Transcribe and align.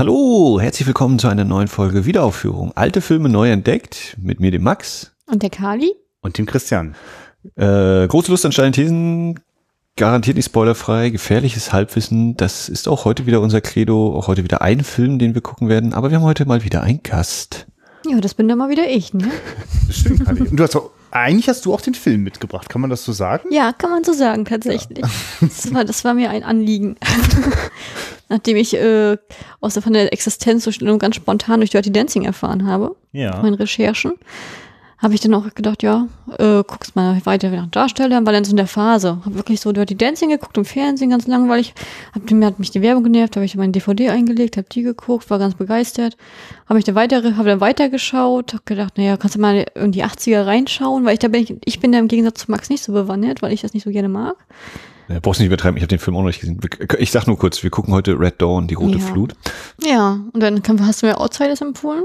Hallo, 0.00 0.58
herzlich 0.58 0.86
willkommen 0.86 1.18
zu 1.18 1.28
einer 1.28 1.44
neuen 1.44 1.68
Folge 1.68 2.06
Wiederaufführung. 2.06 2.72
Alte 2.74 3.02
Filme 3.02 3.28
neu 3.28 3.50
entdeckt 3.50 4.16
mit 4.18 4.40
mir, 4.40 4.50
dem 4.50 4.62
Max. 4.62 5.12
Und 5.26 5.42
der 5.42 5.50
Kali. 5.50 5.92
Und 6.22 6.38
dem 6.38 6.46
Christian. 6.46 6.94
Äh, 7.54 8.08
große 8.08 8.30
Lust 8.30 8.46
an 8.46 8.52
steilen 8.52 8.72
Thesen, 8.72 9.40
garantiert 9.98 10.38
nicht 10.38 10.46
spoilerfrei, 10.46 11.10
gefährliches 11.10 11.74
Halbwissen. 11.74 12.34
Das 12.38 12.70
ist 12.70 12.88
auch 12.88 13.04
heute 13.04 13.26
wieder 13.26 13.42
unser 13.42 13.60
Credo, 13.60 14.16
auch 14.16 14.26
heute 14.26 14.42
wieder 14.42 14.62
ein 14.62 14.84
Film, 14.84 15.18
den 15.18 15.34
wir 15.34 15.42
gucken 15.42 15.68
werden. 15.68 15.92
Aber 15.92 16.08
wir 16.08 16.16
haben 16.16 16.24
heute 16.24 16.46
mal 16.46 16.64
wieder 16.64 16.82
einen 16.82 17.02
Gast. 17.02 17.66
Ja, 18.08 18.22
das 18.22 18.32
bin 18.32 18.48
dann 18.48 18.56
mal 18.56 18.70
wieder 18.70 18.88
ich, 18.88 19.12
ne? 19.12 19.30
Das 19.86 19.96
stimmt, 19.98 20.24
Kali. 20.24 20.48
Und 20.48 20.56
du 20.56 20.62
hast 20.62 20.76
auch, 20.76 20.92
eigentlich 21.10 21.48
hast 21.48 21.66
du 21.66 21.74
auch 21.74 21.80
den 21.80 21.94
Film 21.94 22.22
mitgebracht, 22.22 22.68
kann 22.68 22.80
man 22.80 22.90
das 22.90 23.04
so 23.04 23.12
sagen? 23.12 23.52
Ja, 23.52 23.72
kann 23.72 23.90
man 23.90 24.04
so 24.04 24.12
sagen, 24.12 24.44
tatsächlich. 24.44 25.04
Ja. 25.04 25.10
Das, 25.40 25.74
war, 25.74 25.84
das 25.84 26.04
war 26.04 26.14
mir 26.14 26.30
ein 26.30 26.42
Anliegen. 26.42 26.96
Nachdem 28.28 28.56
ich 28.56 28.74
äh, 28.74 29.16
aus 29.60 29.74
der, 29.74 29.82
von 29.82 29.92
der 29.92 30.12
Existenzzustellung 30.12 30.98
ganz 30.98 31.16
spontan 31.16 31.60
durch 31.60 31.70
Dirty 31.70 31.90
Dancing 31.90 32.24
erfahren 32.24 32.66
habe, 32.66 32.94
ja. 33.12 33.40
meinen 33.42 33.54
Recherchen, 33.54 34.12
habe 35.02 35.14
ich 35.14 35.20
dann 35.20 35.32
auch 35.34 35.52
gedacht, 35.54 35.82
ja, 35.82 36.08
äh, 36.38 36.62
guckst 36.66 36.94
mal 36.94 37.24
weiter 37.24 37.50
nach 37.50 37.68
Darstellern, 37.68 38.26
weil 38.26 38.34
dann 38.34 38.44
so 38.44 38.50
in 38.50 38.58
der 38.58 38.66
Phase. 38.66 39.18
Habe 39.24 39.34
wirklich 39.34 39.60
so 39.60 39.72
Dirty 39.72 39.96
Dancing 39.96 40.28
geguckt 40.28 40.56
im 40.58 40.64
Fernsehen, 40.64 41.10
ganz 41.10 41.26
langweilig. 41.26 41.74
Hab, 42.14 42.30
mir 42.30 42.46
hat 42.46 42.58
mich 42.58 42.70
die 42.70 42.82
Werbung 42.82 43.04
genervt, 43.04 43.36
habe 43.36 43.46
ich 43.46 43.56
meine 43.56 43.72
DVD 43.72 44.10
eingelegt, 44.10 44.58
habe 44.58 44.68
die 44.70 44.82
geguckt, 44.82 45.30
war 45.30 45.38
ganz 45.38 45.54
begeistert. 45.54 46.16
Habe 46.68 46.78
ich 46.78 46.84
dann 46.84 46.94
weiter, 46.94 47.36
habe 47.36 47.48
dann 47.48 47.60
weitergeschaut, 47.60 48.52
habe 48.52 48.62
gedacht, 48.66 48.98
naja, 48.98 49.16
kannst 49.16 49.36
du 49.36 49.40
mal 49.40 49.64
in 49.74 49.92
die 49.92 50.04
80er 50.04 50.44
reinschauen, 50.44 51.04
weil 51.06 51.14
ich 51.14 51.18
da 51.18 51.28
bin 51.28 51.42
ich, 51.42 51.54
ich 51.64 51.80
bin 51.80 51.92
da 51.92 51.98
im 51.98 52.08
Gegensatz 52.08 52.40
zu 52.40 52.50
Max 52.50 52.68
nicht 52.68 52.82
so 52.82 52.92
bewandert, 52.92 53.40
weil 53.40 53.52
ich 53.52 53.62
das 53.62 53.72
nicht 53.72 53.84
so 53.84 53.90
gerne 53.90 54.08
mag. 54.08 54.36
Ja, 55.08 55.18
brauchst 55.20 55.40
nicht 55.40 55.48
übertreiben, 55.48 55.76
ich 55.76 55.82
habe 55.82 55.88
den 55.88 55.98
Film 55.98 56.16
auch 56.16 56.20
noch 56.20 56.28
nicht 56.28 56.40
gesehen. 56.40 56.60
Ich 56.98 57.10
sag 57.10 57.26
nur 57.26 57.38
kurz, 57.38 57.62
wir 57.62 57.70
gucken 57.70 57.92
heute 57.94 58.20
Red 58.20 58.40
Dawn, 58.40 58.68
die 58.68 58.74
rote 58.74 58.98
Ja. 58.98 59.04
Flut. 59.04 59.32
Ja, 59.82 60.20
und 60.32 60.40
dann 60.40 60.62
hast 60.86 61.02
du 61.02 61.06
mir 61.06 61.18
Outsiders 61.18 61.62
empfohlen. 61.62 62.04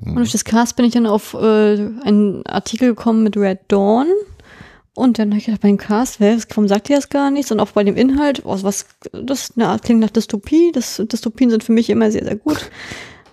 Und 0.00 0.16
durch 0.16 0.32
das 0.32 0.44
Cast 0.44 0.76
bin 0.76 0.86
ich 0.86 0.92
dann 0.92 1.06
auf 1.06 1.34
äh, 1.34 1.76
einen 2.04 2.44
Artikel 2.46 2.88
gekommen 2.88 3.22
mit 3.22 3.36
Red 3.36 3.60
Dawn. 3.68 4.06
Und 4.94 5.18
dann 5.18 5.30
habe 5.30 5.38
ich 5.38 5.46
gedacht, 5.46 5.62
bei 5.62 5.68
dem 5.68 5.76
Cast, 5.76 6.20
wer, 6.20 6.38
warum 6.50 6.68
sagt 6.68 6.88
ihr 6.88 6.96
das 6.96 7.08
gar 7.08 7.30
nichts? 7.30 7.50
Und 7.50 7.60
auch 7.60 7.72
bei 7.72 7.82
dem 7.82 7.96
Inhalt, 7.96 8.42
oh, 8.44 8.56
was, 8.62 8.86
das 9.12 9.52
na, 9.56 9.76
klingt 9.78 10.00
nach 10.00 10.10
Dystopie. 10.10 10.70
Das, 10.72 11.02
Dystopien 11.04 11.50
sind 11.50 11.64
für 11.64 11.72
mich 11.72 11.90
immer 11.90 12.10
sehr, 12.10 12.24
sehr 12.24 12.36
gut. 12.36 12.70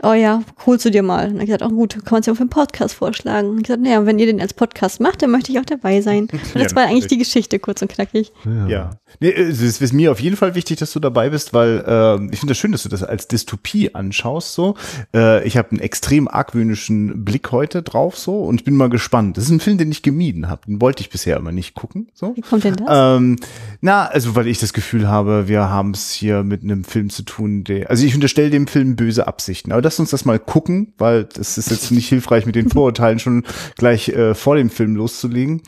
Oh 0.03 0.13
ja, 0.13 0.43
holst 0.65 0.85
du 0.85 0.89
dir 0.89 1.03
mal. 1.03 1.27
Und 1.27 1.37
dann 1.37 1.45
gesagt, 1.45 1.63
oh 1.63 1.69
gut, 1.69 1.93
kann 1.93 2.11
man 2.11 2.19
es 2.21 2.25
ja 2.25 2.33
auch 2.33 2.37
für 2.37 2.41
einen 2.41 2.49
Podcast 2.49 2.95
vorschlagen. 2.95 3.49
Und 3.49 3.57
ich 3.57 3.63
gesagt, 3.63 3.83
naja, 3.83 4.05
wenn 4.05 4.17
ihr 4.19 4.25
den 4.25 4.41
als 4.41 4.53
Podcast 4.53 4.99
macht, 4.99 5.21
dann 5.21 5.29
möchte 5.31 5.51
ich 5.51 5.59
auch 5.59 5.65
dabei 5.65 6.01
sein. 6.01 6.21
Und 6.31 6.55
das 6.55 6.71
Ja, 6.71 6.75
war 6.75 6.85
eigentlich 6.85 7.07
die 7.07 7.17
Geschichte, 7.17 7.59
kurz 7.59 7.81
und 7.81 7.91
knackig. 7.91 8.31
Ja. 8.67 8.91
Nee, 9.19 9.29
es 9.31 9.61
ist, 9.61 9.81
ist 9.81 9.93
mir 9.93 10.11
auf 10.11 10.19
jeden 10.19 10.37
Fall 10.37 10.55
wichtig, 10.55 10.79
dass 10.79 10.91
du 10.93 10.99
dabei 10.99 11.29
bist, 11.29 11.53
weil 11.53 11.83
äh, 11.85 12.15
ich 12.33 12.39
finde 12.39 12.51
das 12.51 12.57
schön, 12.57 12.71
dass 12.71 12.83
du 12.83 12.89
das 12.89 13.03
als 13.03 13.27
Dystopie 13.27 13.93
anschaust. 13.93 14.53
So, 14.53 14.75
äh, 15.15 15.45
ich 15.45 15.57
habe 15.57 15.71
einen 15.71 15.79
extrem 15.79 16.27
argwöhnischen 16.27 17.23
Blick 17.23 17.51
heute 17.51 17.83
drauf 17.83 18.17
so 18.17 18.43
und 18.43 18.55
ich 18.55 18.63
bin 18.63 18.75
mal 18.75 18.89
gespannt. 18.89 19.37
Das 19.37 19.43
ist 19.45 19.49
ein 19.51 19.59
Film, 19.59 19.77
den 19.77 19.91
ich 19.91 20.01
gemieden 20.01 20.49
habe. 20.49 20.61
Den 20.67 20.81
wollte 20.81 21.01
ich 21.01 21.09
bisher 21.09 21.37
immer 21.37 21.51
nicht 21.51 21.75
gucken. 21.75 22.07
So. 22.13 22.35
Wie 22.35 22.41
kommt 22.41 22.63
denn 22.63 22.75
das? 22.75 22.87
Ähm, 22.89 23.37
na, 23.81 24.05
also 24.05 24.35
weil 24.35 24.47
ich 24.47 24.59
das 24.59 24.73
Gefühl 24.73 25.07
habe, 25.07 25.47
wir 25.47 25.69
haben 25.69 25.91
es 25.91 26.11
hier 26.11 26.43
mit 26.43 26.63
einem 26.63 26.83
Film 26.83 27.09
zu 27.09 27.23
tun, 27.23 27.63
der, 27.63 27.89
also 27.89 28.05
ich 28.05 28.15
unterstelle 28.15 28.49
dem 28.49 28.67
Film 28.67 28.95
böse 28.95 29.27
Absichten. 29.27 29.71
Aber 29.71 29.81
lass 29.91 29.99
uns 29.99 30.11
das 30.11 30.23
mal 30.23 30.39
gucken, 30.39 30.93
weil 30.97 31.25
das 31.25 31.57
ist 31.57 31.69
jetzt 31.69 31.91
nicht 31.91 32.07
hilfreich, 32.07 32.45
mit 32.45 32.55
den 32.55 32.69
Vorurteilen 32.71 33.19
schon 33.19 33.43
gleich 33.75 34.07
äh, 34.07 34.33
vor 34.33 34.55
dem 34.55 34.69
Film 34.69 34.95
loszulegen. 34.95 35.63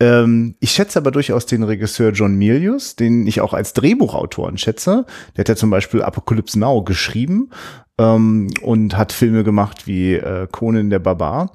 Ähm, 0.00 0.56
ich 0.58 0.72
schätze 0.72 0.98
aber 0.98 1.12
durchaus 1.12 1.46
den 1.46 1.62
Regisseur 1.62 2.10
John 2.10 2.34
Milius, 2.34 2.96
den 2.96 3.24
ich 3.24 3.40
auch 3.40 3.54
als 3.54 3.74
Drehbuchautoren 3.74 4.58
schätze. 4.58 5.06
Der 5.36 5.42
hat 5.42 5.48
ja 5.48 5.54
zum 5.54 5.70
Beispiel 5.70 6.02
Apocalypse 6.02 6.58
Now 6.58 6.82
geschrieben 6.82 7.50
ähm, 7.98 8.48
und 8.62 8.96
hat 8.96 9.12
Filme 9.12 9.44
gemacht 9.44 9.86
wie 9.86 10.14
äh, 10.14 10.48
Conan 10.50 10.90
der 10.90 10.98
Barbar. 10.98 11.52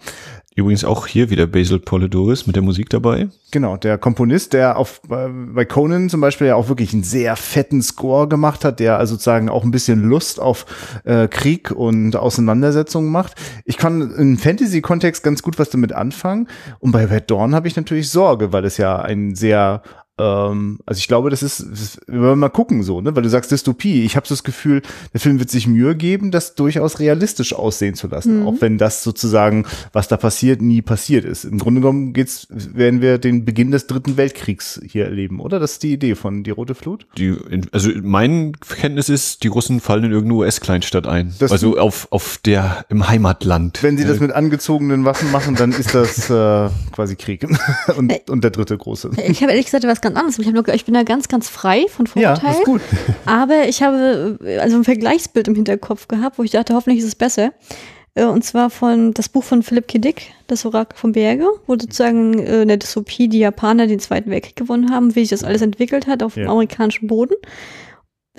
Übrigens 0.55 0.83
auch 0.83 1.07
hier 1.07 1.29
wieder 1.29 1.47
Basil 1.47 1.79
Polidoris 1.79 2.45
mit 2.45 2.55
der 2.55 2.63
Musik 2.63 2.89
dabei. 2.89 3.29
Genau, 3.51 3.77
der 3.77 3.97
Komponist, 3.97 4.53
der 4.53 4.77
auf 4.77 5.01
äh, 5.09 5.29
bei 5.29 5.65
Conan 5.65 6.09
zum 6.09 6.21
Beispiel 6.21 6.47
ja 6.47 6.55
auch 6.55 6.69
wirklich 6.69 6.93
einen 6.93 7.03
sehr 7.03 7.35
fetten 7.35 7.81
Score 7.81 8.27
gemacht 8.27 8.63
hat, 8.63 8.79
der 8.79 8.97
also 8.97 9.13
sozusagen 9.13 9.49
auch 9.49 9.63
ein 9.63 9.71
bisschen 9.71 10.03
Lust 10.03 10.39
auf 10.39 10.65
äh, 11.05 11.27
Krieg 11.27 11.71
und 11.71 12.15
Auseinandersetzungen 12.15 13.11
macht. 13.11 13.33
Ich 13.65 13.77
kann 13.77 14.11
im 14.11 14.37
Fantasy-Kontext 14.37 15.23
ganz 15.23 15.41
gut 15.41 15.59
was 15.59 15.69
damit 15.69 15.93
anfangen. 15.93 16.47
Und 16.79 16.91
bei 16.91 17.05
Red 17.05 17.31
Dawn 17.31 17.55
habe 17.55 17.67
ich 17.67 17.75
natürlich 17.75 18.09
Sorge, 18.09 18.53
weil 18.53 18.65
es 18.65 18.77
ja 18.77 18.99
ein 18.99 19.35
sehr 19.35 19.81
ähm, 20.19 20.79
also 20.85 20.99
ich 20.99 21.07
glaube, 21.07 21.29
das 21.31 21.41
ist, 21.41 21.59
das 21.71 21.81
ist, 21.81 22.01
wenn 22.07 22.21
wir 22.21 22.35
mal 22.35 22.49
gucken 22.49 22.83
so, 22.83 23.01
ne, 23.01 23.15
weil 23.15 23.23
du 23.23 23.29
sagst 23.29 23.51
Dystopie. 23.51 24.03
Ich 24.03 24.15
habe 24.15 24.27
so 24.27 24.33
das 24.35 24.43
Gefühl, 24.43 24.81
der 25.13 25.19
Film 25.19 25.39
wird 25.39 25.49
sich 25.49 25.65
Mühe 25.67 25.95
geben, 25.95 26.29
das 26.29 26.53
durchaus 26.55 26.99
realistisch 26.99 27.53
aussehen 27.53 27.95
zu 27.95 28.07
lassen, 28.07 28.45
auch 28.45 28.55
wenn 28.59 28.77
das 28.77 29.03
sozusagen, 29.03 29.65
was 29.91 30.07
da 30.07 30.17
passiert, 30.17 30.61
nie 30.61 30.81
passiert 30.83 31.25
ist. 31.25 31.45
Im 31.45 31.57
Grunde 31.57 31.81
genommen 31.81 32.13
geht's, 32.13 32.47
werden 32.49 33.01
wir 33.01 33.17
den 33.17 33.43
Beginn 33.45 33.71
des 33.71 33.87
Dritten 33.87 34.15
Weltkriegs 34.17 34.79
hier 34.87 35.05
erleben, 35.05 35.39
oder? 35.39 35.59
Das 35.59 35.73
ist 35.73 35.83
die 35.83 35.93
Idee 35.93 36.13
von 36.15 36.43
Die 36.43 36.51
Rote 36.51 36.75
Flut. 36.75 37.07
Die, 37.17 37.35
also 37.71 37.89
mein 38.03 38.53
Kenntnis 38.59 39.09
ist, 39.09 39.43
die 39.43 39.47
Russen 39.47 39.79
fallen 39.79 40.03
in 40.03 40.11
irgendeine 40.11 40.39
US-Kleinstadt 40.39 41.07
ein. 41.07 41.33
Das- 41.39 41.51
also 41.51 41.77
auf, 41.79 42.07
auf 42.11 42.37
der, 42.45 42.85
im 42.89 43.07
Heimatland. 43.07 43.81
Wenn 43.81 43.97
sie 43.97 44.05
das 44.05 44.19
mit 44.19 44.31
angezogenen 44.31 45.05
Waffen 45.05 45.31
machen, 45.31 45.55
dann 45.55 45.71
ist 45.71 45.95
das 45.95 46.29
äh, 46.29 46.69
quasi 46.91 47.15
Krieg 47.15 47.47
und, 47.97 48.13
und 48.29 48.43
der 48.43 48.51
dritte 48.51 48.77
große. 48.77 49.11
Ich 49.27 49.41
habe 49.41 49.51
ehrlich 49.51 49.65
gesagt 49.65 49.83
was 49.85 50.01
ganz 50.03 50.15
anderes. 50.17 50.37
Ich, 50.39 50.47
hab 50.53 50.67
ich 50.67 50.85
bin 50.85 50.93
da 50.93 51.01
ganz, 51.03 51.27
ganz 51.27 51.49
frei 51.49 51.85
von 51.89 52.05
Ja, 52.15 52.35
Vorurteilen. 52.35 52.51
das 52.51 52.59
ist 52.59 52.65
gut. 52.65 52.81
Aber 53.25 53.67
ich 53.67 53.81
habe 53.81 54.37
äh, 54.45 54.57
also 54.59 54.77
ein 54.77 54.83
Vergleichsbild 54.83 55.47
im 55.47 55.55
Hinterkopf 55.55 56.07
gehabt, 56.07 56.37
wo 56.37 56.43
ich 56.43 56.51
dachte, 56.51 56.75
hoffentlich 56.75 56.99
ist 56.99 57.07
es 57.07 57.15
besser. 57.15 57.51
Äh, 58.15 58.25
Und 58.25 58.43
zwar 58.45 58.69
von 58.69 59.13
das 59.15 59.27
Buch 59.29 59.43
von 59.43 59.63
Philipp 59.63 59.87
K. 59.87 59.97
Dick, 59.97 60.33
Das 60.45 60.65
Orakel 60.67 60.95
vom 60.97 61.13
Berge, 61.13 61.47
wo 61.65 61.73
sozusagen 61.73 62.37
äh, 62.37 62.61
in 62.61 62.67
der 62.67 62.77
Dystopie 62.77 63.27
die 63.27 63.39
Japaner 63.39 63.87
den 63.87 63.99
Zweiten 63.99 64.29
Weltkrieg 64.29 64.55
gewonnen 64.55 64.91
haben, 64.91 65.15
wie 65.15 65.21
sich 65.21 65.29
das 65.29 65.43
alles 65.43 65.63
entwickelt 65.63 66.05
hat 66.05 66.21
auf 66.21 66.35
dem 66.35 66.43
Ja. 66.43 66.49
amerikanischen 66.51 67.07
Boden. 67.07 67.33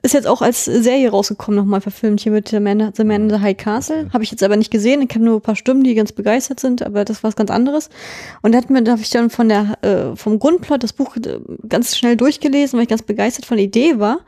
Ist 0.04 0.12
jetzt 0.12 0.26
auch 0.26 0.42
als 0.42 0.66
Serie 0.66 1.08
rausgekommen, 1.08 1.56
nochmal 1.56 1.80
verfilmt 1.80 2.20
hier 2.20 2.30
mit 2.30 2.48
The 2.48 2.60
Man, 2.60 2.92
The 2.94 3.04
Man 3.04 3.22
in 3.22 3.30
the 3.30 3.40
High 3.40 3.56
Castle. 3.56 4.10
Habe 4.12 4.22
ich 4.22 4.30
jetzt 4.30 4.42
aber 4.42 4.58
nicht 4.58 4.70
gesehen. 4.70 5.00
Ich 5.00 5.08
habe 5.14 5.24
nur 5.24 5.36
ein 5.36 5.40
paar 5.40 5.56
Stimmen, 5.56 5.82
die 5.82 5.94
ganz 5.94 6.12
begeistert 6.12 6.60
sind, 6.60 6.82
aber 6.82 7.06
das 7.06 7.22
war 7.22 7.28
was 7.28 7.36
ganz 7.36 7.50
anderes. 7.50 7.88
Und 8.42 8.52
da 8.52 8.58
hat 8.58 8.68
mir, 8.68 8.82
da 8.82 8.92
habe 8.92 9.00
ich 9.00 9.08
dann 9.08 9.30
von 9.30 9.48
der, 9.48 9.78
äh, 9.80 10.14
vom 10.14 10.38
Grundplot 10.38 10.82
das 10.82 10.92
Buch 10.92 11.16
äh, 11.16 11.38
ganz 11.66 11.96
schnell 11.96 12.18
durchgelesen, 12.18 12.76
weil 12.76 12.82
ich 12.82 12.90
ganz 12.90 13.00
begeistert 13.00 13.46
von 13.46 13.56
der 13.56 13.64
Idee 13.64 13.98
war. 13.98 14.18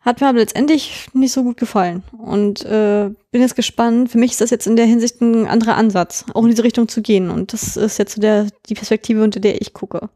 Hat 0.00 0.20
mir 0.20 0.26
aber 0.26 0.40
letztendlich 0.40 1.06
nicht 1.12 1.30
so 1.30 1.44
gut 1.44 1.56
gefallen. 1.56 2.02
Und 2.18 2.64
äh, 2.64 3.08
bin 3.30 3.42
jetzt 3.42 3.54
gespannt. 3.54 4.10
Für 4.10 4.18
mich 4.18 4.32
ist 4.32 4.40
das 4.40 4.50
jetzt 4.50 4.66
in 4.66 4.74
der 4.74 4.86
Hinsicht 4.86 5.20
ein 5.20 5.46
anderer 5.46 5.76
Ansatz, 5.76 6.24
auch 6.34 6.42
in 6.42 6.50
diese 6.50 6.64
Richtung 6.64 6.88
zu 6.88 7.00
gehen. 7.00 7.30
Und 7.30 7.52
das 7.52 7.76
ist 7.76 7.96
jetzt 7.98 8.16
so 8.16 8.20
der, 8.20 8.48
die 8.68 8.74
Perspektive, 8.74 9.22
unter 9.22 9.38
der 9.38 9.60
ich 9.62 9.72
gucke. 9.72 10.08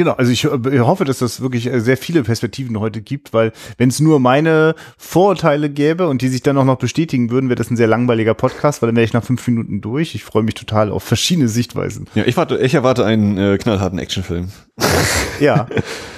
Genau, 0.00 0.12
also 0.12 0.32
ich 0.32 0.44
äh, 0.44 0.78
hoffe, 0.78 1.04
dass 1.04 1.18
das 1.18 1.42
wirklich 1.42 1.66
äh, 1.66 1.78
sehr 1.78 1.98
viele 1.98 2.22
Perspektiven 2.22 2.80
heute 2.80 3.02
gibt, 3.02 3.34
weil 3.34 3.52
wenn 3.76 3.90
es 3.90 4.00
nur 4.00 4.18
meine 4.18 4.74
Vorurteile 4.96 5.68
gäbe 5.68 6.08
und 6.08 6.22
die 6.22 6.28
sich 6.28 6.40
dann 6.40 6.56
auch 6.56 6.64
noch 6.64 6.78
bestätigen 6.78 7.30
würden, 7.30 7.50
wäre 7.50 7.56
das 7.56 7.70
ein 7.70 7.76
sehr 7.76 7.86
langweiliger 7.86 8.32
Podcast, 8.32 8.80
weil 8.80 8.86
dann 8.86 8.96
wäre 8.96 9.04
ich 9.04 9.12
nach 9.12 9.22
fünf 9.22 9.46
Minuten 9.46 9.82
durch. 9.82 10.14
Ich 10.14 10.24
freue 10.24 10.42
mich 10.42 10.54
total 10.54 10.90
auf 10.90 11.02
verschiedene 11.02 11.48
Sichtweisen. 11.48 12.06
Ja, 12.14 12.22
ich, 12.24 12.38
warte, 12.38 12.56
ich 12.56 12.72
erwarte 12.72 13.04
einen 13.04 13.36
äh, 13.36 13.58
knallharten 13.58 13.98
Actionfilm. 13.98 14.48
Ja, 15.40 15.66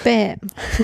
Bäm. 0.03 0.39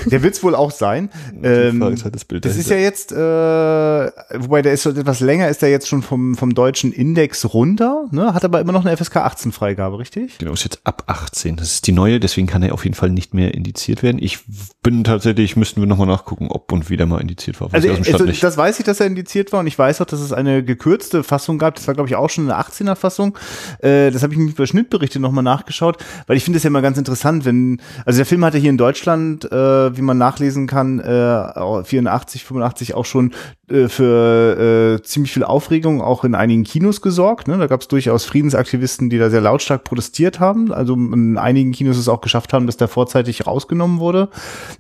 der 0.06 0.22
wird's 0.22 0.44
wohl 0.44 0.55
auch 0.55 0.71
sein. 0.71 1.11
Ähm, 1.43 1.83
ist 1.83 2.05
halt 2.05 2.15
das 2.15 2.25
Bild 2.25 2.44
das 2.44 2.56
ist 2.56 2.71
ja 2.71 2.77
jetzt, 2.77 3.11
äh, 3.11 3.16
wobei 3.16 4.62
der 4.62 4.72
ist 4.72 4.84
schon 4.84 4.97
etwas 4.97 5.19
länger, 5.19 5.49
ist 5.49 5.61
der 5.61 5.71
jetzt 5.71 5.89
schon 5.89 6.03
vom, 6.03 6.37
vom 6.37 6.55
deutschen 6.55 6.93
Index 6.93 7.53
runter, 7.53 8.06
ne? 8.12 8.33
hat 8.33 8.44
aber 8.44 8.61
immer 8.61 8.72
noch 8.72 8.84
eine 8.84 8.97
FSK 8.97 9.16
18 9.16 9.50
Freigabe, 9.50 9.99
richtig? 9.99 10.39
Genau, 10.39 10.53
ist 10.53 10.62
jetzt 10.62 10.81
ab 10.84 11.03
18. 11.09 11.56
Das 11.56 11.72
ist 11.72 11.89
die 11.89 11.93
neue, 11.93 12.21
deswegen 12.21 12.47
kann 12.47 12.62
er 12.62 12.72
auf 12.75 12.84
jeden 12.84 12.94
Fall 12.94 13.11
nicht 13.11 13.34
mehr 13.34 13.55
indiziert 13.55 14.05
werden. 14.05 14.19
Ich 14.21 14.39
bin 14.83 15.03
tatsächlich, 15.03 15.56
müssten 15.56 15.81
wir 15.81 15.89
nochmal 15.89 16.06
nachgucken, 16.06 16.49
ob 16.49 16.71
und 16.71 16.89
wie 16.89 16.97
der 16.97 17.06
mal 17.06 17.21
indiziert 17.21 17.60
war. 17.60 17.69
Also, 17.72 17.91
also 17.91 18.25
nicht. 18.25 18.43
das 18.43 18.56
weiß 18.56 18.78
ich, 18.78 18.84
dass 18.84 19.00
er 19.00 19.06
indiziert 19.06 19.53
war 19.53 19.60
und 19.60 19.66
ich 19.66 19.78
weiß 19.78 20.00
auch, 20.00 20.06
dass 20.06 20.21
es 20.21 20.33
eine 20.33 20.62
gekürzte 20.62 21.24
Fassung 21.24 21.59
gab. 21.59 21.74
Das 21.74 21.86
war, 21.86 21.95
glaube 21.95 22.09
ich, 22.09 22.16
auch 22.16 22.31
schon 22.31 22.51
eine 22.51 22.60
18er 22.60 22.95
Fassung. 22.95 23.36
Äh, 23.81 24.10
das 24.10 24.22
habe 24.22 24.33
ich 24.33 24.39
mir 24.39 24.51
über 24.51 24.66
Schnittberichte 24.66 25.19
nochmal 25.19 25.45
nachgeschaut, 25.45 25.98
weil 26.27 26.36
ich 26.36 26.45
finde 26.45 26.59
es 26.59 26.63
ja 26.63 26.69
immer 26.69 26.83
ganz 26.83 26.98
interessant, 26.98 27.45
wenn, 27.45 27.67
also 28.04 28.18
der 28.18 28.26
Film 28.26 28.44
hatte 28.44 28.59
hier 28.59 28.70
in 28.70 28.78
Deutschland, 28.78 29.50
äh, 29.50 29.97
wie 29.97 30.03
man 30.03 30.18
nachlesen 30.18 30.66
kann, 30.66 30.98
äh, 31.00 31.84
84, 31.84 32.44
85 32.44 32.94
auch 32.94 33.04
schon 33.04 33.32
für 33.68 34.98
äh, 34.98 35.03
ziemlich 35.03 35.32
viel 35.32 35.44
Aufregung 35.44 36.00
auch 36.00 36.24
in 36.24 36.34
einigen 36.34 36.65
Kinos 36.65 37.03
gesorgt. 37.03 37.48
Ne? 37.48 37.59
Da 37.59 37.66
gab 37.66 37.82
es 37.82 37.88
durchaus 37.88 38.24
Friedensaktivisten, 38.24 39.10
die 39.10 39.18
da 39.18 39.28
sehr 39.28 39.42
lautstark 39.42 39.84
protestiert 39.84 40.41
haben. 40.41 40.72
Also 40.72 40.94
in 40.94 41.36
einigen 41.36 41.72
Kinos 41.72 41.98
es 41.98 42.09
auch 42.09 42.22
geschafft 42.22 42.54
haben, 42.54 42.66
dass 42.66 42.78
der 42.78 42.88
vorzeitig 42.88 43.47
rausgenommen 43.47 44.00
wurde. 44.00 44.30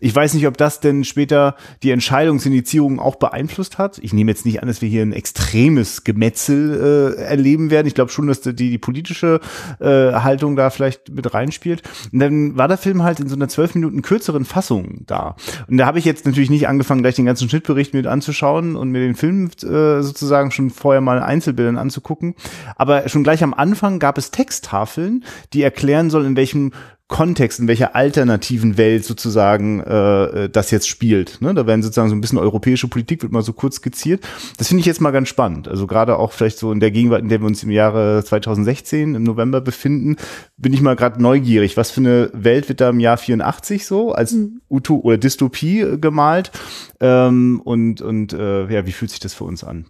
Ich 0.00 0.14
weiß 0.14 0.32
nicht, 0.34 0.46
ob 0.46 0.56
das 0.56 0.80
denn 0.80 1.04
später 1.04 1.54
die 1.82 1.90
Entscheidungsindizierung 1.90 2.98
auch 2.98 3.16
beeinflusst 3.16 3.76
hat. 3.76 3.98
Ich 3.98 4.14
nehme 4.14 4.30
jetzt 4.30 4.46
nicht 4.46 4.62
an, 4.62 4.68
dass 4.68 4.80
wir 4.80 4.88
hier 4.88 5.02
ein 5.02 5.12
extremes 5.12 6.04
Gemetzel 6.04 7.14
äh, 7.18 7.22
erleben 7.22 7.70
werden. 7.70 7.86
Ich 7.86 7.94
glaube 7.94 8.10
schon, 8.10 8.26
dass 8.26 8.40
die, 8.40 8.54
die 8.54 8.78
politische 8.78 9.40
äh, 9.80 9.84
Haltung 10.12 10.56
da 10.56 10.70
vielleicht 10.70 11.10
mit 11.10 11.34
reinspielt. 11.34 11.82
Und 12.10 12.20
dann 12.20 12.56
war 12.56 12.68
der 12.68 12.78
Film 12.78 13.02
halt 13.02 13.20
in 13.20 13.28
so 13.28 13.36
einer 13.36 13.48
zwölf 13.48 13.74
Minuten 13.74 14.00
kürzeren 14.00 14.46
Fassung 14.46 15.02
da. 15.06 15.36
Und 15.68 15.76
da 15.76 15.84
habe 15.84 15.98
ich 15.98 16.06
jetzt 16.06 16.24
natürlich 16.24 16.50
nicht 16.50 16.68
angefangen, 16.68 17.02
gleich 17.02 17.16
den 17.16 17.26
ganzen 17.26 17.50
Schnittbericht 17.50 17.92
mit 17.92 18.06
anzuschauen 18.06 18.77
und 18.78 18.90
mir 18.90 19.00
den 19.00 19.14
Film 19.14 19.50
äh, 19.62 20.02
sozusagen 20.02 20.50
schon 20.50 20.70
vorher 20.70 21.00
mal 21.00 21.18
in 21.18 21.22
Einzelbildern 21.22 21.76
anzugucken. 21.76 22.34
Aber 22.76 23.08
schon 23.08 23.24
gleich 23.24 23.42
am 23.42 23.54
Anfang 23.54 23.98
gab 23.98 24.18
es 24.18 24.30
Texttafeln, 24.30 25.24
die 25.52 25.62
erklären 25.62 26.10
sollen, 26.10 26.26
in 26.26 26.36
welchem 26.36 26.72
Kontext, 27.08 27.58
in 27.58 27.68
welcher 27.68 27.96
alternativen 27.96 28.76
Welt 28.76 29.02
sozusagen 29.02 29.80
äh, 29.80 30.24
äh, 30.44 30.48
das 30.50 30.70
jetzt 30.70 30.88
spielt. 30.88 31.40
Ne? 31.40 31.54
Da 31.54 31.66
werden 31.66 31.82
sozusagen 31.82 32.10
so 32.10 32.14
ein 32.14 32.20
bisschen 32.20 32.36
europäische 32.36 32.86
Politik, 32.86 33.22
wird 33.22 33.32
mal 33.32 33.42
so 33.42 33.54
kurz 33.54 33.76
skizziert. 33.76 34.22
Das 34.58 34.68
finde 34.68 34.80
ich 34.80 34.86
jetzt 34.86 35.00
mal 35.00 35.10
ganz 35.10 35.28
spannend. 35.28 35.68
Also 35.68 35.86
gerade 35.86 36.18
auch 36.18 36.32
vielleicht 36.32 36.58
so 36.58 36.70
in 36.70 36.80
der 36.80 36.90
Gegenwart, 36.90 37.22
in 37.22 37.30
der 37.30 37.40
wir 37.40 37.46
uns 37.46 37.62
im 37.62 37.70
Jahre 37.70 38.22
2016 38.22 39.14
im 39.14 39.22
November 39.22 39.62
befinden, 39.62 40.16
bin 40.58 40.74
ich 40.74 40.82
mal 40.82 40.96
gerade 40.96 41.20
neugierig. 41.22 41.78
Was 41.78 41.90
für 41.90 42.02
eine 42.02 42.30
Welt 42.34 42.68
wird 42.68 42.82
da 42.82 42.90
im 42.90 43.00
Jahr 43.00 43.16
84 43.16 43.86
so 43.86 44.12
als 44.12 44.32
mhm. 44.32 44.60
Uto 44.68 44.96
oder 44.96 45.16
Dystopie 45.16 45.80
äh, 45.80 45.96
gemalt? 45.96 46.52
Ähm, 47.00 47.62
und 47.64 48.02
und 48.02 48.34
äh, 48.34 48.70
ja, 48.70 48.84
wie 48.84 48.92
fühlt 48.92 49.10
sich 49.10 49.20
das 49.20 49.32
für 49.32 49.44
uns 49.44 49.64
an? 49.64 49.86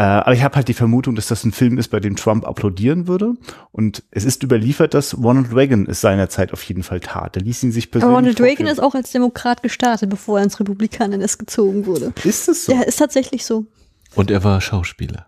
Äh, 0.00 0.04
aber 0.04 0.32
ich 0.32 0.42
habe 0.42 0.56
halt 0.56 0.66
die 0.68 0.72
Vermutung, 0.72 1.14
dass 1.14 1.26
das 1.26 1.44
ein 1.44 1.52
Film 1.52 1.76
ist, 1.76 1.88
bei 1.88 2.00
dem 2.00 2.16
Trump 2.16 2.46
applaudieren 2.46 3.06
würde. 3.06 3.34
Und 3.70 4.02
es 4.10 4.24
ist 4.24 4.42
überliefert, 4.42 4.94
dass 4.94 5.14
Ronald 5.18 5.54
Reagan 5.54 5.86
es 5.86 6.00
seinerzeit 6.00 6.54
auf 6.54 6.62
jeden 6.62 6.82
Fall 6.82 7.00
tat. 7.00 7.36
Er 7.36 7.42
ließ 7.42 7.62
ihn 7.64 7.70
sich 7.70 7.90
persönlich. 7.90 8.08
Aber 8.08 8.16
Ronald 8.16 8.40
Reagan 8.40 8.66
ist 8.66 8.82
auch 8.82 8.94
als 8.94 9.12
Demokrat 9.12 9.62
gestartet, 9.62 10.08
bevor 10.08 10.38
er 10.38 10.44
ins 10.44 10.58
Republikanernest 10.58 11.38
gezogen 11.38 11.84
wurde. 11.84 12.14
Ist 12.24 12.48
es 12.48 12.64
so? 12.64 12.72
Ja, 12.72 12.80
ist 12.80 12.98
tatsächlich 12.98 13.44
so. 13.44 13.66
Und 14.14 14.30
er 14.30 14.42
war 14.42 14.58
Schauspieler. 14.62 15.26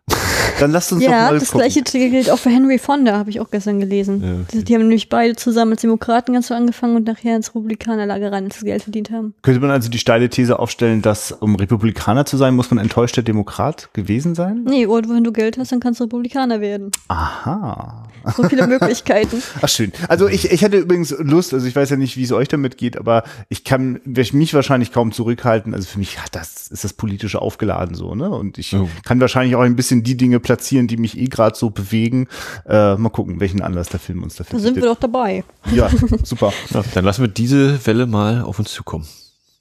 Dann 0.61 0.71
lasst 0.71 0.93
uns 0.93 1.03
ja, 1.03 1.11
doch 1.11 1.33
mal 1.33 1.39
das 1.39 1.51
gucken. 1.51 1.61
gleiche 1.71 1.83
gilt 1.83 2.31
auch 2.31 2.39
für 2.39 2.51
Henry 2.51 2.79
Fonda, 2.79 3.17
habe 3.19 3.31
ich 3.31 3.41
auch 3.41 3.51
gestern 3.51 3.81
gelesen. 3.81 4.23
Ja, 4.23 4.33
okay. 4.33 4.45
die, 4.53 4.65
die 4.65 4.75
haben 4.75 4.83
nämlich 4.83 5.09
beide 5.09 5.37
zusammen 5.37 5.73
als 5.73 5.81
Demokraten 5.81 6.33
ganz 6.33 6.49
so 6.49 6.55
angefangen 6.55 6.97
und 6.97 7.07
nachher 7.07 7.37
ins 7.37 7.55
Republikanerlager 7.55 8.31
rein, 8.33 8.45
als 8.45 8.61
sie 8.61 8.67
Geld 8.67 8.83
verdient 8.83 9.11
haben. 9.11 9.35
Könnte 9.43 9.61
man 9.61 9.71
also 9.71 9.89
die 9.89 9.99
steile 9.99 10.29
These 10.29 10.59
aufstellen, 10.59 11.03
dass 11.03 11.33
um 11.33 11.55
Republikaner 11.57 12.25
zu 12.27 12.37
sein, 12.37 12.55
muss 12.55 12.71
man 12.71 12.79
enttäuschter 12.79 13.23
Demokrat 13.23 13.91
gewesen 13.93 14.35
sein? 14.35 14.63
Nee, 14.65 14.87
und 14.87 15.09
wenn 15.09 15.25
du 15.25 15.33
Geld 15.33 15.59
hast, 15.59 15.73
dann 15.73 15.81
kannst 15.81 16.01
du 16.01 16.05
Republikaner 16.05 16.61
werden. 16.61 16.91
Aha. 17.09 18.05
So 18.37 18.45
viele 18.45 18.67
Möglichkeiten. 18.69 19.43
Ach 19.61 19.69
schön. 19.69 19.93
Also 20.09 20.29
ich, 20.29 20.51
ich 20.51 20.63
hätte 20.63 20.79
übrigens 20.79 21.15
Lust, 21.19 21.53
also 21.55 21.67
ich 21.67 21.75
weiß 21.75 21.91
ja 21.91 21.97
nicht, 21.97 22.17
wie 22.17 22.23
es 22.25 22.33
euch 22.33 22.49
damit 22.49 22.77
geht, 22.77 22.97
aber 22.97 23.25
ich 23.49 23.65
kann 23.65 24.01
mich 24.05 24.55
wahrscheinlich 24.55 24.93
kaum 24.93 25.13
zurückhalten. 25.13 25.75
Also 25.75 25.89
für 25.89 25.99
mich 25.99 26.19
hat 26.23 26.35
das, 26.35 26.69
ist 26.69 26.85
das 26.85 26.93
politische 26.93 27.41
aufgeladen 27.43 27.95
so, 27.95 28.15
ne? 28.15 28.31
Und 28.31 28.59
ich 28.59 28.73
Oh. 28.75 28.89
kann 29.05 29.21
wahrscheinlich 29.21 29.55
auch 29.55 29.61
ein 29.61 29.77
bisschen 29.77 30.03
die 30.03 30.17
Dinge 30.17 30.32
platzieren, 30.41 30.87
die 30.87 30.97
mich 30.97 31.19
eh 31.19 31.27
gerade 31.27 31.57
so 31.57 31.71
bewegen. 31.71 32.29
Äh, 32.69 32.97
mal 32.97 33.11
gucken, 33.11 33.41
welchen 33.41 33.63
Anlass 33.63 33.89
der 33.89 34.01
Film 34.01 34.23
uns 34.23 34.37
dafür 34.37 34.59
Da 34.59 34.63
sind 34.63 34.77
wir 34.77 34.85
doch 34.85 34.99
dabei. 34.99 35.45
Ja, 35.73 35.91
super. 36.23 36.53
Ja, 36.71 36.83
dann 36.95 37.05
lassen 37.05 37.23
wir 37.23 37.29
diese 37.29 37.85
Welle 37.87 38.07
mal 38.07 38.43
auf 38.43 38.59
uns 38.59 38.73
zukommen. 38.73 39.07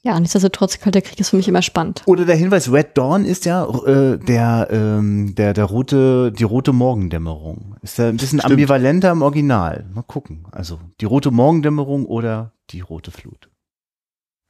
Ja, 0.04 0.18
nichtsdestotrotz, 0.18 0.80
Kalter 0.80 1.00
Krieg 1.00 1.20
ist 1.20 1.30
für 1.30 1.36
mich 1.36 1.46
immer 1.46 1.62
spannend. 1.62 2.02
Oder 2.06 2.24
der 2.24 2.34
Hinweis, 2.34 2.72
Red 2.72 2.98
Dawn 2.98 3.24
ist 3.24 3.44
ja 3.44 3.64
äh, 3.86 4.18
der, 4.18 4.66
ähm, 4.72 5.34
der, 5.36 5.52
der 5.54 5.64
rote, 5.64 6.32
die 6.32 6.42
rote 6.42 6.72
Morgendämmerung. 6.72 7.76
Ist 7.82 7.98
ja 7.98 8.08
ein 8.08 8.16
bisschen 8.16 8.40
Stimmt. 8.40 8.52
ambivalenter 8.52 9.12
im 9.12 9.22
Original. 9.22 9.84
Mal 9.94 10.02
gucken. 10.02 10.44
Also 10.50 10.80
die 11.00 11.04
rote 11.04 11.30
Morgendämmerung 11.30 12.06
oder 12.06 12.52
die 12.70 12.80
rote 12.80 13.12
Flut. 13.12 13.48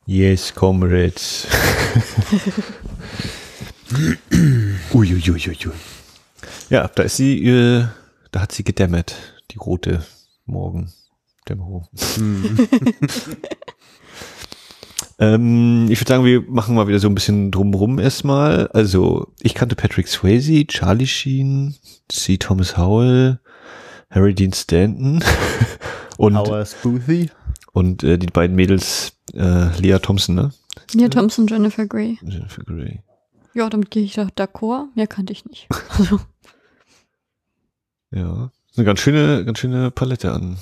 Yes, 0.06 0.54
comrades. 0.54 1.46
Uiuiuiui. 4.94 5.72
Ja, 6.72 6.88
da 6.88 7.02
ist 7.02 7.18
sie, 7.18 7.46
äh, 7.46 7.84
da 8.30 8.40
hat 8.40 8.52
sie 8.52 8.64
gedämmert, 8.64 9.14
die 9.50 9.58
rote 9.58 10.02
Morgendämmerung. 10.46 11.86
ähm, 15.18 15.86
ich 15.90 16.00
würde 16.00 16.08
sagen, 16.08 16.24
wir 16.24 16.40
machen 16.48 16.74
mal 16.74 16.88
wieder 16.88 16.98
so 16.98 17.08
ein 17.08 17.14
bisschen 17.14 17.50
drumrum 17.50 17.98
erstmal. 17.98 18.68
Also, 18.68 19.34
ich 19.42 19.52
kannte 19.52 19.76
Patrick 19.76 20.08
Swayze, 20.08 20.66
Charlie 20.66 21.06
Sheen, 21.06 21.74
C. 22.08 22.38
Thomas 22.38 22.78
Howell, 22.78 23.38
Harry 24.08 24.34
Dean 24.34 24.54
Stanton 24.54 25.22
und, 26.16 26.36
Our 26.38 26.64
Spoothie. 26.64 27.28
und 27.74 28.02
äh, 28.02 28.16
die 28.16 28.28
beiden 28.28 28.56
Mädels, 28.56 29.12
äh, 29.34 29.78
Leah 29.78 29.98
Thompson, 29.98 30.36
ne? 30.36 30.54
Ja, 30.94 31.10
Thompson, 31.10 31.46
Jennifer 31.46 31.84
Grey. 31.84 32.16
Jennifer 32.22 32.64
Grey. 32.64 33.02
Ja, 33.52 33.68
damit 33.68 33.90
gehe 33.90 34.02
ich 34.02 34.14
doch 34.14 34.30
d'accord. 34.30 34.86
Mehr 34.94 35.06
kannte 35.06 35.34
ich 35.34 35.44
nicht. 35.44 35.68
Also, 35.98 36.18
Ja, 38.12 38.50
ist 38.70 38.78
eine 38.78 38.84
ganz 38.84 39.00
schöne, 39.00 39.44
ganz 39.44 39.58
schöne 39.58 39.90
Palette 39.90 40.32
an. 40.32 40.58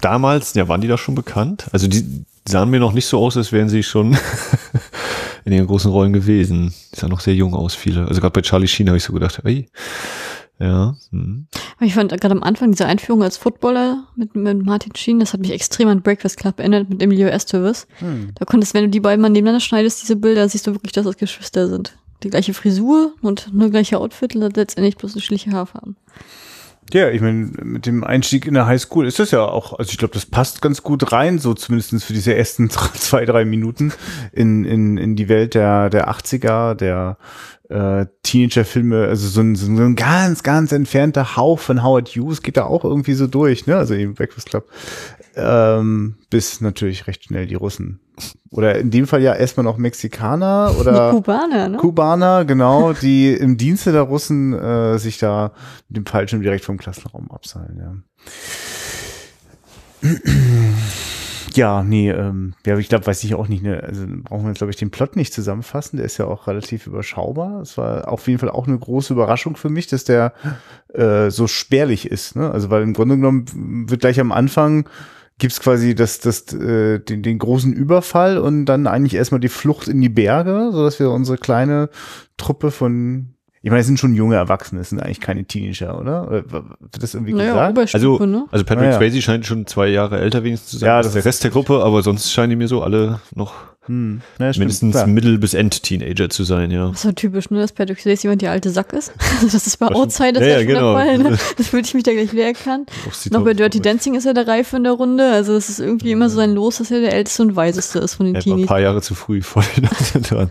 Damals, 0.00 0.54
ja, 0.54 0.68
waren 0.68 0.80
die 0.80 0.88
da 0.88 0.98
schon 0.98 1.14
bekannt? 1.14 1.66
Also 1.72 1.88
die 1.88 2.24
sahen 2.46 2.70
mir 2.70 2.80
noch 2.80 2.92
nicht 2.92 3.06
so 3.06 3.18
aus, 3.18 3.36
als 3.36 3.52
wären 3.52 3.68
sie 3.68 3.82
schon 3.82 4.16
in 5.44 5.52
ihren 5.52 5.66
großen 5.66 5.90
Rollen 5.90 6.12
gewesen. 6.12 6.74
Die 6.94 7.00
sahen 7.00 7.10
noch 7.10 7.20
sehr 7.20 7.34
jung 7.34 7.54
aus, 7.54 7.74
viele. 7.74 8.06
Also 8.06 8.20
gerade 8.20 8.32
bei 8.32 8.42
Charlie 8.42 8.68
Sheen 8.68 8.88
habe 8.88 8.98
ich 8.98 9.04
so 9.04 9.12
gedacht, 9.12 9.40
ey, 9.44 9.66
ja, 10.60 10.94
hm. 11.10 11.46
aber 11.76 11.86
ich 11.86 11.94
fand 11.94 12.10
gerade 12.10 12.34
am 12.34 12.42
Anfang 12.44 12.70
diese 12.70 12.86
Einführung 12.86 13.24
als 13.24 13.36
Footballer 13.36 14.04
mit, 14.14 14.36
mit 14.36 14.64
Martin 14.64 14.94
Sheen, 14.94 15.18
das 15.18 15.32
hat 15.32 15.40
mich 15.40 15.50
extrem 15.50 15.88
an 15.88 16.02
Breakfast 16.02 16.36
Club 16.36 16.60
erinnert 16.60 16.88
mit 16.88 17.02
Emilio 17.02 17.26
Estevez. 17.26 17.88
Hm. 17.98 18.30
Da 18.36 18.44
konntest, 18.44 18.72
wenn 18.72 18.84
du 18.84 18.90
die 18.90 19.00
beiden 19.00 19.20
mal 19.20 19.30
nebeneinander 19.30 19.64
schneidest, 19.64 20.02
diese 20.02 20.14
Bilder, 20.14 20.48
siehst 20.48 20.66
du 20.66 20.72
wirklich, 20.72 20.92
dass 20.92 21.06
das 21.06 21.16
Geschwister 21.16 21.68
sind. 21.68 21.96
Die 22.24 22.30
gleiche 22.30 22.54
Frisur 22.54 23.12
und 23.20 23.52
nur 23.52 23.70
gleiche 23.70 23.98
Outfit, 23.98 24.34
letztendlich 24.34 24.96
bloß 24.96 25.12
unterschiedliche 25.12 25.52
Haarfarben. 25.52 25.96
Ja, 26.92 27.10
ich 27.10 27.20
meine, 27.20 27.50
mit 27.62 27.86
dem 27.86 28.04
Einstieg 28.04 28.46
in 28.46 28.54
der 28.54 28.66
Highschool 28.66 29.06
ist 29.06 29.18
das 29.18 29.30
ja 29.30 29.40
auch, 29.40 29.78
also 29.78 29.90
ich 29.90 29.98
glaube, 29.98 30.14
das 30.14 30.26
passt 30.26 30.60
ganz 30.60 30.82
gut 30.82 31.12
rein, 31.12 31.38
so 31.38 31.54
zumindest 31.54 32.04
für 32.04 32.12
diese 32.12 32.34
ersten 32.34 32.70
zwei, 32.94 33.24
drei 33.24 33.44
Minuten 33.44 33.92
in, 34.32 34.64
in, 34.64 34.98
in 34.98 35.16
die 35.16 35.28
Welt 35.28 35.54
der, 35.54 35.90
der 35.90 36.10
80er, 36.10 36.74
der 36.74 37.16
äh, 37.68 38.06
Teenager-Filme, 38.22 39.06
also 39.06 39.28
so 39.28 39.40
ein, 39.40 39.56
so 39.56 39.66
ein 39.66 39.96
ganz, 39.96 40.42
ganz 40.42 40.72
entfernter 40.72 41.36
Hauch 41.36 41.58
von 41.58 41.82
Howard 41.82 42.08
Hughes 42.10 42.42
geht 42.42 42.56
da 42.56 42.64
auch 42.64 42.84
irgendwie 42.84 43.14
so 43.14 43.26
durch, 43.26 43.66
ne? 43.66 43.76
Also 43.76 43.94
eben 43.94 44.14
Breakfast 44.14 44.50
Club. 44.50 44.68
Ähm, 45.36 46.16
bis 46.30 46.60
natürlich 46.60 47.06
recht 47.06 47.24
schnell 47.24 47.46
die 47.46 47.54
Russen. 47.54 48.00
Oder 48.50 48.78
in 48.78 48.90
dem 48.90 49.06
Fall 49.06 49.22
ja 49.22 49.34
erstmal 49.34 49.64
noch 49.64 49.78
Mexikaner 49.78 50.70
Die 50.72 50.80
oder 50.80 51.10
Kubaner, 51.12 51.68
ne? 51.68 51.78
Kubaner, 51.78 52.44
genau, 52.44 52.92
die 52.92 53.32
im 53.32 53.56
Dienste 53.56 53.90
der 53.90 54.02
Russen 54.02 54.52
äh, 54.52 54.98
sich 54.98 55.18
da 55.18 55.52
mit 55.88 55.96
dem 55.96 56.06
Fallschirm 56.06 56.42
direkt 56.42 56.64
vom 56.64 56.78
Klassenraum 56.78 57.30
abseilen, 57.30 58.04
ja. 60.02 60.10
Ja, 61.56 61.84
nee, 61.84 62.10
ähm, 62.10 62.54
ja, 62.66 62.76
ich 62.78 62.88
glaube, 62.88 63.06
weiß 63.06 63.22
ich 63.22 63.36
auch 63.36 63.46
nicht, 63.46 63.62
ne, 63.62 63.80
also 63.80 64.04
brauchen 64.06 64.42
wir 64.42 64.48
jetzt, 64.48 64.58
glaube 64.58 64.72
ich, 64.72 64.76
den 64.76 64.90
Plot 64.90 65.14
nicht 65.14 65.32
zusammenfassen, 65.32 65.98
der 65.98 66.06
ist 66.06 66.18
ja 66.18 66.26
auch 66.26 66.48
relativ 66.48 66.88
überschaubar. 66.88 67.60
Es 67.60 67.78
war 67.78 68.08
auf 68.08 68.26
jeden 68.26 68.40
Fall 68.40 68.50
auch 68.50 68.66
eine 68.66 68.76
große 68.76 69.12
Überraschung 69.12 69.54
für 69.54 69.68
mich, 69.68 69.86
dass 69.86 70.02
der 70.02 70.32
äh, 70.92 71.30
so 71.30 71.46
spärlich 71.46 72.10
ist, 72.10 72.34
ne? 72.34 72.50
Also, 72.50 72.70
weil 72.70 72.82
im 72.82 72.92
Grunde 72.92 73.16
genommen 73.16 73.88
wird 73.88 74.00
gleich 74.00 74.18
am 74.18 74.32
Anfang 74.32 74.88
gibt's 75.38 75.60
quasi 75.60 75.94
das, 75.94 76.20
das, 76.20 76.52
äh, 76.52 77.00
den, 77.00 77.22
den 77.22 77.38
großen 77.38 77.72
Überfall 77.72 78.38
und 78.38 78.66
dann 78.66 78.86
eigentlich 78.86 79.14
erstmal 79.14 79.40
die 79.40 79.48
Flucht 79.48 79.88
in 79.88 80.00
die 80.00 80.08
Berge, 80.08 80.70
so 80.72 80.84
dass 80.84 80.98
wir 81.00 81.10
unsere 81.10 81.38
kleine 81.38 81.88
Truppe 82.36 82.70
von, 82.70 83.34
ich 83.62 83.70
meine, 83.70 83.80
es 83.80 83.86
sind 83.86 83.98
schon 83.98 84.14
junge 84.14 84.36
Erwachsene, 84.36 84.80
es 84.80 84.90
sind 84.90 85.00
eigentlich 85.00 85.20
keine 85.20 85.44
Teenager, 85.44 85.98
oder? 85.98 86.28
Oder 86.28 86.44
wird 86.50 87.02
das 87.02 87.14
irgendwie 87.14 87.32
Naja, 87.32 87.50
gesagt? 87.52 87.78
Oberstufe, 87.78 88.22
Also, 88.22 88.26
ne? 88.26 88.46
also 88.52 88.64
Patrick 88.64 88.86
Ah, 88.88 88.90
ja. 88.92 88.96
Swayze 88.98 89.22
scheint 89.22 89.44
schon 89.46 89.66
zwei 89.66 89.88
Jahre 89.88 90.20
älter 90.20 90.44
wenigstens 90.44 90.70
zu 90.70 90.78
sein 90.78 90.86
Ja, 90.86 90.96
als 90.98 91.06
das 91.06 91.14
der 91.14 91.24
Rest 91.24 91.42
der 91.42 91.50
Gruppe, 91.50 91.82
aber 91.82 92.02
sonst 92.02 92.30
scheinen 92.32 92.50
die 92.50 92.56
mir 92.56 92.68
so 92.68 92.82
alle 92.82 93.20
noch 93.34 93.54
Hm, 93.86 94.22
ja, 94.38 94.50
mindestens 94.56 94.92
klar. 94.92 95.06
Mittel- 95.06 95.38
bis 95.38 95.52
End-Teenager 95.52 96.30
zu 96.30 96.44
sein, 96.44 96.70
ja. 96.70 96.88
Das 96.88 96.96
ist 96.96 97.02
so 97.02 97.12
typisch, 97.12 97.50
ne, 97.50 97.60
dass 97.60 97.72
Patrick 97.72 98.00
Swayze 98.00 98.22
jemand 98.24 98.40
die 98.40 98.48
alte 98.48 98.70
Sack 98.70 98.92
ist. 98.92 99.12
Also 99.34 99.48
das 99.48 99.66
ist 99.66 99.76
bei 99.78 99.88
Outsiders 99.88 100.42
Ja, 100.42 100.48
ja, 100.48 100.52
ja, 100.54 100.58
schon 100.60 100.68
genau. 100.68 100.96
der 100.96 101.04
Fall, 101.04 101.18
ne? 101.18 101.38
Das 101.58 101.68
fühlte 101.68 101.88
ich 101.88 101.94
mich 101.94 102.02
da 102.04 102.12
gleich. 102.12 102.56
Auch 103.08 103.12
sieht 103.12 103.32
Noch 103.32 103.44
bei 103.44 103.52
Dirty 103.52 103.80
Dancing 103.80 104.14
ist 104.14 104.26
er 104.26 104.32
der 104.32 104.46
Reife 104.48 104.76
in 104.76 104.84
der 104.84 104.92
Runde. 104.92 105.30
Also 105.30 105.54
es 105.54 105.68
ist 105.68 105.80
irgendwie 105.80 106.12
immer 106.12 106.30
so 106.30 106.36
sein 106.36 106.54
Los, 106.54 106.78
dass 106.78 106.90
er 106.90 107.00
der 107.00 107.12
älteste 107.12 107.42
und 107.42 107.56
weiseste 107.56 107.98
ist 107.98 108.14
von 108.14 108.26
den 108.26 108.34
Er 108.36 108.46
war 108.46 108.56
ein 108.56 108.66
paar 108.66 108.80
Jahre 108.80 109.02
zu 109.02 109.14
früh 109.14 109.42
voll 109.42 109.64
dran. 110.22 110.50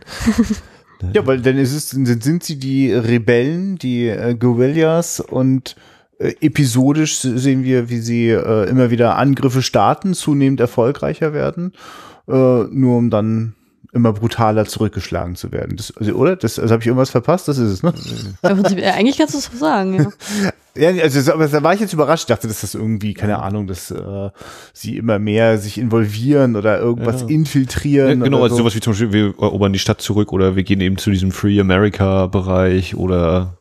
Ja, 1.13 1.25
weil 1.25 1.41
dann 1.41 1.57
ist 1.57 1.73
es, 1.73 1.89
sind, 1.89 2.23
sind 2.23 2.43
sie 2.43 2.57
die 2.57 2.93
Rebellen, 2.93 3.77
die 3.77 4.07
äh, 4.07 4.35
Guerillas 4.35 5.19
und 5.19 5.75
äh, 6.19 6.33
episodisch 6.39 7.15
sehen 7.17 7.63
wir, 7.63 7.89
wie 7.89 7.99
sie 7.99 8.29
äh, 8.29 8.69
immer 8.69 8.89
wieder 8.91 9.17
Angriffe 9.17 9.61
starten, 9.61 10.13
zunehmend 10.13 10.59
erfolgreicher 10.59 11.33
werden, 11.33 11.73
äh, 12.27 12.31
nur 12.31 12.97
um 12.97 13.09
dann 13.09 13.55
immer 13.91 14.11
brutaler 14.11 14.65
zurückgeschlagen 14.65 15.35
zu 15.35 15.51
werden. 15.51 15.77
Das, 15.77 15.95
also, 15.95 16.13
oder? 16.13 16.35
Das, 16.35 16.57
also 16.57 16.71
habe 16.73 16.81
ich 16.81 16.87
irgendwas 16.87 17.11
verpasst? 17.11 17.47
Das 17.47 17.59
ist 17.59 17.69
es, 17.69 17.83
ne? 17.83 17.93
Prinzip, 18.41 18.79
äh, 18.79 18.89
eigentlich 18.89 19.17
kannst 19.17 19.35
du 19.35 19.37
es 19.37 19.45
so 19.45 19.57
sagen, 19.57 19.93
ja. 19.95 20.07
Ja, 20.75 20.89
also 21.03 21.31
aber 21.31 21.47
da 21.47 21.61
war 21.61 21.75
ich 21.75 21.81
jetzt 21.81 21.93
überrascht. 21.93 22.23
Ich 22.23 22.27
dachte, 22.33 22.47
dass 22.47 22.61
das 22.61 22.73
irgendwie, 22.73 23.13
keine 23.13 23.43
Ahnung, 23.43 23.67
dass 23.67 23.91
äh, 23.91 24.31
sie 24.73 24.97
immer 24.97 25.19
mehr 25.19 25.59
sich 25.59 25.77
involvieren 25.77 26.55
oder 26.55 26.79
irgendwas 26.79 27.21
Ja. 27.21 27.27
infiltrieren. 27.27 28.17
Ja, 28.21 28.23
genau, 28.23 28.37
oder 28.37 28.45
also 28.45 28.55
so. 28.55 28.61
sowas 28.63 28.75
wie 28.75 28.79
zum 28.79 28.93
Beispiel, 28.93 29.13
wir 29.13 29.25
erobern 29.39 29.71
die 29.71 29.77
Stadt 29.77 30.01
zurück 30.01 30.33
oder 30.33 30.55
wir 30.55 30.63
gehen 30.63 30.81
eben 30.81 30.97
zu 30.97 31.11
diesem 31.11 31.31
Free 31.31 31.59
America-Bereich 31.59 32.95
oder 32.95 33.59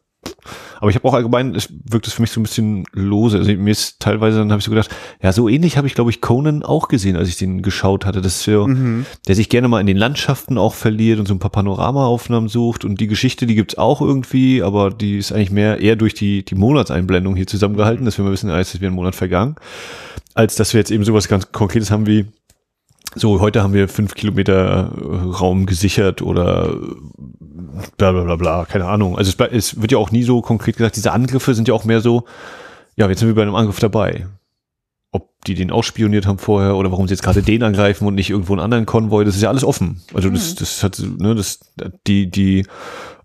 Aber 0.81 0.91
ich 0.91 0.97
habe 0.97 1.07
auch 1.07 1.15
allgemein, 1.15 1.55
es 1.55 1.69
wirkt 1.85 2.09
es 2.09 2.13
für 2.15 2.23
mich 2.23 2.33
so 2.33 2.41
ein 2.41 2.43
bisschen 2.43 2.85
lose. 2.93 3.39
Also 3.39 3.53
mir 3.53 3.71
ist 3.71 4.01
teilweise, 4.01 4.39
dann 4.39 4.51
habe 4.51 4.59
ich 4.59 4.65
so 4.65 4.71
gedacht, 4.73 4.91
ja, 5.23 5.33
so 5.33 5.49
ähnlich 5.49 5.77
habe 5.77 5.87
ich, 5.87 5.95
glaube 5.95 6.11
ich, 6.11 6.21
Conan 6.21 6.65
auch 6.65 6.89
gesehen, 6.89 7.17
als 7.17 7.29
ich 7.29 7.37
den 7.37 7.63
geschaut 7.63 8.05
hatte. 8.05 8.21
Das 8.21 8.37
ist 8.37 8.43
so, 8.43 8.67
Mhm. 8.67 9.07
der 9.29 9.37
sich 9.37 9.49
gerne 9.49 9.69
mal 9.69 9.81
in 9.81 9.87
den 9.87 9.97
Landschaften 9.97 10.59
auch 10.59 10.75
verliert 10.75 11.21
und 11.21 11.29
so 11.29 11.35
ein 11.35 11.39
paar 11.39 11.51
Panoramaaufnahmen 11.51 12.49
sucht. 12.49 12.85
Und 12.85 13.01
die 13.01 13.07
Geschichte, 13.07 13.47
die 13.47 13.55
gibt's 13.55 13.79
auch 13.79 14.01
irgendwie, 14.01 14.63
aber 14.63 14.91
die 14.91 15.19
ist 15.19 15.33
eigentlich 15.33 15.53
mehr 15.53 15.79
eher 15.81 15.95
durch 15.97 16.15
die, 16.15 16.45
die 16.45 16.57
Monatseinblendung 16.57 17.37
hier 17.37 17.47
zusammengehalten, 17.47 18.05
dass 18.05 18.19
wir 18.19 18.25
mal 18.25 18.33
wissen, 18.33 18.51
ah, 18.51 18.59
jetzt 18.59 18.75
ist 18.75 18.81
wieder 18.81 18.91
ein 18.91 18.95
Monat 18.97 19.15
vergangen, 19.15 19.55
als 20.35 20.57
dass 20.57 20.73
wir 20.75 20.81
jetzt 20.81 20.91
eben 20.91 21.05
sowas 21.05 21.29
ganz 21.29 21.53
Konkretes 21.53 21.91
haben 21.93 22.07
wie, 22.07 22.27
so, 23.15 23.41
heute 23.41 23.63
haben 23.63 23.75
wir 23.75 23.89
fünf 23.89 24.15
Kilometer 24.15 24.91
äh, 24.91 25.37
Raum 25.37 25.67
gesichert 25.67 26.23
oder 26.23 26.77
bla 27.97 28.13
bla 28.13 28.25
bla 28.25 28.37
bla, 28.37 28.65
keine 28.65 28.87
Ahnung. 28.87 29.19
Also 29.19 29.31
es, 29.31 29.53
es 29.53 29.81
wird 29.81 29.93
ja 29.93 29.99
auch 29.99 30.11
nie 30.11 30.23
so 30.23 30.41
konkret 30.41 30.77
gesagt, 30.77 30.97
diese 30.97 31.13
Angriffe 31.13 31.55
sind 31.55 31.69
ja 31.69 31.75
auch 31.75 31.85
mehr 31.85 32.01
so, 32.01 32.25
ja, 32.97 33.09
jetzt 33.09 33.21
sind 33.21 33.29
wir 33.29 33.35
bei 33.35 33.43
einem 33.43 33.55
Angriff 33.55 33.79
dabei. 33.79 34.27
Ob 35.11 35.31
die 35.47 35.55
den 35.55 35.71
ausspioniert 35.71 36.27
haben 36.27 36.39
vorher 36.39 36.77
oder 36.77 36.91
warum 36.91 37.07
sie 37.07 37.13
jetzt 37.13 37.23
gerade 37.23 37.43
den 37.43 37.63
angreifen 37.63 38.07
und 38.07 38.15
nicht 38.15 38.31
irgendwo 38.31 38.55
einen 38.55 38.63
anderen 38.63 38.87
Konvoi, 38.87 39.25
das 39.25 39.37
ist 39.37 39.43
ja 39.43 39.51
alles 39.51 39.65
offen. 39.65 40.01
Also 40.15 40.31
das, 40.31 40.55
das 40.55 40.83
hat, 40.83 41.03
ne, 41.19 41.35
das, 41.35 41.61
die, 42.07 42.31
die 42.31 42.67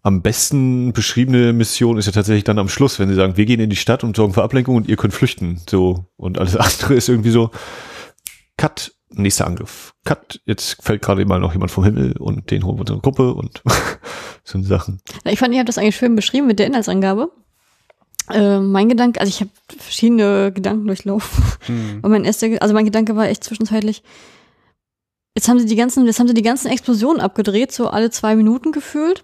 am 0.03 0.21
besten 0.21 0.91
beschriebene 0.91 1.53
Mission 1.53 1.97
ist 1.97 2.07
ja 2.07 2.11
tatsächlich 2.11 2.43
dann 2.43 2.59
am 2.59 2.69
Schluss, 2.69 2.99
wenn 2.99 3.07
sie 3.07 3.15
sagen, 3.15 3.37
wir 3.37 3.45
gehen 3.45 3.59
in 3.59 3.69
die 3.69 3.75
Stadt 3.77 4.03
und 4.03 4.15
sorgen 4.15 4.33
für 4.33 4.43
Ablenkung 4.43 4.75
und 4.75 4.89
ihr 4.89 4.97
könnt 4.97 5.13
flüchten. 5.13 5.61
So. 5.69 6.07
Und 6.17 6.39
alles 6.39 6.55
andere 6.57 6.93
ist 6.93 7.07
irgendwie 7.07 7.31
so, 7.31 7.51
Cut, 8.57 8.93
nächster 9.09 9.47
Angriff. 9.47 9.93
Cut, 10.03 10.41
jetzt 10.45 10.83
fällt 10.83 11.01
gerade 11.01 11.25
mal 11.25 11.39
noch 11.39 11.53
jemand 11.53 11.71
vom 11.71 11.83
Himmel 11.83 12.17
und 12.17 12.51
den 12.51 12.65
holen 12.65 12.77
wir 12.77 12.81
unsere 12.81 12.99
Gruppe 12.99 13.33
und 13.33 13.61
so 14.43 14.61
Sachen. 14.61 14.99
Ich 15.25 15.39
fand, 15.39 15.53
ihr 15.53 15.59
habt 15.59 15.69
das 15.69 15.77
eigentlich 15.77 15.95
schön 15.95 16.15
beschrieben 16.15 16.47
mit 16.47 16.59
der 16.59 16.67
Inhaltsangabe. 16.67 17.31
Äh, 18.29 18.59
mein 18.59 18.89
Gedanke, 18.89 19.19
also 19.19 19.29
ich 19.29 19.39
habe 19.39 19.51
verschiedene 19.77 20.51
Gedanken 20.51 20.85
durchlaufen. 20.87 21.43
Mhm. 21.67 21.99
Und 22.01 22.11
mein 22.11 22.25
erster, 22.25 22.47
also 22.61 22.73
mein 22.73 22.85
Gedanke 22.85 23.15
war 23.15 23.27
echt 23.27 23.43
zwischenzeitlich, 23.43 24.03
jetzt 25.35 25.47
haben 25.47 25.59
sie 25.59 25.65
die 25.65 25.75
ganzen, 25.75 26.05
jetzt 26.05 26.19
haben 26.19 26.27
sie 26.27 26.33
die 26.33 26.41
ganzen 26.41 26.69
Explosionen 26.69 27.21
abgedreht, 27.21 27.71
so 27.71 27.89
alle 27.89 28.09
zwei 28.09 28.35
Minuten 28.35 28.71
gefühlt. 28.71 29.23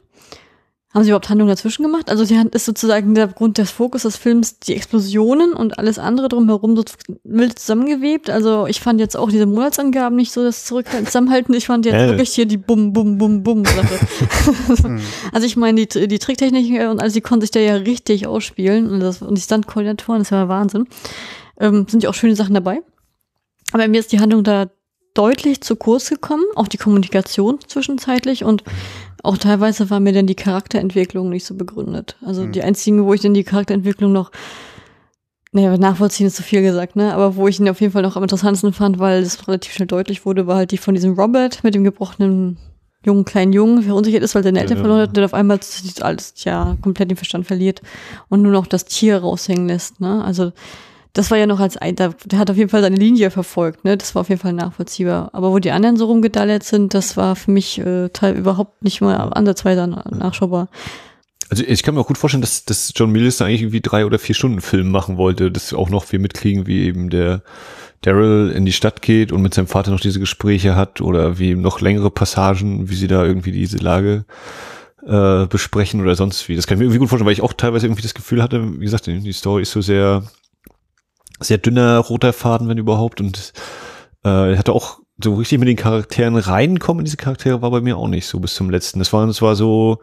Haben 0.93 1.03
sie 1.03 1.09
überhaupt 1.09 1.29
Handlungen 1.29 1.49
dazwischen 1.49 1.81
gemacht? 1.81 2.11
Also 2.11 2.23
sie 2.23 2.39
ist 2.51 2.65
sozusagen 2.65 3.15
der 3.15 3.27
Grund 3.27 3.57
des 3.57 3.71
Fokus 3.71 4.03
des 4.03 4.15
Films 4.15 4.59
die 4.59 4.75
Explosionen 4.75 5.53
und 5.53 5.79
alles 5.79 5.97
andere 5.97 6.29
drumherum 6.29 6.75
so 6.75 6.83
wild 7.23 7.57
zusammengewebt. 7.57 8.29
Also 8.29 8.67
ich 8.67 8.79
fand 8.79 8.99
jetzt 8.99 9.17
auch 9.17 9.31
diese 9.31 9.47
Monatsangaben 9.47 10.15
nicht 10.15 10.31
so 10.31 10.43
das 10.43 10.65
Zurück 10.65 10.85
Zusammenhalten. 11.05 11.51
Ich 11.55 11.65
fand 11.65 11.87
jetzt 11.87 11.95
Ja. 11.95 12.07
wirklich 12.09 12.29
hier 12.33 12.45
die 12.45 12.57
Bum, 12.57 12.93
Bum, 12.93 13.17
Bum, 13.17 13.41
Bum 13.41 13.65
Sache. 13.65 13.99
Also 15.31 15.47
ich 15.47 15.55
meine, 15.57 15.85
die, 15.85 16.07
die 16.07 16.19
Tricktechnik 16.19 16.69
äh, 16.71 16.85
und 16.87 16.99
alles, 17.01 17.13
die 17.13 17.21
konnten 17.21 17.41
sich 17.41 17.51
da 17.51 17.59
ja 17.59 17.75
richtig 17.75 18.27
ausspielen. 18.27 18.91
Und, 18.91 18.99
das, 18.99 19.23
und 19.23 19.35
die 19.35 19.41
Stunt-Koordinatoren, 19.41 20.19
das 20.19 20.31
war 20.31 20.47
Wahnsinn. 20.47 20.87
Ähm, 21.59 21.87
sind 21.89 22.03
ja 22.03 22.09
auch 22.09 22.13
schöne 22.13 22.35
Sachen 22.35 22.53
dabei. 22.53 22.81
Aber 23.71 23.87
mir 23.87 23.99
ist 23.99 24.11
die 24.11 24.19
Handlung 24.19 24.43
da 24.43 24.67
deutlich 25.15 25.61
zu 25.61 25.75
kurz 25.75 26.09
gekommen, 26.09 26.43
auch 26.55 26.67
die 26.67 26.77
Kommunikation 26.77 27.59
zwischenzeitlich 27.67 28.43
und 28.43 28.63
auch 29.23 29.37
teilweise 29.37 29.89
war 29.89 29.99
mir 29.99 30.11
dann 30.13 30.27
die 30.27 30.35
Charakterentwicklung 30.35 31.29
nicht 31.29 31.45
so 31.45 31.55
begründet. 31.55 32.17
Also 32.25 32.45
die 32.45 32.61
einzigen, 32.61 33.05
wo 33.05 33.13
ich 33.13 33.21
dann 33.21 33.33
die 33.33 33.43
Charakterentwicklung 33.45 34.11
noch, 34.11 34.31
naja, 35.53 35.77
nachvollziehen 35.77 36.27
ist 36.27 36.35
zu 36.35 36.43
viel 36.43 36.61
gesagt, 36.61 36.95
ne? 36.95 37.13
Aber 37.13 37.35
wo 37.35 37.47
ich 37.47 37.59
ihn 37.59 37.69
auf 37.69 37.79
jeden 37.79 37.93
Fall 37.93 38.01
noch 38.01 38.17
am 38.17 38.23
interessantesten 38.23 38.73
fand, 38.73 38.99
weil 38.99 39.21
es 39.23 39.47
relativ 39.47 39.73
schnell 39.73 39.87
deutlich 39.87 40.25
wurde, 40.25 40.45
war 40.45 40.57
halt 40.57 40.71
die 40.71 40.77
von 40.77 40.93
diesem 40.93 41.13
Robert 41.13 41.63
mit 41.63 41.73
dem 41.73 41.83
gebrochenen 41.83 42.57
jungen 43.05 43.25
kleinen 43.25 43.53
Jungen, 43.53 43.75
der 43.77 43.85
verunsichert 43.85 44.23
ist, 44.23 44.33
weil 44.33 44.43
seine 44.43 44.59
Eltern 44.61 44.77
Ja. 44.77 44.83
verloren 44.83 45.01
hat, 45.01 45.09
und 45.09 45.17
dann 45.17 45.25
auf 45.25 45.33
einmal 45.33 45.59
alles 46.01 46.33
ja 46.43 46.77
komplett 46.81 47.09
den 47.11 47.17
Verstand 47.17 47.45
verliert 47.45 47.81
und 48.29 48.41
nur 48.41 48.51
noch 48.51 48.65
das 48.65 48.85
Tier 48.85 49.17
raushängen 49.17 49.67
lässt, 49.67 49.99
ne? 49.99 50.23
Also 50.23 50.51
das 51.13 51.29
war 51.29 51.37
ja 51.37 51.45
noch 51.45 51.59
als 51.59 51.77
ein, 51.77 51.95
der, 51.95 52.15
hat 52.35 52.49
auf 52.49 52.57
jeden 52.57 52.69
Fall 52.69 52.81
seine 52.81 52.95
Linie 52.95 53.29
verfolgt, 53.29 53.85
ne? 53.85 53.97
Das 53.97 54.15
war 54.15 54.21
auf 54.21 54.29
jeden 54.29 54.41
Fall 54.41 54.53
nachvollziehbar. 54.53 55.29
Aber 55.33 55.51
wo 55.51 55.59
die 55.59 55.71
anderen 55.71 55.95
so 55.95 56.05
rumgedallert 56.05 56.63
sind, 56.63 56.93
das 56.95 57.17
war 57.17 57.35
für 57.35 57.51
mich 57.51 57.79
äh, 57.79 58.09
teil, 58.09 58.35
überhaupt 58.35 58.83
nicht 58.83 58.99
mal 58.99 59.15
ansatzweise 59.15 59.87
na- 59.87 60.03
nachschaubar. 60.09 60.69
Also 61.49 61.63
ich 61.67 61.83
kann 61.83 61.93
mir 61.93 62.01
auch 62.01 62.07
gut 62.07 62.17
vorstellen, 62.17 62.41
dass, 62.41 62.65
dass 62.65 62.93
John 62.95 63.11
Milius 63.11 63.37
da 63.37 63.45
eigentlich 63.45 63.61
irgendwie 63.61 63.81
drei 63.81 64.07
oder 64.07 64.17
vier 64.17 64.33
Stunden 64.33 64.59
Film 64.59 64.89
machen 64.89 65.17
wollte, 65.17 65.51
dass 65.51 65.71
auch 65.73 65.89
noch 65.89 66.11
wir 66.11 66.19
mitkriegen, 66.19 66.65
wie 66.65 66.85
eben 66.85 67.11
der 67.11 67.43
Daryl 68.01 68.51
in 68.51 68.65
die 68.65 68.73
Stadt 68.73 69.03
geht 69.03 69.31
und 69.31 69.43
mit 69.43 69.53
seinem 69.53 69.67
Vater 69.67 69.91
noch 69.91 69.99
diese 69.99 70.19
Gespräche 70.19 70.75
hat 70.75 70.99
oder 70.99 71.37
wie 71.37 71.53
noch 71.53 71.79
längere 71.79 72.09
Passagen, 72.09 72.89
wie 72.89 72.95
sie 72.95 73.07
da 73.07 73.23
irgendwie 73.23 73.51
diese 73.51 73.77
Lage 73.77 74.25
äh, 75.05 75.45
besprechen 75.45 76.01
oder 76.01 76.15
sonst 76.15 76.49
wie. 76.49 76.55
Das 76.55 76.65
kann 76.65 76.75
ich 76.75 76.79
mir 76.79 76.85
irgendwie 76.85 76.99
gut 76.99 77.09
vorstellen, 77.09 77.27
weil 77.27 77.33
ich 77.33 77.43
auch 77.43 77.53
teilweise 77.53 77.85
irgendwie 77.85 78.01
das 78.01 78.15
Gefühl 78.15 78.41
hatte, 78.41 78.79
wie 78.79 78.85
gesagt, 78.85 79.05
die 79.05 79.31
Story 79.33 79.61
ist 79.61 79.71
so 79.71 79.81
sehr, 79.81 80.23
sehr 81.43 81.57
dünner 81.57 81.99
roter 81.99 82.33
Faden, 82.33 82.67
wenn 82.67 82.77
überhaupt. 82.77 83.21
Und 83.21 83.53
äh, 84.23 84.57
hatte 84.57 84.73
auch 84.73 84.99
so 85.21 85.35
richtig 85.35 85.59
mit 85.59 85.67
den 85.67 85.77
Charakteren 85.77 86.35
reinkommen 86.35 87.01
in 87.01 87.05
diese 87.05 87.17
Charaktere 87.17 87.61
war 87.61 87.71
bei 87.71 87.81
mir 87.81 87.97
auch 87.97 88.07
nicht 88.07 88.25
so 88.25 88.39
bis 88.39 88.55
zum 88.55 88.69
letzten. 88.69 88.99
Das 88.99 89.13
war, 89.13 89.25
das 89.27 89.41
war 89.41 89.55
so 89.55 89.99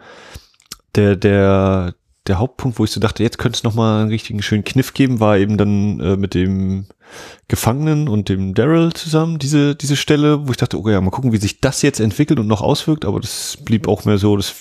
der, 0.94 1.16
der, 1.16 1.94
der 2.30 2.38
Hauptpunkt, 2.38 2.78
wo 2.78 2.84
ich 2.84 2.90
so 2.92 3.00
dachte, 3.00 3.22
jetzt 3.22 3.38
könnte 3.38 3.56
es 3.56 3.64
nochmal 3.64 4.02
einen 4.02 4.10
richtigen 4.10 4.40
schönen 4.40 4.64
Kniff 4.64 4.94
geben, 4.94 5.20
war 5.20 5.36
eben 5.36 5.58
dann 5.58 5.98
äh, 6.00 6.16
mit 6.16 6.34
dem 6.34 6.86
Gefangenen 7.48 8.08
und 8.08 8.28
dem 8.28 8.54
Daryl 8.54 8.92
zusammen, 8.92 9.40
diese, 9.40 9.74
diese 9.74 9.96
Stelle, 9.96 10.46
wo 10.46 10.52
ich 10.52 10.56
dachte, 10.56 10.78
okay, 10.78 10.92
ja, 10.92 11.00
mal 11.00 11.10
gucken, 11.10 11.32
wie 11.32 11.38
sich 11.38 11.60
das 11.60 11.82
jetzt 11.82 11.98
entwickelt 11.98 12.38
und 12.38 12.46
noch 12.46 12.62
auswirkt, 12.62 13.04
aber 13.04 13.18
das 13.18 13.58
blieb 13.64 13.88
auch 13.88 14.04
mehr 14.04 14.16
so, 14.16 14.36
das, 14.36 14.54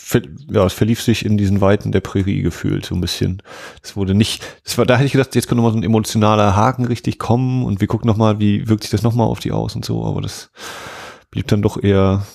ja, 0.51 0.65
es 0.65 0.73
verlief 0.73 1.03
sich 1.03 1.23
in 1.23 1.37
diesen 1.37 1.61
Weiten 1.61 1.91
der 1.91 2.01
Prärie 2.01 2.41
gefühlt, 2.41 2.87
so 2.87 2.95
ein 2.95 3.01
bisschen. 3.01 3.43
Das 3.83 3.95
wurde 3.95 4.15
nicht, 4.15 4.43
das 4.63 4.79
war, 4.79 4.87
da 4.87 4.95
hätte 4.95 5.05
ich 5.05 5.11
gedacht, 5.11 5.35
jetzt 5.35 5.47
könnte 5.47 5.61
mal 5.61 5.71
so 5.71 5.77
ein 5.77 5.83
emotionaler 5.83 6.55
Haken 6.55 6.85
richtig 6.85 7.19
kommen 7.19 7.63
und 7.63 7.81
wir 7.81 7.87
gucken 7.87 8.07
nochmal, 8.07 8.39
wie 8.39 8.67
wirkt 8.67 8.83
sich 8.83 8.91
das 8.91 9.03
nochmal 9.03 9.27
auf 9.27 9.39
die 9.39 9.51
aus 9.51 9.75
und 9.75 9.85
so, 9.85 10.03
aber 10.05 10.21
das 10.21 10.49
blieb 11.29 11.47
dann 11.47 11.61
doch 11.61 11.81
eher, 11.81 12.25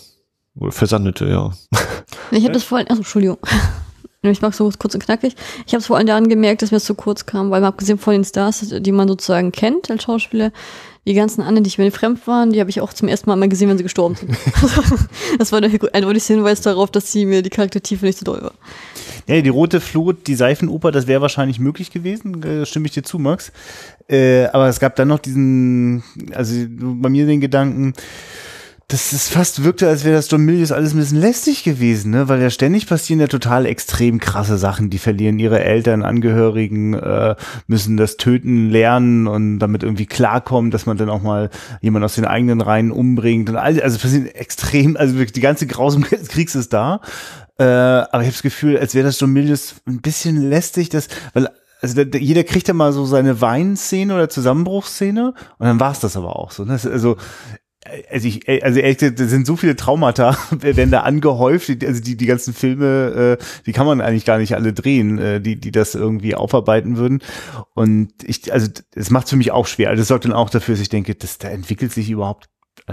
versandete, 0.69 1.27
ja. 1.27 1.51
Ich 2.31 2.45
habe 2.45 2.53
das 2.53 2.63
vor 2.63 2.79
allem, 2.79 2.87
also 2.89 3.01
Entschuldigung. 3.01 3.39
Ich 4.31 4.43
mag 4.43 4.55
so 4.55 4.71
kurz 4.79 4.95
und 4.95 5.05
knackig. 5.05 5.35
Ich 5.67 5.75
habe 5.75 5.81
es 5.81 5.87
vor 5.87 5.97
allem 5.97 6.07
daran 6.07 6.29
gemerkt, 6.29 6.63
dass 6.63 6.71
mir 6.71 6.77
das 6.77 6.85
zu 6.85 6.95
kurz 6.95 7.27
kam, 7.27 7.51
weil 7.51 7.61
man 7.61 7.69
abgesehen 7.69 7.99
von 7.99 8.13
den 8.15 8.25
Stars, 8.25 8.67
die 8.79 8.93
man 8.93 9.09
sozusagen 9.09 9.53
kennt 9.53 9.91
als 9.91 10.05
Schauspieler, 10.05 10.53
die 11.07 11.15
ganzen 11.15 11.43
anderen, 11.43 11.65
die 11.65 11.81
mir 11.81 11.93
fremd 11.93 12.27
waren, 12.27 12.53
die 12.53 12.61
habe 12.61 12.71
ich 12.71 12.81
auch 12.81 12.93
zum 12.93 13.09
ersten 13.09 13.29
Mal 13.29 13.37
mal 13.37 13.49
gesehen, 13.49 13.69
wenn 13.69 13.77
sie 13.77 13.83
gestorben 13.83 14.15
sind. 14.15 14.31
das 15.39 15.53
war 15.53 15.61
der 15.61 15.71
eindeutigste 15.93 16.35
Hinweis 16.35 16.63
darauf, 16.63 16.91
dass 16.91 17.13
sie 17.13 17.27
mir 17.27 17.43
die 17.43 17.51
Charaktertiefe 17.51 18.07
nicht 18.07 18.19
so 18.19 18.25
doll 18.25 18.43
war. 18.43 18.53
Ja, 19.27 19.41
die 19.41 19.51
rote 19.51 19.81
Flut, 19.81 20.27
die 20.27 20.35
Seifenoper, 20.35 20.93
das 20.93 21.07
wäre 21.07 21.21
wahrscheinlich 21.21 21.59
möglich 21.59 21.91
gewesen, 21.91 22.43
äh, 22.43 22.67
stimme 22.67 22.87
ich 22.87 22.93
dir 22.93 23.03
zu, 23.03 23.19
Max. 23.19 23.53
Äh, 24.09 24.47
aber 24.47 24.69
es 24.69 24.81
gab 24.81 24.97
dann 24.97 25.09
noch 25.09 25.19
diesen, 25.19 26.03
also 26.35 26.55
bei 26.69 27.09
mir 27.09 27.27
den 27.27 27.41
Gedanken, 27.41 27.95
dass 28.95 29.13
es 29.13 29.29
fast 29.29 29.65
wirkte, 29.65 29.89
als 29.89 30.05
wäre 30.05 30.15
das 30.15 30.31
John 30.31 30.45
Milius 30.45 30.71
alles 30.71 30.95
ein 30.95 30.99
bisschen 30.99 31.21
lästig 31.21 31.65
gewesen, 31.65 32.13
ne? 32.13 32.29
Weil 32.29 32.41
ja 32.41 32.49
ständig 32.49 32.87
passieren 32.87 33.19
ja 33.19 33.27
total 33.27 33.67
extrem 33.67 34.21
krasse 34.21 34.57
Sachen. 34.57 34.89
Die 34.89 34.99
verlieren 34.99 35.41
ihre 35.41 35.65
Eltern, 35.65 36.05
Angehörigen, 36.05 36.95
äh, 36.95 37.35
müssen 37.67 37.97
das 37.97 38.19
Töten 38.19 38.71
lernen 38.71 39.27
und 39.27 39.59
damit 39.59 39.83
irgendwie 39.83 40.07
klarkommen, 40.07 40.71
dass 40.71 40.87
man 40.87 40.97
dann 40.97 41.11
auch 41.11 41.23
mal 41.23 41.51
jemanden 41.81 42.05
aus 42.05 42.15
den 42.15 42.25
eigenen 42.25 42.61
Reihen 42.61 42.93
umbringt. 42.93 43.51
Und 43.51 43.57
all, 43.57 43.81
also 43.81 43.99
passieren 43.99 44.29
extrem, 44.29 44.97
also 44.97 45.15
wirklich 45.15 45.33
die 45.33 45.41
ganze 45.41 45.67
Grausamkeit 45.67 46.21
des 46.21 46.29
Kriegs 46.29 46.55
ist 46.55 46.73
da. 46.73 47.01
Äh, 47.59 47.65
aber 47.65 48.21
ich 48.21 48.27
habe 48.27 48.33
das 48.33 48.43
Gefühl, 48.43 48.79
als 48.79 48.95
wäre 48.95 49.07
das 49.07 49.19
John 49.19 49.33
Milius 49.33 49.75
ein 49.89 50.03
bisschen 50.03 50.37
lästig, 50.37 50.89
dass, 50.91 51.09
weil 51.33 51.49
also 51.83 51.97
der, 51.97 52.05
der, 52.05 52.21
jeder 52.21 52.45
kriegt 52.45 52.69
ja 52.69 52.75
mal 52.75 52.93
so 52.93 53.05
seine 53.07 53.41
Weinszene 53.41 54.15
oder 54.15 54.29
Zusammenbruchsszene 54.29 55.35
und 55.59 55.67
dann 55.67 55.81
war's 55.81 55.99
das 55.99 56.17
aber 56.17 56.37
auch 56.37 56.53
so. 56.53 56.65
Ne? 56.65 56.75
Das, 56.75 56.87
also 56.87 57.17
also 58.11 58.29
ich, 58.29 58.49
also 58.65 58.81
ehrlich 58.81 58.99
gesagt, 58.99 59.21
da 59.21 59.27
sind 59.27 59.47
so 59.47 59.57
viele 59.57 59.77
Traumata, 59.77 60.37
werden 60.51 60.91
da 60.91 61.01
angehäuft, 61.01 61.71
also 61.85 62.01
die, 62.01 62.17
die 62.17 62.27
ganzen 62.27 62.55
Filme, 62.55 63.39
äh, 63.41 63.45
die 63.67 63.73
kann 63.73 63.87
man 63.87 64.01
eigentlich 64.01 64.25
gar 64.25 64.39
nicht 64.39 64.55
alle 64.55 64.73
drehen, 64.73 65.19
äh, 65.19 65.41
die, 65.41 65.61
die 65.61 65.73
das 65.73 65.95
irgendwie 65.95 66.35
aufarbeiten 66.35 66.97
würden. 66.97 67.21
Und 67.75 68.13
ich, 68.25 68.53
also 68.53 68.69
es 68.95 69.11
macht 69.11 69.29
für 69.29 69.37
mich 69.37 69.53
auch 69.53 69.67
schwer. 69.67 69.91
Also 69.91 70.01
das 70.01 70.09
sorgt 70.09 70.25
dann 70.25 70.33
auch 70.33 70.51
dafür, 70.51 70.75
dass 70.75 70.83
ich 70.83 70.89
denke, 70.89 71.15
dass 71.15 71.39
da 71.39 71.49
entwickelt 71.49 71.93
sich 71.93 72.11
überhaupt 72.11 72.49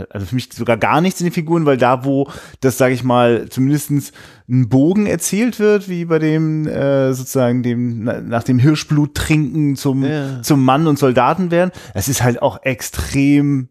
also 0.10 0.26
für 0.26 0.36
mich 0.36 0.50
sogar 0.54 0.78
gar 0.78 1.02
nichts 1.02 1.20
in 1.20 1.28
den 1.28 1.34
Figuren, 1.34 1.66
weil 1.66 1.78
da, 1.78 2.06
wo 2.06 2.30
das, 2.62 2.78
sage 2.78 2.94
ich 2.94 3.04
mal, 3.04 3.50
zumindestens 3.50 4.14
ein 4.48 4.70
Bogen 4.70 5.06
erzählt 5.06 5.60
wird, 5.60 5.90
wie 5.90 6.06
bei 6.06 6.20
dem 6.20 6.66
äh, 6.68 7.14
sozusagen 7.14 7.62
dem 7.64 8.04
na, 8.04 8.22
nach 8.22 8.44
dem 8.44 8.60
Hirschblut 8.60 9.16
trinken 9.16 9.76
zum 9.76 10.06
Ja. 10.06 10.42
zum 10.44 10.64
Mann 10.64 10.88
und 10.88 10.98
Soldaten 10.98 11.52
werden, 11.52 11.72
es 11.94 12.08
ist 12.08 12.24
halt 12.24 12.42
auch 12.42 12.64
extrem 12.64 13.70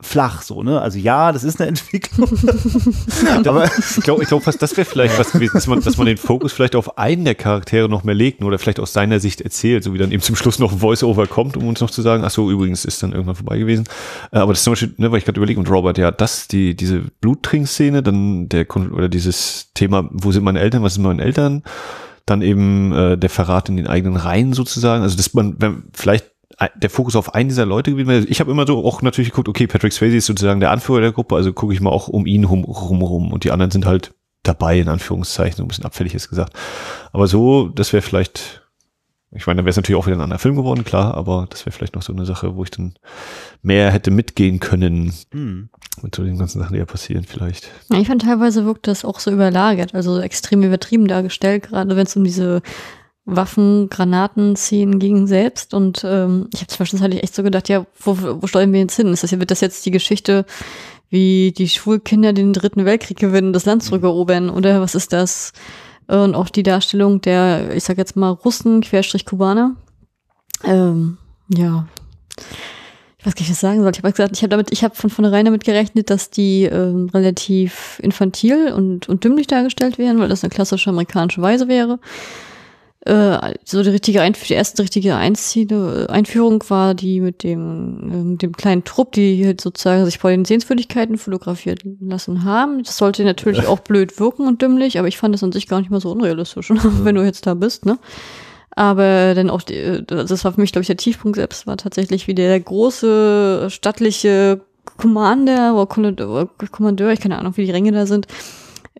flach 0.00 0.42
so, 0.42 0.62
ne? 0.62 0.80
Also 0.80 0.98
ja, 0.98 1.32
das 1.32 1.42
ist 1.42 1.60
eine 1.60 1.68
Entwicklung. 1.68 2.28
aber 3.46 3.64
Ich 3.64 4.02
glaube, 4.02 4.22
ich 4.22 4.28
glaub 4.28 4.42
fast, 4.42 4.60
das 4.60 4.76
wäre 4.76 4.84
vielleicht 4.84 5.18
was 5.18 5.32
gewesen, 5.32 5.54
dass 5.54 5.66
man, 5.66 5.80
dass 5.80 5.96
man 5.96 6.06
den 6.06 6.18
Fokus 6.18 6.52
vielleicht 6.52 6.76
auf 6.76 6.98
einen 6.98 7.24
der 7.24 7.34
Charaktere 7.34 7.88
noch 7.88 8.04
mehr 8.04 8.14
legt 8.14 8.42
oder 8.42 8.58
vielleicht 8.58 8.80
aus 8.80 8.92
seiner 8.92 9.20
Sicht 9.20 9.40
erzählt, 9.40 9.84
so 9.84 9.94
wie 9.94 9.98
dann 9.98 10.12
eben 10.12 10.22
zum 10.22 10.36
Schluss 10.36 10.58
noch 10.58 10.72
ein 10.72 10.78
Voice-Over 10.78 11.26
kommt, 11.26 11.56
um 11.56 11.66
uns 11.66 11.80
noch 11.80 11.90
zu 11.90 12.02
sagen, 12.02 12.24
ach 12.24 12.30
so, 12.30 12.50
übrigens 12.50 12.84
ist 12.84 13.02
dann 13.02 13.12
irgendwann 13.12 13.36
vorbei 13.36 13.58
gewesen. 13.58 13.84
Äh, 14.32 14.38
Aber 14.38 14.52
das 14.52 14.60
ist 14.60 14.64
zum 14.64 14.72
Beispiel, 14.72 14.94
ne, 14.98 15.10
weil 15.10 15.18
ich 15.18 15.24
gerade 15.24 15.38
überlege, 15.38 15.58
und 15.58 15.70
Robert, 15.70 15.98
ja, 15.98 16.10
das, 16.10 16.48
die, 16.48 16.76
diese 16.76 17.00
Bluttrink-Szene, 17.20 18.02
dann 18.02 18.48
der, 18.48 18.66
oder 18.76 19.08
dieses 19.08 19.70
Thema, 19.74 20.08
wo 20.12 20.30
sind 20.32 20.44
meine 20.44 20.60
Eltern, 20.60 20.82
was 20.82 20.94
sind 20.94 21.04
meine 21.04 21.22
Eltern? 21.22 21.62
dann 22.26 22.42
eben 22.42 22.92
äh, 22.92 23.16
der 23.16 23.30
Verrat 23.30 23.68
in 23.68 23.76
den 23.76 23.86
eigenen 23.86 24.16
Reihen 24.16 24.52
sozusagen. 24.52 25.04
Also 25.04 25.16
dass 25.16 25.32
man, 25.32 25.54
wenn 25.58 25.84
vielleicht 25.92 26.26
der 26.76 26.90
Fokus 26.90 27.16
auf 27.16 27.34
einen 27.34 27.48
dieser 27.48 27.66
Leute 27.66 27.90
gewesen 27.90 28.08
wäre. 28.08 28.24
Ich 28.24 28.40
habe 28.40 28.50
immer 28.50 28.66
so 28.66 28.84
auch 28.84 29.02
natürlich 29.02 29.30
geguckt, 29.30 29.48
okay, 29.48 29.66
Patrick 29.66 29.92
Swayze 29.92 30.16
ist 30.16 30.26
sozusagen 30.26 30.60
der 30.60 30.70
Anführer 30.70 31.00
der 31.00 31.12
Gruppe, 31.12 31.34
also 31.34 31.52
gucke 31.52 31.74
ich 31.74 31.80
mal 31.80 31.90
auch 31.90 32.08
um 32.08 32.26
ihn 32.26 32.44
rum, 32.44 32.64
rum, 32.64 33.02
rum 33.02 33.32
und 33.32 33.44
die 33.44 33.50
anderen 33.50 33.70
sind 33.70 33.84
halt 33.84 34.14
dabei, 34.42 34.78
in 34.78 34.88
Anführungszeichen, 34.88 35.56
so 35.56 35.64
ein 35.64 35.68
bisschen 35.68 35.84
abfällig 35.84 36.14
ist 36.14 36.28
gesagt. 36.28 36.52
Aber 37.12 37.26
so, 37.26 37.68
das 37.68 37.92
wäre 37.92 38.00
vielleicht, 38.00 38.62
ich 39.32 39.46
meine, 39.46 39.58
dann 39.58 39.64
wäre 39.64 39.70
es 39.70 39.76
natürlich 39.76 40.00
auch 40.00 40.06
wieder 40.06 40.16
ein 40.16 40.22
anderer 40.22 40.38
Film 40.38 40.56
geworden, 40.56 40.84
klar, 40.84 41.14
aber 41.14 41.46
das 41.50 41.66
wäre 41.66 41.72
vielleicht 41.72 41.96
noch 41.96 42.02
so 42.02 42.12
eine 42.12 42.24
Sache, 42.24 42.56
wo 42.56 42.62
ich 42.62 42.70
dann 42.70 42.94
mehr 43.62 43.90
hätte 43.90 44.10
mitgehen 44.10 44.60
können 44.60 45.12
hm. 45.32 45.68
mit 46.02 46.14
so 46.14 46.22
den 46.22 46.38
ganzen 46.38 46.60
Sachen, 46.60 46.74
die 46.74 46.78
ja 46.78 46.86
passieren 46.86 47.24
vielleicht. 47.24 47.68
Ja, 47.90 47.98
ich 47.98 48.06
fand 48.06 48.22
teilweise 48.22 48.64
wirkt 48.64 48.86
das 48.86 49.04
auch 49.04 49.18
so 49.18 49.30
überlagert, 49.30 49.94
also 49.94 50.20
extrem 50.20 50.62
übertrieben 50.62 51.08
dargestellt, 51.08 51.64
gerade 51.64 51.96
wenn 51.96 52.06
es 52.06 52.16
um 52.16 52.24
diese 52.24 52.62
Waffen, 53.26 53.90
Granaten-Szenen 53.90 55.00
ging 55.00 55.26
selbst 55.26 55.74
und 55.74 56.04
ähm, 56.04 56.48
ich 56.54 56.60
habe 56.60 56.68
zwischenzeitlich 56.68 57.24
echt 57.24 57.34
so 57.34 57.42
gedacht, 57.42 57.68
ja, 57.68 57.84
wo, 58.00 58.16
wo 58.40 58.46
steuern 58.46 58.72
wir 58.72 58.80
jetzt 58.80 58.94
hin? 58.94 59.08
Ist 59.08 59.24
das, 59.24 59.38
wird 59.38 59.50
das 59.50 59.60
jetzt 59.60 59.84
die 59.84 59.90
Geschichte 59.90 60.46
wie 61.10 61.52
die 61.56 61.68
Schulkinder 61.68 62.32
den 62.32 62.52
dritten 62.52 62.84
Weltkrieg 62.84 63.18
gewinnen, 63.18 63.52
das 63.52 63.64
Land 63.64 63.82
zurückerobern 63.82 64.48
oder 64.48 64.80
was 64.80 64.94
ist 64.94 65.12
das? 65.12 65.52
Und 66.06 66.36
auch 66.36 66.48
die 66.48 66.62
Darstellung 66.62 67.20
der, 67.20 67.74
ich 67.74 67.82
sag 67.82 67.98
jetzt 67.98 68.14
mal, 68.14 68.30
Russen, 68.30 68.80
Querstrich 68.80 69.26
Kubaner. 69.26 69.74
Ähm, 70.62 71.18
ja. 71.48 71.88
Ich 73.18 73.26
weiß 73.26 73.34
gar 73.34 73.40
nicht, 73.40 73.50
was 73.50 73.56
ich 73.56 73.58
sagen 73.58 73.82
soll. 73.82 73.90
Ich 73.90 73.98
habe 73.98 74.12
gesagt, 74.12 74.36
ich 74.36 74.42
habe 74.42 74.50
damit, 74.50 74.70
ich 74.70 74.84
habe 74.84 74.94
von 74.94 75.10
vornherein 75.10 75.46
damit 75.46 75.64
gerechnet, 75.64 76.10
dass 76.10 76.30
die 76.30 76.62
ähm, 76.62 77.10
relativ 77.12 77.98
infantil 78.04 78.72
und, 78.72 79.08
und 79.08 79.24
dümmlich 79.24 79.48
dargestellt 79.48 79.98
werden, 79.98 80.20
weil 80.20 80.28
das 80.28 80.44
eine 80.44 80.50
klassische 80.50 80.90
amerikanische 80.90 81.42
Weise 81.42 81.66
wäre 81.66 81.98
äh, 83.06 83.54
so 83.64 83.82
die 83.84 83.90
richtige 83.90 84.20
Einf 84.20 84.42
die 84.46 84.54
erste 84.54 84.82
richtige 84.82 85.14
Einziehde, 85.14 86.08
Einführung 86.10 86.62
war 86.68 86.94
die 86.94 87.20
mit 87.20 87.44
dem, 87.44 88.34
äh, 88.34 88.36
dem 88.36 88.52
kleinen 88.56 88.82
Trupp, 88.82 89.12
die 89.12 89.46
halt 89.46 89.60
sozusagen 89.60 90.04
sich 90.04 90.18
vor 90.18 90.30
den 90.30 90.44
Sehenswürdigkeiten 90.44 91.16
fotografiert 91.16 91.82
lassen 92.00 92.42
haben. 92.42 92.82
Das 92.82 92.96
sollte 92.96 93.24
natürlich 93.24 93.66
auch 93.68 93.78
blöd 93.78 94.18
wirken 94.18 94.48
und 94.48 94.60
dümmlich, 94.60 94.98
aber 94.98 95.06
ich 95.06 95.18
fand 95.18 95.34
das 95.34 95.44
an 95.44 95.52
sich 95.52 95.68
gar 95.68 95.80
nicht 95.80 95.90
mal 95.90 96.00
so 96.00 96.10
unrealistisch, 96.10 96.70
wenn 97.04 97.14
du 97.14 97.22
jetzt 97.22 97.46
da 97.46 97.54
bist, 97.54 97.86
ne? 97.86 97.98
Aber 98.78 99.34
dann 99.34 99.50
auch, 99.50 99.62
die, 99.62 99.74
äh, 99.74 100.02
das 100.02 100.44
war 100.44 100.52
für 100.52 100.60
mich, 100.60 100.72
glaube 100.72 100.82
ich, 100.82 100.88
der 100.88 100.96
Tiefpunkt 100.96 101.36
selbst, 101.36 101.66
war 101.66 101.76
tatsächlich 101.76 102.26
wie 102.26 102.34
der 102.34 102.58
große 102.58 103.68
stattliche 103.70 104.60
Commander 104.96 105.74
oder 105.74 105.86
Kommandeur, 105.86 107.12
ich 107.12 107.20
keine 107.20 107.38
Ahnung, 107.38 107.56
wie 107.56 107.66
die 107.66 107.72
Ränge 107.72 107.92
da 107.92 108.06
sind, 108.06 108.26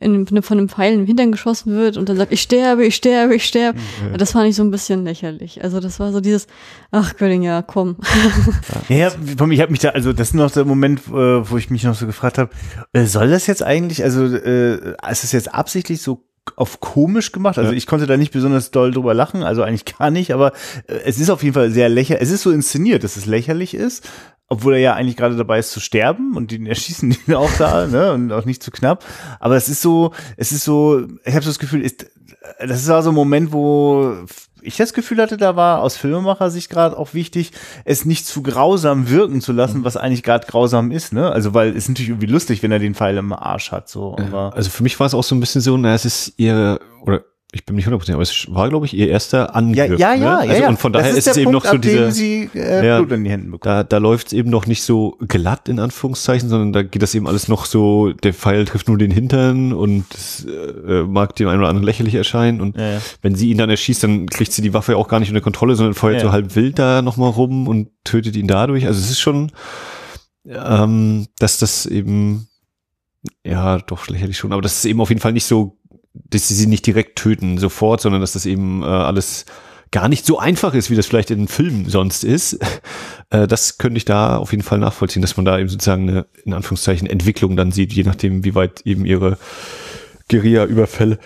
in, 0.00 0.26
von 0.26 0.58
einem 0.58 0.68
Pfeil 0.68 0.94
im 0.94 1.06
Hintern 1.06 1.32
geschossen 1.32 1.74
wird 1.74 1.96
und 1.96 2.08
dann 2.08 2.16
sagt, 2.16 2.32
ich 2.32 2.42
sterbe, 2.42 2.84
ich 2.84 2.96
sterbe, 2.96 3.36
ich 3.36 3.44
sterbe. 3.44 3.78
Ja. 4.10 4.16
Das 4.16 4.32
fand 4.32 4.48
ich 4.48 4.56
so 4.56 4.62
ein 4.62 4.70
bisschen 4.70 5.04
lächerlich. 5.04 5.64
Also 5.64 5.80
das 5.80 5.98
war 6.00 6.12
so 6.12 6.20
dieses, 6.20 6.46
ach 6.90 7.16
Götting, 7.16 7.42
ja, 7.42 7.62
komm. 7.62 7.96
Ja, 8.88 8.96
ja 8.96 9.12
ich 9.50 9.60
habe 9.60 9.70
mich 9.70 9.80
da, 9.80 9.90
also 9.90 10.12
das 10.12 10.28
ist 10.28 10.34
noch 10.34 10.50
der 10.50 10.64
Moment, 10.64 11.00
äh, 11.08 11.50
wo 11.50 11.56
ich 11.56 11.70
mich 11.70 11.84
noch 11.84 11.94
so 11.94 12.06
gefragt 12.06 12.38
habe, 12.38 12.50
äh, 12.92 13.04
soll 13.04 13.30
das 13.30 13.46
jetzt 13.46 13.62
eigentlich, 13.62 14.02
also 14.02 14.24
äh, 14.24 14.94
ist 15.10 15.22
das 15.22 15.32
jetzt 15.32 15.52
absichtlich 15.52 16.02
so 16.02 16.24
auf 16.54 16.80
komisch 16.80 17.32
gemacht. 17.32 17.58
Also 17.58 17.72
ja. 17.72 17.76
ich 17.76 17.86
konnte 17.86 18.06
da 18.06 18.16
nicht 18.16 18.32
besonders 18.32 18.70
doll 18.70 18.92
drüber 18.92 19.14
lachen, 19.14 19.42
also 19.42 19.62
eigentlich 19.62 19.84
gar 19.98 20.10
nicht, 20.10 20.32
aber 20.32 20.52
es 20.86 21.18
ist 21.18 21.30
auf 21.30 21.42
jeden 21.42 21.54
Fall 21.54 21.70
sehr 21.70 21.88
lächerlich. 21.88 22.22
Es 22.22 22.30
ist 22.30 22.42
so 22.42 22.50
inszeniert, 22.50 23.02
dass 23.02 23.16
es 23.16 23.26
lächerlich 23.26 23.74
ist, 23.74 24.08
obwohl 24.48 24.74
er 24.74 24.80
ja 24.80 24.94
eigentlich 24.94 25.16
gerade 25.16 25.36
dabei 25.36 25.58
ist 25.58 25.72
zu 25.72 25.80
sterben 25.80 26.36
und 26.36 26.50
den 26.50 26.66
erschießen 26.66 27.16
ihn 27.26 27.34
auch 27.34 27.50
da, 27.58 27.86
ne, 27.86 28.12
und 28.12 28.32
auch 28.32 28.44
nicht 28.44 28.62
zu 28.62 28.70
knapp. 28.70 29.04
Aber 29.40 29.56
es 29.56 29.68
ist 29.68 29.82
so, 29.82 30.12
es 30.36 30.52
ist 30.52 30.64
so, 30.64 31.06
ich 31.24 31.34
habe 31.34 31.44
so 31.44 31.50
das 31.50 31.58
Gefühl, 31.58 31.82
ist, 31.82 32.06
das 32.60 32.88
war 32.88 33.02
so 33.02 33.10
ein 33.10 33.14
Moment, 33.14 33.52
wo 33.52 34.14
ich 34.62 34.76
das 34.76 34.92
Gefühl 34.92 35.22
hatte, 35.22 35.36
da 35.36 35.54
war 35.54 35.80
aus 35.80 35.96
Filmemacher-Sicht 35.96 36.68
gerade 36.70 36.98
auch 36.98 37.14
wichtig, 37.14 37.52
es 37.84 38.04
nicht 38.04 38.26
zu 38.26 38.42
grausam 38.42 39.08
wirken 39.08 39.40
zu 39.40 39.52
lassen, 39.52 39.84
was 39.84 39.96
eigentlich 39.96 40.24
gerade 40.24 40.46
grausam 40.46 40.90
ist, 40.90 41.12
ne? 41.12 41.30
Also, 41.30 41.54
weil 41.54 41.70
es 41.70 41.76
ist 41.76 41.88
natürlich 41.90 42.10
irgendwie 42.10 42.26
lustig, 42.26 42.62
wenn 42.62 42.72
er 42.72 42.80
den 42.80 42.94
Pfeil 42.94 43.16
im 43.16 43.32
Arsch 43.32 43.70
hat, 43.70 43.88
so. 43.88 44.16
Aber 44.18 44.54
also 44.56 44.70
für 44.70 44.82
mich 44.82 44.98
war 44.98 45.06
es 45.06 45.14
auch 45.14 45.22
so 45.22 45.34
ein 45.36 45.40
bisschen 45.40 45.60
so, 45.60 45.76
na, 45.76 45.94
es 45.94 46.04
ist 46.04 46.34
ihr, 46.36 46.80
oder 47.02 47.22
ich 47.56 47.64
bin 47.64 47.76
nicht 47.76 47.88
100%, 47.88 48.12
aber 48.12 48.22
es 48.22 48.46
war, 48.50 48.68
glaube 48.68 48.84
ich, 48.84 48.94
ihr 48.94 49.08
erster 49.08 49.56
Angriff. 49.56 49.98
Ja, 49.98 50.12
ja, 50.12 50.14
ja. 50.14 50.18
Ne? 50.18 50.38
Also, 50.38 50.62
ja, 50.62 50.68
Und 50.68 50.78
von 50.78 50.92
daher 50.92 51.10
ist, 51.10 51.18
ist 51.18 51.28
es 51.28 51.36
eben 51.38 51.52
Punkt, 51.52 51.64
noch 51.64 51.72
so 51.72 51.78
diese. 51.78 52.12
Sie, 52.12 52.50
äh, 52.54 52.86
ja, 52.86 52.98
Blut 52.98 53.12
in 53.12 53.24
die 53.24 53.30
Hände 53.30 53.50
bekommen. 53.50 53.60
Da, 53.62 53.82
da 53.82 53.96
läuft 53.96 54.28
es 54.28 54.32
eben 54.34 54.50
noch 54.50 54.66
nicht 54.66 54.82
so 54.82 55.16
glatt, 55.26 55.68
in 55.68 55.78
Anführungszeichen, 55.78 56.48
sondern 56.50 56.72
da 56.74 56.82
geht 56.82 57.02
das 57.02 57.14
eben 57.14 57.26
alles 57.26 57.48
noch 57.48 57.64
so, 57.64 58.12
der 58.12 58.34
Pfeil 58.34 58.66
trifft 58.66 58.88
nur 58.88 58.98
den 58.98 59.10
Hintern 59.10 59.72
und 59.72 60.04
äh, 60.46 61.02
mag 61.02 61.34
dem 61.36 61.48
einen 61.48 61.60
oder 61.60 61.68
anderen 61.68 61.86
lächerlich 61.86 62.14
erscheinen. 62.14 62.60
Und 62.60 62.76
ja, 62.76 62.92
ja. 62.92 63.00
wenn 63.22 63.34
sie 63.34 63.50
ihn 63.50 63.58
dann 63.58 63.70
erschießt, 63.70 64.02
dann 64.02 64.26
kriegt 64.26 64.52
sie 64.52 64.62
die 64.62 64.74
Waffe 64.74 64.98
auch 64.98 65.08
gar 65.08 65.18
nicht 65.18 65.30
unter 65.30 65.40
Kontrolle, 65.40 65.76
sondern 65.76 65.94
feuert 65.94 66.20
so 66.20 66.32
halb 66.32 66.54
wild 66.54 66.78
da 66.78 67.00
nochmal 67.00 67.30
rum 67.30 67.68
und 67.68 67.88
tötet 68.04 68.36
ihn 68.36 68.46
dadurch. 68.46 68.86
Also 68.86 69.00
es 69.00 69.10
ist 69.10 69.20
schon, 69.20 69.50
ähm, 70.46 71.26
dass 71.38 71.58
das 71.58 71.86
eben 71.86 72.48
ja, 73.44 73.78
doch 73.78 74.08
lächerlich 74.08 74.36
schon, 74.36 74.52
aber 74.52 74.62
das 74.62 74.76
ist 74.76 74.84
eben 74.84 75.00
auf 75.00 75.08
jeden 75.08 75.20
Fall 75.20 75.32
nicht 75.32 75.46
so 75.46 75.78
dass 76.30 76.48
sie 76.48 76.54
sie 76.54 76.66
nicht 76.66 76.86
direkt 76.86 77.18
töten 77.18 77.58
sofort, 77.58 78.00
sondern 78.00 78.20
dass 78.20 78.32
das 78.32 78.46
eben 78.46 78.82
äh, 78.82 78.86
alles 78.86 79.46
gar 79.90 80.08
nicht 80.08 80.26
so 80.26 80.38
einfach 80.38 80.74
ist, 80.74 80.90
wie 80.90 80.96
das 80.96 81.06
vielleicht 81.06 81.30
in 81.30 81.48
Filmen 81.48 81.88
sonst 81.88 82.24
ist. 82.24 82.58
Äh, 83.30 83.48
das 83.48 83.76
könnte 83.78 83.96
ich 83.98 84.04
da 84.04 84.36
auf 84.36 84.52
jeden 84.52 84.62
Fall 84.62 84.78
nachvollziehen, 84.78 85.20
dass 85.20 85.36
man 85.36 85.44
da 85.44 85.58
eben 85.58 85.68
sozusagen 85.68 86.08
eine, 86.08 86.26
in 86.44 86.52
Anführungszeichen, 86.52 87.08
Entwicklung 87.10 87.56
dann 87.56 87.72
sieht, 87.72 87.92
je 87.92 88.04
nachdem, 88.04 88.44
wie 88.44 88.54
weit 88.54 88.82
eben 88.82 89.04
ihre 89.04 89.36
Guerilla-Überfälle, 90.30 91.18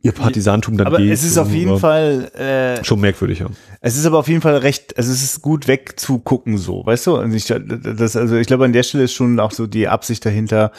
ihr 0.00 0.12
Partisantum 0.12 0.78
dann 0.78 0.86
aber 0.86 0.96
geht. 0.96 1.12
es 1.12 1.24
ist 1.24 1.36
auf 1.36 1.50
jeden 1.50 1.78
Fall 1.78 2.30
äh, 2.32 2.82
schon 2.82 3.00
merkwürdig, 3.00 3.40
ja. 3.40 3.48
Es 3.86 3.96
ist 3.96 4.04
aber 4.04 4.18
auf 4.18 4.26
jeden 4.26 4.40
Fall 4.40 4.56
recht, 4.56 4.98
also 4.98 5.12
es 5.12 5.22
ist 5.22 5.42
gut 5.42 5.68
wegzugucken 5.68 6.58
so, 6.58 6.84
weißt 6.84 7.06
du? 7.06 7.20
Und 7.20 7.32
ich, 7.32 7.44
das, 7.46 8.16
also 8.16 8.34
ich 8.34 8.48
glaube, 8.48 8.64
an 8.64 8.72
der 8.72 8.82
Stelle 8.82 9.04
ist 9.04 9.12
schon 9.12 9.38
auch 9.38 9.52
so 9.52 9.68
die 9.68 9.86
Absicht 9.86 10.26
dahinter, 10.26 10.72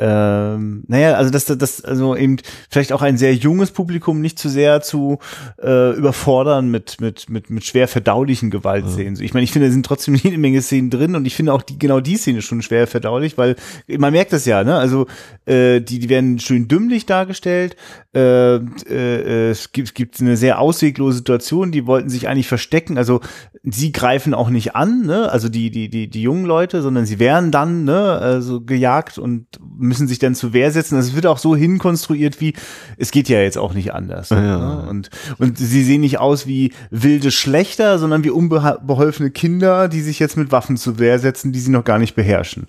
ähm, 0.00 0.84
naja, 0.86 1.14
also 1.14 1.30
dass 1.30 1.46
das 1.46 1.84
also 1.84 2.14
eben 2.14 2.36
vielleicht 2.70 2.92
auch 2.92 3.02
ein 3.02 3.18
sehr 3.18 3.34
junges 3.34 3.70
Publikum 3.70 4.20
nicht 4.20 4.38
zu 4.38 4.48
sehr 4.48 4.80
zu 4.80 5.18
äh, 5.60 5.92
überfordern 5.96 6.70
mit 6.70 7.00
mit 7.00 7.28
mit 7.28 7.50
mit 7.50 7.64
schwer 7.64 7.88
verdaulichen 7.88 8.50
Gewaltszenen. 8.50 9.16
Ja. 9.16 9.22
Ich 9.22 9.34
meine, 9.34 9.44
ich 9.44 9.52
finde, 9.52 9.68
da 9.68 9.72
sind 9.72 9.84
trotzdem 9.84 10.14
jede 10.22 10.38
Menge 10.38 10.62
Szenen 10.62 10.90
drin 10.90 11.16
und 11.16 11.26
ich 11.26 11.34
finde 11.34 11.52
auch 11.52 11.62
die 11.62 11.78
genau 11.78 12.00
die 12.00 12.16
Szene 12.16 12.42
schon 12.42 12.62
schwer 12.62 12.86
verdaulich, 12.86 13.38
weil 13.38 13.56
man 13.88 14.12
merkt 14.12 14.32
das 14.32 14.44
ja, 14.46 14.62
ne? 14.62 14.76
Also 14.76 15.06
äh, 15.46 15.80
die 15.80 15.98
die 15.98 16.08
werden 16.08 16.38
schön 16.38 16.68
dümmlich 16.68 17.06
dargestellt. 17.06 17.76
Äh, 18.14 18.56
äh, 18.56 19.50
es 19.50 19.72
gibt 19.72 19.88
es 19.88 19.94
gibt 19.94 20.20
eine 20.20 20.36
sehr 20.36 20.60
ausweglose 20.60 21.18
Situation. 21.18 21.72
Die 21.72 21.86
wollten 21.86 22.08
sich 22.08 22.28
eigentlich 22.28 22.46
verstecken. 22.48 22.98
Also 22.98 23.20
sie 23.62 23.92
greifen 23.92 24.34
auch 24.34 24.50
nicht 24.50 24.74
an, 24.74 25.02
ne? 25.02 25.30
Also 25.30 25.48
die 25.48 25.70
die 25.70 25.88
die 25.88 26.08
die 26.08 26.22
jungen 26.22 26.44
Leute, 26.44 26.82
sondern 26.82 27.06
sie 27.06 27.18
werden 27.18 27.50
dann 27.50 27.84
ne 27.84 28.18
also 28.18 28.60
gejagt 28.60 29.18
und 29.18 29.46
müssen 29.78 30.08
sich 30.08 30.18
dann 30.18 30.34
zur 30.34 30.52
Wehr 30.52 30.70
setzen. 30.70 30.96
Also 30.96 31.10
es 31.10 31.14
wird 31.14 31.26
auch 31.26 31.38
so 31.38 31.54
hinkonstruiert, 31.54 32.40
wie 32.40 32.54
es 32.96 33.10
geht 33.10 33.28
ja 33.28 33.40
jetzt 33.40 33.58
auch 33.58 33.74
nicht 33.74 33.92
anders. 33.94 34.30
Ja. 34.30 34.38
Ne? 34.40 34.88
Und, 34.88 35.10
und 35.38 35.58
sie 35.58 35.84
sehen 35.84 36.00
nicht 36.00 36.18
aus 36.18 36.46
wie 36.46 36.72
wilde 36.90 37.30
Schlechter, 37.30 37.98
sondern 37.98 38.24
wie 38.24 38.30
unbeholfene 38.30 39.30
Kinder, 39.30 39.88
die 39.88 40.00
sich 40.00 40.18
jetzt 40.18 40.36
mit 40.36 40.50
Waffen 40.50 40.76
zur 40.76 40.98
Wehr 40.98 41.18
setzen, 41.18 41.52
die 41.52 41.60
sie 41.60 41.70
noch 41.70 41.84
gar 41.84 41.98
nicht 41.98 42.14
beherrschen. 42.14 42.66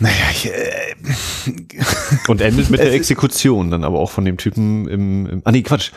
Naja, 0.00 0.14
ich, 0.30 0.46
äh, 0.46 0.94
Und 2.28 2.40
endet 2.40 2.70
mit 2.70 2.80
der 2.80 2.92
Exekution 2.92 3.70
dann 3.70 3.84
aber 3.84 3.98
auch 3.98 4.10
von 4.10 4.24
dem 4.24 4.36
Typen 4.36 4.86
im, 4.88 5.26
im 5.26 5.42
ah 5.44 5.50
nee, 5.50 5.62
Quatsch, 5.62 5.90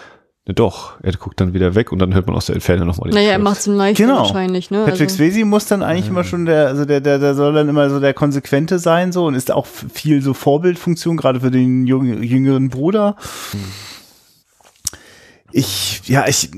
Ne, 0.47 0.55
doch, 0.55 0.93
er 1.03 1.11
guckt 1.13 1.39
dann 1.39 1.53
wieder 1.53 1.75
weg 1.75 1.91
und 1.91 1.99
dann 1.99 2.15
hört 2.15 2.25
man 2.25 2.35
aus 2.35 2.47
der 2.47 2.55
Entfernung 2.55 2.87
nochmal 2.87 3.11
die 3.11 3.15
Naja, 3.15 3.33
er 3.33 3.39
macht 3.39 3.59
es 3.59 3.67
im 3.67 3.75
Leichten 3.75 4.01
genau. 4.01 4.19
wahrscheinlich, 4.19 4.71
ne? 4.71 4.85
Patrick 4.85 5.09
also. 5.09 5.17
Swayze 5.17 5.45
muss 5.45 5.67
dann 5.67 5.83
eigentlich 5.83 6.07
immer 6.07 6.23
schon 6.23 6.45
der, 6.45 6.67
also 6.67 6.85
der, 6.85 6.99
der, 6.99 7.19
der 7.19 7.35
soll 7.35 7.53
dann 7.53 7.69
immer 7.69 7.91
so 7.91 7.99
der 7.99 8.15
Konsequente 8.15 8.79
sein, 8.79 9.11
so 9.11 9.25
und 9.25 9.35
ist 9.35 9.51
auch 9.51 9.67
viel 9.67 10.23
so 10.23 10.33
Vorbildfunktion, 10.33 11.15
gerade 11.15 11.41
für 11.41 11.51
den 11.51 11.85
jüngeren 11.85 12.69
Bruder. 12.69 13.17
Hm. 13.51 13.59
Ich, 15.51 16.01
ja, 16.05 16.27
ich, 16.27 16.49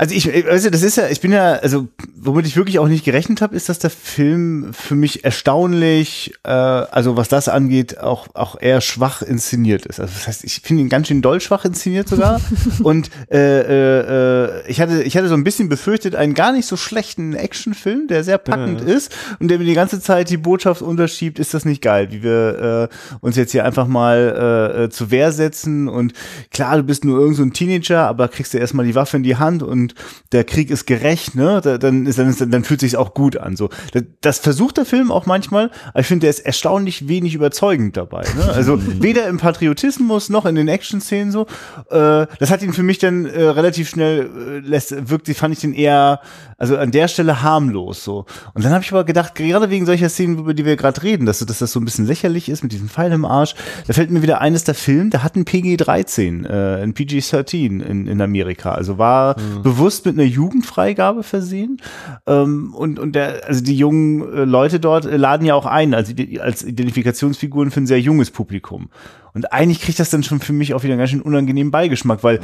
also 0.00 0.14
ich, 0.14 0.46
also 0.48 0.70
das 0.70 0.82
ist 0.82 0.96
ja, 0.96 1.08
ich 1.08 1.20
bin 1.20 1.30
ja, 1.30 1.56
also 1.56 1.88
womit 2.16 2.46
ich 2.46 2.56
wirklich 2.56 2.78
auch 2.78 2.88
nicht 2.88 3.04
gerechnet 3.04 3.42
habe, 3.42 3.54
ist, 3.54 3.68
dass 3.68 3.80
der 3.80 3.90
Film 3.90 4.72
für 4.72 4.94
mich 4.94 5.26
erstaunlich, 5.26 6.32
äh, 6.42 6.48
also 6.48 7.18
was 7.18 7.28
das 7.28 7.50
angeht, 7.50 8.00
auch 8.00 8.28
auch 8.32 8.58
eher 8.58 8.80
schwach 8.80 9.20
inszeniert 9.20 9.84
ist. 9.84 10.00
Also 10.00 10.14
das 10.14 10.26
heißt, 10.26 10.44
ich 10.44 10.62
finde 10.62 10.84
ihn 10.84 10.88
ganz 10.88 11.08
schön 11.08 11.20
doll 11.20 11.42
schwach 11.42 11.66
inszeniert 11.66 12.08
sogar. 12.08 12.40
und 12.82 13.10
äh, 13.30 13.60
äh, 13.60 14.60
äh, 14.62 14.70
ich 14.70 14.80
hatte 14.80 15.02
ich 15.02 15.18
hatte 15.18 15.28
so 15.28 15.34
ein 15.34 15.44
bisschen 15.44 15.68
befürchtet, 15.68 16.14
einen 16.14 16.32
gar 16.32 16.52
nicht 16.52 16.64
so 16.64 16.78
schlechten 16.78 17.34
Actionfilm, 17.34 18.06
der 18.08 18.24
sehr 18.24 18.38
packend 18.38 18.80
ja. 18.80 18.94
ist 18.94 19.14
und 19.38 19.48
der 19.48 19.58
mir 19.58 19.66
die 19.66 19.74
ganze 19.74 20.00
Zeit 20.00 20.30
die 20.30 20.38
Botschaft 20.38 20.80
unterschiebt, 20.80 21.38
ist 21.38 21.52
das 21.52 21.66
nicht 21.66 21.82
geil, 21.82 22.08
wie 22.10 22.22
wir 22.22 22.88
äh, 22.90 23.16
uns 23.20 23.36
jetzt 23.36 23.52
hier 23.52 23.66
einfach 23.66 23.86
mal 23.86 24.70
äh, 24.78 24.84
äh 24.84 24.88
zu 24.88 25.10
Wehr 25.10 25.30
setzen 25.30 25.88
und 25.88 26.14
klar, 26.50 26.78
du 26.78 26.84
bist 26.84 27.04
nur 27.04 27.20
irgend 27.20 27.36
so 27.36 27.42
ein 27.42 27.52
Teenager, 27.52 28.06
aber 28.06 28.28
kriegst 28.28 28.54
du 28.54 28.58
erstmal 28.58 28.86
die 28.86 28.94
Waffe 28.94 29.18
in 29.18 29.24
die 29.24 29.36
Hand 29.36 29.62
und 29.62 29.89
der 30.32 30.44
Krieg 30.44 30.70
ist 30.70 30.86
gerecht, 30.86 31.34
ne? 31.34 31.60
Da, 31.62 31.78
dann 31.78 32.06
ist, 32.06 32.18
dann, 32.18 32.28
ist, 32.28 32.40
dann 32.40 32.64
fühlt 32.64 32.80
sich 32.80 32.96
auch 32.96 33.14
gut 33.14 33.36
an. 33.36 33.56
So, 33.56 33.68
das, 33.92 34.02
das 34.20 34.38
versucht 34.38 34.76
der 34.76 34.84
Film 34.84 35.10
auch 35.10 35.26
manchmal, 35.26 35.70
aber 35.88 36.00
ich 36.00 36.06
finde, 36.06 36.22
der 36.22 36.30
ist 36.30 36.40
erstaunlich 36.40 37.08
wenig 37.08 37.34
überzeugend 37.34 37.96
dabei. 37.96 38.24
Ne? 38.36 38.44
Also 38.44 38.78
weder 39.00 39.26
im 39.28 39.38
Patriotismus 39.38 40.28
noch 40.28 40.46
in 40.46 40.54
den 40.54 40.68
Action-Szenen 40.68 41.32
so. 41.32 41.46
Äh, 41.90 42.26
das 42.38 42.50
hat 42.50 42.62
ihn 42.62 42.72
für 42.72 42.82
mich 42.82 42.98
dann 42.98 43.26
äh, 43.26 43.42
relativ 43.42 43.88
schnell 43.88 44.30
äh, 44.64 44.68
lässt, 44.68 45.10
wirkt, 45.10 45.28
fand 45.30 45.54
ich 45.54 45.60
den 45.60 45.72
eher, 45.72 46.20
also 46.58 46.76
an 46.76 46.90
der 46.90 47.08
Stelle 47.08 47.42
harmlos 47.42 48.04
so. 48.04 48.26
Und 48.54 48.64
dann 48.64 48.72
habe 48.72 48.84
ich 48.84 48.92
aber 48.92 49.04
gedacht, 49.04 49.34
gerade 49.34 49.70
wegen 49.70 49.86
solcher 49.86 50.08
Szenen, 50.08 50.38
über 50.38 50.54
die 50.54 50.64
wir 50.64 50.76
gerade 50.76 51.02
reden, 51.02 51.26
dass, 51.26 51.38
dass 51.38 51.58
das 51.58 51.72
so 51.72 51.80
ein 51.80 51.84
bisschen 51.84 52.06
lächerlich 52.06 52.48
ist 52.48 52.62
mit 52.62 52.72
diesem 52.72 52.88
Pfeil 52.88 53.12
im 53.12 53.24
Arsch, 53.24 53.54
da 53.86 53.92
fällt 53.92 54.10
mir 54.10 54.22
wieder 54.22 54.40
eines 54.40 54.64
der 54.64 54.74
Film, 54.74 55.10
der 55.10 55.22
hat 55.22 55.36
ein 55.36 55.44
PG-13, 55.44 56.46
äh, 56.46 56.82
ein 56.82 56.94
PG-13 56.94 57.82
in, 57.82 58.06
in 58.06 58.20
Amerika. 58.20 58.72
Also 58.72 58.98
war 58.98 59.38
mhm. 59.38 59.62
bewusst 59.62 59.79
mit 60.04 60.14
einer 60.14 60.26
Jugendfreigabe 60.26 61.22
versehen. 61.22 61.80
Ähm, 62.26 62.74
und, 62.74 62.98
und 62.98 63.14
der, 63.14 63.46
also 63.46 63.62
die 63.62 63.76
jungen 63.76 64.22
äh, 64.32 64.44
Leute 64.44 64.80
dort 64.80 65.06
äh, 65.06 65.16
laden 65.16 65.46
ja 65.46 65.54
auch 65.54 65.66
ein 65.66 65.94
als, 65.94 66.14
als 66.40 66.62
Identifikationsfiguren 66.62 67.70
für 67.70 67.80
ein 67.80 67.86
sehr 67.86 68.00
junges 68.00 68.30
Publikum. 68.30 68.90
Und 69.34 69.52
eigentlich 69.52 69.80
kriegt 69.80 69.98
das 69.98 70.10
dann 70.10 70.22
schon 70.22 70.40
für 70.40 70.52
mich 70.52 70.74
auch 70.74 70.82
wieder 70.82 70.94
einen 70.94 71.00
ganz 71.00 71.10
schön 71.10 71.22
unangenehmen 71.22 71.70
Beigeschmack, 71.70 72.22
weil 72.22 72.40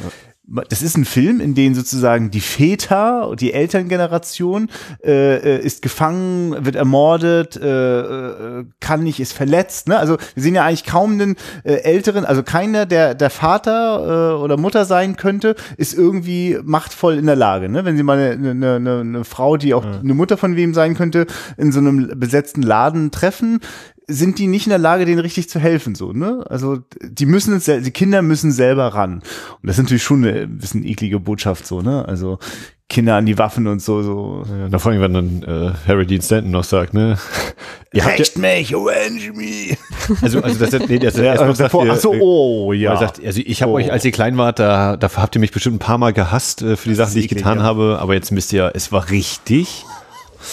das 0.69 0.81
ist 0.81 0.97
ein 0.97 1.03
Film, 1.03 1.41
in 1.41 1.55
dem 1.55 1.75
sozusagen 1.75 2.31
die 2.31 2.39
Väter, 2.39 3.35
die 3.37 3.51
Elterngeneration 3.51 4.69
äh, 5.03 5.35
äh, 5.35 5.59
ist 5.59 5.81
gefangen, 5.81 6.65
wird 6.65 6.77
ermordet, 6.77 7.57
äh, 7.57 7.99
äh, 8.59 8.65
kann 8.79 9.03
nicht, 9.03 9.19
ist 9.19 9.33
verletzt. 9.33 9.89
Ne? 9.89 9.97
Also 9.99 10.17
wir 10.35 10.43
sehen 10.43 10.55
ja 10.55 10.63
eigentlich 10.63 10.85
kaum 10.85 11.13
einen 11.13 11.35
äh, 11.65 11.73
älteren, 11.73 12.23
also 12.23 12.43
keiner, 12.43 12.85
der 12.85 13.13
der 13.13 13.29
Vater 13.29 14.35
äh, 14.37 14.41
oder 14.41 14.55
Mutter 14.55 14.85
sein 14.85 15.17
könnte, 15.17 15.55
ist 15.75 15.93
irgendwie 15.93 16.57
machtvoll 16.63 17.17
in 17.17 17.25
der 17.25 17.35
Lage. 17.35 17.67
Ne? 17.67 17.83
Wenn 17.83 17.97
sie 17.97 18.03
mal 18.03 18.17
eine, 18.17 18.49
eine, 18.51 18.75
eine, 18.75 18.99
eine 19.01 19.23
Frau, 19.25 19.57
die 19.57 19.73
auch 19.73 19.83
ja. 19.83 19.99
eine 19.99 20.13
Mutter 20.13 20.37
von 20.37 20.55
wem 20.55 20.73
sein 20.73 20.95
könnte, 20.95 21.27
in 21.57 21.73
so 21.73 21.79
einem 21.79 22.17
besetzten 22.17 22.61
Laden 22.61 23.11
treffen, 23.11 23.59
sind 24.07 24.39
die 24.39 24.47
nicht 24.47 24.65
in 24.65 24.69
der 24.69 24.79
Lage, 24.79 25.05
denen 25.05 25.19
richtig 25.19 25.49
zu 25.49 25.59
helfen, 25.59 25.93
so, 25.93 26.13
ne? 26.13 26.45
Also, 26.49 26.79
die 27.01 27.25
müssen 27.25 27.55
es, 27.55 27.65
die 27.65 27.91
Kinder 27.91 28.21
müssen 28.21 28.51
selber 28.51 28.87
ran. 28.87 29.15
Und 29.15 29.23
das 29.63 29.77
ist 29.77 29.83
natürlich 29.83 30.03
schon 30.03 30.25
eine 30.25 30.47
bisschen 30.47 30.85
eklige 30.85 31.19
Botschaft, 31.19 31.67
so, 31.67 31.81
ne? 31.81 32.05
Also, 32.07 32.39
Kinder 32.89 33.15
an 33.15 33.25
die 33.25 33.37
Waffen 33.37 33.67
und 33.67 33.81
so, 33.81 34.01
so. 34.01 34.45
Ja, 34.49 34.69
da 34.69 34.79
vor 34.79 34.93
allem, 34.93 35.01
wenn 35.01 35.13
dann 35.13 35.43
äh, 35.43 35.73
Harry 35.85 36.05
Dean 36.05 36.21
Stanton 36.21 36.51
noch 36.51 36.63
sagt, 36.63 36.93
ne? 36.93 37.17
Ihr 37.93 38.05
Recht 38.05 38.37
mich, 38.37 38.73
avenge 38.73 39.33
me. 39.33 39.75
Also, 40.21 40.41
also 40.41 40.65
das, 40.65 40.87
nee, 40.87 40.99
das, 40.99 41.17
ja, 41.17 41.35
erst 41.35 41.57
sagt, 41.57 41.75
ach 41.75 41.95
so, 41.97 42.13
oh, 42.13 42.71
ja. 42.71 42.93
Er 42.93 42.97
sagt, 42.97 43.25
also 43.25 43.41
ich 43.43 43.61
habe 43.61 43.73
oh. 43.73 43.75
euch, 43.75 43.91
als 43.91 44.05
ihr 44.05 44.11
klein 44.11 44.37
wart, 44.37 44.59
da, 44.59 44.95
dafür 44.95 45.23
habt 45.23 45.35
ihr 45.35 45.41
mich 45.41 45.51
bestimmt 45.51 45.77
ein 45.77 45.79
paar 45.79 45.97
Mal 45.97 46.13
gehasst 46.13 46.61
äh, 46.61 46.77
für 46.77 46.87
die 46.87 46.95
Sachen, 46.95 47.13
die 47.13 47.19
ich 47.19 47.27
getan 47.27 47.57
ja. 47.57 47.63
habe, 47.65 47.97
aber 47.99 48.13
jetzt 48.13 48.31
müsst 48.31 48.53
ihr, 48.53 48.71
es 48.73 48.93
war 48.93 49.09
richtig. 49.09 49.85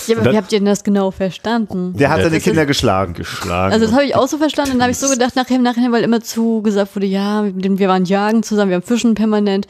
Ja, 0.07 0.17
aber 0.19 0.33
wie 0.33 0.37
habt 0.37 0.53
ihr 0.53 0.59
denn 0.59 0.67
das 0.67 0.85
genau 0.85 1.11
verstanden? 1.11 1.95
Der 1.97 2.11
hat 2.11 2.23
seine 2.23 2.41
Kinder 2.41 2.67
geschlagen. 2.67 3.15
Geschlagen. 3.15 3.73
Also 3.73 3.87
das 3.87 3.95
habe 3.95 4.05
ich 4.05 4.15
auch 4.15 4.29
so 4.29 4.39
verstanden. 4.39 4.73
Dann 4.73 4.83
habe 4.83 4.93
ich 4.93 4.99
so 4.99 5.09
gedacht, 5.09 5.37
nachher 5.37 5.57
im 5.57 5.63
Nachhinein, 5.63 5.93
weil 5.93 6.03
immer 6.03 6.21
zu 6.21 6.63
gesagt 6.63 6.95
wurde, 6.97 7.07
ja, 7.07 7.45
wir 7.45 7.89
waren 7.89 8.05
jagen 8.05 8.43
zusammen, 8.43 8.71
wir 8.71 8.77
haben 8.77 8.83
Fischen 8.83 9.15
permanent 9.15 9.67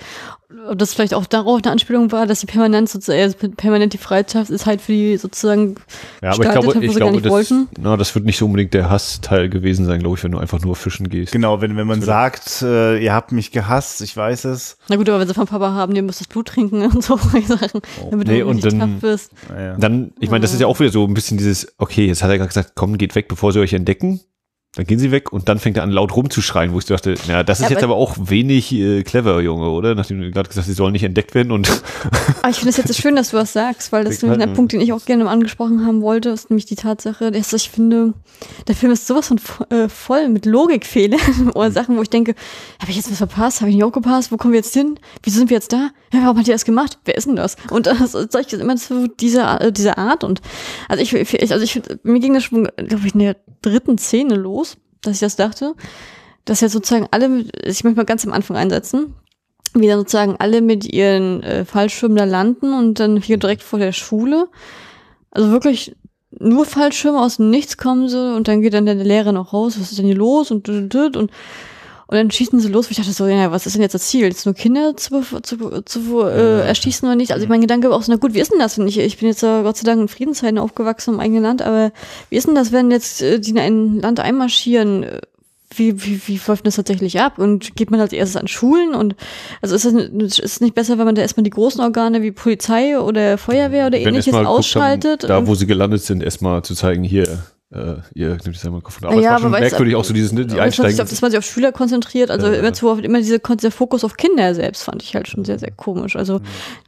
ob 0.69 0.79
das 0.79 0.95
vielleicht 0.95 1.15
auch 1.15 1.27
darauf 1.27 1.61
eine 1.63 1.73
Anspielung 1.73 2.13
war, 2.13 2.27
dass 2.27 2.41
die 2.41 2.47
permanent 2.47 2.89
sozusagen, 2.89 3.23
also 3.23 3.37
permanent 3.57 3.93
die 3.93 3.99
Freundschaft 3.99 4.51
ist 4.51 4.67
halt 4.67 4.81
für 4.81 4.93
die 4.93 5.17
sozusagen 5.17 5.77
ja, 6.23 6.31
aber 6.33 6.45
ich 6.45 6.51
glaube, 6.51 6.75
hat, 6.75 6.83
ich 6.83 6.95
glaube 6.95 7.21
das, 7.21 7.55
na, 7.79 7.97
das 7.97 8.15
wird 8.15 8.25
nicht 8.25 8.39
so 8.39 8.47
unbedingt 8.47 8.75
der 8.75 8.91
Hassteil 8.91 9.49
gewesen 9.49 9.87
sein, 9.87 10.01
glaube 10.01 10.17
ich, 10.17 10.25
wenn 10.25 10.33
du 10.33 10.39
einfach 10.39 10.61
nur 10.61 10.77
fischen 10.77 11.09
gehst. 11.09 11.33
Genau, 11.33 11.61
wenn, 11.61 11.77
wenn 11.77 11.87
man 11.87 12.01
so 12.01 12.07
sagt, 12.07 12.63
äh, 12.63 13.03
ihr 13.03 13.13
habt 13.13 13.33
mich 13.33 13.53
gehasst, 13.53 14.01
ich 14.01 14.17
weiß 14.17 14.45
es. 14.47 14.79
Na 14.89 14.97
gut, 14.97 15.09
aber 15.09 15.21
wenn 15.21 15.29
sie 15.29 15.35
vom 15.35 15.47
Papa 15.47 15.73
haben, 15.73 15.95
ihr 15.97 16.03
müsst 16.03 16.21
das 16.21 16.29
Blut 16.29 16.49
trinken 16.49 16.83
und 16.83 17.03
so 17.03 17.17
Sachen, 17.47 17.81
oh. 18.03 18.09
damit 18.11 18.29
nee, 18.29 18.41
du 18.41 18.53
nicht 18.53 18.67
dann, 18.67 18.81
tough 18.81 19.01
bist. 19.01 19.33
Ja. 19.51 19.77
Dann, 19.77 20.13
ich 20.21 20.31
meine, 20.31 20.43
das 20.43 20.53
ist 20.53 20.61
ja 20.61 20.67
auch 20.67 20.79
wieder 20.81 20.91
so 20.91 21.05
ein 21.05 21.15
bisschen 21.15 21.39
dieses, 21.39 21.75
okay, 21.79 22.07
jetzt 22.07 22.23
hat 22.23 22.31
er 22.31 22.39
gerade 22.39 22.49
gesagt, 22.49 22.73
komm, 22.75 22.99
geht 22.99 23.15
weg, 23.15 23.29
bevor 23.29 23.53
sie 23.53 23.61
euch 23.61 23.73
entdecken. 23.73 24.21
Dann 24.77 24.87
gehen 24.87 24.99
sie 24.99 25.13
weg 25.13 25.33
und 25.33 25.49
dann 25.49 25.61
fängt 25.61 25.77
er 25.77 25.85
an 25.85 25.93
laut 25.93 26.17
rumzuschreien, 26.17 26.73
wo 26.73 26.79
ich 26.79 26.85
dachte, 26.85 27.15
ja, 27.29 27.45
das 27.45 27.61
ist 27.61 27.67
ja, 27.67 27.71
jetzt 27.71 27.85
aber 27.85 27.95
auch 27.95 28.17
wenig 28.19 28.73
äh, 28.73 29.05
clever, 29.05 29.41
Junge, 29.41 29.69
oder? 29.71 29.95
Nachdem 29.95 30.21
du 30.21 30.31
gerade 30.33 30.49
gesagt 30.49 30.65
hast, 30.65 30.67
sie 30.67 30.73
sollen 30.73 30.93
nicht 30.93 31.05
entdeckt 31.05 31.37
werden 31.37 31.53
und. 31.53 31.71
aber 32.43 32.51
ich 32.51 32.57
finde 32.57 32.71
es 32.71 32.77
jetzt 32.79 33.01
schön, 33.01 33.15
dass 33.15 33.31
du 33.31 33.37
was 33.37 33.53
sagst, 33.53 33.93
weil 33.93 34.03
das 34.03 34.15
ist 34.15 34.23
nämlich 34.25 34.43
ein 34.43 34.53
Punkt, 34.53 34.73
den 34.73 34.81
ich 34.81 34.93
auch 34.93 35.05
gerne 35.05 35.29
angesprochen 35.29 35.87
haben 35.87 36.03
wollte, 36.03 36.31
ist 36.31 36.51
nämlich 36.51 36.67
die 36.67 36.75
Tatsache, 36.75 37.31
dass 37.31 37.53
ich 37.53 37.71
finde, 37.71 38.15
der 38.67 38.75
Film 38.75 38.91
ist 38.91 39.07
sowas 39.07 39.29
von 39.29 39.39
äh, 39.71 39.89
voll 39.89 40.29
mit 40.29 40.45
Logikfehlern 40.45 41.51
oder 41.55 41.71
Sachen, 41.71 41.97
wo 41.97 42.03
ich 42.03 42.11
denke, 42.11 42.35
habe 42.81 42.91
ich 42.91 42.97
jetzt 42.97 43.09
was 43.09 43.19
verpasst? 43.19 43.61
Habe 43.61 43.71
ich 43.71 43.77
nicht 43.77 43.85
aufgepasst? 43.85 44.33
Wo 44.33 44.37
kommen 44.37 44.55
wir 44.55 44.59
jetzt 44.59 44.75
hin? 44.75 44.99
Wieso 45.23 45.39
sind 45.39 45.51
wir 45.51 45.57
jetzt 45.57 45.73
da? 45.73 45.91
Ja, 46.13 46.23
warum 46.23 46.39
hat 46.39 46.49
ihr 46.49 46.55
das 46.55 46.65
gemacht? 46.65 46.99
Wer 47.05 47.17
ist 47.17 47.29
denn 47.29 47.37
das? 47.37 47.57
Und 47.71 47.87
das, 47.87 48.11
das 48.11 48.47
ich 48.47 48.53
immer 48.53 48.77
so 48.77 49.07
diese, 49.07 49.43
äh, 49.43 49.71
diese 49.71 49.99
Art 49.99 50.25
und 50.25 50.41
also 50.89 51.01
ich, 51.01 51.13
ich 51.13 51.53
also 51.53 51.65
ich 51.65 51.81
mir 52.03 52.19
ging 52.19 52.35
das 52.35 52.43
schon, 52.43 52.69
glaube 52.77 53.07
ich, 53.07 53.15
in 53.15 53.21
der 53.21 53.37
dritten 53.63 53.99
Szene 53.99 54.35
los 54.35 54.64
dass 55.07 55.15
ich 55.15 55.21
das 55.21 55.37
dachte, 55.37 55.75
dass 56.45 56.61
ja 56.61 56.69
sozusagen 56.69 57.07
alle, 57.11 57.45
ich 57.65 57.85
möchte 57.85 57.97
mal 57.97 58.05
ganz 58.05 58.27
am 58.27 58.33
Anfang 58.33 58.57
einsetzen, 58.57 59.15
wie 59.75 59.89
dann 59.89 59.99
sozusagen 59.99 60.37
alle 60.39 60.61
mit 60.61 60.93
ihren 60.93 61.43
äh, 61.43 61.65
Fallschirmen 61.65 62.17
da 62.17 62.25
landen 62.25 62.75
und 62.75 63.01
dann 63.01 63.17
hier 63.17 63.39
direkt 63.39 63.63
vor 63.63 63.79
der 63.79 63.93
Schule. 63.93 64.49
Also 65.31 65.51
wirklich 65.51 65.97
nur 66.31 66.65
Fallschirme 66.65 67.21
aus 67.21 67.37
dem 67.37 67.51
Nichts 67.51 67.77
kommen 67.77 68.09
sie 68.09 68.35
und 68.35 68.49
dann 68.49 68.61
geht 68.61 68.75
dann 68.75 68.87
der 68.87 68.95
Lehrer 68.95 69.33
noch 69.33 69.53
raus, 69.53 69.79
was 69.79 69.91
ist 69.91 69.99
denn 69.99 70.07
hier 70.07 70.17
los 70.17 70.51
und 70.51 70.69
und 70.69 71.17
und 71.17 71.31
und 72.15 72.19
dann 72.19 72.31
schießen 72.31 72.61
sie 72.61 72.69
los. 72.69 72.89
Ich 72.93 72.97
dachte 72.97 73.11
so, 73.11 73.27
ja, 73.27 73.51
was 73.51 73.67
ist 73.67 73.75
denn 73.75 73.83
jetzt 73.83 73.95
das 73.95 74.07
Ziel? 74.07 74.23
Jetzt 74.23 74.47
nur 74.47 74.55
Kinder 74.55 74.97
zu, 74.97 75.23
zu, 75.43 75.83
zu 75.83 76.23
äh, 76.23 76.61
erschießen 76.65 77.09
oder 77.09 77.17
nicht? 77.17 77.33
Also 77.33 77.49
mein 77.49 77.61
Gedanke 77.61 77.91
war 77.91 77.97
auch 77.97 78.03
so, 78.03 78.13
na 78.13 78.19
gut, 78.19 78.35
wie 78.35 78.39
ist 78.39 78.53
denn 78.53 78.61
das? 78.61 78.79
Und 78.79 78.87
ich, 78.87 79.01
ich 79.01 79.19
bin 79.19 79.27
jetzt 79.27 79.43
äh, 79.43 79.65
Gott 79.65 79.77
sei 79.77 79.83
Dank 79.85 80.01
in 80.01 80.07
Friedenszeiten 80.07 80.59
aufgewachsen 80.59 81.15
im 81.15 81.21
eigenen 81.21 81.43
Land, 81.43 81.61
aber 81.61 81.91
wie 82.31 82.37
ist 82.37 82.47
denn 82.47 82.55
das, 82.55 82.71
wenn 82.71 82.93
jetzt 82.93 83.21
äh, 83.21 83.41
die 83.41 83.51
in 83.51 83.59
ein 83.59 84.01
Land 84.01 84.21
einmarschieren? 84.21 85.07
Wie, 85.75 86.05
wie, 86.05 86.21
wie 86.29 86.41
läuft 86.47 86.65
das 86.69 86.77
tatsächlich 86.77 87.19
ab? 87.19 87.41
Und 87.41 87.75
geht 87.75 87.91
man 87.91 87.99
als 87.99 88.13
erstes 88.13 88.37
an 88.37 88.47
Schulen? 88.47 88.95
Und 88.95 89.17
also 89.61 89.75
ist 89.75 89.85
es 89.85 90.39
ist 90.39 90.61
nicht 90.61 90.77
besser, 90.77 90.99
wenn 90.99 91.07
man 91.07 91.17
da 91.17 91.23
erstmal 91.23 91.43
die 91.43 91.51
großen 91.51 91.81
Organe 91.81 92.23
wie 92.23 92.31
Polizei 92.31 92.97
oder 92.97 93.39
Feuerwehr 93.39 93.89
oder 93.89 93.99
ähnliches 93.99 94.33
ausschaltet? 94.35 95.25
Haben, 95.25 95.29
da, 95.29 95.47
wo 95.49 95.57
sie 95.57 95.67
gelandet 95.67 96.03
sind, 96.03 96.23
erstmal 96.23 96.63
zu 96.63 96.77
zeigen, 96.77 97.03
hier, 97.03 97.43
äh, 97.75 97.97
ihr 98.15 98.29
nehmt 98.29 98.57
es 98.57 98.65
einmal 98.65 98.81
Kopf. 98.81 99.03
Aber 99.03 99.15
ja, 99.15 99.21
es 99.21 99.27
war 99.27 99.41
schon 99.41 99.51
merkwürdig 99.51 99.97
auch 99.97 100.05
so 100.05 100.15
dieses, 100.15 100.33
ne, 100.33 100.47
die 100.47 100.61
Einsteigen. 100.61 100.97
Dass 100.97 101.21
man 101.21 101.31
sich 101.31 101.39
auf 101.39 101.45
Schüler 101.45 101.73
konzentriert, 101.73 102.31
also 102.31 102.47
äh, 102.47 102.59
immer, 102.59 102.73
zu, 102.73 102.91
immer 102.93 103.19
diese, 103.19 103.41
dieser 103.41 103.71
Fokus 103.71 104.05
auf 104.05 104.17
Kinder 104.17 104.55
selbst 104.55 104.85
fand 104.85 105.03
ich 105.03 105.15
halt 105.15 105.29
schon 105.29 105.45
sehr, 105.45 105.59
sehr 105.59 105.73
komisch. 105.73 106.17
Also, 106.17 106.41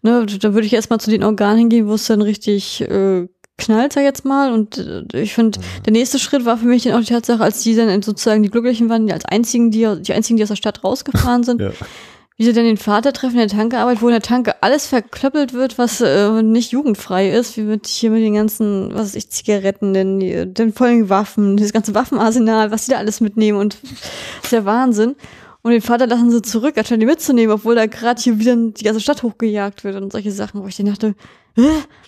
ne, 0.03 0.27
da 0.27 0.55
würde 0.55 0.66
ich 0.66 0.72
erstmal 0.72 1.01
zu 1.01 1.11
den 1.11 1.25
Organen 1.25 1.59
hingehen, 1.59 1.88
wo 1.88 1.94
es 1.94 2.07
dann 2.07 2.22
richtig 2.22 2.83
äh, 2.83 3.27
knallt, 3.59 3.92
sag 3.92 4.05
jetzt 4.05 4.25
mal. 4.25 4.53
Und 4.53 4.79
äh, 4.79 5.20
ich 5.20 5.35
finde, 5.35 5.59
mhm. 5.59 5.83
der 5.85 5.92
nächste 5.92 6.18
Schritt 6.18 6.44
war 6.44 6.57
für 6.57 6.66
mich 6.66 6.85
dann 6.85 6.94
auch 6.94 7.01
die 7.01 7.12
Tatsache, 7.12 7.42
als 7.42 7.62
die 7.62 7.75
dann 7.75 8.03
sozusagen 8.03 8.42
die 8.42 8.51
Glücklichen 8.51 8.88
waren, 8.88 9.07
die 9.07 9.12
als 9.12 9.25
einzigen, 9.25 9.70
die, 9.70 9.88
die 10.01 10.12
einzigen, 10.12 10.37
die 10.37 10.42
aus 10.42 10.51
der 10.51 10.57
Stadt 10.57 10.85
rausgefahren 10.85 11.42
sind. 11.44 11.61
Ja 12.38 12.44
wie 12.44 12.44
sie 12.44 12.53
denn 12.53 12.66
den 12.66 12.77
Vater 12.77 13.12
treffen 13.14 13.38
in 13.38 13.49
der 13.49 13.57
Tankearbeit, 13.57 14.03
wo 14.03 14.09
in 14.09 14.12
der 14.12 14.20
Tanke 14.20 14.62
alles 14.62 14.87
verklöppelt 14.87 15.55
wird, 15.55 15.79
was 15.79 16.03
äh, 16.03 16.42
nicht 16.42 16.70
jugendfrei 16.70 17.31
ist, 17.31 17.57
wie 17.57 17.62
mit 17.62 17.87
hier 17.87 18.11
mit 18.11 18.22
den 18.22 18.35
ganzen, 18.35 18.92
was 18.92 19.09
weiß 19.09 19.14
ich, 19.14 19.31
Zigaretten, 19.31 19.94
den, 19.94 20.53
den 20.53 20.72
vollen 20.75 21.09
Waffen, 21.09 21.57
dieses 21.57 21.72
ganze 21.72 21.94
Waffenarsenal, 21.94 22.70
was 22.70 22.87
sie 22.87 22.92
da 22.92 22.99
alles 22.99 23.22
mitnehmen 23.22 23.59
und 23.59 23.79
das 23.83 23.90
ist 24.44 24.53
der 24.53 24.66
Wahnsinn. 24.66 25.16
Und 25.62 25.72
den 25.72 25.81
Vater 25.81 26.07
lassen 26.07 26.31
sie 26.31 26.42
zurück, 26.42 26.77
anstatt 26.77 27.01
die 27.01 27.07
mitzunehmen, 27.07 27.53
obwohl 27.53 27.75
da 27.75 27.87
gerade 27.87 28.22
hier 28.22 28.38
wieder 28.38 28.55
die 28.55 28.85
ganze 28.85 29.01
Stadt 29.01 29.22
hochgejagt 29.22 29.83
wird 29.83 29.96
und 29.96 30.12
solche 30.12 30.31
Sachen, 30.31 30.62
wo 30.62 30.68
ich 30.68 30.77
dann 30.77 30.87
dachte, 30.87 31.14
äh, 31.57 31.62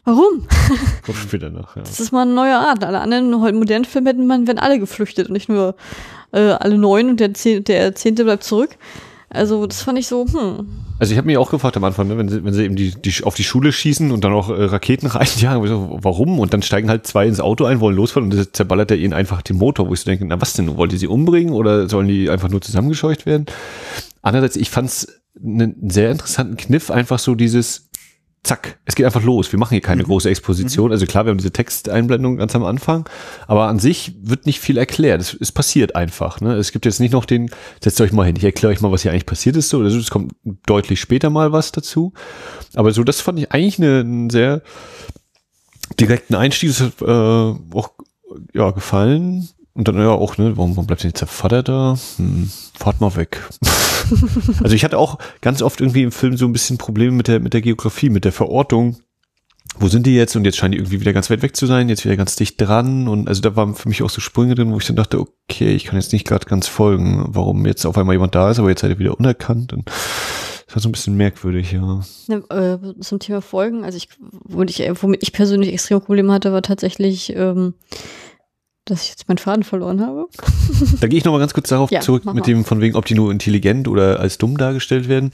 warum? 0.05 0.47
Kommt 1.05 1.19
später 1.19 1.51
noch, 1.51 1.75
ja. 1.75 1.83
Das 1.83 1.99
ist 1.99 2.13
mal 2.13 2.23
eine 2.23 2.35
neue 2.35 2.55
Art. 2.55 2.85
Alle 2.85 3.01
anderen 3.01 3.41
heute 3.41 3.57
modernen 3.57 3.87
Filme 3.87 4.11
hätten 4.11 4.27
man, 4.27 4.47
wenn 4.47 4.59
alle 4.59 4.79
geflüchtet 4.79 5.29
und 5.29 5.33
nicht 5.33 5.49
nur 5.49 5.75
äh, 6.33 6.51
alle 6.51 6.79
neun 6.79 7.09
und 7.09 7.19
der, 7.19 7.35
Zehn, 7.35 7.65
der 7.65 7.95
Zehnte 7.95 8.25
bleibt 8.25 8.45
zurück. 8.45 8.77
Also 9.31 9.67
das 9.67 9.83
fand 9.83 9.99
ich 9.99 10.07
so, 10.07 10.27
hm. 10.27 10.67
Also 10.99 11.13
ich 11.13 11.19
habe 11.19 11.27
mich 11.27 11.37
auch 11.37 11.51
gefragt 11.51 11.77
am 11.77 11.85
Anfang, 11.85 12.09
ne, 12.09 12.19
wenn 12.19 12.29
sie, 12.29 12.45
wenn 12.45 12.53
sie 12.53 12.65
eben 12.65 12.75
die, 12.75 12.91
die 12.91 13.23
auf 13.23 13.35
die 13.35 13.45
Schule 13.45 13.73
schießen 13.73 14.11
und 14.11 14.25
dann 14.25 14.33
auch 14.33 14.49
äh, 14.49 14.65
Raketen 14.65 15.07
reinjagen, 15.09 15.67
so, 15.69 15.99
warum? 16.03 16.41
Und 16.41 16.53
dann 16.53 16.63
steigen 16.63 16.89
halt 16.89 17.07
zwei 17.07 17.27
ins 17.27 17.41
Auto 17.41 17.65
ein, 17.65 17.81
wollen 17.81 17.95
losfahren 17.95 18.31
und 18.31 18.37
das 18.37 18.53
zerballert 18.53 18.91
er 18.91 18.97
ihnen 18.97 19.13
einfach 19.13 19.43
den 19.43 19.57
Motor, 19.57 19.89
wo 19.89 19.95
ich 19.95 20.01
so 20.01 20.11
denke, 20.11 20.25
na 20.25 20.41
was 20.41 20.55
denn, 20.55 20.77
wollt 20.77 20.93
ihr 20.93 20.99
sie 20.99 21.07
umbringen 21.07 21.53
oder 21.53 21.89
sollen 21.89 22.09
die 22.09 22.31
einfach 22.31 22.49
nur 22.49 22.61
zusammengescheucht 22.61 23.27
werden? 23.27 23.47
Andererseits, 24.23 24.57
ich 24.57 24.71
fand's 24.71 25.07
einen 25.41 25.89
sehr 25.89 26.11
interessanten 26.11 26.57
Kniff, 26.57 26.91
einfach 26.91 27.19
so 27.19 27.35
dieses, 27.35 27.88
zack, 28.49 28.79
es 28.87 28.95
geht 28.95 29.07
einfach 29.07 29.23
los. 29.23 29.53
Wir 29.53 29.59
machen 29.59 29.75
hier 29.75 29.81
keine 29.81 30.03
mhm. 30.03 30.07
große 30.07 30.31
Exposition. 30.31 30.87
Mhm. 30.87 30.93
Also 30.93 31.07
klar, 31.07 31.27
wir 31.27 31.31
haben 31.31 31.39
diese 31.39 31.53
Texteinblendung 31.53 32.39
ganz 32.39 32.57
am 32.57 32.65
Anfang, 32.65 33.09
aber 33.47 33.69
an 33.69 33.79
sich 33.79 34.15
wird 34.23 34.47
nicht 34.47 34.61
viel 34.61 34.79
erklärt. 34.79 35.21
Es, 35.21 35.37
es 35.39 35.53
passiert 35.53 35.95
einfach. 35.95 36.41
Ne? 36.41 36.55
Es 36.55 36.73
gibt 36.73 36.87
jetzt 36.87 36.99
nicht 36.99 37.13
noch 37.13 37.27
den, 37.27 37.51
setzt 37.83 38.01
euch 38.01 38.13
mal 38.13 38.25
hin, 38.25 38.37
ich 38.37 38.45
erkläre 38.45 38.73
euch 38.73 38.81
mal, 38.81 38.91
was 38.91 39.03
hier 39.03 39.13
eigentlich 39.13 39.27
passiert 39.27 39.57
ist. 39.57 39.69
So, 39.69 39.83
es 39.85 40.11
kommt 40.11 40.33
deutlich 40.67 41.01
später 41.01 41.31
mal 41.31 41.53
was 41.53 41.73
dazu. 41.73 42.13
Aber 42.75 42.91
so, 42.93 43.05
das 43.05 43.21
fand 43.21 43.39
ich 43.39 43.53
eigentlich 43.53 43.79
eine, 43.79 44.01
einen 44.01 44.31
sehr 44.31 44.63
direkten 46.01 46.35
Einstieg. 46.35 46.71
Das 46.71 46.81
hat 46.81 47.03
äh, 47.03 47.77
auch 47.77 47.91
ja, 48.55 48.71
gefallen. 48.71 49.49
Und 49.75 49.87
dann 49.87 49.97
ja 49.97 50.09
auch, 50.09 50.39
ne, 50.39 50.57
warum, 50.57 50.73
warum 50.73 50.87
bleibt 50.87 51.05
denn 51.05 51.11
jetzt 51.11 51.21
der 51.21 51.29
Vater 51.29 51.63
da? 51.63 51.97
Hm, 52.17 52.51
fahrt 52.75 53.01
mal 53.01 53.15
weg. 53.15 53.47
also 54.63 54.75
ich 54.75 54.85
hatte 54.85 54.99
auch 54.99 55.19
ganz 55.41 55.63
oft 55.63 55.81
irgendwie 55.81 56.03
im 56.03 56.13
Film 56.13 56.37
so 56.37 56.47
ein 56.47 56.53
bisschen 56.53 56.79
Probleme 56.79 57.13
mit 57.13 57.29
der, 57.29 57.41
mit 57.41 57.55
der 57.55 57.63
Geografie, 57.63 58.11
mit 58.11 58.25
der 58.25 58.33
Verortung 58.33 58.99
wo 59.81 59.89
sind 59.89 60.07
die 60.07 60.15
jetzt? 60.15 60.35
Und 60.37 60.45
jetzt 60.45 60.57
scheinen 60.57 60.73
die 60.73 60.79
irgendwie 60.79 61.01
wieder 61.01 61.13
ganz 61.13 61.31
weit 61.31 61.43
weg 61.43 61.55
zu 61.57 61.67
sein, 61.67 61.89
jetzt 61.89 62.05
wieder 62.05 62.17
ganz 62.17 62.37
dicht 62.37 62.61
dran. 62.61 63.09
Und 63.09 63.29
also 63.29 63.41
da 63.43 63.57
waren 63.57 63.75
für 63.75 63.89
mich 63.89 64.03
auch 64.03 64.11
so 64.11 64.21
Sprünge 64.21 64.55
drin, 64.55 64.73
wo 64.73 64.79
ich 64.79 64.87
dann 64.87 64.97
dachte, 64.97 65.21
okay, 65.21 65.75
ich 65.75 65.85
kann 65.85 65.99
jetzt 65.99 66.13
nicht 66.13 66.27
gerade 66.27 66.47
ganz 66.47 66.67
folgen, 66.67 67.27
warum 67.29 67.67
jetzt 67.67 67.87
auf 67.87 67.97
einmal 67.97 68.15
jemand 68.15 68.35
da 68.35 68.51
ist, 68.51 68.59
aber 68.59 68.71
jetzt 68.71 68.81
seid 68.81 68.91
ihr 68.91 68.99
wieder 68.99 69.19
unerkannt. 69.19 69.73
Und 69.73 69.87
das 69.87 70.75
war 70.75 70.83
so 70.83 70.89
ein 70.89 70.93
bisschen 70.93 71.17
merkwürdig, 71.17 71.73
ja. 71.73 72.01
Ne, 72.27 72.37
äh, 72.51 73.01
zum 73.01 73.21
Thema 73.21 73.41
Folgen, 73.41 73.85
also 73.85 73.97
ich, 73.97 74.09
womit 74.19 74.71
ich, 74.71 74.91
womit 75.03 75.23
ich 75.23 75.33
persönlich 75.33 75.73
extrem 75.73 76.01
Probleme 76.01 76.33
hatte, 76.33 76.53
war 76.53 76.63
tatsächlich, 76.63 77.35
ähm, 77.37 77.75
dass 78.89 79.03
ich 79.05 79.11
jetzt 79.11 79.29
meinen 79.29 79.39
Faden 79.39 79.63
verloren 79.63 80.01
habe. 80.01 80.27
Da 81.01 81.07
gehe 81.07 81.19
ich 81.19 81.25
nochmal 81.25 81.41
ganz 81.41 81.55
kurz 81.55 81.69
darauf 81.69 81.91
Ja, 81.91 82.01
zurück, 82.01 82.25
mit 82.33 82.47
dem 82.47 82.65
von 82.65 82.81
wegen, 82.81 82.97
ob 82.97 83.05
die 83.07 83.15
nur 83.15 83.31
intelligent 83.31 83.89
oder 83.89 84.21
als 84.21 84.39
dumm 84.39 84.57
dargestellt 84.57 85.09
werden. 85.09 85.33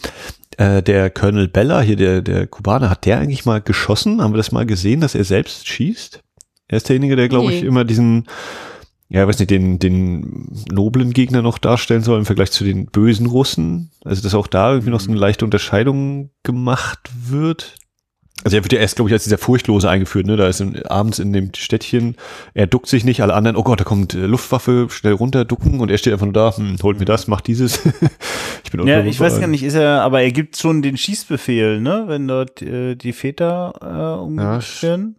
Äh, 0.56 0.82
der 0.82 1.10
Colonel 1.10 1.48
Bella, 1.48 1.80
hier 1.80 1.96
der, 1.96 2.22
der 2.22 2.46
Kubaner, 2.46 2.90
hat 2.90 3.06
der 3.06 3.18
eigentlich 3.18 3.44
mal 3.44 3.60
geschossen? 3.60 4.20
Haben 4.22 4.32
wir 4.32 4.38
das 4.38 4.52
mal 4.52 4.66
gesehen, 4.66 5.00
dass 5.00 5.14
er 5.14 5.24
selbst 5.24 5.66
schießt? 5.68 6.20
Er 6.68 6.76
ist 6.76 6.88
derjenige, 6.88 7.16
der, 7.16 7.28
glaube 7.28 7.52
ich, 7.52 7.62
Nee. 7.62 7.66
immer 7.68 7.84
diesen, 7.84 8.26
ja, 9.08 9.26
weiß 9.26 9.38
nicht, 9.38 9.50
den, 9.50 9.78
den 9.78 10.48
noblen 10.70 11.12
Gegner 11.12 11.42
noch 11.42 11.58
darstellen 11.58 12.02
soll 12.02 12.18
im 12.18 12.24
Vergleich 12.26 12.50
zu 12.52 12.64
den 12.64 12.86
bösen 12.86 13.26
Russen. 13.26 13.90
Also, 14.04 14.22
dass 14.22 14.34
auch 14.34 14.46
da 14.46 14.70
irgendwie 14.72 14.90
noch 14.90 15.00
so 15.00 15.10
eine 15.10 15.18
leichte 15.20 15.44
Unterscheidung 15.44 16.30
gemacht 16.42 17.10
wird. 17.28 17.74
Also 18.44 18.58
er 18.58 18.62
wird 18.62 18.72
ja 18.72 18.78
erst, 18.78 18.96
glaube 18.96 19.08
ich, 19.08 19.12
als 19.14 19.24
dieser 19.24 19.38
Furchtlose 19.38 19.88
eingeführt, 19.88 20.26
ne? 20.26 20.36
Da 20.36 20.46
ist 20.46 20.60
in, 20.60 20.84
abends 20.86 21.18
in 21.18 21.32
dem 21.32 21.50
Städtchen, 21.56 22.16
er 22.52 22.66
duckt 22.66 22.86
sich 22.86 23.04
nicht, 23.04 23.22
alle 23.22 23.34
anderen, 23.34 23.56
oh 23.56 23.62
Gott, 23.62 23.80
da 23.80 23.84
kommt 23.84 24.14
äh, 24.14 24.26
Luftwaffe, 24.26 24.86
schnell 24.90 25.14
runter, 25.14 25.44
ducken 25.44 25.80
und 25.80 25.90
er 25.90 25.96
steht 25.96 26.12
einfach 26.12 26.26
nur 26.26 26.34
da, 26.34 26.54
hm, 26.56 26.76
holt 26.82 26.98
mir 26.98 27.06
das, 27.06 27.26
macht 27.26 27.46
dieses. 27.46 27.80
ich 28.64 28.70
bin 28.70 28.86
Ja, 28.86 29.02
ich 29.02 29.18
weiß 29.18 29.40
gar 29.40 29.46
nicht, 29.46 29.62
ist 29.62 29.74
er, 29.74 30.02
aber 30.02 30.22
er 30.22 30.30
gibt 30.30 30.56
schon 30.58 30.82
den 30.82 30.96
Schießbefehl, 30.96 31.80
ne, 31.80 32.04
wenn 32.06 32.28
dort 32.28 32.60
äh, 32.60 32.94
die 32.96 33.12
Väter 33.12 33.72
äh, 33.80 34.22
umgebracht 34.22 34.82
Ja, 34.82 34.88
werden. 34.88 35.16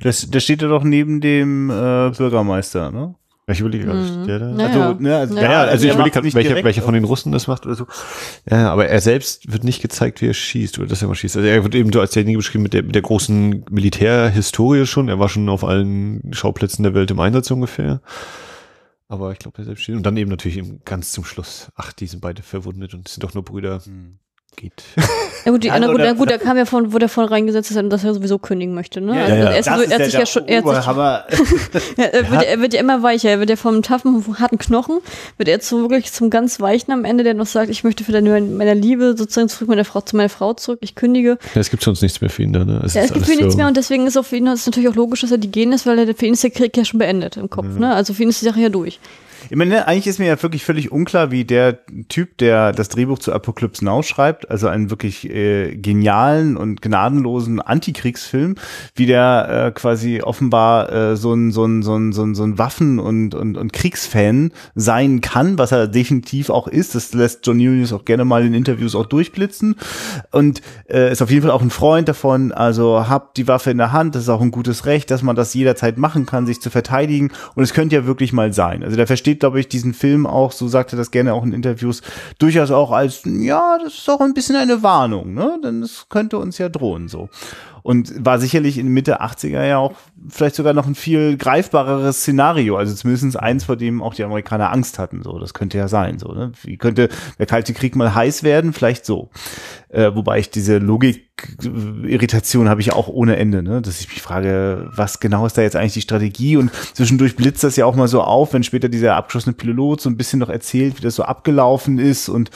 Das, 0.00 0.30
das 0.30 0.44
steht 0.44 0.62
ja 0.62 0.68
doch 0.68 0.84
neben 0.84 1.20
dem 1.20 1.68
äh, 1.68 2.10
Bürgermeister, 2.16 2.92
ne? 2.92 3.14
Ja, 3.48 3.52
Ich 3.54 3.60
überlege 3.60 3.84
gerade, 3.84 4.00
Mhm. 4.00 4.20
ist 4.22 4.26
der 4.26 4.38
da? 4.40 4.46
Naja. 4.48 4.66
Also, 4.88 5.00
ne, 5.02 5.16
also, 5.16 5.36
Ja, 5.36 5.42
Ja, 5.42 5.62
also 5.64 5.86
ich 5.86 5.94
überlege 5.94 6.12
gerade, 6.14 6.26
nicht 6.26 6.34
welcher, 6.34 6.64
welcher 6.64 6.82
von 6.82 6.94
den 6.94 7.04
Russen 7.04 7.30
das 7.30 7.46
macht 7.46 7.64
oder 7.64 7.76
so. 7.76 7.86
Ja, 8.50 8.72
aber 8.72 8.88
er 8.88 9.00
selbst 9.00 9.52
wird 9.52 9.62
nicht 9.62 9.80
gezeigt, 9.82 10.20
wie 10.20 10.26
er 10.26 10.34
schießt 10.34 10.78
oder 10.80 10.88
dass 10.88 11.00
er 11.02 11.06
mal 11.08 11.14
schießt. 11.14 11.36
Also 11.36 11.46
er 11.48 11.62
wird 11.62 11.76
eben 11.76 11.92
so 11.92 12.00
als 12.00 12.10
derjenige 12.10 12.38
beschrieben 12.38 12.64
mit 12.64 12.72
der, 12.72 12.82
mit 12.82 12.96
der 12.96 13.02
großen 13.02 13.64
Militärhistorie 13.70 14.84
schon. 14.84 15.08
Er 15.08 15.20
war 15.20 15.28
schon 15.28 15.48
auf 15.48 15.62
allen 15.62 16.22
Schauplätzen 16.32 16.82
der 16.82 16.94
Welt 16.94 17.10
im 17.12 17.20
Einsatz 17.20 17.48
ungefähr. 17.52 18.00
Aber 19.08 19.30
ich 19.30 19.38
glaube, 19.38 19.58
er 19.58 19.64
selbst 19.64 19.84
schießt. 19.84 19.96
Und 19.96 20.02
dann 20.04 20.16
eben 20.16 20.30
natürlich 20.30 20.58
eben 20.58 20.80
ganz 20.84 21.12
zum 21.12 21.24
Schluss. 21.24 21.70
Ach, 21.76 21.92
die 21.92 22.08
sind 22.08 22.20
beide 22.20 22.42
verwundet 22.42 22.94
und 22.94 23.06
sind 23.06 23.22
doch 23.22 23.34
nur 23.34 23.44
Brüder. 23.44 23.80
Hm. 23.84 24.18
Geht. 24.56 24.72
Ja 25.44 25.52
gut, 25.52 25.62
die, 25.62 25.68
Ja, 25.68 25.78
na 25.78 25.86
gut, 25.86 25.98
na 25.98 26.12
gut, 26.14 26.28
da 26.28 26.38
kam 26.38 26.56
ja 26.56 26.64
von, 26.64 26.92
wo 26.92 26.98
der 26.98 27.08
von 27.08 27.24
reingesetzt 27.26 27.70
ist, 27.70 27.80
dass 27.92 28.02
er 28.02 28.14
sowieso 28.14 28.38
kündigen 28.38 28.74
möchte, 28.74 29.00
ne? 29.00 29.14
Ja, 29.14 29.22
Also 29.26 29.34
ja, 29.36 29.50
er, 29.50 29.58
ist, 29.60 29.66
Das 29.68 29.76
so- 29.76 29.82
ist 29.82 29.90
er 29.90 29.94
hat 29.98 30.02
sich 30.04 30.10
der 30.12 30.20
ja 30.20 30.26
schon, 30.26 30.48
er 30.48 30.56
hat 30.64 30.64
sich, 31.30 31.96
ja, 31.98 32.04
er, 32.04 32.30
wird, 32.32 32.42
er 32.42 32.60
wird 32.60 32.74
ja 32.74 32.80
immer 32.80 33.02
weicher, 33.04 33.30
er 33.30 33.38
wird 33.38 33.50
ja 33.50 33.54
vom 33.56 33.80
taffen, 33.82 34.24
harten 34.40 34.58
Knochen, 34.58 34.98
wird 35.36 35.48
er 35.48 35.60
zu 35.60 35.88
wirklich 35.90 36.12
zum 36.12 36.30
ganz 36.30 36.58
Weichen 36.60 36.90
am 36.92 37.04
Ende, 37.04 37.22
der 37.22 37.34
noch 37.34 37.46
sagt, 37.46 37.70
ich 37.70 37.84
möchte 37.84 38.02
für 38.02 38.10
deine, 38.10 38.40
meiner 38.40 38.74
Liebe 38.74 39.14
sozusagen 39.16 39.48
zurück 39.48 39.68
meiner 39.68 39.84
Frau, 39.84 40.00
zu 40.00 40.16
meiner 40.16 40.30
Frau 40.30 40.52
zurück, 40.54 40.78
ich 40.82 40.96
kündige. 40.96 41.38
Ja, 41.54 41.60
es 41.60 41.70
gibt 41.70 41.84
sonst 41.84 42.02
nichts 42.02 42.20
mehr 42.20 42.30
für 42.30 42.42
ihn 42.42 42.52
da, 42.52 42.64
ne? 42.64 42.80
Ja, 42.80 42.84
es 42.84 42.96
ist 42.96 43.14
gibt 43.14 43.26
für 43.26 43.32
ihn 43.32 43.38
nichts 43.38 43.52
so- 43.52 43.58
mehr 43.58 43.68
und 43.68 43.76
deswegen 43.76 44.06
ist 44.08 44.16
auch 44.16 44.24
für 44.24 44.36
ihn 44.36 44.46
ist 44.48 44.66
natürlich 44.66 44.88
auch 44.88 44.96
logisch, 44.96 45.20
dass 45.20 45.30
er 45.30 45.38
die 45.38 45.50
gehen 45.52 45.70
lässt, 45.70 45.86
weil 45.86 45.98
er, 45.98 46.12
für 46.14 46.26
ihn 46.26 46.32
ist 46.32 46.42
der 46.42 46.50
Krieg 46.50 46.76
ja 46.76 46.84
schon 46.84 46.98
beendet 46.98 47.36
im 47.36 47.50
Kopf, 47.50 47.66
ne? 47.78 47.94
Also 47.94 48.14
für 48.14 48.24
ihn 48.24 48.30
ist 48.30 48.40
die 48.40 48.46
Sache 48.46 48.60
ja 48.60 48.68
durch. 48.68 48.98
Ich 49.48 49.56
meine, 49.56 49.70
ne, 49.70 49.86
eigentlich 49.86 50.06
ist 50.06 50.18
mir 50.18 50.26
ja 50.26 50.42
wirklich 50.42 50.64
völlig 50.64 50.90
unklar, 50.90 51.30
wie 51.30 51.44
der 51.44 51.78
Typ, 52.08 52.38
der 52.38 52.72
das 52.72 52.88
Drehbuch 52.88 53.18
zu 53.18 53.32
Apocalypse 53.32 53.84
Now 53.84 54.02
schreibt, 54.02 54.50
also 54.50 54.68
einen 54.68 54.90
wirklich 54.90 55.28
äh, 55.30 55.76
genialen 55.76 56.56
und 56.56 56.82
gnadenlosen 56.82 57.60
Antikriegsfilm, 57.60 58.56
wie 58.94 59.06
der 59.06 59.66
äh, 59.66 59.70
quasi 59.72 60.20
offenbar 60.22 60.92
äh, 60.92 61.16
so 61.16 61.32
ein 61.32 61.52
so 61.52 61.64
ein 61.64 61.82
so 61.82 61.96
ein 61.96 62.12
so 62.12 62.24
ein, 62.24 62.34
so 62.34 62.42
ein 62.42 62.58
Waffen- 62.58 62.98
und, 62.98 63.34
und 63.34 63.56
und 63.56 63.72
Kriegsfan 63.72 64.52
sein 64.74 65.20
kann, 65.20 65.58
was 65.58 65.72
er 65.72 65.86
definitiv 65.86 66.50
auch 66.50 66.66
ist. 66.66 66.94
Das 66.94 67.14
lässt 67.14 67.46
John 67.46 67.60
Hughes 67.60 67.92
auch 67.92 68.04
gerne 68.04 68.24
mal 68.24 68.44
in 68.44 68.54
Interviews 68.54 68.94
auch 68.94 69.06
durchblitzen 69.06 69.76
und 70.32 70.60
äh, 70.88 71.12
ist 71.12 71.22
auf 71.22 71.30
jeden 71.30 71.42
Fall 71.42 71.52
auch 71.52 71.62
ein 71.62 71.70
Freund 71.70 72.08
davon. 72.08 72.52
Also 72.52 73.08
habt 73.08 73.36
die 73.36 73.46
Waffe 73.46 73.70
in 73.70 73.78
der 73.78 73.92
Hand, 73.92 74.14
das 74.14 74.24
ist 74.24 74.28
auch 74.28 74.40
ein 74.40 74.50
gutes 74.50 74.86
Recht, 74.86 75.10
dass 75.10 75.22
man 75.22 75.36
das 75.36 75.54
jederzeit 75.54 75.98
machen 75.98 76.26
kann, 76.26 76.46
sich 76.46 76.60
zu 76.60 76.70
verteidigen. 76.70 77.30
Und 77.54 77.62
es 77.62 77.72
könnte 77.72 77.94
ja 77.94 78.06
wirklich 78.06 78.32
mal 78.32 78.52
sein. 78.52 78.82
Also 78.82 78.96
der 78.96 79.06
versteht, 79.06 79.35
glaube 79.40 79.60
ich, 79.60 79.68
diesen 79.68 79.94
Film 79.94 80.26
auch, 80.26 80.52
so 80.52 80.68
sagt 80.68 80.92
er 80.92 80.96
das 80.96 81.10
gerne 81.10 81.34
auch 81.34 81.44
in 81.44 81.52
Interviews, 81.52 82.02
durchaus 82.38 82.70
auch 82.70 82.90
als, 82.90 83.22
ja, 83.24 83.78
das 83.78 83.94
ist 83.94 84.10
auch 84.10 84.20
ein 84.20 84.34
bisschen 84.34 84.56
eine 84.56 84.82
Warnung, 84.82 85.34
ne? 85.34 85.58
Denn 85.62 85.82
es 85.82 86.06
könnte 86.08 86.38
uns 86.38 86.58
ja 86.58 86.68
drohen 86.68 87.08
so. 87.08 87.28
Und 87.86 88.12
war 88.18 88.40
sicherlich 88.40 88.78
in 88.78 88.88
Mitte 88.88 89.22
80er 89.22 89.64
ja 89.64 89.78
auch 89.78 89.94
vielleicht 90.28 90.56
sogar 90.56 90.72
noch 90.72 90.88
ein 90.88 90.96
viel 90.96 91.36
greifbareres 91.36 92.16
Szenario, 92.16 92.76
also 92.76 92.92
zumindest 92.92 93.38
eins, 93.38 93.62
vor 93.62 93.76
dem 93.76 94.02
auch 94.02 94.12
die 94.12 94.24
Amerikaner 94.24 94.72
Angst 94.72 94.98
hatten. 94.98 95.22
So, 95.22 95.38
das 95.38 95.54
könnte 95.54 95.78
ja 95.78 95.86
sein. 95.86 96.18
So, 96.18 96.32
ne? 96.32 96.50
Wie 96.64 96.78
könnte 96.78 97.08
der 97.38 97.46
Kalte 97.46 97.74
Krieg 97.74 97.94
mal 97.94 98.12
heiß 98.12 98.42
werden? 98.42 98.72
Vielleicht 98.72 99.06
so. 99.06 99.30
Äh, 99.88 100.16
wobei 100.16 100.40
ich 100.40 100.50
diese 100.50 100.78
Logik-Irritation 100.78 102.68
habe 102.68 102.80
ich 102.80 102.92
auch 102.92 103.06
ohne 103.06 103.36
Ende, 103.36 103.62
ne? 103.62 103.80
dass 103.80 104.00
ich 104.00 104.08
mich 104.08 104.20
frage, 104.20 104.90
was 104.92 105.20
genau 105.20 105.46
ist 105.46 105.56
da 105.56 105.62
jetzt 105.62 105.76
eigentlich 105.76 105.94
die 105.94 106.00
Strategie? 106.00 106.56
Und 106.56 106.72
zwischendurch 106.92 107.36
blitzt 107.36 107.62
das 107.62 107.76
ja 107.76 107.86
auch 107.86 107.94
mal 107.94 108.08
so 108.08 108.20
auf, 108.20 108.52
wenn 108.52 108.64
später 108.64 108.88
dieser 108.88 109.14
abgeschossene 109.14 109.54
Pilot 109.54 110.00
so 110.00 110.10
ein 110.10 110.16
bisschen 110.16 110.40
noch 110.40 110.50
erzählt, 110.50 110.98
wie 110.98 111.02
das 111.02 111.14
so 111.14 111.22
abgelaufen 111.22 112.00
ist 112.00 112.28
und 112.28 112.48
äh, 112.48 112.52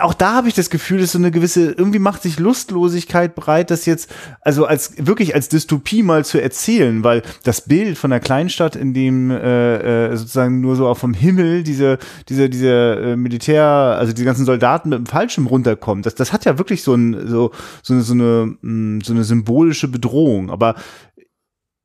auch 0.00 0.14
da 0.14 0.34
habe 0.34 0.48
ich 0.48 0.54
das 0.54 0.70
Gefühl, 0.70 1.00
dass 1.00 1.12
so 1.12 1.18
eine 1.18 1.30
gewisse, 1.30 1.70
irgendwie 1.70 2.00
macht 2.00 2.22
sich 2.22 2.40
Lustlosigkeit 2.40 3.36
bereit, 3.36 3.70
das 3.70 3.86
jetzt, 3.86 4.12
also 4.40 4.66
als 4.66 4.94
wirklich 4.98 5.36
als 5.36 5.48
Dystopie 5.48 6.02
mal 6.02 6.24
zu 6.24 6.42
erzählen, 6.42 7.04
weil 7.04 7.22
das 7.44 7.60
Bild 7.60 7.96
von 7.96 8.10
der 8.10 8.18
Kleinstadt, 8.18 8.74
in 8.74 8.92
dem 8.92 9.30
äh, 9.30 10.08
äh, 10.08 10.16
sozusagen 10.16 10.60
nur 10.60 10.74
so 10.74 10.88
auch 10.88 10.98
vom 10.98 11.14
Himmel 11.14 11.62
diese, 11.62 11.98
diese, 12.28 12.50
diese 12.50 12.68
äh, 12.68 13.16
Militär, 13.16 13.64
also 13.64 14.12
die 14.12 14.24
ganzen 14.24 14.46
Soldaten 14.46 14.88
mit 14.88 14.98
dem 14.98 15.06
Fallschirm 15.06 15.46
runterkommen, 15.46 16.02
das, 16.02 16.16
das 16.16 16.32
hat 16.32 16.44
ja 16.44 16.58
wirklich 16.58 16.82
so 16.82 16.94
ein, 16.94 17.28
so, 17.28 17.52
so 17.82 17.94
eine, 17.94 18.02
so 18.02 18.14
eine, 18.14 18.56
mh, 18.62 19.04
so 19.04 19.12
eine 19.12 19.22
symbolische 19.22 19.86
Bedrohung. 19.86 20.50
Aber 20.50 20.74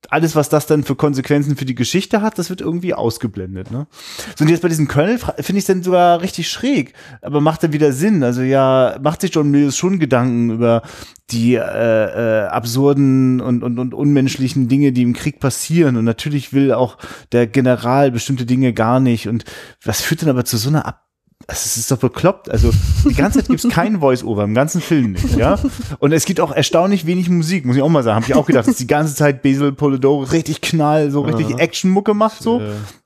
alles, 0.09 0.35
was 0.35 0.49
das 0.49 0.67
dann 0.67 0.83
für 0.83 0.95
Konsequenzen 0.95 1.57
für 1.57 1.65
die 1.65 1.75
Geschichte 1.75 2.21
hat, 2.21 2.37
das 2.39 2.49
wird 2.49 2.61
irgendwie 2.61 2.93
ausgeblendet. 2.93 3.71
Ne? 3.71 3.87
So, 4.35 4.43
und 4.43 4.49
jetzt 4.49 4.61
bei 4.61 4.67
diesem 4.67 4.87
fra- 4.89 5.35
finde 5.39 5.59
ich 5.59 5.65
dann 5.65 5.83
sogar 5.83 6.21
richtig 6.21 6.49
schräg, 6.49 6.93
aber 7.21 7.41
macht 7.41 7.63
dann 7.63 7.73
wieder 7.73 7.91
Sinn. 7.91 8.23
Also 8.23 8.41
ja, 8.41 8.97
macht 9.01 9.21
sich 9.21 9.33
John 9.33 9.51
Mills 9.51 9.77
schon 9.77 9.99
Gedanken 9.99 10.51
über 10.51 10.81
die 11.29 11.55
äh, 11.55 11.59
äh, 11.59 12.47
absurden 12.47 13.41
und, 13.41 13.63
und, 13.63 13.79
und 13.79 13.93
unmenschlichen 13.93 14.67
Dinge, 14.67 14.91
die 14.93 15.01
im 15.01 15.13
Krieg 15.13 15.39
passieren. 15.39 15.97
Und 15.97 16.05
natürlich 16.05 16.53
will 16.53 16.71
auch 16.71 16.97
der 17.31 17.47
General 17.47 18.11
bestimmte 18.11 18.45
Dinge 18.45 18.73
gar 18.73 18.99
nicht. 18.99 19.27
Und 19.27 19.43
was 19.83 20.01
führt 20.01 20.21
dann 20.21 20.29
aber 20.29 20.45
zu 20.45 20.57
so 20.57 20.69
einer 20.69 20.85
Ab 20.85 21.06
also 21.45 21.61
es 21.63 21.77
ist 21.77 21.91
doch 21.91 21.97
bekloppt. 21.97 22.49
Also 22.49 22.71
die 23.07 23.13
ganze 23.13 23.39
Zeit 23.39 23.47
gibt 23.47 23.63
es 23.63 23.71
kein 23.71 23.99
Voice-Over, 23.99 24.43
im 24.43 24.53
ganzen 24.53 24.81
Film 24.81 25.11
nicht, 25.13 25.35
ja. 25.37 25.59
Und 25.99 26.11
es 26.11 26.25
gibt 26.25 26.39
auch 26.39 26.51
erstaunlich 26.51 27.05
wenig 27.05 27.29
Musik, 27.29 27.65
muss 27.65 27.75
ich 27.75 27.81
auch 27.81 27.89
mal 27.89 28.03
sagen. 28.03 28.15
Habe 28.17 28.25
ich 28.25 28.35
auch 28.35 28.45
gedacht, 28.45 28.67
dass 28.67 28.77
die 28.77 28.87
ganze 28.87 29.15
Zeit 29.15 29.43
Basil 29.43 29.71
Polidoro 29.71 30.23
richtig 30.23 30.61
knall, 30.61 31.11
so 31.11 31.21
richtig 31.21 31.59
Action-Mucke 31.59 32.13
macht, 32.13 32.41
so 32.41 32.61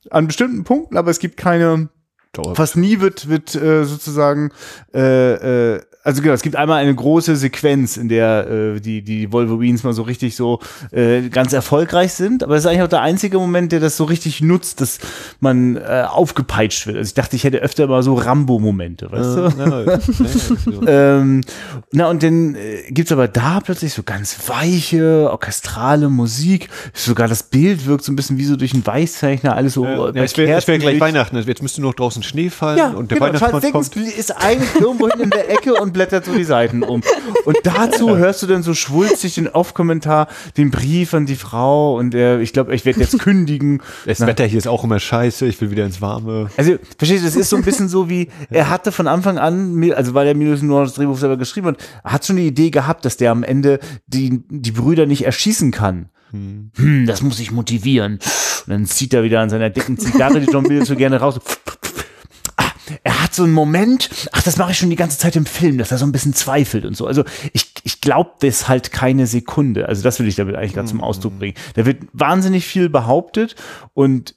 an 0.09 0.27
bestimmten 0.27 0.63
Punkten, 0.63 0.97
aber 0.97 1.11
es 1.11 1.19
gibt 1.19 1.37
keine, 1.37 1.89
Dauert. 2.33 2.55
fast 2.55 2.77
nie 2.77 3.01
wird, 3.01 3.27
wird 3.27 3.55
äh, 3.55 3.83
sozusagen, 3.83 4.51
äh, 4.93 5.73
äh, 5.73 5.81
also 6.03 6.21
genau, 6.23 6.33
es 6.33 6.41
gibt 6.41 6.55
einmal 6.55 6.81
eine 6.81 6.95
große 6.95 7.35
Sequenz, 7.35 7.95
in 7.97 8.09
der 8.09 8.47
äh, 8.49 8.79
die, 8.79 9.03
die 9.03 9.31
Wolverines 9.31 9.83
mal 9.83 9.93
so 9.93 10.01
richtig 10.01 10.35
so 10.35 10.59
äh, 10.91 11.29
ganz 11.29 11.53
erfolgreich 11.53 12.13
sind, 12.13 12.41
aber 12.43 12.55
das 12.55 12.63
ist 12.63 12.69
eigentlich 12.69 12.81
auch 12.83 12.87
der 12.87 13.01
einzige 13.01 13.37
Moment, 13.37 13.71
der 13.71 13.81
das 13.81 13.97
so 13.97 14.05
richtig 14.05 14.41
nutzt, 14.41 14.81
dass 14.81 14.99
man 15.41 15.75
äh, 15.75 16.05
aufgepeitscht 16.07 16.87
wird. 16.87 16.97
Also 16.97 17.09
ich 17.09 17.13
dachte, 17.13 17.35
ich 17.35 17.43
hätte 17.43 17.59
öfter 17.59 17.85
mal 17.85 18.01
so 18.01 18.15
Rambo-Momente, 18.15 19.11
weißt 19.11 19.35
du? 19.35 19.41
Ja, 19.59 19.69
ja, 19.69 19.81
ja, 19.81 19.99
ja. 20.87 21.17
Ähm, 21.19 21.41
na, 21.91 22.09
und 22.09 22.23
dann 22.23 22.55
äh, 22.55 22.89
gibt's 22.89 23.11
aber 23.11 23.27
da 23.27 23.59
plötzlich 23.59 23.93
so 23.93 24.03
ganz 24.03 24.37
weiche, 24.47 25.29
orchestrale 25.29 26.09
Musik. 26.09 26.69
Sogar 26.93 27.27
das 27.27 27.43
Bild 27.43 27.85
wirkt 27.85 28.05
so 28.05 28.11
ein 28.11 28.15
bisschen 28.15 28.37
wie 28.37 28.45
so 28.45 28.55
durch 28.55 28.73
einen 28.73 28.85
Weißzeichner, 28.87 29.55
alles 29.55 29.73
so. 29.73 29.85
Ja, 29.85 30.11
bei 30.11 30.21
es 30.21 30.35
wäre 30.37 30.65
wär 30.65 30.79
gleich. 30.79 30.99
Weihnachten. 30.99 31.37
Jetzt 31.37 31.61
müsste 31.61 31.81
nur 31.81 31.91
noch 31.91 31.95
draußen 31.95 32.20
Schnee 32.23 32.49
fallen 32.49 32.77
Ja, 32.77 32.89
und 32.89 33.11
der 33.11 33.17
genau, 33.17 33.27
Weihnachtsmann 33.29 33.61
Charles 33.61 33.91
kommt. 33.91 34.07
Ist 34.07 34.31
eigentlich 34.31 34.75
irgendwo 34.79 35.07
in 35.07 35.29
der 35.29 35.49
Ecke 35.49 35.73
und 35.75 35.93
blättert 35.93 36.25
so 36.25 36.33
die 36.33 36.43
Seiten 36.43 36.83
um. 36.83 37.01
Und 37.45 37.57
dazu 37.63 38.17
hörst 38.17 38.43
du 38.43 38.47
dann 38.47 38.63
so 38.63 38.73
schwulzig 38.73 39.35
den 39.35 39.47
Off-Kommentar, 39.47 40.27
den 40.57 40.71
Brief 40.71 41.13
an 41.13 41.25
die 41.25 41.35
Frau 41.35 41.97
und 41.97 42.13
er, 42.15 42.39
ich 42.39 42.53
glaube, 42.53 42.73
ich 42.75 42.85
werde 42.85 42.99
jetzt 42.99 43.19
kündigen. 43.19 43.81
Das 44.05 44.19
Wetter 44.21 44.45
hier 44.45 44.57
ist 44.57 44.67
auch 44.67 44.83
immer 44.83 44.99
scheiße, 44.99 45.45
ich 45.45 45.59
will 45.61 45.71
wieder 45.71 45.85
ins 45.85 46.01
Warme. 46.01 46.49
Also, 46.57 46.75
verstehst 46.97 47.23
du, 47.23 47.27
das 47.27 47.35
ist 47.35 47.49
so 47.49 47.55
ein 47.55 47.63
bisschen 47.63 47.89
so 47.89 48.09
wie, 48.09 48.29
er 48.49 48.69
hatte 48.69 48.91
von 48.91 49.07
Anfang 49.07 49.37
an, 49.37 49.91
also 49.93 50.13
weil 50.13 50.27
er 50.27 50.35
mir 50.35 50.55
nur 50.61 50.83
das 50.83 50.93
Drehbuch 50.93 51.17
selber 51.17 51.37
geschrieben 51.37 51.67
hat, 51.67 51.77
hat 52.03 52.25
schon 52.25 52.35
die 52.35 52.47
Idee 52.47 52.69
gehabt, 52.69 53.05
dass 53.05 53.17
der 53.17 53.31
am 53.31 53.43
Ende 53.43 53.79
die, 54.07 54.43
die 54.49 54.71
Brüder 54.71 55.05
nicht 55.05 55.25
erschießen 55.25 55.71
kann. 55.71 56.09
Hm, 56.31 57.05
das 57.05 57.21
muss 57.21 57.39
ich 57.39 57.51
motivieren. 57.51 58.13
Und 58.13 58.67
dann 58.67 58.85
zieht 58.85 59.13
er 59.13 59.23
wieder 59.23 59.41
an 59.41 59.49
seiner 59.49 59.69
dicken 59.69 59.97
Zigarre, 59.97 60.39
die 60.39 60.51
John 60.51 60.63
Bill 60.63 60.85
so 60.85 60.95
gerne 60.95 61.19
raus. 61.19 61.39
Hat 63.31 63.31
hat 63.31 63.35
so 63.35 63.43
einen 63.43 63.53
Moment, 63.53 64.09
ach, 64.33 64.43
das 64.43 64.57
mache 64.57 64.71
ich 64.71 64.77
schon 64.77 64.89
die 64.89 64.97
ganze 64.97 65.17
Zeit 65.17 65.37
im 65.37 65.45
Film, 65.45 65.77
dass 65.77 65.91
er 65.91 65.97
so 65.97 66.05
ein 66.05 66.11
bisschen 66.11 66.33
zweifelt 66.33 66.85
und 66.85 66.97
so. 66.97 67.07
Also 67.07 67.23
ich, 67.53 67.71
ich 67.83 68.01
glaube 68.01 68.31
das 68.41 68.67
halt 68.67 68.91
keine 68.91 69.25
Sekunde. 69.25 69.87
Also 69.87 70.03
das 70.03 70.19
will 70.19 70.27
ich 70.27 70.35
damit 70.35 70.55
eigentlich 70.55 70.73
gerade 70.73 70.89
zum 70.89 71.01
Ausdruck 71.01 71.39
bringen. 71.39 71.55
Da 71.75 71.85
wird 71.85 72.03
wahnsinnig 72.11 72.65
viel 72.65 72.89
behauptet 72.89 73.55
und 73.93 74.35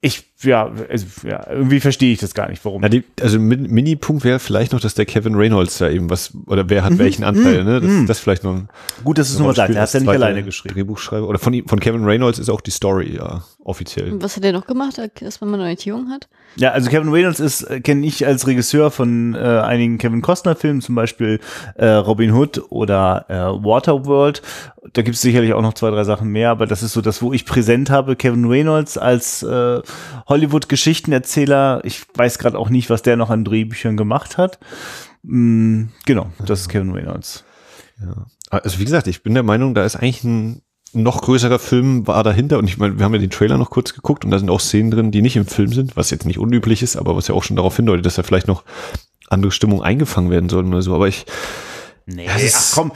ich, 0.00 0.31
ja, 0.42 0.70
also, 0.90 1.06
ja, 1.26 1.46
irgendwie 1.50 1.80
verstehe 1.80 2.12
ich 2.12 2.20
das 2.20 2.34
gar 2.34 2.48
nicht, 2.48 2.64
warum. 2.64 2.82
Ja, 2.82 2.88
die, 2.88 3.04
also 3.20 3.38
Min- 3.38 3.70
Mini-Punkt 3.70 4.24
wäre 4.24 4.38
vielleicht 4.38 4.72
noch, 4.72 4.80
dass 4.80 4.94
der 4.94 5.06
Kevin 5.06 5.34
Reynolds 5.34 5.78
da 5.78 5.88
eben 5.88 6.10
was, 6.10 6.32
oder 6.46 6.68
wer 6.68 6.84
hat 6.84 6.98
welchen 6.98 7.24
Anteil, 7.24 7.64
ne? 7.64 7.80
Das, 7.80 7.90
das 8.06 8.18
vielleicht 8.18 8.44
noch 8.44 8.54
ein 8.54 8.68
Gut, 9.04 9.18
dass 9.18 9.28
du 9.28 9.34
es 9.34 9.38
nochmal 9.38 9.54
sagst, 9.54 9.74
er 9.74 9.82
hat 9.82 9.92
ja 9.94 10.00
nicht 10.00 10.08
alleine 10.08 10.42
geschrieben. 10.42 10.74
Drehbuchschreiber. 10.74 11.28
Oder 11.28 11.38
von, 11.38 11.62
von 11.66 11.80
Kevin 11.80 12.04
Reynolds 12.04 12.38
ist 12.38 12.50
auch 12.50 12.60
die 12.60 12.70
Story, 12.70 13.16
ja, 13.16 13.42
offiziell. 13.64 14.20
Was 14.20 14.36
hat 14.36 14.44
er 14.44 14.52
noch 14.52 14.66
gemacht, 14.66 15.00
dass 15.20 15.40
man 15.40 15.54
eine 15.54 15.62
Orientierung 15.62 16.10
hat? 16.10 16.28
Ja, 16.56 16.72
also 16.72 16.90
Kevin 16.90 17.10
Reynolds 17.10 17.40
ist, 17.40 17.62
äh, 17.62 17.80
kenne 17.80 18.06
ich 18.06 18.26
als 18.26 18.46
Regisseur 18.46 18.90
von 18.90 19.34
äh, 19.34 19.38
einigen 19.38 19.98
Kevin 19.98 20.20
Costner-Filmen, 20.20 20.82
zum 20.82 20.94
Beispiel 20.94 21.40
äh, 21.76 21.86
Robin 21.86 22.32
Hood 22.32 22.62
oder 22.70 23.24
äh, 23.28 23.64
Waterworld. 23.64 24.42
Da 24.92 25.02
gibt 25.02 25.14
es 25.14 25.22
sicherlich 25.22 25.54
auch 25.54 25.62
noch 25.62 25.74
zwei, 25.74 25.90
drei 25.90 26.04
Sachen 26.04 26.28
mehr, 26.28 26.50
aber 26.50 26.66
das 26.66 26.82
ist 26.82 26.92
so 26.92 27.00
das, 27.00 27.22
wo 27.22 27.32
ich 27.32 27.46
präsent 27.46 27.88
habe. 27.88 28.16
Kevin 28.16 28.46
Reynolds 28.46 28.98
als 28.98 29.42
äh, 29.42 29.80
Hollywood-Geschichtenerzähler. 30.32 31.82
Ich 31.84 32.02
weiß 32.14 32.38
gerade 32.38 32.58
auch 32.58 32.70
nicht, 32.70 32.88
was 32.90 33.02
der 33.02 33.16
noch 33.16 33.30
an 33.30 33.44
Drehbüchern 33.44 33.96
gemacht 33.96 34.38
hat. 34.38 34.58
Mm, 35.22 35.84
genau, 36.06 36.26
das 36.46 36.62
ist 36.62 36.68
Kevin 36.68 36.92
Reynolds. 36.92 37.44
Also 38.50 38.78
wie 38.78 38.84
gesagt, 38.84 39.06
ich 39.06 39.22
bin 39.22 39.34
der 39.34 39.42
Meinung, 39.42 39.74
da 39.74 39.84
ist 39.84 39.96
eigentlich 39.96 40.24
ein 40.24 40.62
noch 40.94 41.22
größerer 41.22 41.58
Film 41.58 42.06
war 42.06 42.22
dahinter 42.22 42.58
und 42.58 42.66
ich 42.68 42.76
meine, 42.78 42.98
wir 42.98 43.04
haben 43.04 43.14
ja 43.14 43.20
den 43.20 43.30
Trailer 43.30 43.56
noch 43.56 43.70
kurz 43.70 43.94
geguckt 43.94 44.24
und 44.24 44.30
da 44.30 44.38
sind 44.38 44.50
auch 44.50 44.60
Szenen 44.60 44.90
drin, 44.90 45.10
die 45.10 45.22
nicht 45.22 45.36
im 45.36 45.46
Film 45.46 45.72
sind, 45.72 45.96
was 45.96 46.10
jetzt 46.10 46.26
nicht 46.26 46.38
unüblich 46.38 46.82
ist, 46.82 46.96
aber 46.96 47.16
was 47.16 47.28
ja 47.28 47.34
auch 47.34 47.42
schon 47.44 47.56
darauf 47.56 47.76
hindeutet, 47.76 48.04
dass 48.04 48.16
da 48.16 48.22
vielleicht 48.22 48.48
noch 48.48 48.64
andere 49.28 49.52
Stimmung 49.52 49.82
eingefangen 49.82 50.30
werden 50.30 50.48
sollen 50.50 50.68
oder 50.68 50.82
so. 50.82 50.94
Aber 50.94 51.08
ich, 51.08 51.24
Nee, 52.04 52.26
ach 52.28 52.72
komm, 52.74 52.92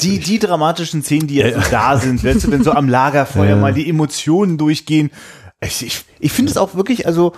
die, 0.00 0.18
die 0.18 0.38
dramatischen 0.38 1.02
Szenen, 1.02 1.26
die 1.26 1.36
jetzt 1.36 1.62
so 1.62 1.70
da 1.70 1.98
sind, 1.98 2.24
du, 2.24 2.50
wenn 2.50 2.64
so 2.64 2.72
am 2.72 2.88
Lagerfeuer 2.88 3.50
Ja. 3.50 3.56
mal 3.56 3.74
die 3.74 3.88
Emotionen 3.88 4.56
durchgehen. 4.56 5.10
Ich, 5.62 5.84
ich, 5.84 6.04
ich 6.18 6.32
finde 6.32 6.50
es 6.50 6.56
auch 6.56 6.74
wirklich, 6.74 7.06
also, 7.06 7.32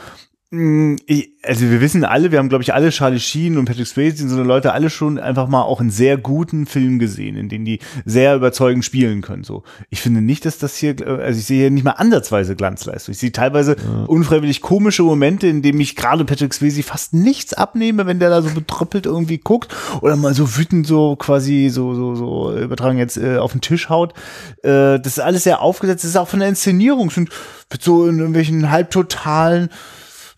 also 0.54 1.70
wir 1.70 1.80
wissen 1.80 2.04
alle, 2.04 2.30
wir 2.30 2.38
haben 2.38 2.50
glaube 2.50 2.62
ich 2.62 2.74
alle 2.74 2.90
Charlie 2.90 3.18
Sheen 3.18 3.56
und 3.56 3.64
Patrick 3.64 3.86
Swayze 3.86 4.22
und 4.22 4.28
so 4.28 4.42
Leute 4.42 4.74
alle 4.74 4.90
schon 4.90 5.18
einfach 5.18 5.48
mal 5.48 5.62
auch 5.62 5.80
einen 5.80 5.88
sehr 5.88 6.18
guten 6.18 6.66
Film 6.66 6.98
gesehen, 6.98 7.38
in 7.38 7.48
dem 7.48 7.64
die 7.64 7.78
sehr 8.04 8.36
überzeugend 8.36 8.84
spielen 8.84 9.22
können. 9.22 9.44
So, 9.44 9.62
ich 9.88 10.02
finde 10.02 10.20
nicht, 10.20 10.44
dass 10.44 10.58
das 10.58 10.76
hier, 10.76 11.00
äh, 11.00 11.22
also 11.22 11.38
ich 11.38 11.46
sehe 11.46 11.60
hier 11.60 11.70
nicht 11.70 11.84
mal 11.84 11.92
ansatzweise 11.92 12.54
Glanzleistung. 12.54 13.12
Ich 13.12 13.18
sehe 13.18 13.32
teilweise 13.32 13.76
unfreiwillig 14.08 14.60
komische 14.60 15.02
Momente, 15.04 15.46
in 15.46 15.62
denen 15.62 15.80
ich 15.80 15.96
gerade 15.96 16.26
Patrick 16.26 16.52
Swayze 16.52 16.82
fast 16.82 17.14
nichts 17.14 17.54
abnehme, 17.54 18.04
wenn 18.04 18.18
der 18.18 18.28
da 18.28 18.42
so 18.42 18.50
betröppelt 18.50 19.06
irgendwie 19.06 19.38
guckt 19.38 19.74
oder 20.02 20.16
mal 20.16 20.34
so 20.34 20.58
wütend 20.58 20.86
so 20.86 21.16
quasi 21.16 21.70
so 21.70 21.94
so 21.94 22.14
so 22.14 22.54
übertragen 22.58 22.98
jetzt 22.98 23.16
äh, 23.16 23.38
auf 23.38 23.52
den 23.52 23.62
Tisch 23.62 23.88
haut. 23.88 24.12
Äh, 24.62 25.00
das 25.00 25.06
ist 25.06 25.20
alles 25.20 25.44
sehr 25.44 25.62
aufgesetzt. 25.62 26.04
Das 26.04 26.10
ist 26.10 26.16
auch 26.16 26.28
von 26.28 26.40
der 26.40 26.50
Inszenierung 26.50 27.08
schon 27.08 27.30
so 27.80 28.06
in 28.06 28.18
irgendwelchen 28.18 28.70
halbtotalen 28.70 29.70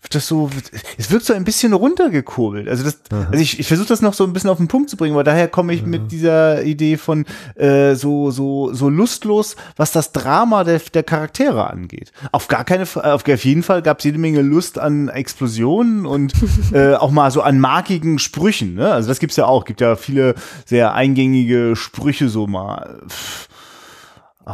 wird 0.05 0.15
das 0.15 0.27
so, 0.27 0.49
es 0.97 1.09
wirkt 1.09 1.25
so 1.25 1.33
ein 1.33 1.43
bisschen 1.43 1.73
runtergekurbelt. 1.73 2.69
Also 2.69 2.83
das, 2.83 2.99
also 3.09 3.41
ich, 3.41 3.59
ich 3.59 3.67
versuche 3.67 3.87
das 3.87 4.01
noch 4.01 4.13
so 4.13 4.23
ein 4.23 4.33
bisschen 4.33 4.49
auf 4.49 4.57
den 4.57 4.67
Punkt 4.67 4.89
zu 4.89 4.97
bringen, 4.97 5.15
weil 5.15 5.23
daher 5.23 5.47
komme 5.47 5.73
ich 5.73 5.83
mit 5.83 6.11
dieser 6.11 6.63
Idee 6.63 6.97
von 6.97 7.25
äh, 7.55 7.95
so 7.95 8.29
so 8.29 8.71
so 8.73 8.89
lustlos, 8.89 9.55
was 9.75 9.91
das 9.91 10.11
Drama 10.11 10.63
der, 10.63 10.79
der 10.79 11.03
Charaktere 11.03 11.69
angeht. 11.69 12.11
Auf 12.31 12.47
gar 12.47 12.63
keine, 12.63 12.85
auf 12.85 13.25
jeden 13.25 13.63
Fall 13.63 13.81
gab 13.81 13.99
es 13.99 14.05
jede 14.05 14.19
Menge 14.19 14.41
Lust 14.41 14.77
an 14.77 15.09
Explosionen 15.09 16.05
und 16.05 16.33
äh, 16.71 16.93
auch 16.93 17.11
mal 17.11 17.31
so 17.31 17.41
an 17.41 17.59
markigen 17.59 18.19
Sprüchen. 18.19 18.75
Ne? 18.75 18.91
Also 18.91 19.09
das 19.09 19.19
gibt's 19.19 19.35
ja 19.35 19.45
auch. 19.45 19.65
Gibt 19.65 19.81
ja 19.81 19.95
viele 19.95 20.35
sehr 20.65 20.93
eingängige 20.93 21.75
Sprüche 21.75 22.29
so 22.29 22.45
mal. 22.45 23.01
Pff, 23.09 23.47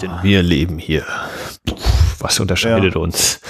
denn 0.02 0.12
wir 0.24 0.42
leben 0.42 0.78
hier. 0.78 1.06
Puh, 1.66 1.76
was 2.20 2.40
unterscheidet 2.40 2.96
uns? 2.96 3.42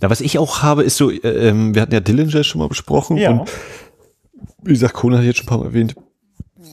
Na, 0.00 0.10
was 0.10 0.20
ich 0.20 0.38
auch 0.38 0.62
habe, 0.62 0.82
ist 0.82 0.96
so, 0.96 1.10
äh, 1.10 1.18
ähm, 1.48 1.74
wir 1.74 1.82
hatten 1.82 1.94
ja 1.94 2.00
Dillinger 2.00 2.44
schon 2.44 2.58
mal 2.60 2.68
besprochen 2.68 3.16
Ja. 3.16 3.30
und 3.30 3.50
wie 4.62 4.72
gesagt, 4.72 4.94
Conan 4.94 5.18
hat 5.20 5.26
jetzt 5.26 5.38
schon 5.38 5.46
ein 5.46 5.48
paar 5.48 5.58
Mal 5.58 5.66
erwähnt. 5.66 5.94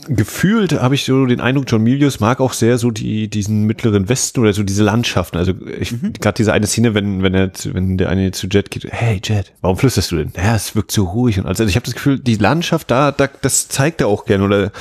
Gefühlt 0.10 0.74
habe 0.74 0.96
ich 0.96 1.06
so 1.06 1.26
den 1.28 1.40
Eindruck, 1.40 1.66
John 1.68 1.82
Milius 1.84 2.20
mag 2.20 2.42
auch 2.42 2.52
sehr 2.54 2.78
so 2.78 2.92
die 2.92 3.30
diesen 3.30 3.64
mittleren 3.64 4.10
Westen 4.10 4.42
oder 4.42 4.52
so 4.52 4.64
diese 4.64 4.84
Landschaften. 4.84 5.38
Also 5.38 5.54
ich 5.80 5.94
gerade 6.20 6.36
diese 6.36 6.52
eine 6.52 6.68
Szene, 6.68 6.94
wenn 6.94 7.22
wenn 7.22 7.34
er 7.34 7.54
zu- 7.54 7.74
wenn 7.74 7.98
der 7.98 8.10
eine 8.10 8.32
zu 8.32 8.48
Jet 8.48 8.72
geht, 8.72 8.88
hey 8.92 9.22
Jet, 9.24 9.54
warum 9.62 9.78
flüsterst 9.78 10.12
du 10.12 10.18
denn? 10.18 10.34
Ja, 10.36 10.56
es 10.56 10.76
wirkt 10.76 10.92
so 10.92 11.04
ruhig 11.06 11.38
und 11.40 11.46
alles. 11.46 11.60
Also 11.62 11.70
ich 11.70 11.76
habe 11.76 11.86
das 11.86 11.94
Gefühl, 11.94 12.20
die 12.20 12.36
Landschaft 12.36 12.90
da, 12.92 13.12
da 13.12 13.30
das 13.42 13.68
zeigt 13.70 14.02
er 14.02 14.08
auch 14.08 14.26
gern 14.26 14.42
oder 14.42 14.72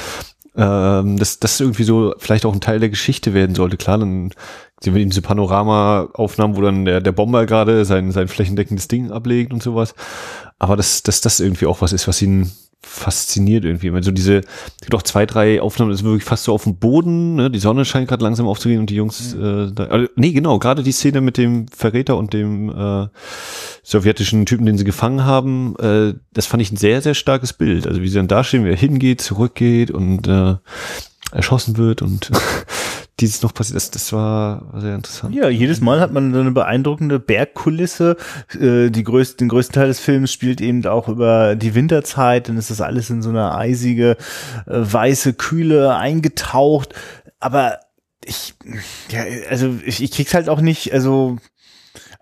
ähm, 0.56 1.18
dass 1.18 1.38
das 1.38 1.60
irgendwie 1.60 1.84
so 1.84 2.14
vielleicht 2.18 2.44
auch 2.46 2.52
ein 2.54 2.60
Teil 2.60 2.80
der 2.80 2.88
Geschichte 2.88 3.34
werden 3.34 3.54
sollte. 3.54 3.76
Klar, 3.76 3.98
dann 3.98 4.30
eben 4.86 5.10
diese 5.10 5.22
Panorama-Aufnahmen, 5.22 6.56
wo 6.56 6.62
dann 6.62 6.84
der, 6.84 7.00
der 7.00 7.12
Bomber 7.12 7.46
gerade 7.46 7.84
sein, 7.84 8.12
sein 8.12 8.28
flächendeckendes 8.28 8.88
Ding 8.88 9.10
ablegt 9.10 9.52
und 9.52 9.62
sowas. 9.62 9.94
Aber 10.58 10.76
dass, 10.76 11.02
dass 11.02 11.20
das 11.20 11.40
irgendwie 11.40 11.66
auch 11.66 11.80
was 11.80 11.92
ist, 11.92 12.08
was 12.08 12.22
ihn 12.22 12.50
fasziniert 12.84 13.64
irgendwie. 13.64 13.92
Wenn 13.92 14.02
so 14.02 14.10
diese, 14.10 14.38
es 14.38 14.80
gibt 14.80 14.94
auch 14.94 15.02
zwei, 15.02 15.24
drei 15.24 15.62
Aufnahmen, 15.62 15.90
das 15.90 16.00
ist 16.00 16.04
wirklich 16.04 16.24
fast 16.24 16.44
so 16.44 16.52
auf 16.52 16.64
dem 16.64 16.76
Boden, 16.76 17.36
ne? 17.36 17.50
die 17.50 17.60
Sonne 17.60 17.84
scheint 17.84 18.08
gerade 18.08 18.24
langsam 18.24 18.48
aufzugehen 18.48 18.80
und 18.80 18.90
die 18.90 18.96
Jungs, 18.96 19.34
äh, 19.34 19.70
da, 19.72 19.84
also, 19.84 20.08
nee, 20.16 20.32
genau, 20.32 20.58
gerade 20.58 20.82
die 20.82 20.92
Szene 20.92 21.20
mit 21.20 21.38
dem 21.38 21.68
Verräter 21.68 22.16
und 22.16 22.32
dem 22.32 22.70
äh, 22.70 23.06
sowjetischen 23.84 24.46
Typen, 24.46 24.66
den 24.66 24.78
sie 24.78 24.84
gefangen 24.84 25.24
haben, 25.24 25.76
äh, 25.78 26.14
das 26.32 26.46
fand 26.46 26.60
ich 26.60 26.72
ein 26.72 26.76
sehr, 26.76 27.00
sehr 27.02 27.14
starkes 27.14 27.52
Bild. 27.52 27.86
Also 27.86 28.02
wie 28.02 28.08
sie 28.08 28.16
dann 28.16 28.28
da 28.28 28.42
stehen, 28.42 28.64
wie 28.64 28.70
er 28.70 28.76
hingeht, 28.76 29.20
zurückgeht 29.20 29.92
und 29.92 30.26
äh, 30.26 30.56
erschossen 31.30 31.76
wird 31.76 32.02
und 32.02 32.30
dieses 33.22 33.42
noch 33.42 33.54
passiert, 33.54 33.76
das, 33.76 33.90
das 33.90 34.12
war, 34.12 34.72
war 34.72 34.80
sehr 34.80 34.94
interessant. 34.94 35.34
Ja, 35.34 35.48
jedes 35.48 35.80
Mal 35.80 36.00
hat 36.00 36.12
man 36.12 36.34
so 36.34 36.40
eine 36.40 36.50
beeindruckende 36.50 37.18
Bergkulisse. 37.18 38.16
Äh, 38.60 38.90
die 38.90 39.04
größten, 39.04 39.38
den 39.38 39.48
größten 39.48 39.74
Teil 39.74 39.88
des 39.88 40.00
Films 40.00 40.32
spielt 40.32 40.60
eben 40.60 40.84
auch 40.86 41.08
über 41.08 41.56
die 41.56 41.74
Winterzeit. 41.74 42.48
Dann 42.48 42.58
ist 42.58 42.70
das 42.70 42.80
alles 42.80 43.08
in 43.10 43.22
so 43.22 43.30
eine 43.30 43.54
eisige, 43.54 44.12
äh, 44.12 44.16
weiße 44.66 45.34
Kühle 45.34 45.94
eingetaucht. 45.94 46.94
Aber 47.40 47.78
ich, 48.24 48.54
ja, 49.10 49.22
also 49.48 49.74
ich, 49.84 50.02
ich 50.02 50.10
krieg's 50.10 50.34
halt 50.34 50.48
auch 50.48 50.60
nicht, 50.60 50.92
also 50.92 51.38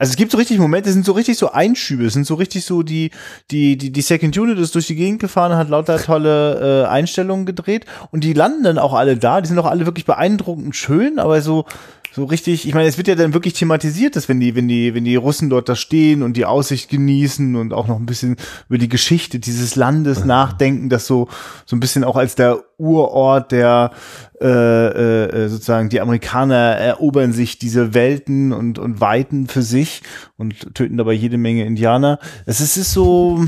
also 0.01 0.13
es 0.13 0.17
gibt 0.17 0.33
so 0.33 0.39
richtig 0.39 0.59
Momente, 0.59 0.89
es 0.89 0.95
sind 0.95 1.05
so 1.05 1.13
richtig 1.13 1.37
so 1.37 1.53
Einschübe, 1.53 2.07
es 2.07 2.15
sind 2.15 2.27
so 2.27 2.35
richtig 2.35 2.65
so 2.65 2.83
die, 2.83 3.11
die, 3.51 3.77
die, 3.77 3.93
die 3.93 4.01
Second 4.01 4.37
Unit 4.39 4.59
ist 4.59 4.75
durch 4.75 4.87
die 4.87 4.95
Gegend 4.95 5.21
gefahren, 5.21 5.55
hat 5.55 5.69
lauter 5.69 5.99
tolle 6.03 6.85
äh, 6.85 6.89
Einstellungen 6.89 7.45
gedreht 7.45 7.85
und 8.11 8.25
die 8.25 8.33
landen 8.33 8.65
dann 8.65 8.79
auch 8.79 8.95
alle 8.95 9.19
da, 9.19 9.43
die 9.43 9.49
sind 9.49 9.59
auch 9.59 9.67
alle 9.67 9.85
wirklich 9.85 10.07
beeindruckend 10.07 10.75
schön, 10.75 11.19
aber 11.19 11.43
so, 11.43 11.67
so 12.13 12.25
richtig, 12.25 12.67
ich 12.67 12.75
meine, 12.75 12.89
es 12.89 12.97
wird 12.97 13.07
ja 13.07 13.15
dann 13.15 13.35
wirklich 13.35 13.55
thematisiert, 13.55 14.17
dass 14.17 14.29
wenn 14.29 14.41
die, 14.41 14.57
wenn 14.57 14.67
die, 14.67 14.95
wenn 14.95 15.05
die 15.05 15.15
Russen 15.15 15.49
dort 15.49 15.69
da 15.69 15.77
stehen 15.77 16.23
und 16.23 16.37
die 16.37 16.45
Aussicht 16.45 16.91
genießen 16.91 17.55
und 17.55 17.73
auch 17.73 17.87
noch 17.87 18.01
ein 18.01 18.07
bisschen 18.07 18.37
über 18.69 18.79
die 18.79 18.89
Geschichte 18.89 19.39
dieses 19.39 19.77
Landes 19.77 20.25
nachdenken, 20.25 20.89
das 20.89 21.07
so, 21.07 21.29
so 21.67 21.77
ein 21.77 21.81
bisschen 21.81 22.03
auch 22.03 22.17
als 22.17 22.35
der 22.35 22.65
Urort 22.79 23.53
der, 23.53 23.93
äh, 24.41 24.47
äh, 24.47 25.49
sozusagen 25.49 25.89
die 25.89 26.01
Amerikaner 26.01 26.77
erobern 26.77 27.33
sich 27.33 27.59
diese 27.59 27.95
Welten 27.95 28.53
und, 28.53 28.81
und 28.81 29.01
Weiten 29.01 29.47
für 29.47 29.63
sich 29.63 30.03
und 30.37 30.75
töten 30.75 30.97
dabei 30.97 31.13
jede 31.13 31.39
Menge 31.39 31.65
Indianer. 31.65 32.19
Es 32.45 32.61
ist, 32.61 32.77
es 32.77 32.89
ist 32.89 32.93
so, 32.93 33.45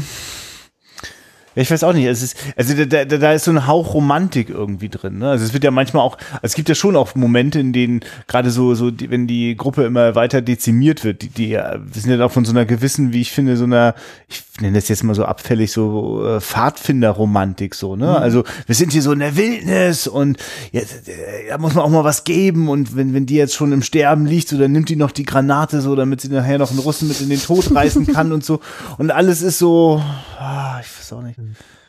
ich 1.54 1.70
weiß 1.70 1.84
auch 1.84 1.92
nicht. 1.92 2.06
Es 2.06 2.22
ist, 2.22 2.36
also 2.56 2.74
da, 2.84 3.04
da, 3.04 3.18
da 3.18 3.32
ist 3.32 3.44
so 3.44 3.50
ein 3.50 3.66
Hauch 3.66 3.94
Romantik 3.94 4.48
irgendwie 4.48 4.88
drin. 4.88 5.18
Ne? 5.18 5.30
Also 5.30 5.44
es 5.44 5.52
wird 5.52 5.64
ja 5.64 5.70
manchmal 5.70 6.02
auch, 6.02 6.16
also 6.30 6.40
es 6.42 6.54
gibt 6.54 6.68
ja 6.68 6.74
schon 6.74 6.96
auch 6.96 7.14
Momente, 7.14 7.60
in 7.60 7.72
denen 7.72 8.00
gerade 8.26 8.50
so, 8.50 8.74
so, 8.74 8.90
die, 8.90 9.10
wenn 9.10 9.26
die 9.26 9.56
Gruppe 9.56 9.84
immer 9.84 10.14
weiter 10.14 10.40
dezimiert 10.40 11.04
wird, 11.04 11.22
die, 11.22 11.28
die 11.28 11.50
wir 11.52 11.82
sind 11.92 12.10
ja 12.10 12.24
auch 12.24 12.32
von 12.32 12.44
so 12.44 12.52
einer 12.52 12.64
gewissen, 12.64 13.12
wie 13.12 13.20
ich 13.20 13.32
finde, 13.32 13.56
so 13.56 13.64
einer, 13.64 13.94
ich 14.28 14.42
nenne 14.60 14.78
das 14.78 14.88
jetzt 14.88 15.04
mal 15.04 15.14
so 15.14 15.24
abfällig, 15.24 15.72
so 15.72 16.24
äh, 16.26 16.40
Pfadfinder-Romantik 16.40 17.74
so. 17.74 17.96
Ne? 17.96 18.16
Also 18.16 18.44
wir 18.66 18.74
sind 18.74 18.92
hier 18.92 19.02
so 19.02 19.12
in 19.12 19.18
der 19.18 19.36
Wildnis 19.36 20.06
und 20.06 20.38
äh, 20.72 20.82
da 21.48 21.58
muss 21.58 21.74
man 21.74 21.84
auch 21.84 21.90
mal 21.90 22.04
was 22.04 22.24
geben 22.24 22.68
und 22.68 22.96
wenn, 22.96 23.14
wenn 23.14 23.26
die 23.26 23.36
jetzt 23.36 23.54
schon 23.54 23.72
im 23.72 23.82
Sterben 23.82 24.26
liegt, 24.26 24.48
so 24.48 24.58
dann 24.58 24.72
nimmt 24.72 24.88
die 24.88 24.96
noch 24.96 25.10
die 25.10 25.24
Granate 25.24 25.80
so, 25.80 25.96
damit 25.96 26.20
sie 26.20 26.28
nachher 26.28 26.58
noch 26.58 26.70
einen 26.70 26.80
Russen 26.80 27.08
mit 27.08 27.20
in 27.20 27.28
den 27.28 27.42
Tod 27.42 27.74
reißen 27.74 28.06
kann 28.12 28.32
und 28.32 28.44
so. 28.44 28.60
Und 28.98 29.10
alles 29.10 29.42
ist 29.42 29.58
so, 29.58 30.02
ah, 30.38 30.80
ich 30.80 31.01
weiß 31.12 31.18
auch 31.18 31.22
nicht. 31.22 31.38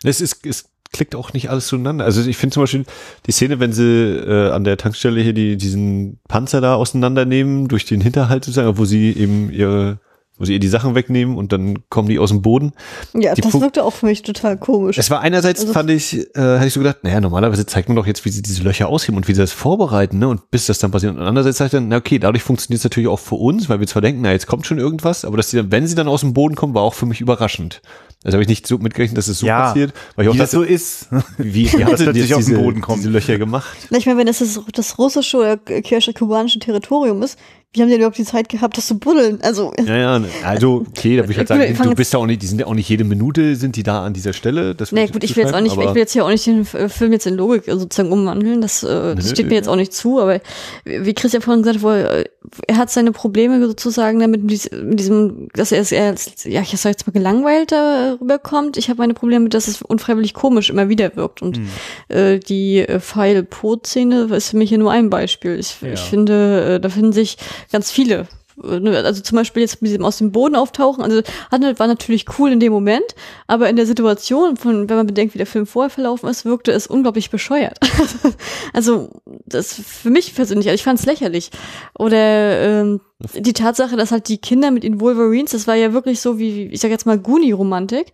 Es 0.04 0.22
ist, 0.22 0.46
es 0.46 0.70
klickt 0.92 1.16
auch 1.16 1.34
nicht 1.34 1.50
alles 1.50 1.68
zueinander. 1.68 2.06
Also 2.06 2.22
ich 2.22 2.38
finde 2.38 2.54
zum 2.54 2.64
Beispiel 2.64 2.86
die 3.26 3.32
Szene, 3.32 3.60
wenn 3.60 3.74
sie 3.74 3.84
äh, 3.84 4.52
an 4.52 4.64
der 4.64 4.78
Tankstelle 4.78 5.22
hier 5.22 5.34
die, 5.34 5.58
diesen 5.58 6.20
Panzer 6.28 6.62
da 6.62 6.76
auseinandernehmen, 6.76 7.68
durch 7.68 7.86
den 7.86 8.02
Hinterhalt 8.02 8.46
sozusagen, 8.46 8.78
wo 8.78 8.86
sie 8.86 9.12
eben 9.12 9.52
ihre 9.52 10.00
wo 10.38 10.46
sie 10.46 10.54
ihr 10.54 10.60
die 10.60 10.68
Sachen 10.68 10.96
wegnehmen 10.96 11.38
und 11.38 11.54
dann 11.54 11.88
kommen 11.90 12.08
die 12.10 12.18
aus 12.18 12.30
dem 12.30 12.42
Boden. 12.42 12.74
Ja, 13.14 13.36
Die 13.36 13.42
das 13.42 13.54
wirkte 13.62 13.84
auch 13.84 13.94
für 13.94 14.08
mich 14.08 14.24
total 14.24 14.58
komisch. 14.58 14.98
Es 14.98 15.10
war 15.12 15.22
einerseits, 15.22 15.62
Also- 15.62 15.74
fand 15.74 15.90
ich, 15.92 16.16
äh, 16.36 16.40
hatte 16.40 16.66
ich 16.68 16.74
so 16.74 16.80
gedacht, 16.80 16.98
naja, 17.04 17.22
normalerweise 17.22 17.66
zeigt 17.68 17.88
man 17.90 17.96
doch 17.96 18.08
jetzt, 18.08 18.26
wie 18.26 18.30
sie 18.30 18.42
diese 18.42 18.64
Löcher 18.64 18.88
ausheben 18.90 19.16
und 19.18 19.28
wie 19.28 19.34
sie 19.36 19.42
das 19.42 19.52
vorbereiten, 19.52 20.18
ne? 20.18 20.28
Und 20.28 20.50
bis 20.50 20.66
das 20.66 20.80
dann 20.80 20.90
passiert. 20.92 21.16
Und 21.16 21.22
andererseits 21.22 21.60
sagt 21.60 21.74
dann, 21.74 21.88
na 21.88 21.98
okay, 21.98 22.18
dadurch 22.18 22.44
funktioniert 22.44 22.80
es 22.80 22.84
natürlich 22.84 23.10
auch 23.10 23.20
für 23.20 23.36
uns, 23.36 23.70
weil 23.70 23.80
wir 23.80 23.88
zwar 23.88 24.02
denken, 24.02 24.22
na, 24.22 24.32
jetzt 24.32 24.48
kommt 24.48 24.66
schon 24.66 24.80
irgendwas, 24.80 25.24
aber 25.24 25.38
dass 25.38 25.52
die 25.52 25.58
dann, 25.58 25.72
wenn 25.72 25.86
sie 25.88 25.96
dann 25.96 26.08
aus 26.08 26.22
dem 26.22 26.34
Boden 26.34 26.56
kommen, 26.56 26.74
war 26.74 26.82
auch 26.82 26.96
für 26.96 27.06
mich 27.06 27.22
überraschend. 27.22 27.82
Also 28.24 28.36
habe 28.38 28.44
ich 28.44 28.48
nicht 28.50 28.66
so 28.66 28.78
mitgerechnet, 28.78 29.18
dass 29.18 29.28
es 29.28 29.40
so 29.40 29.46
Ja, 29.46 29.68
passiert, 29.68 29.94
weil 30.16 30.24
ich 30.26 30.30
auch 30.30 30.34
Wie 30.34 30.38
das 30.40 30.52
dachte, 30.52 30.66
so 30.66 30.72
ist. 30.74 31.08
wie, 31.38 31.54
wie 31.54 31.68
sie 31.68 31.78
denn 31.78 31.88
plötzlich 31.88 32.16
jetzt 32.16 32.34
aus 32.34 32.46
dem 32.46 32.54
diese, 32.56 32.62
Boden 32.64 32.82
kommt. 32.82 33.00
diese 33.00 33.10
Löcher 33.10 33.38
gemacht? 33.38 33.76
Na, 33.90 33.98
Ich 33.98 34.06
meine, 34.06 34.18
wenn 34.18 34.28
das 34.28 34.40
das, 34.40 34.60
das 34.74 34.98
russische 34.98 35.38
oder 35.38 35.58
kirche 35.58 36.14
kubanische 36.14 36.58
Territorium 36.60 37.22
ist, 37.22 37.38
wie 37.74 37.82
haben 37.82 37.90
die 37.90 37.96
überhaupt 37.96 38.18
die 38.18 38.24
Zeit 38.24 38.50
gehabt, 38.50 38.78
das 38.78 38.88
zu 38.88 39.00
buddeln? 39.00 39.40
Also, 39.42 39.74
Ja, 39.84 39.96
ja, 39.98 40.20
ne, 40.20 40.28
also 40.46 40.86
okay, 40.88 41.18
da 41.18 41.24
würde 41.24 41.32
ich 41.32 41.38
halt 41.40 41.48
sagen, 41.50 41.62
du 41.62 41.68
jetzt- 41.90 41.96
bist 41.96 42.14
ja 42.14 42.20
auch 42.20 42.26
nicht, 42.28 42.42
die 42.42 42.48
sind 42.48 42.60
ja 42.60 42.68
auch 42.68 42.74
nicht 42.76 42.88
jede 42.88 43.04
Minute 43.04 43.56
sind 43.56 43.76
die 43.76 43.84
da 43.84 44.06
an 44.06 44.14
dieser 44.14 44.34
Stelle. 44.34 44.76
Das 44.76 44.92
nee, 44.92 45.08
gut, 45.08 45.24
ich 45.24 45.36
will 45.36 45.44
jetzt 45.44 45.54
auch 45.56 45.62
nicht, 45.62 45.74
ich 45.76 45.80
will 45.94 45.98
jetzt 45.98 46.14
hier 46.14 46.24
auch 46.26 46.30
nicht 46.30 46.46
den 46.46 46.62
F- 46.62 46.92
Film 46.94 47.12
jetzt 47.12 47.26
in 47.26 47.36
Logik 47.36 47.64
sozusagen 47.66 48.12
umwandeln, 48.12 48.62
das, 48.62 48.84
äh, 48.84 49.16
das 49.16 49.26
Nö, 49.26 49.32
steht 49.32 49.48
mir 49.50 49.56
jetzt 49.56 49.66
ja. 49.66 49.72
auch 49.72 49.76
nicht 49.78 49.94
zu, 49.94 50.20
aber 50.22 50.40
wie 50.86 51.14
Christian 51.14 51.42
vorhin 51.42 51.64
gesagt 51.64 51.84
hat, 51.84 52.28
er, 52.68 52.78
hat 52.78 52.92
seine 52.92 53.12
Probleme 53.12 53.66
sozusagen 53.66 54.20
damit, 54.20 54.42
mit 54.44 54.52
dies- 54.52 54.70
mit 54.72 55.00
diesem, 55.00 55.48
dass 55.54 55.72
er, 55.72 55.84
er 55.92 56.08
als, 56.10 56.44
ja, 56.44 56.62
ich 56.62 56.70
sag 56.80 56.92
jetzt 56.92 57.08
mal 57.08 57.14
gelangweilter 57.14 58.18
rüberkommt. 58.22 58.78
Ich 58.78 58.90
habe 58.90 58.98
meine 59.00 59.14
Probleme 59.14 59.44
mit, 59.46 59.54
dass 59.54 59.68
es 59.68 59.82
unfreiwillig 59.82 60.34
komisch 60.34 60.70
immer 60.70 60.90
wieder 60.90 61.16
wirkt 61.16 61.42
und 61.42 61.58
Hm. 61.58 61.68
äh, 62.10 62.40
die 62.40 62.80
äh, 62.80 63.00
Pfeil-Pot-Szene 63.00 64.28
ist 64.36 64.50
für 64.50 64.58
mich 64.58 64.70
hier 64.70 64.78
nur 64.78 64.92
ein 64.92 65.10
Beispiel. 65.10 65.58
Ich, 65.60 65.78
Ja. 65.82 65.94
ich 65.94 66.00
finde, 66.02 66.76
äh, 66.76 66.80
da 66.80 66.90
finden 66.90 67.14
sich 67.14 67.38
ganz 67.72 67.92
viele. 67.92 68.28
Ne, 68.62 68.98
Also 69.04 69.22
zum 69.22 69.38
Beispiel 69.38 69.62
jetzt 69.62 69.82
mit 69.82 69.90
diesem 69.92 70.06
aus 70.06 70.18
dem 70.18 70.32
Boden 70.32 70.56
auftauchen, 70.56 71.04
also 71.04 71.22
war 71.52 71.88
natürlich 71.88 72.26
cool 72.38 72.52
in 72.52 72.60
dem 72.60 72.72
Moment, 72.72 73.16
aber 73.48 73.70
in 73.70 73.76
der 73.76 73.86
Situation, 73.86 74.58
von, 74.58 74.90
wenn 74.90 74.98
man 74.98 75.08
bedenkt, 75.08 75.34
wie 75.34 75.40
der 75.40 75.48
Film 75.48 75.66
vorher 75.66 75.90
verlaufen 75.90 76.30
ist, 76.30 76.46
wirkte 76.46 76.72
es 76.72 76.88
unglaublich 76.88 77.30
bescheuert. 77.30 77.80
also 78.74 79.10
das 79.46 79.74
für 79.74 80.10
mich 80.10 80.36
persönlich, 80.36 80.68
also 80.68 80.76
ich 80.76 80.84
fand 80.84 81.00
es 81.00 81.06
lächerlich. 81.06 81.52
Oder 81.98 82.62
ähm, 82.62 83.02
die 83.36 83.54
Tatsache, 83.54 83.96
dass 83.96 84.12
halt 84.12 84.28
die 84.28 84.38
Kinder 84.38 84.72
mit 84.72 84.84
den 84.84 85.00
Wolverines, 85.00 85.52
das 85.52 85.68
war 85.68 85.76
ja 85.76 85.94
wirklich 85.94 86.20
so 86.20 86.40
wie, 86.40 86.66
ich 86.66 86.82
sag 86.82 86.92
jetzt 86.92 87.06
mal, 87.06 87.18
Goonie-Romantik, 87.18 88.08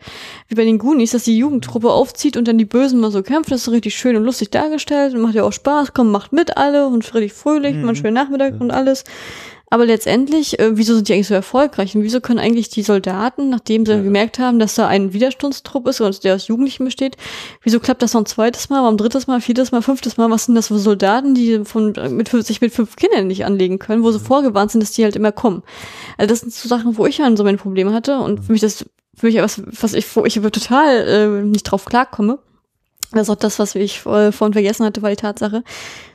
wie 0.47 0.55
bei 0.55 0.65
den 0.65 0.77
Goonies, 0.77 1.11
dass 1.11 1.23
die 1.23 1.37
Jugendtruppe 1.37 1.91
aufzieht 1.91 2.37
und 2.37 2.47
dann 2.47 2.57
die 2.57 2.65
Bösen 2.65 2.99
mal 2.99 3.11
so 3.11 3.23
kämpfen, 3.23 3.49
das 3.51 3.61
ist 3.61 3.65
so 3.65 3.71
richtig 3.71 3.95
schön 3.95 4.15
und 4.15 4.23
lustig 4.23 4.51
dargestellt 4.51 5.15
und 5.15 5.21
macht 5.21 5.35
ja 5.35 5.43
auch 5.43 5.53
Spaß, 5.53 5.93
komm, 5.93 6.11
macht 6.11 6.31
mit 6.31 6.57
alle 6.57 6.87
und 6.87 7.13
richtig 7.13 7.33
fröhlich, 7.33 7.75
mhm. 7.75 7.83
man 7.83 7.95
schönen 7.95 8.13
Nachmittag 8.13 8.59
und 8.59 8.71
alles. 8.71 9.03
Aber 9.69 9.85
letztendlich, 9.85 10.59
äh, 10.59 10.77
wieso 10.77 10.95
sind 10.95 11.07
die 11.07 11.13
eigentlich 11.13 11.27
so 11.27 11.33
erfolgreich? 11.33 11.95
Und 11.95 12.03
wieso 12.03 12.21
können 12.21 12.39
eigentlich 12.39 12.69
die 12.69 12.81
Soldaten, 12.81 13.49
nachdem 13.49 13.85
sie 13.85 13.93
ja. 13.93 14.01
gemerkt 14.01 14.39
haben, 14.39 14.57
dass 14.57 14.75
da 14.75 14.87
ein 14.87 15.13
Widerstandstrupp 15.13 15.87
ist 15.87 16.01
und 16.01 16.23
der 16.23 16.35
aus 16.35 16.47
Jugendlichen 16.47 16.85
besteht, 16.85 17.17
wieso 17.63 17.79
klappt 17.79 18.01
das 18.01 18.13
noch 18.13 18.21
ein 18.21 18.25
zweites 18.25 18.69
Mal, 18.69 18.81
warum 18.81 18.97
drittes 18.97 19.27
Mal, 19.27 19.41
viertes 19.41 19.71
Mal, 19.71 19.81
fünftes 19.81 20.17
Mal? 20.17 20.29
Was 20.31 20.45
sind 20.45 20.55
das 20.55 20.69
für 20.69 20.79
Soldaten, 20.79 21.35
die 21.35 21.63
von, 21.65 21.93
mit, 22.09 22.29
sich 22.29 22.61
mit 22.61 22.73
fünf 22.73 22.95
Kindern 22.95 23.27
nicht 23.27 23.45
anlegen 23.45 23.79
können, 23.79 24.03
wo 24.03 24.11
sie 24.11 24.19
mhm. 24.19 24.23
vorgewarnt 24.23 24.71
sind, 24.71 24.81
dass 24.81 24.91
die 24.91 25.03
halt 25.03 25.15
immer 25.15 25.31
kommen? 25.31 25.61
Also 26.17 26.29
das 26.29 26.41
sind 26.41 26.53
so 26.53 26.67
Sachen, 26.67 26.97
wo 26.97 27.05
ich 27.05 27.17
dann 27.17 27.37
so 27.37 27.43
meine 27.43 27.57
Probleme 27.57 27.93
hatte 27.93 28.19
und 28.19 28.45
für 28.45 28.51
mich 28.51 28.61
das, 28.61 28.85
für 29.15 29.27
mich 29.27 29.35
was, 29.35 29.61
was 29.65 29.93
ich, 29.93 30.15
wo 30.15 30.25
ich 30.25 30.35
total 30.35 31.07
äh, 31.07 31.43
nicht 31.43 31.63
drauf 31.63 31.85
klarkomme. 31.85 32.39
Das 33.11 33.23
ist 33.23 33.29
auch 33.31 33.35
das, 33.35 33.57
was 33.57 33.73
ich 33.73 34.05
äh, 34.05 34.31
vorhin 34.31 34.53
vergessen 34.53 34.85
hatte, 34.85 35.01
war 35.01 35.09
die 35.09 35.15
Tatsache. 35.15 35.63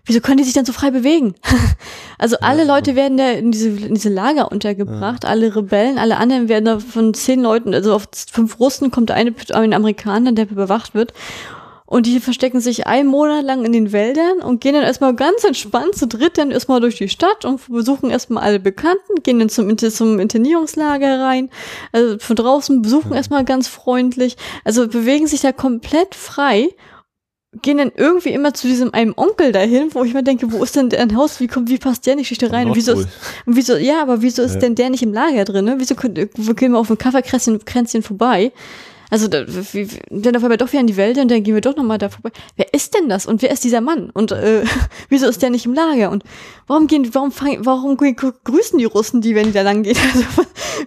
Wieso 0.05 0.21
können 0.21 0.37
die 0.37 0.45
sich 0.45 0.53
denn 0.53 0.65
so 0.65 0.73
frei 0.73 0.91
bewegen? 0.91 1.35
also 2.19 2.37
alle 2.41 2.65
ja, 2.65 2.75
Leute 2.75 2.95
werden 2.95 3.19
da 3.19 3.31
in 3.31 3.51
diese, 3.51 3.69
in 3.71 3.95
diese 3.95 4.11
Lager 4.11 4.53
untergebracht, 4.53 5.25
ja. 5.25 5.31
alle 5.31 5.57
Rebellen, 5.57 5.99
alle 5.99 6.19
anderen 6.19 6.49
werden 6.49 6.67
da 6.67 6.79
von 6.79 7.13
zehn 7.13 7.43
Leuten, 7.43 7.75
also 7.75 7.95
auf 7.95 8.07
fünf 8.31 8.61
Russen 8.61 8.93
kommt 8.93 9.11
eine, 9.11 9.35
ein 9.53 9.75
Amerikaner, 9.75 10.33
der 10.33 10.49
überwacht 10.49 10.95
wird. 10.95 11.13
Und 11.87 12.07
die 12.07 12.18
verstecken 12.18 12.61
sich 12.61 12.87
einen 12.87 13.09
Monat 13.09 13.45
lang 13.45 13.64
in 13.64 13.72
den 13.72 13.93
Wäldern 13.93 14.41
und 14.41 14.62
gehen 14.62 14.72
dann 14.72 14.85
erstmal 14.85 15.14
ganz 15.14 15.45
entspannt 15.45 15.95
zu 15.95 16.07
dritt 16.07 16.39
dann 16.39 16.51
erstmal 16.51 16.80
durch 16.80 16.97
die 16.97 17.11
Stadt 17.11 17.45
und 17.45 17.61
besuchen 17.68 18.11
erstmal 18.11 18.43
alle 18.43 18.59
Bekannten, 18.59 19.22
gehen 19.22 19.39
dann 19.39 19.51
zum, 19.51 19.76
zum 19.76 20.18
Internierungslager 20.18 21.20
rein, 21.20 21.51
also 21.93 22.18
von 22.18 22.37
draußen 22.37 22.80
besuchen 22.80 23.11
ja. 23.11 23.16
erstmal 23.16 23.45
ganz 23.45 23.68
freundlich, 23.68 24.39
also 24.64 24.89
bewegen 24.89 25.26
sich 25.26 25.43
da 25.43 25.53
komplett 25.53 26.14
frei 26.14 26.70
gehen 27.62 27.78
dann 27.78 27.93
irgendwie 27.95 28.30
immer 28.30 28.55
zu 28.55 28.66
diesem 28.66 28.93
einem 28.93 29.14
Onkel 29.16 29.53
dahin, 29.53 29.95
wo 29.95 30.05
ich 30.05 30.14
mir 30.14 30.22
denke, 30.22 30.51
wo 30.53 30.62
ist 30.62 30.76
denn 30.76 30.93
ein 30.93 31.16
Haus, 31.16 31.41
wie 31.41 31.47
kommt, 31.47 31.68
wie 31.68 31.78
passt 31.78 32.07
der 32.07 32.16
nicht 32.16 32.43
da 32.43 32.49
rein? 32.49 32.68
Und 32.68 32.76
wieso, 32.76 32.93
ist, 32.93 33.09
und 33.47 33.57
wieso, 33.57 33.76
ja, 33.76 34.03
aber 34.03 34.22
wieso 34.22 34.43
ist 34.43 34.55
ja. 34.55 34.61
denn 34.61 34.74
der 34.74 34.91
nicht 34.91 35.03
im 35.03 35.12
Lager 35.12 35.45
drin? 35.45 35.64
Ne? 35.64 35.76
Wieso 35.78 35.95
können, 35.95 36.14
gehen 36.14 36.72
wir 36.72 36.78
auf 36.78 36.91
ein 36.91 36.99
Kaffeekränzchen 36.99 37.64
Kränzchen 37.64 38.03
vorbei? 38.03 38.53
Also 39.15 39.29
da, 39.29 39.45
wie, 39.47 39.87
dann 40.11 40.35
auf 40.35 40.43
einmal 40.43 40.59
doch 40.59 40.73
wieder 40.73 40.81
in 40.81 40.89
die 40.89 40.97
Wälder 40.97 41.23
und 41.23 41.31
dann 41.31 41.45
gehen 41.45 41.55
wir 41.55 41.61
doch 41.61 41.77
nochmal 41.77 41.99
da 41.99 42.09
vorbei. 42.09 42.33
Wer 42.57 42.75
ist 42.75 42.95
denn 42.95 43.09
das? 43.09 43.27
Und 43.27 43.43
wer 43.43 43.53
ist 43.53 43.62
dieser 43.62 43.81
Mann? 43.81 44.11
Und 44.11 44.33
äh, 44.33 44.65
wieso 45.09 45.29
ist 45.29 45.41
der 45.41 45.51
nicht 45.51 45.67
im 45.67 45.73
Lager? 45.73 46.11
Und 46.11 46.25
warum 46.67 46.89
gehen, 46.89 47.09
warum 47.15 47.31
fangen, 47.31 47.65
warum 47.65 47.97
grüßen 47.97 48.77
die 48.77 48.85
Russen 48.87 49.21
die, 49.21 49.37
wenn 49.37 49.47
die 49.47 49.53
da 49.53 49.62
lang 49.62 49.85
gehen? 49.85 49.97
Also, 50.15 50.27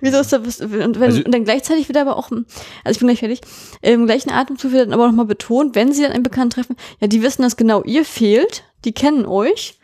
wieso 0.01 0.19
ist 0.19 0.33
das? 0.33 0.59
Und, 0.59 0.99
wenn, 0.99 1.03
also, 1.03 1.23
und 1.23 1.33
dann 1.33 1.45
gleichzeitig 1.45 1.87
wird 1.87 1.97
aber 1.97 2.17
auch, 2.17 2.29
also 2.29 2.45
ich 2.91 2.99
bin 2.99 3.07
gleich 3.07 3.19
fertig, 3.19 3.39
im 3.81 4.07
gleichen 4.07 4.29
Atemzug 4.29 4.73
wird 4.73 4.87
dann 4.87 4.93
aber 4.93 5.07
nochmal 5.07 5.25
betont, 5.25 5.75
wenn 5.75 5.93
sie 5.93 6.01
dann 6.01 6.11
einen 6.11 6.23
Bekannten 6.23 6.49
treffen, 6.49 6.75
ja, 6.99 7.07
die 7.07 7.21
wissen, 7.21 7.43
dass 7.43 7.55
genau 7.55 7.81
ihr 7.83 8.03
fehlt, 8.03 8.65
die 8.83 8.91
kennen 8.91 9.25
euch 9.25 9.79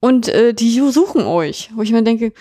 und 0.00 0.28
äh, 0.28 0.54
die 0.54 0.80
suchen 0.90 1.26
euch. 1.26 1.70
Wo 1.74 1.82
ich 1.82 1.92
mir 1.92 2.02
denke, 2.02 2.32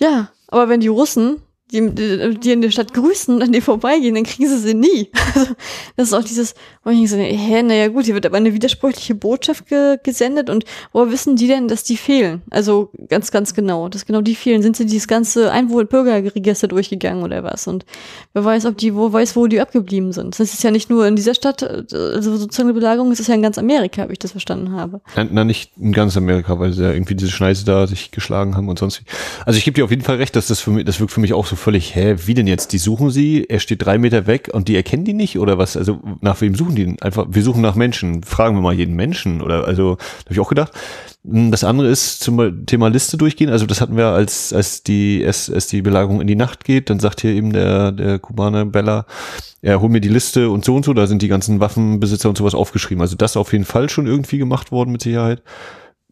ja, 0.00 0.32
aber 0.48 0.68
wenn 0.68 0.80
die 0.80 0.88
Russen 0.88 1.40
die, 1.72 2.38
die 2.38 2.52
in 2.52 2.62
der 2.62 2.70
Stadt 2.70 2.94
grüßen 2.94 3.34
und 3.34 3.42
an 3.42 3.52
dir 3.52 3.62
vorbeigehen, 3.62 4.14
dann 4.14 4.24
kriegen 4.24 4.48
sie 4.48 4.58
sie 4.58 4.74
nie. 4.74 5.10
Also, 5.40 5.54
das 5.96 6.08
ist 6.08 6.14
auch 6.14 6.24
dieses, 6.24 6.54
wo 6.84 6.90
ich 6.90 7.10
so, 7.10 7.16
hä, 7.16 7.62
naja 7.62 7.88
gut, 7.88 8.04
hier 8.04 8.14
wird 8.14 8.26
aber 8.26 8.36
eine 8.36 8.54
widersprüchliche 8.54 9.14
Botschaft 9.14 9.66
ge 9.66 9.98
gesendet 10.02 10.48
und 10.48 10.64
woher 10.92 11.10
wissen 11.12 11.36
die 11.36 11.46
denn, 11.46 11.68
dass 11.68 11.84
die 11.84 11.96
fehlen? 11.96 12.42
Also 12.50 12.90
ganz, 13.08 13.30
ganz 13.30 13.54
genau, 13.54 13.88
dass 13.88 14.06
genau 14.06 14.20
die 14.20 14.34
fehlen. 14.34 14.62
Sind 14.62 14.76
sie 14.76 14.86
dieses 14.86 15.08
ganze 15.08 15.52
Einwohner-Bürgerregister 15.52 16.68
durchgegangen 16.68 17.22
oder 17.22 17.44
was? 17.44 17.66
Und 17.66 17.84
wer 18.32 18.44
weiß, 18.44 18.66
ob 18.66 18.78
die, 18.78 18.94
wo 18.94 19.12
weiß, 19.12 19.36
wo 19.36 19.46
die 19.46 19.60
abgeblieben 19.60 20.12
sind. 20.12 20.38
Das 20.38 20.52
ist 20.52 20.62
ja 20.62 20.70
nicht 20.70 20.90
nur 20.90 21.06
in 21.06 21.16
dieser 21.16 21.34
Stadt, 21.34 21.62
also 21.62 22.36
sozusagen 22.36 22.70
eine 22.70 22.78
Belagerung, 22.78 23.10
es 23.12 23.20
ist 23.20 23.28
ja 23.28 23.34
in 23.34 23.42
ganz 23.42 23.58
Amerika, 23.58 24.08
wie 24.08 24.12
ich 24.12 24.18
das 24.18 24.32
verstanden 24.32 24.72
habe. 24.72 25.00
Na, 25.16 25.26
na 25.30 25.44
nicht 25.44 25.72
in 25.78 25.92
ganz 25.92 26.16
Amerika, 26.16 26.58
weil 26.58 26.72
sie 26.72 26.82
ja 26.82 26.92
irgendwie 26.92 27.14
diese 27.14 27.30
Schneise 27.30 27.64
da 27.64 27.86
sich 27.86 28.10
geschlagen 28.10 28.56
haben 28.56 28.68
und 28.68 28.78
sonst. 28.78 29.02
Also 29.44 29.58
ich 29.58 29.64
gebe 29.64 29.74
dir 29.74 29.84
auf 29.84 29.90
jeden 29.90 30.02
Fall 30.02 30.16
recht, 30.16 30.34
dass 30.36 30.48
das 30.48 30.60
für 30.60 30.70
mich, 30.70 30.84
das 30.84 31.00
wirkt 31.00 31.12
für 31.12 31.20
mich 31.20 31.34
auch 31.34 31.46
so 31.46 31.56
völlig, 31.60 31.94
hä, 31.94 32.16
wie 32.26 32.34
denn 32.34 32.46
jetzt? 32.46 32.72
Die 32.72 32.78
suchen 32.78 33.10
sie, 33.10 33.46
er 33.48 33.60
steht 33.60 33.84
drei 33.84 33.98
Meter 33.98 34.26
weg 34.26 34.50
und 34.52 34.68
die 34.68 34.76
erkennen 34.76 35.04
die 35.04 35.12
nicht 35.12 35.38
oder 35.38 35.58
was? 35.58 35.76
Also 35.76 36.00
nach 36.20 36.40
wem 36.40 36.54
suchen 36.54 36.74
die 36.74 36.84
denn? 36.84 37.00
Einfach, 37.00 37.26
wir 37.30 37.42
suchen 37.42 37.62
nach 37.62 37.74
Menschen. 37.74 38.22
Fragen 38.22 38.56
wir 38.56 38.62
mal 38.62 38.74
jeden 38.74 38.96
Menschen 38.96 39.40
oder 39.42 39.66
also, 39.66 39.92
habe 40.24 40.32
ich 40.32 40.40
auch 40.40 40.48
gedacht. 40.48 40.72
Das 41.22 41.64
andere 41.64 41.88
ist 41.88 42.20
zum 42.20 42.66
Thema 42.66 42.88
Liste 42.88 43.16
durchgehen. 43.18 43.50
Also 43.50 43.66
das 43.66 43.80
hatten 43.80 43.96
wir 43.96 44.06
als 44.06 44.52
als 44.54 44.82
die 44.82 45.22
als, 45.24 45.50
als 45.50 45.66
die 45.66 45.82
Belagerung 45.82 46.22
in 46.22 46.26
die 46.26 46.34
Nacht 46.34 46.64
geht, 46.64 46.88
dann 46.88 46.98
sagt 46.98 47.20
hier 47.20 47.32
eben 47.32 47.52
der 47.52 47.92
der 47.92 48.18
Kubaner 48.18 48.64
Bella, 48.64 49.04
ja, 49.60 49.78
hol 49.80 49.90
mir 49.90 50.00
die 50.00 50.08
Liste 50.08 50.48
und 50.48 50.64
so 50.64 50.74
und 50.74 50.84
so. 50.84 50.94
Da 50.94 51.06
sind 51.06 51.20
die 51.20 51.28
ganzen 51.28 51.60
Waffenbesitzer 51.60 52.30
und 52.30 52.38
sowas 52.38 52.54
aufgeschrieben. 52.54 53.02
Also 53.02 53.16
das 53.16 53.36
auf 53.36 53.52
jeden 53.52 53.66
Fall 53.66 53.90
schon 53.90 54.06
irgendwie 54.06 54.38
gemacht 54.38 54.72
worden 54.72 54.92
mit 54.92 55.02
Sicherheit 55.02 55.42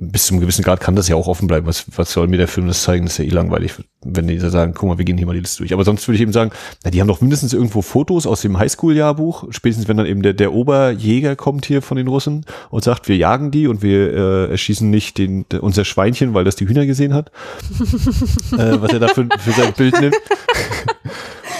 bis 0.00 0.26
zum 0.26 0.38
gewissen 0.38 0.62
Grad 0.62 0.80
kann 0.80 0.94
das 0.94 1.08
ja 1.08 1.16
auch 1.16 1.26
offen 1.26 1.48
bleiben. 1.48 1.66
Was, 1.66 1.84
was 1.96 2.12
soll 2.12 2.28
mir 2.28 2.36
der 2.36 2.46
Film 2.46 2.68
das 2.68 2.82
zeigen? 2.82 3.04
Das 3.04 3.14
ist 3.14 3.18
ja 3.18 3.24
eh 3.24 3.34
langweilig, 3.34 3.74
wenn 4.04 4.28
die 4.28 4.38
sagen, 4.38 4.72
guck 4.72 4.88
mal, 4.88 4.98
wir 4.98 5.04
gehen 5.04 5.18
hier 5.18 5.26
mal 5.26 5.32
die 5.32 5.40
Liste 5.40 5.58
durch. 5.58 5.72
Aber 5.72 5.84
sonst 5.84 6.06
würde 6.06 6.16
ich 6.16 6.22
eben 6.22 6.32
sagen, 6.32 6.52
na, 6.84 6.90
die 6.90 7.00
haben 7.00 7.08
doch 7.08 7.20
mindestens 7.20 7.52
irgendwo 7.52 7.82
Fotos 7.82 8.26
aus 8.26 8.40
dem 8.40 8.58
Highschool-Jahrbuch. 8.58 9.48
Spätestens 9.50 9.88
wenn 9.88 9.96
dann 9.96 10.06
eben 10.06 10.22
der, 10.22 10.34
der 10.34 10.52
Oberjäger 10.52 11.34
kommt 11.34 11.66
hier 11.66 11.82
von 11.82 11.96
den 11.96 12.06
Russen 12.06 12.46
und 12.70 12.84
sagt, 12.84 13.08
wir 13.08 13.16
jagen 13.16 13.50
die 13.50 13.66
und 13.66 13.82
wir 13.82 14.14
äh, 14.14 14.50
erschießen 14.52 14.88
nicht 14.88 15.18
den, 15.18 15.44
unser 15.60 15.84
Schweinchen, 15.84 16.32
weil 16.32 16.44
das 16.44 16.54
die 16.54 16.68
Hühner 16.68 16.86
gesehen 16.86 17.12
hat. 17.12 17.30
äh, 18.52 18.80
was 18.80 18.92
er 18.92 19.00
da 19.00 19.08
für, 19.08 19.26
für 19.40 19.50
sein 19.50 19.72
Bild 19.72 20.00
nimmt. 20.00 20.16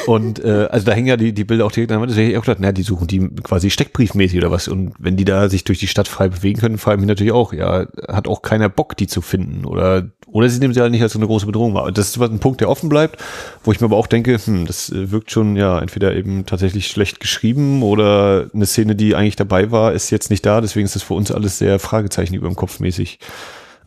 Und 0.09 0.43
äh, 0.43 0.67
also 0.71 0.87
da 0.87 0.93
hängen 0.93 1.09
ja 1.09 1.19
die, 1.19 1.35
die 1.35 1.45
Bilder 1.45 1.67
auch 1.67 1.71
direkt 1.71 1.93
an. 1.93 2.01
Da 2.01 2.09
hätte 2.09 2.23
ich 2.23 2.39
auch 2.39 2.41
gedacht, 2.41 2.61
na, 2.63 2.73
die 2.73 2.83
suchen 2.83 3.07
die 3.09 3.29
quasi 3.43 3.69
steckbriefmäßig 3.69 4.39
oder 4.39 4.51
was. 4.51 4.67
Und 4.67 4.95
wenn 4.99 5.19
die 5.19 5.27
da 5.27 5.51
sich 5.51 5.65
durch 5.65 5.81
die 5.81 5.87
Stadt 5.87 6.09
frei 6.09 6.31
bewegen 6.31 6.59
können, 6.59 6.79
frage 6.79 6.97
ich 6.97 7.01
mich 7.01 7.09
natürlich 7.09 7.35
auch, 7.35 7.53
ja, 7.53 7.85
hat 8.09 8.27
auch 8.27 8.41
keiner 8.41 8.71
Bock, 8.71 8.97
die 8.97 9.07
zu 9.07 9.21
finden. 9.21 9.67
Oder, 9.67 10.09
oder 10.27 10.49
sie 10.49 10.61
nehmen 10.61 10.73
sie 10.73 10.81
halt 10.81 10.93
nicht 10.93 11.03
als 11.03 11.13
so 11.13 11.19
eine 11.19 11.27
große 11.27 11.45
Bedrohung 11.45 11.75
wahr. 11.75 11.93
Das 11.93 12.09
ist 12.09 12.23
ein 12.23 12.39
Punkt, 12.39 12.63
der 12.63 12.71
offen 12.71 12.89
bleibt, 12.89 13.23
wo 13.65 13.71
ich 13.71 13.83
mir 13.83 13.85
aber 13.85 13.99
auch 13.99 14.07
denke, 14.07 14.39
hm, 14.43 14.65
das 14.65 14.91
wirkt 14.95 15.31
schon, 15.31 15.57
ja, 15.57 15.79
entweder 15.79 16.17
eben 16.17 16.47
tatsächlich 16.47 16.89
schlecht 16.89 17.21
geschrieben 17.21 17.83
oder 17.83 18.49
eine 18.55 18.65
Szene, 18.65 18.97
die 18.97 19.15
eigentlich 19.15 19.37
dabei 19.37 19.71
war, 19.71 19.93
ist 19.93 20.09
jetzt 20.09 20.31
nicht 20.31 20.47
da. 20.47 20.63
Deswegen 20.63 20.87
ist 20.87 20.95
das 20.95 21.03
für 21.03 21.13
uns 21.13 21.31
alles 21.31 21.59
sehr 21.59 21.79
Fragezeichen 21.79 22.33
über 22.33 22.49
dem 22.49 22.57
Kopf 22.57 22.81
mäßig. 22.81 23.19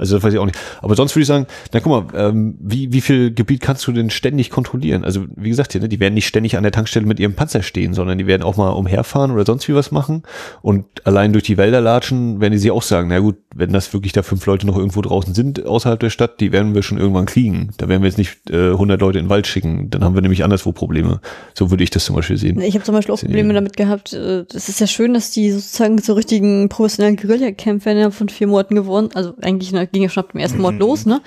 Also 0.02 0.16
das 0.16 0.24
weiß 0.24 0.34
ich 0.34 0.40
auch 0.40 0.46
nicht. 0.46 0.58
Aber 0.82 0.96
sonst 0.96 1.16
würde 1.16 1.22
ich 1.22 1.28
sagen, 1.28 1.46
na 1.72 1.80
guck 1.80 2.12
mal, 2.12 2.30
ähm, 2.30 2.56
wie, 2.60 2.92
wie 2.92 3.02
viel 3.02 3.32
Gebiet 3.34 3.62
kannst 3.62 3.86
du 3.88 3.92
denn 3.92 4.10
ständig 4.10 4.50
kontrollieren? 4.50 5.06
Also 5.06 5.26
wie 5.36 5.50
gesagt, 5.50 5.72
hier, 5.72 5.82
ne, 5.82 5.88
die 5.88 6.00
werden 6.00 6.16
nicht 6.16 6.28
ständig 6.28 6.58
an 6.58 6.64
der 6.64 6.72
Tankstelle 6.72 7.06
mit 7.06 7.20
ihrem 7.20 7.36
Panzer 7.36 7.62
stehen, 7.62 7.94
sondern 7.94 8.18
die 8.18 8.26
werden 8.28 8.42
auch 8.42 8.58
mal 8.58 8.70
umherfahren 8.70 9.32
oder 9.32 9.46
sonst 9.46 9.68
wie 9.70 9.76
was 9.76 9.92
machen. 9.92 10.24
Und 10.64 10.86
allein 11.06 11.34
durch 11.34 11.44
die 11.44 11.58
Wälder 11.58 11.82
latschen, 11.82 12.42
werden 12.42 12.54
die 12.54 12.58
sich 12.58 12.72
auch 12.72 12.82
sagen, 12.82 13.10
na 13.10 13.20
gut, 13.20 13.38
wenn 13.56 13.72
das 13.72 13.94
wirklich 13.94 14.12
da 14.12 14.24
fünf 14.24 14.46
Leute 14.46 14.66
noch 14.66 14.76
irgendwo 14.78 15.02
draußen 15.02 15.34
sind 15.34 15.66
außerhalb 15.66 16.00
der 16.00 16.10
Stadt, 16.10 16.40
die 16.40 16.52
werden 16.52 16.74
wir 16.74 16.84
schon 16.84 16.98
irgendwann 16.98 17.28
kriegen. 17.28 17.70
Da 17.78 17.88
werden 17.88 18.02
wir 18.02 18.10
jetzt 18.10 18.18
nicht 18.18 18.50
äh, 18.50 18.72
100 18.72 19.00
Leute 19.00 19.20
in 19.20 19.26
den 19.26 19.30
Wald 19.30 19.46
schicken. 19.46 19.90
Dann 19.92 20.04
haben 20.04 20.16
wir 20.16 20.22
nämlich 20.22 20.44
anderswo 20.44 20.72
Probleme. 20.72 21.22
So 21.54 21.70
würde 21.70 21.84
ich 21.84 21.92
das 21.92 22.06
zum 22.06 22.16
Beispiel 22.16 22.38
sehen. 22.38 22.60
Ich 22.60 22.74
habe 22.74 22.84
zum 22.84 22.96
Beispiel 22.96 23.14
auch 23.14 23.20
Probleme 23.20 23.54
damit 23.54 23.78
gehabt. 23.78 24.14
äh, 24.14 24.46
Es 24.54 24.68
ist 24.68 24.80
ja 24.80 24.88
schön, 24.88 25.14
dass 25.14 25.32
die 25.32 25.52
sozusagen 25.52 26.02
zu 26.02 26.14
richtigen 26.14 26.70
professionellen 26.70 27.18
Guerilla-Kämpfern 27.18 28.12
von 28.12 28.30
vier 28.30 28.48
Monaten 28.48 28.76
geworden. 28.76 29.10
Also 29.14 29.34
eigentlich 29.42 29.72
ne, 29.72 29.88
ging 29.92 30.04
ja 30.04 30.10
schon 30.10 30.24
ab 30.24 30.32
dem 30.32 30.40
ersten 30.42 30.62
Mord 30.62 30.80
los, 30.80 31.06
ne? 31.06 31.22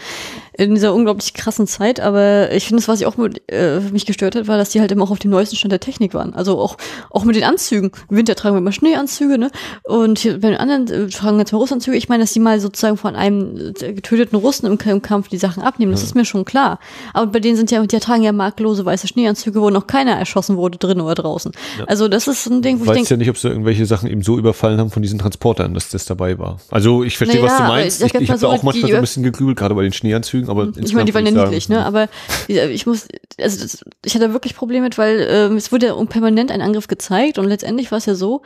In 0.56 0.74
dieser 0.74 0.94
unglaublich 0.94 1.34
krassen 1.34 1.66
Zeit. 1.66 1.98
Aber 2.00 2.52
ich 2.52 2.66
finde, 2.66 2.80
das, 2.80 2.88
was 2.88 3.00
ich 3.00 3.06
auch 3.06 3.16
mit, 3.16 3.42
äh, 3.50 3.80
mich 3.80 4.06
gestört 4.06 4.36
hat, 4.36 4.46
war, 4.46 4.56
dass 4.56 4.70
die 4.70 4.80
halt 4.80 4.92
immer 4.92 5.04
auch 5.04 5.10
auf 5.10 5.18
dem 5.18 5.30
neuesten 5.32 5.56
Stand 5.56 5.72
der 5.72 5.80
Technik 5.80 6.14
waren. 6.14 6.32
Also 6.34 6.58
auch 6.60 6.76
auch 7.10 7.24
mit 7.24 7.36
den 7.36 7.44
Anzügen. 7.44 7.90
Im 8.08 8.16
Winter 8.16 8.34
tragen 8.34 8.54
wir 8.54 8.58
immer 8.58 8.72
Schneeanzüge, 8.72 9.38
ne? 9.38 9.50
Und 9.82 10.20
hier, 10.20 10.40
bei 10.40 10.50
den 10.50 10.58
anderen 10.58 10.88
äh, 10.88 11.08
tragen 11.08 11.38
jetzt 11.38 11.52
mal 11.52 11.58
Russanzüge. 11.58 11.96
Ich 11.96 12.08
meine, 12.08 12.22
dass 12.22 12.32
die 12.32 12.40
mal 12.40 12.60
sozusagen 12.60 12.96
von 12.96 13.16
einem 13.16 13.74
äh, 13.80 13.92
getöteten 13.94 14.38
Russen 14.38 14.66
im, 14.66 14.78
im 14.84 15.02
Kampf 15.02 15.28
die 15.28 15.38
Sachen 15.38 15.62
abnehmen, 15.62 15.92
das 15.92 16.02
ist 16.02 16.14
mir 16.14 16.24
schon 16.24 16.44
klar. 16.44 16.78
Aber 17.12 17.26
bei 17.32 17.40
denen 17.40 17.56
sind 17.56 17.70
ja, 17.70 17.84
die 17.84 17.98
tragen 17.98 18.22
ja 18.22 18.32
marklose 18.32 18.84
weiße 18.84 19.08
Schneeanzüge, 19.08 19.60
wo 19.60 19.70
noch 19.70 19.86
keiner 19.86 20.12
erschossen 20.12 20.56
wurde, 20.56 20.78
drin 20.78 21.00
oder 21.00 21.14
draußen. 21.14 21.52
Also 21.86 22.08
das 22.08 22.28
ist 22.28 22.46
ein 22.46 22.62
Ding, 22.62 22.78
wo 22.78 22.84
Ich 22.84 22.84
ich 22.84 22.88
weiß 22.90 22.96
denke, 22.96 23.10
ja 23.10 23.16
nicht, 23.16 23.30
ob 23.30 23.38
sie 23.38 23.48
irgendwelche 23.48 23.86
Sachen 23.86 24.08
eben 24.08 24.22
so 24.22 24.38
überfallen 24.38 24.78
haben 24.78 24.90
von 24.90 25.02
diesen 25.02 25.18
Transportern, 25.18 25.74
dass 25.74 25.90
das 25.90 26.04
dabei 26.04 26.38
war. 26.38 26.58
Also 26.70 27.02
ich 27.02 27.16
verstehe, 27.16 27.40
Naja, 27.42 27.50
was 27.52 27.58
du 27.58 27.62
meinst. 27.64 28.02
ich 28.02 28.14
Ich, 28.14 28.20
ich 28.20 28.30
habe 28.30 28.40
da 28.40 28.53
so, 28.53 28.53
auch 28.54 28.62
manchmal 28.62 28.82
so 28.90 28.96
ein 28.98 29.02
bisschen 29.02 29.22
gegrübelt, 29.22 29.56
gerade 29.58 29.74
bei 29.74 29.82
den 29.82 29.92
Schneeanzügen, 29.92 30.48
aber 30.48 30.64
ich 30.86 30.94
meine, 30.94 31.04
die 31.06 31.14
waren 31.14 31.24
ja 31.26 31.30
niedlich, 31.50 31.68
ne? 31.68 31.84
Aber 31.86 32.08
die- 32.48 32.58
ich 32.58 32.86
muss, 32.86 33.06
also 33.40 33.62
das, 33.62 33.84
ich 34.04 34.14
hatte 34.14 34.32
wirklich 34.32 34.54
Probleme 34.56 34.84
mit, 34.84 34.98
weil 34.98 35.26
ähm, 35.30 35.56
es 35.56 35.72
wurde 35.72 35.86
ja 35.86 36.04
permanent 36.06 36.50
ein 36.50 36.60
Angriff 36.62 36.86
gezeigt 36.88 37.38
und 37.38 37.46
letztendlich 37.46 37.90
war 37.90 37.98
es 37.98 38.06
ja 38.06 38.14
so, 38.14 38.42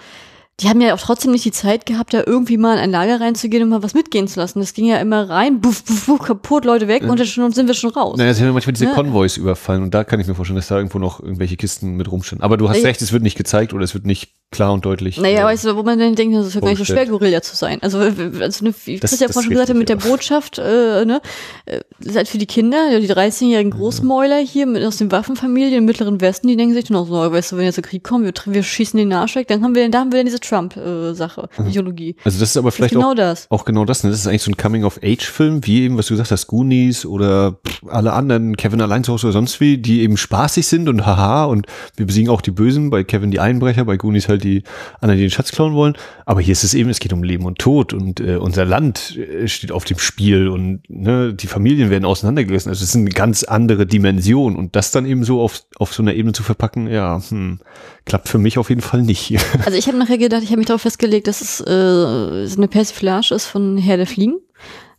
die 0.61 0.69
haben 0.69 0.81
ja 0.81 0.93
auch 0.95 0.99
trotzdem 1.01 1.31
nicht 1.31 1.45
die 1.45 1.53
Zeit 1.53 1.87
gehabt, 1.87 2.13
da 2.13 2.23
irgendwie 2.27 2.57
mal 2.57 2.75
in 2.75 2.81
ein 2.81 2.91
Lager 2.91 3.21
reinzugehen 3.21 3.63
und 3.63 3.69
mal 3.69 3.83
was 3.85 3.95
mitgehen 3.95 4.27
zu 4.27 4.41
lassen. 4.41 4.59
Das 4.59 4.75
ging 4.75 4.87
ja 4.87 4.97
immer 4.99 5.29
rein, 5.31 5.61
buff, 5.61 5.85
buff, 5.85 6.07
buff, 6.07 6.19
kaputt, 6.27 6.65
Leute 6.65 6.89
weg 6.89 7.05
und 7.05 7.19
dann 7.21 7.27
schon- 7.27 7.53
sind 7.53 7.69
wir 7.69 7.75
schon 7.75 7.91
raus. 7.91 8.17
Naja, 8.19 8.35
sie 8.35 8.41
haben 8.41 8.49
ja 8.49 8.53
manchmal 8.55 8.73
diese 8.73 8.87
Ne? 8.87 8.93
Konvois 8.95 9.37
überfallen 9.37 9.83
und 9.85 9.95
da 9.95 10.03
kann 10.03 10.19
ich 10.19 10.27
mir 10.27 10.35
vorstellen, 10.35 10.57
dass 10.57 10.67
da 10.69 10.77
irgendwo 10.77 10.99
noch 10.99 11.21
irgendwelche 11.23 11.57
Kisten 11.57 11.97
mit 11.97 12.11
rumstehen. 12.11 12.41
Aber 12.43 12.57
du 12.57 12.69
hast 12.69 12.79
Ja. 12.79 12.85
recht, 12.89 13.01
es 13.03 13.13
wird 13.13 13.23
nicht 13.23 13.37
gezeigt 13.37 13.73
oder 13.73 13.85
es 13.85 13.95
wird 13.95 14.05
nicht 14.05 14.33
klar 14.51 14.73
und 14.73 14.85
deutlich. 14.85 15.19
Naja, 15.21 15.43
äh, 15.43 15.45
weißt 15.45 15.67
du, 15.67 15.77
wo 15.77 15.83
man 15.83 15.99
dann 15.99 16.15
denkt, 16.15 16.35
das 16.35 16.47
ist 16.47 16.55
ja 16.55 16.61
gar 16.61 16.71
nicht 16.71 16.79
so 16.79 16.85
schwer. 16.85 17.07
Guerilla 17.07 17.43
zu 17.43 17.55
sein. 17.55 17.79
Also, 17.83 17.99
also 17.99 18.65
ne, 18.65 18.75
wie 18.87 18.99
Das- 18.99 19.11
Chris 19.11 19.21
ja 19.21 19.29
vorhin 19.29 19.43
schon 19.43 19.51
gesagt 19.51 19.69
hat, 19.71 19.77
mit 19.77 19.89
der 19.91 19.99
ja. 19.99 20.09
Botschaft, 20.09 20.59
äh, 20.59 21.05
ne, 21.05 21.21
äh, 21.67 21.81
das 21.99 22.09
ist 22.09 22.17
halt 22.17 22.29
für 22.29 22.39
die 22.39 22.47
Kinder, 22.47 22.91
ja, 22.91 22.99
die 22.99 23.07
13-jährigen 23.09 23.71
Großmäuler 23.71 24.39
hier 24.39 24.67
mit, 24.67 24.83
aus 24.85 24.97
den 24.97 25.13
Waffenfamilien 25.13 25.75
im 25.79 25.85
Mittleren 25.85 26.21
Westen, 26.21 26.49
die 26.49 26.57
denken 26.57 26.75
sich 26.75 26.87
dann 26.87 26.97
auch 26.97 27.07
so, 27.07 27.13
weißt 27.15 27.53
du, 27.53 27.57
wenn 27.59 27.65
jetzt 27.67 27.77
der 27.77 27.85
Krieg 27.85 28.03
kommt, 28.03 28.25
wir, 28.25 28.33
wir 28.55 28.63
schießen 28.63 28.97
den 28.99 29.13
Arsch 29.13 29.37
weg, 29.37 29.49
dann 29.49 29.63
haben 29.63 29.75
wir, 29.75 29.89
da 29.91 29.99
haben 30.01 30.13
wir 30.13 30.19
dann 30.19 30.27
diese 30.27 30.41
Trump-Sache, 30.49 31.49
Ideologie. 31.67 32.17
Also 32.25 32.41
das 32.41 32.51
ist 32.51 32.57
aber 32.57 32.67
Das 32.69 32.75
ist 32.75 32.77
vielleicht 32.77 32.95
genau 32.95 33.11
auch, 33.11 33.15
das. 33.15 33.47
auch 33.51 33.65
genau 33.65 33.85
das. 33.85 34.05
Ne? 34.05 34.11
Das 34.11 34.21
ist 34.21 34.27
eigentlich 34.27 34.43
so 34.43 34.51
ein 34.51 34.57
Coming-of-Age-Film, 34.57 35.67
wie 35.67 35.83
eben, 35.83 35.99
was 35.99 36.07
du 36.07 36.15
gesagt 36.15 36.31
hast, 36.31 36.47
Goonies 36.47 37.05
oder 37.07 37.59
alle 37.87 38.13
anderen, 38.13 38.57
Kevin 38.57 38.81
allein 38.81 39.05
zu 39.05 39.13
Hause 39.13 39.27
oder 39.29 39.35
sonst 39.35 39.61
wie, 39.61 39.79
die 39.79 40.03
eben 40.03 40.17
spaßig 40.17 40.67
sind 40.67 40.89
und 40.89 41.07
haha 41.07 41.45
und 41.45 41.67
wir 41.97 42.07
besiegen 42.07 42.31
auch 42.31 42.41
die 42.41 42.51
Bösen, 42.51 42.91
bei 42.91 43.05
Kevin 43.05 43.31
die 43.31 43.41
Einbrecher, 43.41 43.85
bei 43.85 43.97
Goonies 43.97 44.29
halt 44.29 44.45
die 44.45 44.63
anderen, 45.01 45.19
die 45.19 45.25
den 45.27 45.31
Schatz 45.31 45.51
klauen 45.53 45.75
wollen. 45.75 45.95
Aber 46.27 46.41
hier 46.41 46.53
ist 46.53 46.65
es 46.65 46.75
eben, 46.75 46.91
es 46.91 47.01
geht 47.01 47.13
um 47.13 47.23
Leben 47.23 47.45
und 47.45 47.59
Tod 47.59 47.93
und 47.93 48.21
äh, 48.21 48.37
unser 48.37 48.65
Land 48.65 49.17
äh, 49.17 49.49
steht 49.49 49.73
auf 49.73 49.85
dem 49.85 49.99
Spiel 49.99 50.49
und 50.49 50.83
ne, 50.89 51.35
die 51.35 51.47
Familien 51.47 51.91
werden 51.91 52.05
auseinandergerissen. 52.05 52.71
Also 52.71 52.83
es 52.83 52.91
ist 52.91 52.97
eine 52.97 53.11
ganz 53.11 53.45
andere 53.45 53.87
Dimension 53.87 54.57
und 54.57 54.77
das 54.77 54.91
dann 54.91 55.07
eben 55.07 55.25
so 55.25 55.41
auf, 55.41 55.63
auf 55.79 55.95
so 55.95 56.03
einer 56.03 56.15
Ebene 56.15 56.33
zu 56.33 56.43
verpacken, 56.43 56.89
ja, 56.89 57.21
hm, 57.29 57.61
klappt 58.05 58.29
für 58.29 58.39
mich 58.39 58.59
auf 58.59 58.69
jeden 58.71 58.81
Fall 58.81 59.03
nicht. 59.03 59.37
Also 59.65 59.77
ich 59.77 59.89
habe 59.89 59.99
nachher 59.99 60.19
gedacht, 60.19 60.38
ich 60.43 60.51
habe 60.51 60.59
mich 60.59 60.66
darauf 60.66 60.82
festgelegt, 60.82 61.26
dass 61.26 61.41
es 61.41 61.61
äh, 61.61 62.57
eine 62.57 62.68
Persiflage 62.68 63.34
ist 63.34 63.47
von 63.47 63.76
Herr 63.76 63.97
der 63.97 64.07
Fliegen. 64.07 64.39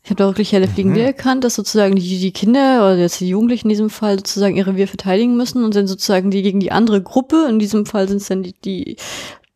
Ich 0.03 0.09
habe 0.09 0.17
da 0.17 0.27
wirklich 0.27 0.51
Herr 0.53 0.61
der 0.61 0.69
Fliegen 0.69 0.95
wiedererkannt, 0.95 1.43
dass 1.43 1.55
sozusagen 1.55 1.95
die, 1.95 2.19
die 2.19 2.31
Kinder 2.31 2.79
oder 2.79 2.97
jetzt 2.97 3.19
die 3.19 3.29
Jugendlichen 3.29 3.67
in 3.67 3.69
diesem 3.69 3.89
Fall 3.89 4.17
sozusagen 4.17 4.55
ihr 4.55 4.65
Revier 4.65 4.87
verteidigen 4.87 5.35
müssen 5.35 5.63
und 5.63 5.73
sind 5.73 5.87
sozusagen 5.87 6.31
die 6.31 6.41
gegen 6.41 6.59
die 6.59 6.71
andere 6.71 7.01
Gruppe. 7.01 7.47
In 7.49 7.59
diesem 7.59 7.85
Fall 7.85 8.07
sind 8.07 8.17
es 8.17 8.27
dann 8.27 8.43
die, 8.43 8.53
die 8.53 8.95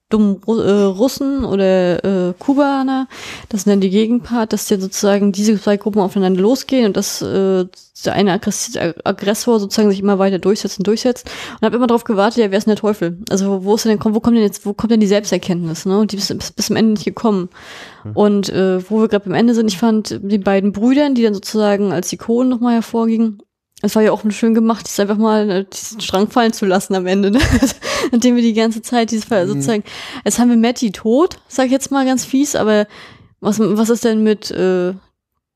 dummen 0.10 0.42
Ru 0.48 0.60
äh, 0.60 0.84
Russen 0.84 1.44
oder 1.44 2.04
äh, 2.30 2.34
Kubaner. 2.38 3.08
Das 3.50 3.64
sind 3.64 3.72
dann 3.72 3.82
die 3.82 3.90
Gegenpart, 3.90 4.54
dass 4.54 4.68
dann 4.68 4.82
sozusagen 4.82 5.32
diese 5.32 5.60
zwei 5.60 5.78
Gruppen 5.78 6.02
aufeinander 6.02 6.42
losgehen 6.42 6.86
und 6.86 6.98
dass 6.98 7.22
äh, 7.22 7.66
der 8.06 8.14
eine 8.14 8.34
Aggress 8.34 8.78
Aggressor 9.04 9.60
sozusagen 9.60 9.90
sich 9.90 10.00
immer 10.00 10.20
weiter 10.20 10.40
durchsetzt 10.40 10.78
und 10.78 10.88
durchsetzt. 10.88 11.30
Und 11.54 11.66
habe 11.66 11.76
immer 11.76 11.88
darauf 11.88 12.04
gewartet, 12.04 12.44
ja, 12.44 12.52
wer 12.52 12.58
ist 12.58 12.66
denn 12.66 12.76
der 12.76 12.82
Teufel? 12.82 13.18
Also 13.30 13.64
wo 13.64 13.76
ist 13.76 13.86
denn, 13.86 14.00
wo 14.04 14.20
kommt 14.20 14.36
denn 14.36 14.44
jetzt, 14.44 14.66
wo 14.66 14.74
kommt 14.74 14.92
denn 14.92 15.00
die 15.00 15.08
Selbsterkenntnis? 15.08 15.86
Ne? 15.86 15.98
Und 16.00 16.12
die 16.12 16.18
ist 16.18 16.38
bis, 16.38 16.52
bis 16.52 16.68
zum 16.68 16.76
Ende 16.76 16.94
nicht 16.94 17.06
gekommen. 17.06 17.50
Und 18.14 18.50
äh, 18.50 18.90
wo 18.90 19.00
wir 19.02 19.08
gerade 19.08 19.26
beim 19.26 19.34
Ende 19.34 19.54
sind, 19.54 19.72
ich 19.72 19.78
fand 19.78 20.20
die 20.22 20.38
beiden 20.38 20.74
Brüdern, 20.74 21.16
die 21.16 21.24
dann 21.24 21.34
sozusagen 21.34 21.94
als 21.94 22.12
Ikonen 22.12 22.50
nochmal 22.50 22.74
hervorgingen, 22.74 23.42
es 23.84 23.96
war 23.96 24.02
ja 24.02 24.12
auch 24.14 24.24
schön 24.30 24.54
gemacht, 24.54 24.86
das 24.86 25.00
einfach 25.00 25.18
mal 25.18 25.50
äh, 25.50 25.66
diesen 25.66 26.00
Strang 26.00 26.30
fallen 26.30 26.54
zu 26.54 26.66
lassen 26.66 26.96
am 26.96 27.06
Ende, 27.06 27.32
ne? 27.32 27.40
Nachdem 28.12 28.36
wir 28.36 28.42
die 28.42 28.54
ganze 28.54 28.82
Zeit 28.82 29.12
dieses 29.12 29.26
Fall 29.26 29.46
sozusagen, 29.48 29.84
jetzt 30.24 30.40
haben 30.40 30.50
wir 30.50 30.58
Matty 30.58 30.92
tot, 30.92 31.38
sag 31.48 31.66
ich 31.66 31.72
jetzt 31.72 31.92
mal 31.92 32.06
ganz 32.06 32.24
fies, 32.26 32.56
aber 32.56 32.88
was, 33.42 33.60
was 33.60 33.90
ist 33.90 34.06
denn 34.06 34.24
mit 34.24 34.50
äh, 34.52 34.94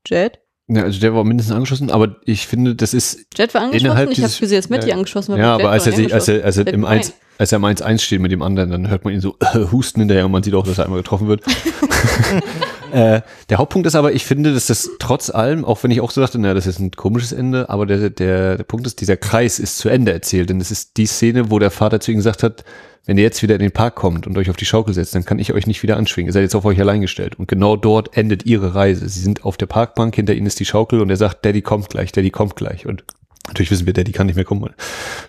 Jet? 0.06 0.40
ja, 0.68 0.82
also 0.82 1.00
der 1.00 1.14
war 1.14 1.24
mindestens 1.24 1.54
angeschossen, 1.54 1.90
aber 1.90 2.16
ich 2.26 2.46
finde, 2.46 2.74
das 2.74 2.92
ist 2.92 3.24
Jet 3.34 3.54
war 3.54 3.62
angeschossen, 3.62 3.86
Innerhalb 3.86 4.10
ich 4.10 4.18
habe 4.18 4.26
dieses- 4.26 4.40
gesehen, 4.40 4.58
dass 4.58 4.68
Matty 4.68 4.88
ja, 4.90 4.94
angeschossen 4.94 5.32
war. 5.32 5.38
Ja, 5.38 5.54
aber 5.54 5.70
als 5.70 5.86
er, 5.86 5.92
sich, 5.92 6.12
als 6.12 6.28
er, 6.28 6.44
als 6.44 6.58
er 6.58 6.66
im 6.66 6.82
Jet 6.82 6.90
1, 6.90 7.08
nein. 7.08 7.16
als 7.38 7.52
er 7.52 7.56
im 7.56 7.64
1-1 7.64 7.98
steht 8.00 8.20
mit 8.20 8.30
dem 8.30 8.42
anderen, 8.42 8.70
dann 8.70 8.90
hört 8.90 9.04
man 9.04 9.14
ihn 9.14 9.22
so 9.22 9.36
äh, 9.40 9.60
husten 9.72 10.00
hinterher 10.00 10.26
und 10.26 10.32
man 10.32 10.42
sieht 10.42 10.54
auch, 10.54 10.66
dass 10.66 10.76
er 10.76 10.84
einmal 10.84 11.00
getroffen 11.00 11.28
wird. 11.28 11.42
äh, 12.92 13.22
der 13.48 13.58
Hauptpunkt 13.58 13.86
ist 13.86 13.94
aber, 13.94 14.12
ich 14.12 14.24
finde, 14.24 14.52
dass 14.52 14.66
das 14.66 14.90
trotz 14.98 15.30
allem, 15.30 15.64
auch 15.64 15.82
wenn 15.82 15.90
ich 15.90 16.00
auch 16.00 16.10
so 16.10 16.20
dachte, 16.20 16.38
naja, 16.38 16.54
das 16.54 16.66
ist 16.66 16.78
ein 16.78 16.90
komisches 16.90 17.32
Ende, 17.32 17.68
aber 17.68 17.86
der, 17.86 18.10
der, 18.10 18.56
der 18.56 18.64
Punkt 18.64 18.86
ist, 18.86 19.00
dieser 19.00 19.16
Kreis 19.16 19.58
ist 19.58 19.78
zu 19.78 19.88
Ende 19.88 20.12
erzählt. 20.12 20.50
Denn 20.50 20.60
es 20.60 20.70
ist 20.70 20.96
die 20.96 21.06
Szene, 21.06 21.50
wo 21.50 21.58
der 21.58 21.70
Vater 21.70 22.00
zu 22.00 22.10
ihm 22.10 22.18
gesagt 22.18 22.42
hat, 22.42 22.64
wenn 23.06 23.16
ihr 23.16 23.24
jetzt 23.24 23.42
wieder 23.42 23.54
in 23.54 23.62
den 23.62 23.72
Park 23.72 23.94
kommt 23.94 24.26
und 24.26 24.36
euch 24.36 24.50
auf 24.50 24.56
die 24.56 24.66
Schaukel 24.66 24.92
setzt, 24.92 25.14
dann 25.14 25.24
kann 25.24 25.38
ich 25.38 25.54
euch 25.54 25.66
nicht 25.66 25.82
wieder 25.82 25.96
anschwingen. 25.96 26.28
Ihr 26.28 26.34
seid 26.34 26.42
jetzt 26.42 26.54
auf 26.54 26.66
euch 26.66 26.78
allein 26.78 27.00
gestellt. 27.00 27.38
Und 27.38 27.48
genau 27.48 27.74
dort 27.74 28.14
endet 28.16 28.44
ihre 28.44 28.74
Reise. 28.74 29.08
Sie 29.08 29.20
sind 29.20 29.44
auf 29.44 29.56
der 29.56 29.64
Parkbank, 29.64 30.14
hinter 30.14 30.34
ihnen 30.34 30.46
ist 30.46 30.60
die 30.60 30.66
Schaukel 30.66 31.00
und 31.00 31.08
er 31.08 31.16
sagt, 31.16 31.44
Daddy 31.44 31.62
kommt 31.62 31.88
gleich, 31.88 32.12
Daddy 32.12 32.30
kommt 32.30 32.54
gleich. 32.54 32.86
Und 32.86 33.04
natürlich 33.48 33.70
wissen 33.70 33.86
wir, 33.86 33.92
Daddy 33.92 34.12
kann 34.12 34.26
nicht 34.26 34.36
mehr 34.36 34.44
kommen, 34.44 34.62
weil 34.62 34.74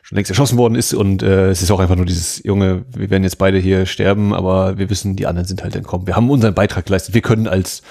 schon 0.04 0.16
längst 0.16 0.30
erschossen 0.30 0.58
worden 0.58 0.76
ist. 0.76 0.94
Und 0.94 1.24
äh, 1.24 1.50
es 1.50 1.62
ist 1.62 1.72
auch 1.72 1.80
einfach 1.80 1.96
nur 1.96 2.06
dieses, 2.06 2.44
Junge, 2.44 2.86
wir 2.92 3.10
werden 3.10 3.24
jetzt 3.24 3.38
beide 3.38 3.58
hier 3.58 3.86
sterben, 3.86 4.34
aber 4.34 4.78
wir 4.78 4.90
wissen, 4.90 5.16
die 5.16 5.26
anderen 5.26 5.48
sind 5.48 5.64
halt 5.64 5.76
entkommen. 5.76 6.08
Wir 6.08 6.16
haben 6.16 6.30
unseren 6.30 6.54
Beitrag 6.54 6.86
geleistet. 6.86 7.16
Wir 7.16 7.22
können 7.22 7.48
als 7.48 7.82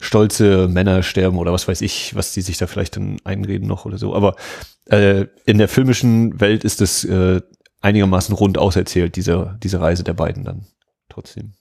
stolze 0.00 0.68
Männer 0.68 1.02
sterben 1.02 1.38
oder 1.38 1.52
was 1.52 1.68
weiß 1.68 1.80
ich, 1.80 2.14
was 2.14 2.32
die 2.32 2.42
sich 2.42 2.58
da 2.58 2.66
vielleicht 2.66 2.96
dann 2.96 3.18
einreden 3.24 3.66
noch 3.68 3.84
oder 3.84 3.98
so. 3.98 4.14
Aber 4.14 4.36
äh, 4.86 5.26
in 5.44 5.58
der 5.58 5.68
filmischen 5.68 6.40
Welt 6.40 6.64
ist 6.64 6.80
es 6.80 7.04
äh, 7.04 7.40
einigermaßen 7.80 8.34
rund 8.34 8.58
auserzählt, 8.58 9.16
diese, 9.16 9.58
diese 9.62 9.80
Reise 9.80 10.04
der 10.04 10.14
beiden 10.14 10.44
dann 10.44 10.66
trotzdem, 11.08 11.52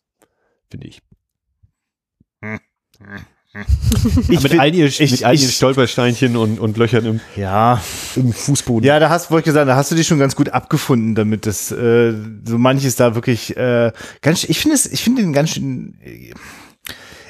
finde 0.70 0.88
ich. 0.88 1.02
Ich 4.30 4.42
mit 4.42 4.52
find- 4.52 4.60
all 4.60 4.74
ihren, 4.76 4.88
ich- 4.88 5.12
mit 5.12 5.24
all 5.24 5.36
ihren 5.36 5.50
Stolpersteinchen 5.52 6.36
und, 6.36 6.60
und 6.60 6.78
Löchern 6.78 7.06
im, 7.06 7.20
Ja, 7.36 7.82
im 8.16 8.34
Fußboden. 8.34 8.86
ja, 8.86 9.00
da 9.00 9.10
hast, 9.10 9.32
wollte 9.32 9.42
ich 9.50 9.54
gesagt, 9.54 9.68
da 9.70 9.76
hast 9.76 9.92
du 9.92 9.96
dich 9.96 10.06
schon 10.08 10.20
ganz 10.20 10.36
gut 10.36 10.50
abgefunden, 10.50 11.16
damit 11.16 11.46
das 11.46 11.72
äh, 11.72 12.14
so 12.46 12.58
manches 12.58 12.96
da 12.98 13.16
wirklich 13.16 13.56
äh, 13.58 13.92
ganz. 14.22 14.44
Ich 14.44 14.60
finde 14.60 14.76
es, 14.76 14.86
ich 14.86 15.04
finde 15.04 15.22
den 15.22 15.34
ganz 15.34 15.52
schön. 15.52 15.96
äh, 16.04 16.32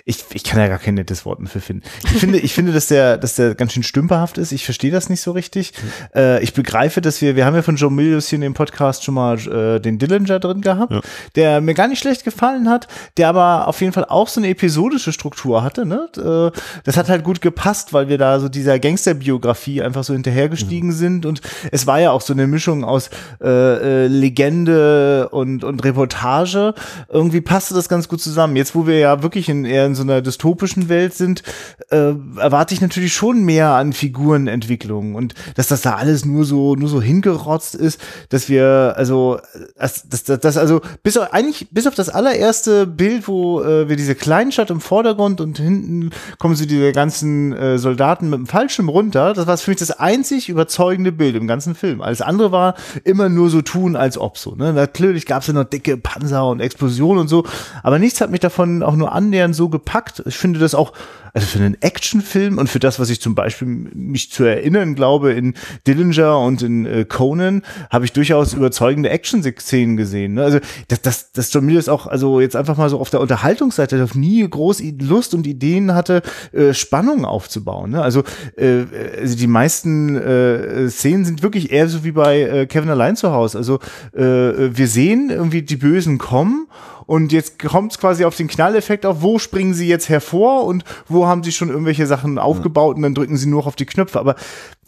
Ich, 0.08 0.24
ich 0.34 0.44
kann 0.44 0.60
ja 0.60 0.68
gar 0.68 0.78
kein 0.78 0.94
nettes 0.94 1.26
Wort 1.26 1.40
mehr 1.40 1.50
für 1.50 1.60
finden. 1.62 1.82
Ich 2.04 2.20
finde, 2.20 2.38
ich 2.38 2.54
finde, 2.54 2.72
dass 2.72 2.86
der, 2.86 3.18
dass 3.18 3.34
der 3.38 3.56
ganz 3.56 3.74
schön 3.74 3.82
stümperhaft 3.82 4.38
ist. 4.38 4.52
Ich 4.52 4.64
verstehe 4.64 4.92
das 4.92 5.10
nicht 5.10 5.20
so 5.22 5.32
richtig. 5.32 5.74
Äh, 6.14 6.44
ich 6.44 6.54
begreife, 6.54 7.02
dass 7.02 7.22
wir, 7.24 7.36
wir 7.36 7.44
haben 7.44 7.56
ja 7.56 7.64
von 7.64 7.76
Joe 7.76 7.90
Milius 7.90 8.28
hier 8.28 8.38
in 8.38 8.42
dem 8.42 8.54
Podcast 8.54 9.04
schon 9.04 9.16
mal 9.16 9.40
äh, 9.48 9.80
den 9.80 9.98
Dillinger 9.98 10.40
drin 10.40 10.62
gehabt, 10.62 10.92
Ja. 10.92 11.02
der 11.36 11.60
mir 11.60 11.74
gar 11.74 11.88
nicht 11.88 11.98
schlecht 11.98 12.24
gefallen 12.24 12.70
hat, 12.70 12.88
der 13.18 13.30
aber 13.30 13.68
auf 13.68 13.82
jeden 13.82 13.94
Fall 13.94 14.06
auch 14.06 14.28
so 14.28 14.40
eine 14.40 14.50
episodische 14.50 15.12
Struktur 15.12 15.64
hatte. 15.64 15.88
Ne? 15.88 16.08
Äh, 16.18 16.60
Das 16.84 16.98
hat 16.98 17.10
halt 17.10 17.24
gut 17.24 17.42
gepasst, 17.42 17.92
weil 17.92 18.08
wir 18.08 18.20
da 18.20 18.40
so 18.40 18.48
dieser 18.48 18.78
Gangsterbiografie 18.78 19.82
einfach 19.82 20.04
so 20.04 20.14
hinterhergestiegen 20.14 20.92
sind 20.92 21.26
und 21.26 21.42
es 21.72 21.88
war 21.88 22.00
ja 22.00 22.12
auch 22.12 22.22
so 22.22 22.34
eine 22.34 22.46
Mischung 22.46 22.84
aus 22.84 23.10
äh, 23.42 23.48
äh, 23.48 24.08
Legende 24.08 25.30
und, 25.30 25.64
und 25.64 25.84
Reportage. 25.84 26.76
Irgendwie 27.10 27.42
passte 27.42 27.74
das 27.74 27.90
ganz 27.90 28.08
gut 28.08 28.22
zusammen. 28.22 28.56
Jetzt, 28.56 28.76
wo 28.76 28.86
wir 28.86 29.00
ja 29.00 29.24
wirklich 29.24 29.50
in 29.50 29.66
eher 29.66 29.88
in 29.88 29.95
so 29.96 30.04
einer 30.04 30.22
dystopischen 30.22 30.90
Welt 30.90 31.14
sind, 31.14 31.44
äh, 31.90 32.14
erwarte 32.38 32.74
ich 32.74 32.82
natürlich 32.82 33.14
schon 33.14 33.44
mehr 33.44 33.70
an 33.72 33.94
Figurenentwicklung 33.94 35.16
und 35.16 35.34
dass 35.56 35.68
das 35.68 35.82
da 35.82 35.96
alles 35.96 36.26
nur 36.26 36.46
so 36.46 36.76
nur 36.76 36.90
so 36.90 37.02
hingerotzt 37.02 37.76
ist, 37.76 38.00
dass 38.30 38.50
wir 38.50 38.94
also 38.98 39.40
dass 39.78 40.08
das, 40.10 40.40
das, 40.40 40.58
also 40.58 40.82
bis 41.04 41.18
auf, 41.18 41.34
eigentlich 41.34 41.68
bis 41.72 41.88
auf 41.88 41.96
das 41.96 42.10
allererste 42.10 42.88
Bild, 42.88 43.28
wo 43.28 43.62
äh, 43.62 43.90
wir 43.90 43.96
diese 43.96 44.16
Kleinstadt 44.16 44.70
im 44.70 44.82
Vordergrund 44.82 45.42
und 45.42 45.58
hinten 45.58 46.12
kommen 46.40 46.56
so 46.56 46.66
diese 46.66 46.92
ganzen 46.92 47.54
äh, 47.54 47.78
Soldaten 47.78 48.30
mit 48.30 48.40
dem 48.40 48.48
Fallschirm 48.48 48.90
runter, 48.90 49.34
das 49.34 49.48
war 49.48 49.58
für 49.58 49.72
mich 49.72 49.80
das 49.80 49.92
einzig 49.92 50.50
überzeugende 50.50 51.12
Bild 51.12 51.36
im 51.36 51.48
ganzen 51.48 51.76
Film. 51.76 52.02
Alles 52.02 52.22
andere 52.22 52.52
war 52.52 52.76
immer 53.04 53.30
nur 53.30 53.50
so 53.50 53.62
tun, 53.62 53.96
als 53.96 54.18
ob 54.18 54.38
so. 54.38 54.56
Ne? 54.56 54.74
Natürlich 54.74 55.26
gab 55.26 55.42
es 55.42 55.48
ja 55.48 55.54
noch 55.54 55.64
dicke 55.64 55.98
Panzer 55.98 56.48
und 56.48 56.60
Explosionen 56.60 57.22
und 57.22 57.28
so, 57.28 57.46
aber 57.84 58.00
nichts 58.00 58.22
hat 58.22 58.32
mich 58.32 58.40
davon 58.40 58.84
auch 58.84 58.96
nur 58.96 59.12
annähernd 59.12 59.56
so 59.56 59.70
gepackt 59.70 59.85
gepackt. 59.86 60.24
Ich 60.26 60.38
finde 60.38 60.60
das 60.60 60.74
auch, 60.74 60.94
also 61.34 61.46
für 61.48 61.60
einen 61.60 61.82
Actionfilm 61.82 62.58
und 62.58 62.70
für 62.70 62.80
das, 62.80 63.00
was 63.00 63.10
ich 63.10 63.22
zum 63.22 63.36
Beispiel 63.36 63.68
mich 63.68 64.32
zu 64.32 64.44
erinnern 64.44 64.96
glaube, 64.96 65.34
in 65.34 65.54
Dillinger 65.86 66.40
und 66.40 66.62
in 66.62 66.86
äh, 66.86 67.06
Conan, 67.06 67.62
habe 67.92 68.06
ich 68.06 68.14
durchaus 68.14 68.54
überzeugende 68.54 69.10
Action-Szenen 69.10 69.96
gesehen. 69.98 70.36
Ne? 70.36 70.44
Also, 70.44 70.60
dass, 70.88 71.02
dass, 71.02 71.32
dass 71.32 71.54
John 71.54 71.66
Milius 71.66 71.88
auch, 71.88 72.08
also 72.08 72.40
jetzt 72.40 72.56
einfach 72.56 72.78
mal 72.78 72.90
so 72.90 73.00
auf 73.00 73.10
der 73.10 73.22
Unterhaltungsseite 73.22 74.04
auf 74.04 74.16
nie 74.16 74.48
groß 74.50 74.82
Lust 75.02 75.34
und 75.34 75.46
Ideen 75.46 75.94
hatte, 75.94 76.22
äh, 76.52 76.74
Spannung 76.74 77.26
aufzubauen. 77.26 77.92
Ne? 77.92 78.02
Also, 78.02 78.24
äh, 78.58 78.86
also 79.22 79.38
die 79.38 79.48
meisten 79.48 80.16
äh, 80.16 80.90
Szenen 80.90 81.26
sind 81.26 81.44
wirklich 81.44 81.72
eher 81.72 81.88
so 81.88 82.04
wie 82.04 82.12
bei 82.12 82.42
äh, 82.42 82.66
Kevin 82.66 82.90
allein 82.90 83.16
zu 83.16 83.32
Hause. 83.32 83.58
Also 83.58 83.80
äh, 84.14 84.22
wir 84.22 84.88
sehen 84.88 85.30
irgendwie 85.30 85.62
die 85.62 85.78
Bösen 85.78 86.18
kommen 86.18 86.68
und 87.06 87.32
jetzt 87.32 87.60
kommt 87.60 87.92
es 87.92 88.00
quasi 88.00 88.26
auf 88.26 88.36
den 88.36 88.48
Knalleffekt 88.48 89.06
auf, 89.06 89.22
wo 89.22 89.40
springen 89.40 89.74
sie 89.74 89.88
jetzt 89.88 90.10
hervor 90.10 90.66
und 90.66 90.84
wo 91.08 91.28
haben 91.28 91.44
sie 91.44 91.52
schon 91.52 91.70
irgendwelche 91.70 92.08
Sachen 92.08 92.40
aufgebaut 92.40 92.96
und 92.96 93.04
dann 93.04 93.16
drücken 93.16 93.38
sie 93.38 93.48
nur 93.48 93.68
auf 93.68 93.76
die 93.76 93.86
Knöpfe. 93.86 94.20
Aber 94.20 94.36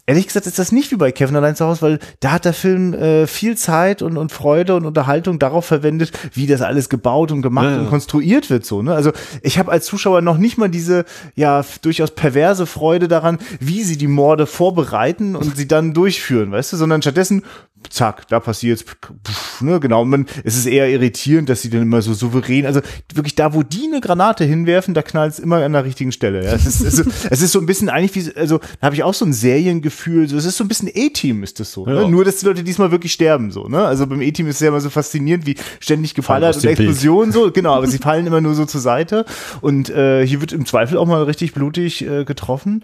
ehrlich 0.06 0.26
gesagt 0.26 0.46
ist 0.46 0.58
das 0.58 0.72
nicht 0.72 0.90
wie 0.90 0.96
bei 0.96 1.12
Kevin 1.12 1.36
allein 1.36 1.54
zu 1.54 1.66
Hause, 1.66 1.82
weil 1.82 1.98
da 2.20 2.32
hat 2.32 2.46
der 2.46 2.54
Film 2.54 2.94
äh, 2.94 3.26
viel 3.26 3.56
Zeit 3.56 4.00
und, 4.00 4.16
und 4.16 4.32
Freude 4.32 4.74
und 4.74 4.86
Unterhaltung 4.86 5.38
darauf 5.38 5.66
verwendet, 5.66 6.12
wie 6.32 6.46
das 6.46 6.62
alles 6.62 6.88
gebaut 6.88 7.30
und 7.30 7.42
gemacht 7.42 7.66
Ja, 7.66 7.72
ja. 7.72 7.80
und 7.80 7.90
konstruiert 7.90 8.48
wird 8.48 8.64
so. 8.64 8.80
Ne? 8.82 8.94
Also 8.94 9.12
ich 9.42 9.58
habe 9.58 9.70
als 9.70 9.84
Zuschauer 9.84 10.22
noch 10.22 10.38
nicht 10.38 10.56
mal 10.56 10.68
diese 10.68 11.04
ja 11.36 11.62
durchaus 11.82 12.10
perverse 12.12 12.64
Freude 12.64 13.06
daran, 13.06 13.38
wie 13.60 13.84
sie 13.84 13.98
die 13.98 14.06
Morde 14.08 14.46
vorbereiten 14.46 15.36
und 15.36 15.56
sie 15.56 15.68
dann 15.68 15.92
durchführen, 15.92 16.50
weißt 16.52 16.72
du, 16.72 16.76
sondern 16.78 17.02
stattdessen 17.02 17.44
zack, 17.90 18.28
da 18.28 18.40
passiert's, 18.40 18.82
pff, 18.82 19.60
ne, 19.60 19.80
genau. 19.80 20.02
Und 20.02 20.10
man, 20.10 20.26
es 20.44 20.56
ist 20.56 20.66
eher 20.66 20.88
irritierend, 20.88 21.48
dass 21.48 21.62
sie 21.62 21.70
dann 21.70 21.82
immer 21.82 22.02
so 22.02 22.14
souverän, 22.14 22.66
also 22.66 22.80
wirklich 23.12 23.34
da, 23.34 23.54
wo 23.54 23.62
die 23.62 23.88
eine 23.88 24.00
Granate 24.00 24.44
hinwerfen, 24.44 24.94
da 24.94 25.02
knallt's 25.02 25.38
immer 25.38 25.64
an 25.64 25.72
der 25.72 25.84
richtigen 25.84 26.12
Stelle. 26.12 26.44
Ja. 26.44 26.52
Es, 26.52 26.66
ist, 26.66 26.84
also, 26.84 27.04
es 27.30 27.42
ist 27.42 27.52
so 27.52 27.60
ein 27.60 27.66
bisschen 27.66 27.88
eigentlich 27.88 28.14
wie, 28.14 28.36
also 28.36 28.58
da 28.58 28.86
habe 28.86 28.94
ich 28.94 29.02
auch 29.02 29.14
so 29.14 29.24
ein 29.24 29.32
Seriengefühl, 29.32 30.28
so, 30.28 30.36
es 30.36 30.44
ist 30.44 30.56
so 30.56 30.64
ein 30.64 30.68
bisschen 30.68 30.88
A-Team 30.88 31.42
ist 31.42 31.60
das 31.60 31.72
so. 31.72 31.86
Ja. 31.86 31.94
Ne? 31.94 32.08
Nur, 32.08 32.24
dass 32.24 32.36
die 32.36 32.46
Leute 32.46 32.62
diesmal 32.64 32.90
wirklich 32.90 33.12
sterben, 33.12 33.50
so, 33.50 33.68
ne? 33.68 33.84
Also 33.84 34.06
beim 34.06 34.20
A-Team 34.20 34.48
ist 34.48 34.56
es 34.56 34.60
ja 34.60 34.68
immer 34.68 34.80
so 34.80 34.90
faszinierend, 34.90 35.46
wie 35.46 35.56
ständig 35.80 36.14
geballert 36.14 36.56
und. 36.56 36.64
Explosionen 36.64 37.32
so, 37.32 37.50
genau, 37.52 37.74
aber 37.74 37.86
sie 37.86 37.98
fallen 37.98 38.26
immer 38.26 38.40
nur 38.40 38.54
so 38.54 38.64
zur 38.64 38.80
Seite. 38.80 39.24
Und 39.60 39.90
äh, 39.90 40.26
hier 40.26 40.40
wird 40.40 40.52
im 40.52 40.66
Zweifel 40.66 40.98
auch 40.98 41.06
mal 41.06 41.22
richtig 41.24 41.54
blutig 41.54 42.06
äh, 42.06 42.24
getroffen. 42.24 42.82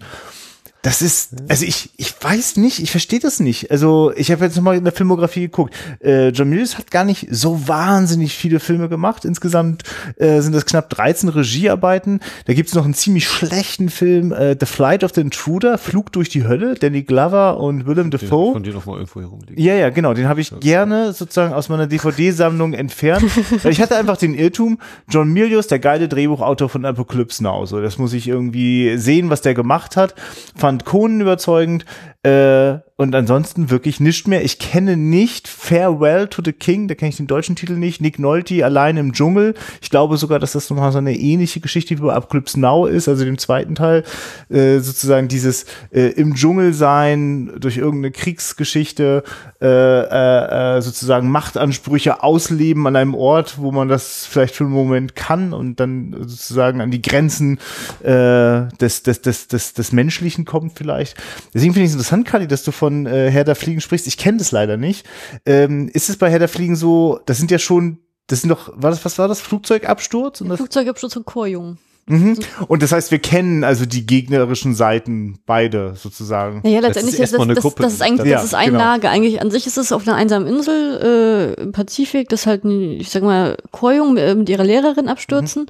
Das 0.85 1.01
ist, 1.01 1.31
also 1.49 1.65
ich, 1.65 1.89
ich 1.97 2.13
weiß 2.21 2.57
nicht, 2.57 2.77
ich 2.77 2.91
verstehe 2.91 3.17
das 3.17 3.39
nicht. 3.39 3.71
Also 3.71 4.13
ich 4.15 4.31
habe 4.31 4.45
jetzt 4.45 4.55
nochmal 4.55 4.77
in 4.77 4.83
der 4.83 4.93
Filmografie 4.93 5.41
geguckt. 5.41 5.73
Äh, 5.99 6.27
John 6.27 6.47
Milius 6.47 6.77
hat 6.77 6.91
gar 6.91 7.05
nicht 7.05 7.25
so 7.31 7.67
wahnsinnig 7.67 8.35
viele 8.35 8.59
Filme 8.59 8.87
gemacht. 8.87 9.25
Insgesamt 9.25 9.81
äh, 10.17 10.41
sind 10.41 10.53
das 10.53 10.67
knapp 10.67 10.91
13 10.91 11.29
Regiearbeiten. 11.29 12.19
Da 12.45 12.53
gibt's 12.53 12.75
noch 12.75 12.85
einen 12.85 12.93
ziemlich 12.93 13.27
schlechten 13.27 13.89
Film, 13.89 14.31
äh, 14.31 14.55
The 14.59 14.67
Flight 14.67 15.03
of 15.03 15.13
the 15.15 15.21
Intruder, 15.21 15.79
Flug 15.79 16.11
durch 16.11 16.29
die 16.29 16.43
Hölle, 16.43 16.75
Danny 16.75 17.01
Glover 17.01 17.59
und 17.59 17.87
Willem 17.87 18.11
Dafoe. 18.11 18.53
Von 18.53 18.61
dir 18.61 18.73
noch 18.73 18.85
mal 18.85 18.99
irgendwo 18.99 19.21
herumliegen. 19.21 19.59
Ja, 19.59 19.73
ja, 19.73 19.89
genau. 19.89 20.13
Den 20.13 20.27
habe 20.27 20.41
ich 20.41 20.51
gerne 20.59 21.13
sozusagen 21.13 21.55
aus 21.55 21.67
meiner 21.67 21.87
DVD-Sammlung 21.87 22.73
entfernt. 22.73 23.25
ich 23.63 23.81
hatte 23.81 23.95
einfach 23.95 24.17
den 24.17 24.35
Irrtum, 24.35 24.77
John 25.09 25.33
Milius, 25.33 25.65
der 25.65 25.79
geile 25.79 26.07
Drehbuchautor 26.07 26.69
von 26.69 26.85
Apocalypse 26.85 27.43
Now. 27.43 27.65
So, 27.65 27.81
das 27.81 27.97
muss 27.97 28.13
ich 28.13 28.27
irgendwie 28.27 28.97
sehen, 28.97 29.31
was 29.31 29.41
der 29.41 29.55
gemacht 29.55 29.97
hat. 29.97 30.13
Fand 30.55 30.74
Conan 30.83 31.21
überzeugend. 31.21 31.85
Äh, 32.23 32.79
und 32.97 33.13
ansonsten 33.13 33.69
wirklich 33.69 33.99
nicht 33.99 34.25
mehr. 34.25 34.45
Ich 34.45 34.57
kenne 34.57 34.95
nicht 34.95 35.49
Farewell 35.49 36.29
to 36.29 36.41
the 36.43 36.53
King, 36.53 36.87
da 36.87 36.95
kenne 36.95 37.09
ich 37.09 37.17
den 37.17 37.27
deutschen 37.27 37.57
Titel 37.57 37.73
nicht. 37.73 37.99
Nick 37.99 38.19
Nolte 38.19 38.63
allein 38.63 38.95
im 38.95 39.11
Dschungel. 39.11 39.53
Ich 39.81 39.89
glaube 39.89 40.15
sogar, 40.15 40.39
dass 40.39 40.53
das 40.53 40.69
nochmal 40.69 40.93
so 40.93 40.99
eine 40.99 41.13
ähnliche 41.13 41.59
Geschichte 41.59 41.97
wie 41.97 42.01
bei 42.01 42.13
Apocalypse 42.13 42.57
Now 42.57 42.85
ist, 42.85 43.09
also 43.09 43.25
dem 43.25 43.37
zweiten 43.37 43.75
Teil. 43.75 44.03
Äh, 44.49 44.79
sozusagen 44.79 45.27
dieses 45.27 45.65
äh, 45.91 46.11
im 46.11 46.35
Dschungel 46.35 46.73
sein 46.73 47.51
durch 47.59 47.75
irgendeine 47.75 48.11
Kriegsgeschichte, 48.11 49.23
äh, 49.61 49.67
äh, 49.67 50.77
äh, 50.77 50.81
sozusagen 50.81 51.29
Machtansprüche 51.29 52.23
ausleben 52.23 52.87
an 52.87 52.95
einem 52.95 53.13
Ort, 53.13 53.57
wo 53.57 53.73
man 53.73 53.89
das 53.89 54.25
vielleicht 54.25 54.55
für 54.55 54.63
einen 54.63 54.73
Moment 54.73 55.15
kann 55.15 55.51
und 55.51 55.81
dann 55.81 56.15
sozusagen 56.21 56.79
an 56.79 56.91
die 56.91 57.01
Grenzen 57.01 57.59
äh, 58.03 58.67
des, 58.79 59.03
des, 59.03 59.21
des, 59.21 59.49
des, 59.49 59.73
des 59.73 59.91
Menschlichen 59.91 60.45
kommt 60.45 60.73
vielleicht. 60.77 61.17
Deswegen 61.53 61.73
finde 61.73 61.85
ich 61.85 61.89
es 61.89 61.95
interessant, 61.95 62.25
Kali, 62.25 62.47
dass 62.47 62.63
du 62.63 62.71
von 62.85 63.07
äh, 63.07 63.31
Herr 63.31 63.43
der 63.43 63.55
Fliegen 63.55 63.81
sprichst. 63.81 64.05
Ich 64.05 64.17
kenne 64.17 64.37
das 64.37 64.51
leider 64.51 64.77
nicht. 64.77 65.05
Ähm, 65.45 65.89
ist 65.91 66.09
es 66.09 66.17
bei 66.17 66.29
Herr 66.29 66.37
der 66.39 66.47
Fliegen 66.47 66.75
so, 66.75 67.19
das 67.25 67.37
sind 67.39 67.49
ja 67.49 67.57
schon, 67.57 67.97
das 68.27 68.41
sind 68.41 68.49
doch, 68.51 68.71
war 68.75 68.91
das, 68.91 69.03
was 69.03 69.17
war 69.17 69.27
das? 69.27 69.41
Flugzeugabsturz? 69.41 70.41
Und 70.41 70.49
das, 70.49 70.57
Flugzeugabsturz 70.57 71.13
von 71.13 71.25
Chorjungen. 71.25 71.79
mhm. 72.05 72.37
und 72.67 72.83
das 72.83 72.91
heißt, 72.91 73.09
wir 73.09 73.17
kennen 73.17 73.63
also 73.63 73.87
die 73.87 74.05
gegnerischen 74.05 74.75
Seiten 74.75 75.39
beide 75.47 75.95
sozusagen. 75.95 76.61
Naja, 76.63 76.81
Das 76.81 76.89
letztendlich 76.89 77.15
ist 77.19 77.33
ist 77.33 77.39
das, 77.39 77.47
das, 77.47 77.59
Gruppe. 77.59 77.81
das 77.81 77.93
ist 77.93 78.01
eigentlich 78.03 78.27
Ja, 78.27 78.35
das 78.37 78.45
ist 78.45 78.53
ein 78.53 78.67
genau. 78.67 78.77
Lager. 78.77 79.09
Eigentlich 79.09 79.41
an 79.41 79.49
sich 79.49 79.65
ist 79.65 79.79
es 79.79 79.91
auf 79.91 80.07
einer 80.07 80.15
einsamen 80.15 80.47
Insel 80.47 81.55
äh, 81.57 81.61
im 81.63 81.71
Pazifik, 81.71 82.29
dass 82.29 82.45
halt, 82.45 82.63
ein, 82.65 82.91
ich 82.99 83.09
sag 83.09 83.23
mal, 83.23 83.57
Chorjungen 83.71 84.17
äh, 84.17 84.35
mit 84.35 84.47
ihrer 84.49 84.63
Lehrerin 84.63 85.07
abstürzen. 85.07 85.63
Mhm. 85.63 85.67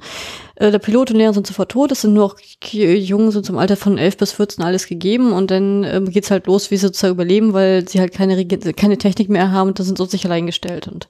Äh, 0.56 0.70
der 0.70 0.78
Pilot 0.78 1.10
und 1.10 1.16
Lehrer 1.18 1.32
sind 1.34 1.46
sofort 1.46 1.70
tot. 1.70 1.92
Es 1.92 2.00
sind 2.02 2.14
nur 2.14 2.34
Ki- 2.60 2.94
Jungen 2.96 3.30
sind 3.30 3.46
zum 3.46 3.58
Alter 3.58 3.76
von 3.76 3.98
11 3.98 4.16
bis 4.16 4.32
14 4.32 4.64
alles 4.64 4.86
gegeben 4.86 5.32
und 5.32 5.50
dann 5.50 5.84
ähm, 5.84 6.10
geht's 6.10 6.30
halt 6.30 6.46
los, 6.46 6.70
wie 6.70 6.76
sie 6.76 6.86
sozusagen 6.86 7.14
überleben, 7.14 7.52
weil 7.52 7.88
sie 7.88 8.00
halt 8.00 8.12
keine 8.12 8.44
keine 8.46 8.98
Technik 8.98 9.28
mehr 9.28 9.52
haben 9.52 9.68
und 9.68 9.78
da 9.78 9.84
sind 9.84 9.98
so 9.98 10.04
sich 10.06 10.24
allein 10.24 10.46
gestellt 10.46 10.88
und 10.88 11.08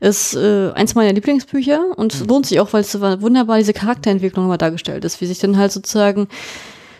ist 0.00 0.34
äh, 0.34 0.70
eins 0.74 0.94
meiner 0.94 1.12
Lieblingsbücher 1.12 1.80
und 1.96 2.20
Mhm. 2.20 2.26
lohnt 2.26 2.46
sich 2.46 2.60
auch, 2.60 2.72
weil 2.72 2.82
es 2.82 2.92
so 2.92 3.00
wunderbar 3.00 3.58
diese 3.58 3.72
Charakterentwicklung 3.72 4.44
immer 4.44 4.58
dargestellt 4.58 5.04
ist, 5.04 5.20
wie 5.20 5.26
sich 5.26 5.38
dann 5.38 5.58
halt 5.58 5.72
sozusagen 5.72 6.28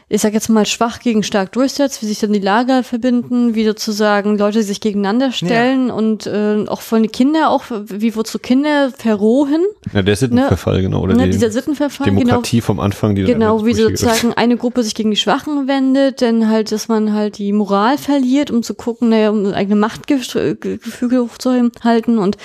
ich 0.09 0.21
sag 0.21 0.35
jetzt 0.35 0.49
mal, 0.49 0.67
schwach 0.67 1.01
gegen 1.01 1.23
stark 1.23 1.53
durchsetzt, 1.53 2.03
wie 2.03 2.07
sich 2.07 2.19
dann 2.19 2.33
die 2.33 2.39
Lager 2.39 2.83
verbinden, 2.83 3.55
wie 3.55 3.65
sozusagen 3.65 4.37
Leute 4.37 4.63
sich 4.63 4.81
gegeneinander 4.81 5.33
stellen 5.33 5.91
und 5.91 6.27
äh, 6.27 6.67
auch 6.67 6.83
von 6.83 7.03
den 7.03 7.11
Kindern, 7.11 7.45
auch 7.45 7.65
wie 7.71 8.15
wozu 8.15 8.39
Kinder 8.39 8.91
verrohen, 8.97 9.63
Ja, 9.93 10.03
der 10.03 10.17
Sittenverfall, 10.17 10.83
genau. 10.83 11.01
Oder 11.01 11.15
ne, 11.15 11.25
die 11.25 11.31
dieser 11.31 11.51
Sittenverfall, 11.51 12.07
genau, 12.07 12.21
Demokratie 12.21 12.61
vom 12.61 12.81
Anfang, 12.81 13.15
die 13.15 13.25
genau, 13.25 13.65
wie 13.65 13.75
sozusagen 13.75 14.35
eine 14.35 14.57
Gruppe 14.57 14.83
sich 14.83 14.95
gegen 14.95 15.11
die 15.11 15.17
Schwachen 15.17 15.69
wendet, 15.69 16.21
dann 16.21 16.49
halt, 16.49 16.71
dass 16.71 16.89
man 16.89 17.15
halt 17.15 17.39
die 17.39 17.53
Moral 17.53 17.97
verliert, 17.97 18.51
um 18.51 18.63
zu 18.63 18.75
gucken, 18.75 19.09
naja, 19.09 19.31
um 19.31 19.47
ein 19.47 19.55
eigenes 19.55 19.79
Machtgefüge 19.79 21.23
hochzuhalten 21.23 22.19
und 22.19 22.37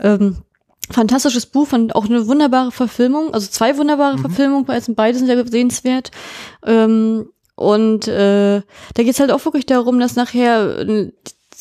ähm, 0.00 0.36
fantastisches 0.90 1.46
Buch, 1.46 1.68
fand 1.68 1.94
auch 1.94 2.06
eine 2.06 2.26
wunderbare 2.26 2.72
Verfilmung, 2.72 3.34
also 3.34 3.48
zwei 3.48 3.76
wunderbare 3.76 4.18
Verfilmungen, 4.18 4.68
also 4.68 4.94
beide 4.94 5.18
sind 5.18 5.26
sehr 5.26 5.46
sehenswert. 5.46 6.10
Ähm, 6.64 7.28
und 7.54 8.06
äh, 8.06 8.60
da 8.94 9.02
geht's 9.02 9.20
halt 9.20 9.30
auch 9.30 9.44
wirklich 9.44 9.66
darum, 9.66 9.98
dass 9.98 10.14
nachher 10.14 10.78
äh, 10.80 11.10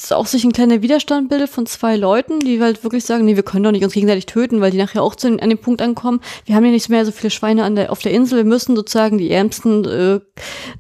auch 0.10 0.26
sich 0.26 0.44
ein 0.44 0.52
kleiner 0.52 0.82
Widerstand 0.82 1.30
bildet 1.30 1.50
von 1.50 1.66
zwei 1.66 1.96
Leuten, 1.96 2.42
die 2.42 2.62
halt 2.62 2.84
wirklich 2.84 3.06
sagen, 3.06 3.24
nee, 3.24 3.38
wir 3.38 3.44
können 3.44 3.64
doch 3.64 3.72
nicht 3.72 3.86
uns 3.86 3.94
gegenseitig 3.94 4.26
töten, 4.26 4.60
weil 4.60 4.72
die 4.72 4.78
nachher 4.78 5.02
auch 5.02 5.16
zu, 5.16 5.28
an 5.28 5.50
den 5.50 5.58
Punkt 5.58 5.82
ankommen, 5.82 6.20
wir 6.46 6.56
haben 6.56 6.66
ja 6.66 6.72
nicht 6.72 6.90
mehr 6.90 7.06
so 7.06 7.14
viele 7.14 7.32
Schweine 7.32 7.64
an 7.64 7.76
der, 7.76 7.92
auf 7.92 8.00
der 8.00 8.12
Insel, 8.12 8.40
wir 8.40 8.44
müssen 8.44 8.76
sozusagen 8.76 9.18
die 9.18 9.32
Ärmsten, 9.32 9.86
äh, 9.86 10.20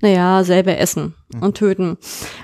naja, 0.01 0.43
selber 0.43 0.77
essen 0.77 1.15
und 1.41 1.57
töten. 1.57 1.97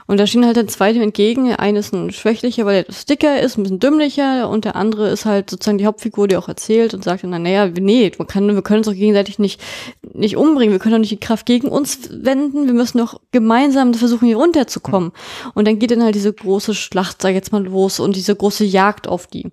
Und 0.08 0.20
da 0.20 0.28
stehen 0.28 0.46
halt 0.46 0.58
dann 0.58 0.68
zwei 0.68 0.92
entgegen. 0.92 1.46
Der 1.46 1.60
eine 1.60 1.80
ist 1.80 1.94
ein 1.94 2.12
schwächlicher, 2.12 2.66
weil 2.66 2.76
er 2.76 2.82
etwas 2.82 3.06
dicker 3.06 3.40
ist, 3.40 3.58
ein 3.58 3.64
bisschen 3.64 3.80
dümmlicher 3.80 4.50
und 4.50 4.66
der 4.66 4.76
andere 4.76 5.10
ist 5.10 5.26
halt 5.26 5.50
sozusagen 5.50 5.78
die 5.78 5.86
Hauptfigur, 5.86 6.28
die 6.28 6.38
auch 6.38 6.48
erzählt 6.48 6.94
und 6.94 7.04
sagt 7.04 7.24
dann, 7.24 7.30
naja, 7.30 7.68
nee, 7.68 8.12
man 8.18 8.28
kann, 8.28 8.54
wir 8.54 8.62
können 8.62 8.80
uns 8.80 8.88
doch 8.88 8.94
gegenseitig 8.94 9.40
nicht, 9.40 9.62
nicht 10.14 10.38
umbringen, 10.38 10.74
wir 10.74 10.80
können 10.80 10.94
doch 10.94 11.00
nicht 11.00 11.12
die 11.12 11.20
Kraft 11.20 11.46
gegen 11.46 11.70
uns 11.70 12.10
wenden, 12.12 12.68
wir 12.68 12.74
müssen 12.74 12.98
doch 12.98 13.22
gemeinsam 13.32 13.94
versuchen, 13.94 14.28
hier 14.28 14.38
runterzukommen. 14.38 15.12
Und 15.54 15.68
dann 15.68 15.80
geht 15.80 15.92
dann 15.92 16.04
halt 16.04 16.16
diese 16.16 16.34
große 16.34 16.74
Schlacht, 16.74 17.22
sag 17.22 17.30
ich 17.30 17.36
jetzt 17.36 17.52
mal, 17.52 17.64
los 17.64 18.00
und 18.00 18.16
diese 18.16 18.36
große 18.36 18.66
Jagd 18.66 19.08
auf 19.08 19.28
die. 19.28 19.48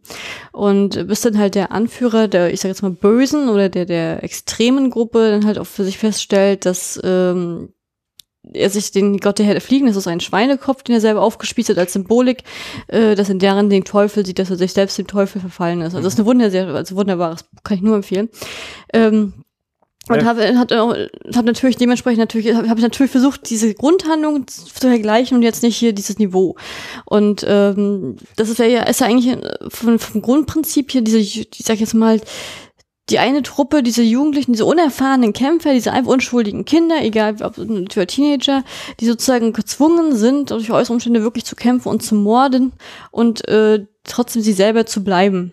Und 0.53 1.07
bis 1.07 1.20
dann 1.20 1.39
halt 1.39 1.55
der 1.55 1.72
Anführer 1.72 2.28
der, 2.28 2.53
ich 2.53 2.61
sag 2.61 2.68
jetzt 2.68 2.82
mal, 2.82 2.91
Bösen 2.91 3.49
oder 3.49 3.68
der, 3.68 3.84
der 3.84 4.24
extremen 4.24 4.91
Gruppe 4.91 5.30
dann 5.30 5.47
halt 5.47 5.59
auch 5.59 5.66
für 5.66 5.84
sich 5.84 5.99
feststellt, 5.99 6.66
dass 6.66 7.01
ähm, 7.05 7.70
er 8.53 8.71
sich 8.71 8.91
den 8.91 9.19
Gott 9.19 9.39
der 9.39 9.47
Herr 9.47 9.55
der 9.55 9.61
Fliegen, 9.61 9.87
das 9.87 9.97
ist 9.97 10.07
ein 10.07 10.21
Schweinekopf, 10.21 10.83
den 10.83 10.95
er 10.95 11.01
selber 11.01 11.23
aufgespießt 11.23 11.71
hat 11.71 11.79
als 11.79 11.93
Symbolik, 11.93 12.45
äh, 12.89 13.15
dass 13.15 13.29
in 13.29 13.39
deren 13.39 13.71
den 13.71 13.85
Teufel 13.85 14.25
sieht, 14.25 14.39
dass 14.39 14.51
er 14.51 14.57
sich 14.57 14.73
selbst 14.73 14.99
dem 14.99 15.07
Teufel 15.07 15.41
verfallen 15.41 15.81
ist. 15.81 15.95
Also 15.95 16.03
das 16.03 16.15
ist 16.15 16.21
eine 16.21 16.27
wunder 16.27 16.51
sehr, 16.51 16.67
also 16.69 16.97
wunderbares 16.97 17.43
Buch, 17.43 17.63
kann 17.63 17.77
ich 17.77 17.83
nur 17.83 17.97
empfehlen. 17.97 18.29
Ähm, 18.93 19.35
und 20.09 20.25
habe 20.25 20.57
hat, 20.57 20.73
hab 20.73 21.45
natürlich 21.45 21.77
dementsprechend 21.77 22.21
natürlich 22.21 22.55
habe 22.55 22.69
hab 22.69 22.79
ich 22.79 22.83
natürlich 22.83 23.13
versucht 23.13 23.51
diese 23.51 23.75
Grundhandlung 23.75 24.47
zu 24.47 24.67
vergleichen 24.73 25.37
und 25.37 25.43
jetzt 25.43 25.63
nicht 25.63 25.77
hier 25.77 25.93
dieses 25.93 26.19
Niveau 26.19 26.57
und 27.05 27.45
ähm, 27.47 28.17
das 28.37 28.49
ist 28.49 28.59
ja 28.59 28.85
ist 28.85 29.01
ja 29.01 29.07
eigentlich 29.07 29.37
vom, 29.69 29.99
vom 29.99 30.23
Grundprinzip 30.23 30.91
hier 30.93 31.03
diese 31.03 31.19
ich 31.19 31.49
sag 31.63 31.79
jetzt 31.79 31.95
mal 31.95 32.21
die 33.11 33.19
eine 33.19 33.43
Truppe, 33.43 33.83
diese 33.83 34.03
Jugendlichen, 34.03 34.53
diese 34.53 34.65
unerfahrenen 34.65 35.33
Kämpfer, 35.33 35.73
diese 35.73 35.93
einfach 35.93 36.13
unschuldigen 36.13 36.65
Kinder, 36.65 37.03
egal 37.03 37.37
ob 37.43 37.57
für 37.57 38.07
Teenager, 38.07 38.65
die 39.01 39.07
sozusagen 39.07 39.53
gezwungen 39.53 40.15
sind, 40.15 40.51
durch 40.51 40.71
äußere 40.71 40.95
Umstände 40.95 41.23
wirklich 41.23 41.45
zu 41.45 41.57
kämpfen 41.57 41.89
und 41.89 42.03
zu 42.03 42.15
morden 42.15 42.73
und 43.11 43.47
äh, 43.49 43.87
trotzdem 44.05 44.43
sie 44.43 44.53
selber 44.53 44.87
zu 44.87 45.05
bleiben. 45.05 45.53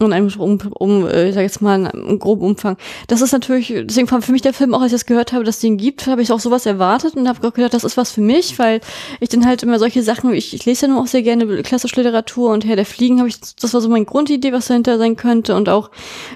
Und 0.00 0.12
einem 0.12 0.30
um, 0.38 0.58
um 0.74 1.06
äh, 1.06 1.28
ich 1.28 1.34
sag 1.34 1.42
jetzt 1.42 1.62
mal, 1.62 1.86
einen 1.86 2.18
groben 2.18 2.42
Umfang. 2.42 2.76
Das 3.08 3.20
ist 3.20 3.32
natürlich, 3.32 3.72
deswegen 3.84 4.10
war 4.10 4.22
für 4.22 4.32
mich 4.32 4.42
der 4.42 4.52
Film 4.52 4.74
auch, 4.74 4.80
als 4.80 4.92
ich 4.92 4.98
das 4.98 5.06
gehört 5.06 5.32
habe, 5.32 5.44
dass 5.44 5.56
es 5.56 5.60
den 5.60 5.76
gibt, 5.76 6.06
habe 6.06 6.22
ich 6.22 6.32
auch 6.32 6.40
sowas 6.40 6.66
erwartet 6.66 7.14
und 7.14 7.28
habe 7.28 7.50
gedacht, 7.50 7.74
das 7.74 7.84
ist 7.84 7.96
was 7.96 8.12
für 8.12 8.20
mich, 8.20 8.58
weil 8.58 8.80
ich 9.20 9.28
dann 9.28 9.46
halt 9.46 9.62
immer 9.62 9.78
solche 9.78 10.02
Sachen, 10.02 10.32
ich, 10.32 10.54
ich 10.54 10.64
lese 10.64 10.86
ja 10.86 10.92
nur 10.92 11.02
auch 11.02 11.06
sehr 11.06 11.22
gerne 11.22 11.62
klassische 11.62 11.96
Literatur 11.96 12.52
und 12.52 12.64
Herr 12.64 12.76
der 12.76 12.86
Fliegen 12.86 13.18
habe 13.18 13.28
ich, 13.28 13.40
das 13.40 13.74
war 13.74 13.80
so 13.80 13.88
meine 13.88 14.04
Grundidee, 14.04 14.52
was 14.52 14.66
dahinter 14.66 14.98
sein 14.98 15.16
könnte 15.16 15.54
und 15.54 15.68
auch 15.68 15.90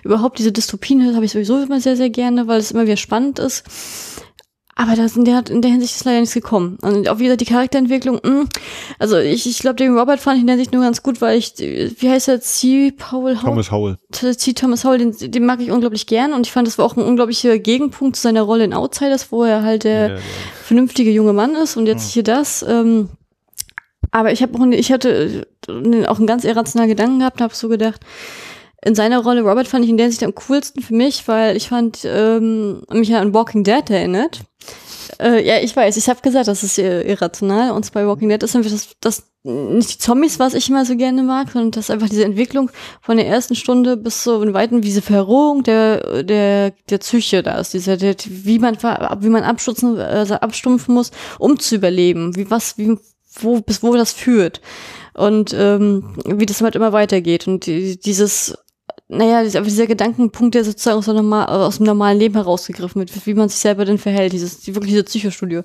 überhaupt 0.05 0.39
diese 0.39 0.53
Dystopien 0.53 1.15
habe 1.15 1.25
ich 1.25 1.33
sowieso 1.33 1.63
immer 1.63 1.81
sehr, 1.81 1.97
sehr 1.97 2.11
gerne, 2.11 2.47
weil 2.47 2.59
es 2.59 2.71
immer 2.71 2.85
wieder 2.85 2.97
spannend 2.97 3.39
ist. 3.39 3.65
Aber 4.81 4.95
das 4.95 5.17
in 5.17 5.25
der, 5.25 5.43
in 5.51 5.61
der 5.61 5.73
Hinsicht 5.73 5.97
ist 5.97 6.05
leider 6.05 6.21
nichts 6.21 6.35
gekommen. 6.35 6.79
Und 6.83 7.09
auch 7.09 7.19
wieder 7.19 7.37
die 7.37 7.45
Charakterentwicklung, 7.45 8.21
mh. 8.23 8.45
also 9.01 9.19
ich, 9.19 9.45
ich 9.45 9.59
glaube, 9.59 9.75
den 9.75 9.99
Robert 9.99 10.21
fand 10.21 10.37
ich 10.37 10.43
in 10.43 10.47
der 10.47 10.55
Hinsicht 10.55 10.73
nur 10.73 10.85
ganz 10.85 11.03
gut, 11.03 11.21
weil 11.21 11.37
ich, 11.37 11.55
wie 11.59 12.09
heißt 12.09 12.29
er, 12.29 12.41
C. 12.41 12.93
Paul 12.93 13.35
Howell? 13.35 13.45
Thomas 13.45 13.73
Howell. 13.73 13.97
C. 14.13 14.53
Thomas 14.53 14.85
Howell, 14.85 14.99
den, 14.99 15.33
den 15.33 15.45
mag 15.45 15.61
ich 15.61 15.73
unglaublich 15.73 16.07
gern 16.07 16.33
und 16.33 16.47
ich 16.47 16.53
fand, 16.53 16.69
das 16.69 16.79
war 16.79 16.85
auch 16.85 16.97
ein 16.97 17.03
unglaublicher 17.03 17.59
Gegenpunkt 17.59 18.15
zu 18.15 18.23
seiner 18.23 18.43
Rolle 18.43 18.63
in 18.63 18.73
Outsiders, 18.73 19.33
wo 19.33 19.43
er 19.43 19.65
halt 19.65 19.83
der 19.83 20.09
Ja, 20.11 20.15
ja. 20.15 20.21
vernünftige 20.63 21.11
junge 21.11 21.33
Mann 21.33 21.57
ist 21.57 21.77
und 21.77 21.87
jetzt 21.87 22.13
hier 22.13 22.23
das. 22.23 22.63
Ähm, 22.63 23.09
aber 24.13 24.31
ich 24.31 24.43
habe 24.43 24.57
auch, 24.61 24.67
ich 24.67 24.93
hatte 24.93 25.45
äh, 25.67 26.07
auch 26.07 26.19
einen 26.19 26.29
ganz 26.29 26.45
irrationalen 26.45 26.89
Gedanken 26.89 27.19
gehabt 27.19 27.41
und 27.41 27.43
habe 27.43 27.55
so 27.55 27.69
gedacht, 27.69 28.01
in 28.85 28.95
seiner 28.95 29.19
Rolle 29.19 29.43
Robert 29.43 29.67
fand 29.67 29.85
ich 29.85 29.91
in 29.91 29.97
der 29.97 30.09
Sicht 30.09 30.23
am 30.23 30.37
coolsten 30.37 30.83
für 30.83 30.95
mich, 30.95 31.27
weil 31.27 31.57
ich 31.57 31.69
fand 31.69 32.05
ähm, 32.05 32.83
mich 32.93 33.09
ja 33.09 33.21
an 33.21 33.35
Walking 33.35 33.65
Dead 33.65 33.91
erinnert. 33.91 34.43
Äh, 35.21 35.45
ja, 35.47 35.59
ich 35.59 35.75
weiß, 35.75 35.97
ich 35.97 36.09
habe 36.09 36.21
gesagt, 36.21 36.49
das 36.49 36.63
ist 36.63 36.79
irrational. 36.79 37.73
Und 37.73 37.93
bei 37.93 38.07
Walking 38.07 38.29
Dead 38.29 38.43
ist 38.43 38.55
einfach 38.55 38.71
das, 38.71 38.91
das 39.01 39.25
nicht 39.45 39.95
die 39.95 39.99
Zombies, 39.99 40.39
was 40.39 40.55
ich 40.55 40.69
immer 40.69 40.85
so 40.85 40.97
gerne 40.97 41.23
mag, 41.23 41.51
sondern 41.51 41.71
das 41.71 41.87
ist 41.87 41.91
einfach 41.91 42.09
diese 42.09 42.25
Entwicklung 42.25 42.71
von 43.01 43.17
der 43.17 43.27
ersten 43.27 43.55
Stunde 43.55 43.97
bis 43.97 44.25
so 44.25 44.43
in 44.43 44.53
weiten, 44.53 44.83
diese 44.83 45.01
Verrohung 45.01 45.63
der, 45.63 46.23
der, 46.23 46.73
der 46.91 46.99
Psyche 46.99 47.43
da 47.43 47.59
ist, 47.59 47.73
dieser, 47.73 47.97
der, 47.97 48.17
wie 48.27 48.59
man, 48.59 48.77
wie 48.77 49.29
man 49.29 49.45
abstutzen, 49.45 49.99
also 49.99 50.35
abstumpfen 50.35 50.95
muss, 50.95 51.13
um 51.39 51.59
zu 51.59 51.77
überleben, 51.77 52.37
wie 52.37 52.51
was, 52.51 52.77
wie, 52.79 52.99
wo, 53.41 53.61
bis 53.61 53.83
wo 53.83 53.95
das 53.95 54.13
führt. 54.13 54.61
Und 55.15 55.53
ähm, 55.53 56.17
wie 56.27 56.47
das 56.47 56.61
halt 56.61 56.77
immer 56.77 56.93
weitergeht. 56.93 57.49
Und 57.49 57.67
die, 57.67 57.99
dieses, 57.99 58.57
naja, 59.09 59.43
dieser, 59.43 59.63
dieser 59.63 59.87
Gedankenpunkt, 59.87 60.55
der 60.55 60.65
sozusagen 60.65 60.99
aus, 60.99 61.07
normal, 61.07 61.47
aus 61.47 61.79
dem 61.79 61.87
normalen 61.87 62.19
Leben 62.19 62.35
herausgegriffen 62.35 63.01
wird, 63.01 63.27
wie 63.27 63.35
man 63.35 63.49
sich 63.49 63.59
selber 63.59 63.87
denn 63.87 63.97
verhält, 63.97 64.35
dieses, 64.35 64.61
die, 64.61 64.75
wirklich 64.75 64.93
diese 64.93 65.05
Psychostudio. 65.05 65.63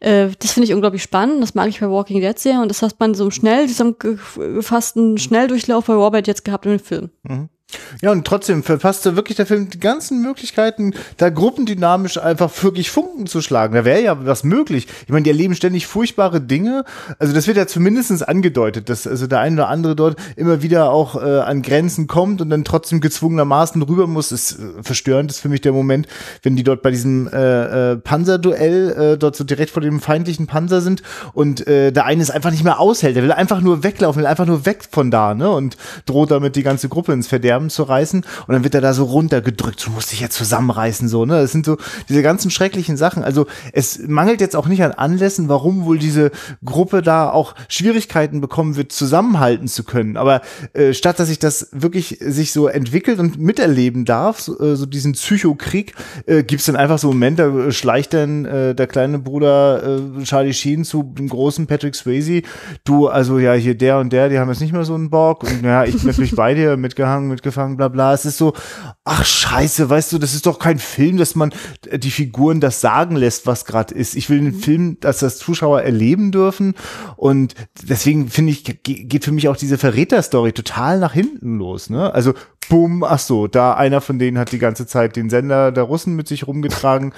Äh, 0.00 0.28
das 0.38 0.52
finde 0.52 0.66
ich 0.66 0.74
unglaublich 0.74 1.02
spannend, 1.02 1.42
das 1.42 1.54
mag 1.54 1.68
ich 1.68 1.80
bei 1.80 1.90
Walking 1.90 2.20
Dead 2.20 2.38
sehr 2.38 2.62
und 2.62 2.68
das 2.68 2.80
hat 2.80 2.98
man 2.98 3.14
so 3.14 3.30
schnell, 3.30 3.66
diesem 3.66 3.96
gefassten 3.98 5.18
Schnelldurchlauf 5.18 5.86
bei 5.86 5.94
Robert 5.94 6.26
jetzt 6.26 6.44
gehabt 6.44 6.64
in 6.64 6.72
dem 6.72 6.80
Film. 6.80 7.10
Ja, 8.02 8.10
und 8.12 8.26
trotzdem 8.26 8.62
verpasste 8.62 9.16
wirklich 9.16 9.36
der 9.36 9.46
Film 9.46 9.70
die 9.70 9.80
ganzen 9.80 10.22
Möglichkeiten, 10.22 10.94
da 11.16 11.30
gruppendynamisch 11.30 12.18
einfach 12.18 12.50
wirklich 12.62 12.90
Funken 12.90 13.26
zu 13.26 13.40
schlagen. 13.40 13.74
Da 13.74 13.84
wäre 13.84 14.02
ja 14.02 14.26
was 14.26 14.44
möglich. 14.44 14.86
Ich 15.02 15.08
meine, 15.08 15.22
die 15.22 15.30
erleben 15.30 15.54
ständig 15.54 15.86
furchtbare 15.86 16.40
Dinge. 16.40 16.84
Also 17.18 17.34
das 17.34 17.46
wird 17.46 17.56
ja 17.56 17.66
zumindestens 17.66 18.22
angedeutet, 18.22 18.88
dass 18.88 19.06
also 19.06 19.26
der 19.26 19.40
eine 19.40 19.56
oder 19.56 19.68
andere 19.68 19.96
dort 19.96 20.18
immer 20.36 20.62
wieder 20.62 20.90
auch 20.90 21.20
äh, 21.20 21.40
an 21.40 21.62
Grenzen 21.62 22.06
kommt 22.06 22.40
und 22.40 22.50
dann 22.50 22.64
trotzdem 22.64 23.00
gezwungenermaßen 23.00 23.82
rüber 23.82 24.06
muss. 24.06 24.32
Ist 24.32 24.58
äh, 24.58 24.82
verstörend 24.82 25.30
ist 25.30 25.40
für 25.40 25.48
mich 25.48 25.60
der 25.60 25.72
Moment, 25.72 26.06
wenn 26.42 26.56
die 26.56 26.64
dort 26.64 26.82
bei 26.82 26.90
diesem 26.90 27.28
äh, 27.28 27.92
äh, 27.92 27.96
Panzerduell 27.96 29.14
äh, 29.14 29.18
dort 29.18 29.36
so 29.36 29.44
direkt 29.44 29.70
vor 29.70 29.82
dem 29.82 30.00
feindlichen 30.00 30.46
Panzer 30.46 30.80
sind 30.80 31.02
und 31.32 31.66
äh, 31.66 31.92
der 31.92 32.06
eine 32.06 32.22
es 32.22 32.30
einfach 32.30 32.50
nicht 32.50 32.64
mehr 32.64 32.80
aushält. 32.80 33.16
Der 33.16 33.22
will 33.22 33.32
einfach 33.32 33.60
nur 33.60 33.82
weglaufen, 33.82 34.20
will 34.20 34.26
einfach 34.26 34.46
nur 34.46 34.66
weg 34.66 34.84
von 34.90 35.10
da, 35.10 35.34
ne? 35.34 35.50
Und 35.50 35.76
droht 36.06 36.30
damit 36.30 36.56
die 36.56 36.62
ganze 36.62 36.88
Gruppe 36.88 37.12
ins 37.12 37.26
Verderben 37.26 37.59
zu 37.68 37.82
reißen. 37.82 38.24
Und 38.46 38.52
dann 38.52 38.64
wird 38.64 38.74
er 38.74 38.80
da 38.80 38.94
so 38.94 39.04
runtergedrückt. 39.04 39.86
Du 39.86 39.90
musst 39.90 40.12
dich 40.12 40.20
jetzt 40.20 40.36
zusammenreißen, 40.36 41.08
so, 41.08 41.26
ne? 41.26 41.40
Das 41.40 41.52
sind 41.52 41.66
so 41.66 41.76
diese 42.08 42.22
ganzen 42.22 42.50
schrecklichen 42.50 42.96
Sachen. 42.96 43.22
Also 43.22 43.46
es 43.72 44.00
mangelt 44.06 44.40
jetzt 44.40 44.56
auch 44.56 44.66
nicht 44.66 44.82
an 44.82 44.92
Anlässen, 44.92 45.48
warum 45.48 45.84
wohl 45.84 45.98
diese 45.98 46.30
Gruppe 46.64 47.02
da 47.02 47.30
auch 47.30 47.54
Schwierigkeiten 47.68 48.40
bekommen 48.40 48.76
wird, 48.76 48.92
zusammenhalten 48.92 49.68
zu 49.68 49.84
können. 49.84 50.16
Aber 50.16 50.40
äh, 50.72 50.94
statt 50.94 51.18
dass 51.18 51.28
sich 51.28 51.38
das 51.38 51.68
wirklich 51.72 52.18
sich 52.20 52.52
so 52.52 52.68
entwickelt 52.68 53.18
und 53.18 53.38
miterleben 53.38 54.04
darf, 54.04 54.40
so, 54.40 54.58
äh, 54.58 54.76
so 54.76 54.86
diesen 54.86 55.12
Psychokrieg, 55.12 55.94
äh, 56.26 56.42
gibt's 56.42 56.66
dann 56.66 56.76
einfach 56.76 56.98
so 56.98 57.10
einen 57.10 57.18
Moment, 57.18 57.38
da 57.38 57.70
schleicht 57.72 58.14
dann 58.14 58.44
äh, 58.44 58.74
der 58.74 58.86
kleine 58.86 59.18
Bruder 59.18 59.98
äh, 60.18 60.22
Charlie 60.24 60.54
Sheen 60.54 60.84
zu 60.84 61.02
dem 61.02 61.28
großen 61.28 61.66
Patrick 61.66 61.94
Swayze. 61.94 62.42
Du, 62.84 63.08
also 63.08 63.38
ja, 63.38 63.52
hier 63.54 63.74
der 63.76 63.98
und 63.98 64.12
der, 64.12 64.28
die 64.28 64.38
haben 64.38 64.48
jetzt 64.48 64.60
nicht 64.60 64.72
mehr 64.72 64.84
so 64.84 64.94
einen 64.94 65.10
Bock. 65.10 65.42
Und 65.42 65.62
ja, 65.62 65.84
ich 65.84 65.96
bin 65.96 66.06
natürlich 66.06 66.34
bei 66.34 66.54
dir, 66.54 66.76
mitgehangen, 66.76 67.28
mitgefangen, 67.50 67.76
bla 67.76 67.88
bla. 67.88 68.14
Es 68.14 68.24
ist 68.24 68.38
so, 68.38 68.52
ach 69.04 69.24
scheiße, 69.24 69.90
weißt 69.90 70.12
du, 70.12 70.18
das 70.18 70.34
ist 70.34 70.46
doch 70.46 70.58
kein 70.58 70.78
Film, 70.78 71.16
dass 71.16 71.34
man 71.34 71.52
die 71.92 72.10
Figuren 72.10 72.60
das 72.60 72.80
sagen 72.80 73.16
lässt, 73.16 73.46
was 73.46 73.64
gerade 73.64 73.94
ist. 73.94 74.14
Ich 74.14 74.30
will 74.30 74.38
einen 74.38 74.54
Film, 74.54 74.98
dass 75.00 75.18
das 75.18 75.38
Zuschauer 75.38 75.82
erleben 75.82 76.30
dürfen. 76.32 76.74
Und 77.16 77.54
deswegen 77.82 78.28
finde 78.28 78.52
ich, 78.52 78.64
ge- 78.64 79.04
geht 79.04 79.24
für 79.24 79.32
mich 79.32 79.48
auch 79.48 79.56
diese 79.56 79.78
Verräter-Story 79.78 80.52
total 80.52 80.98
nach 81.00 81.12
hinten 81.12 81.58
los. 81.58 81.90
Ne? 81.90 82.12
Also, 82.14 82.34
bumm, 82.68 83.02
ach 83.02 83.18
so, 83.18 83.48
da 83.48 83.74
einer 83.74 84.00
von 84.00 84.18
denen 84.18 84.38
hat 84.38 84.52
die 84.52 84.58
ganze 84.58 84.86
Zeit 84.86 85.16
den 85.16 85.28
Sender 85.28 85.72
der 85.72 85.84
Russen 85.84 86.14
mit 86.14 86.28
sich 86.28 86.46
rumgetragen. 86.46 87.12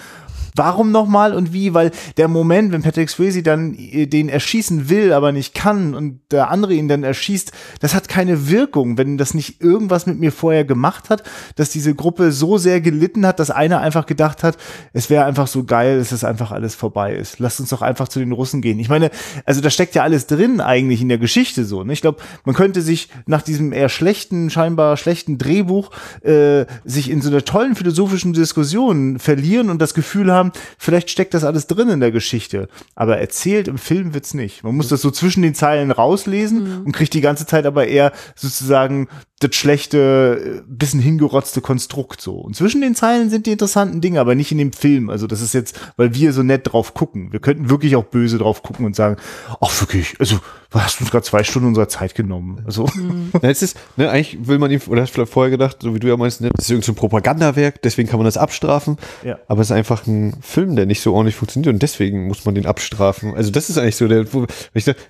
Warum 0.54 0.92
nochmal 0.92 1.34
und 1.34 1.52
wie? 1.52 1.72
Weil 1.72 1.92
der 2.16 2.28
Moment, 2.28 2.72
wenn 2.72 2.82
Patrick 2.82 3.08
Swayze 3.08 3.42
dann 3.42 3.74
äh, 3.74 4.06
den 4.06 4.28
erschießen 4.28 4.88
will, 4.88 5.12
aber 5.12 5.32
nicht 5.32 5.54
kann 5.54 5.94
und 5.94 6.20
der 6.30 6.50
andere 6.50 6.74
ihn 6.74 6.88
dann 6.88 7.04
erschießt, 7.04 7.52
das 7.80 7.94
hat 7.94 8.08
keine 8.08 8.48
Wirkung, 8.48 8.98
wenn 8.98 9.16
das 9.16 9.34
nicht 9.34 9.62
irgendwas 9.62 10.06
mit 10.06 10.18
mir 10.18 10.32
vorher 10.32 10.64
gemacht 10.64 11.08
hat, 11.10 11.22
dass 11.56 11.70
diese 11.70 11.94
Gruppe 11.94 12.32
so 12.32 12.58
sehr 12.58 12.80
gelitten 12.80 13.26
hat, 13.26 13.40
dass 13.40 13.50
einer 13.50 13.80
einfach 13.80 14.06
gedacht 14.06 14.42
hat, 14.42 14.56
es 14.92 15.08
wäre 15.08 15.24
einfach 15.24 15.46
so 15.46 15.64
geil, 15.64 15.98
dass 15.98 16.12
es 16.12 16.24
einfach 16.24 16.52
alles 16.52 16.74
vorbei 16.74 17.14
ist. 17.14 17.38
Lasst 17.38 17.60
uns 17.60 17.70
doch 17.70 17.82
einfach 17.82 18.08
zu 18.08 18.18
den 18.18 18.32
Russen 18.32 18.60
gehen. 18.60 18.78
Ich 18.78 18.88
meine, 18.88 19.10
also 19.46 19.60
da 19.60 19.70
steckt 19.70 19.94
ja 19.94 20.02
alles 20.02 20.26
drin 20.26 20.60
eigentlich 20.60 21.00
in 21.00 21.08
der 21.08 21.18
Geschichte 21.18 21.64
so. 21.64 21.82
Ne? 21.84 21.92
Ich 21.92 22.00
glaube, 22.02 22.20
man 22.44 22.54
könnte 22.54 22.82
sich 22.82 23.08
nach 23.26 23.42
diesem 23.42 23.72
eher 23.72 23.88
schlechten, 23.88 24.50
scheinbar 24.50 24.96
schlechten 24.96 25.38
Drehbuch 25.38 25.90
äh, 26.22 26.66
sich 26.84 27.10
in 27.10 27.22
so 27.22 27.30
einer 27.30 27.44
tollen 27.44 27.74
philosophischen 27.76 28.32
Diskussion 28.32 29.18
verlieren 29.18 29.70
und 29.70 29.80
das 29.80 29.94
Gefühl 29.94 30.32
haben, 30.32 30.41
vielleicht 30.78 31.10
steckt 31.10 31.34
das 31.34 31.44
alles 31.44 31.68
drin 31.68 31.88
in 31.88 32.00
der 32.00 32.10
Geschichte. 32.10 32.68
Aber 32.96 33.18
erzählt 33.18 33.68
im 33.68 33.78
Film 33.78 34.14
wird's 34.14 34.34
nicht. 34.34 34.64
Man 34.64 34.74
muss 34.74 34.88
das 34.88 35.02
so 35.02 35.10
zwischen 35.12 35.42
den 35.42 35.54
Zeilen 35.54 35.92
rauslesen 35.92 36.82
und 36.84 36.92
kriegt 36.92 37.14
die 37.14 37.20
ganze 37.20 37.46
Zeit 37.46 37.66
aber 37.66 37.86
eher 37.86 38.12
sozusagen 38.34 39.08
das 39.42 39.54
schlechte, 39.56 40.62
äh, 40.62 40.62
bisschen 40.66 41.00
hingerotzte 41.00 41.60
Konstrukt 41.60 42.20
so. 42.20 42.36
Und 42.36 42.56
zwischen 42.56 42.80
den 42.80 42.94
Zeilen 42.94 43.30
sind 43.30 43.46
die 43.46 43.52
interessanten 43.52 44.00
Dinge, 44.00 44.20
aber 44.20 44.34
nicht 44.34 44.52
in 44.52 44.58
dem 44.58 44.72
Film. 44.72 45.10
Also 45.10 45.26
das 45.26 45.40
ist 45.40 45.52
jetzt, 45.52 45.78
weil 45.96 46.14
wir 46.14 46.32
so 46.32 46.42
nett 46.42 46.72
drauf 46.72 46.94
gucken. 46.94 47.32
Wir 47.32 47.40
könnten 47.40 47.68
wirklich 47.68 47.96
auch 47.96 48.04
böse 48.04 48.38
drauf 48.38 48.62
gucken 48.62 48.86
und 48.86 48.96
sagen, 48.96 49.16
ach 49.60 49.80
wirklich, 49.80 50.14
also 50.20 50.38
du 50.70 50.80
hast 50.80 51.00
uns 51.00 51.10
gerade 51.10 51.24
zwei 51.24 51.44
Stunden 51.44 51.68
unserer 51.68 51.88
Zeit 51.88 52.14
genommen. 52.14 52.62
Also 52.64 52.86
Ja, 53.42 53.48
es 53.48 53.62
ist, 53.62 53.76
ne, 53.96 54.10
eigentlich 54.10 54.46
will 54.46 54.58
man 54.58 54.70
ihm, 54.70 54.80
oder 54.86 55.02
hast 55.02 55.10
du 55.10 55.14
vielleicht 55.14 55.32
vorher 55.32 55.50
gedacht, 55.50 55.78
so 55.80 55.94
wie 55.94 56.00
du 56.00 56.08
ja 56.08 56.16
meinst, 56.16 56.40
ne, 56.40 56.50
das 56.54 56.66
ist 56.66 56.70
irgendein 56.70 56.86
so 56.86 56.92
ein 56.92 56.96
Propagandawerk, 56.96 57.82
deswegen 57.82 58.08
kann 58.08 58.18
man 58.18 58.26
das 58.26 58.36
abstrafen. 58.36 58.96
Ja. 59.24 59.38
Aber 59.48 59.62
es 59.62 59.68
ist 59.68 59.72
einfach 59.72 60.06
ein 60.06 60.31
Film, 60.40 60.76
der 60.76 60.86
nicht 60.86 61.00
so 61.00 61.14
ordentlich 61.14 61.36
funktioniert 61.36 61.72
und 61.72 61.82
deswegen 61.82 62.26
muss 62.26 62.44
man 62.44 62.54
den 62.54 62.66
abstrafen. 62.66 63.34
Also 63.34 63.50
das 63.50 63.70
ist 63.70 63.78
eigentlich 63.78 63.96
so 63.96 64.08
der, 64.08 64.26
wenn 64.32 64.44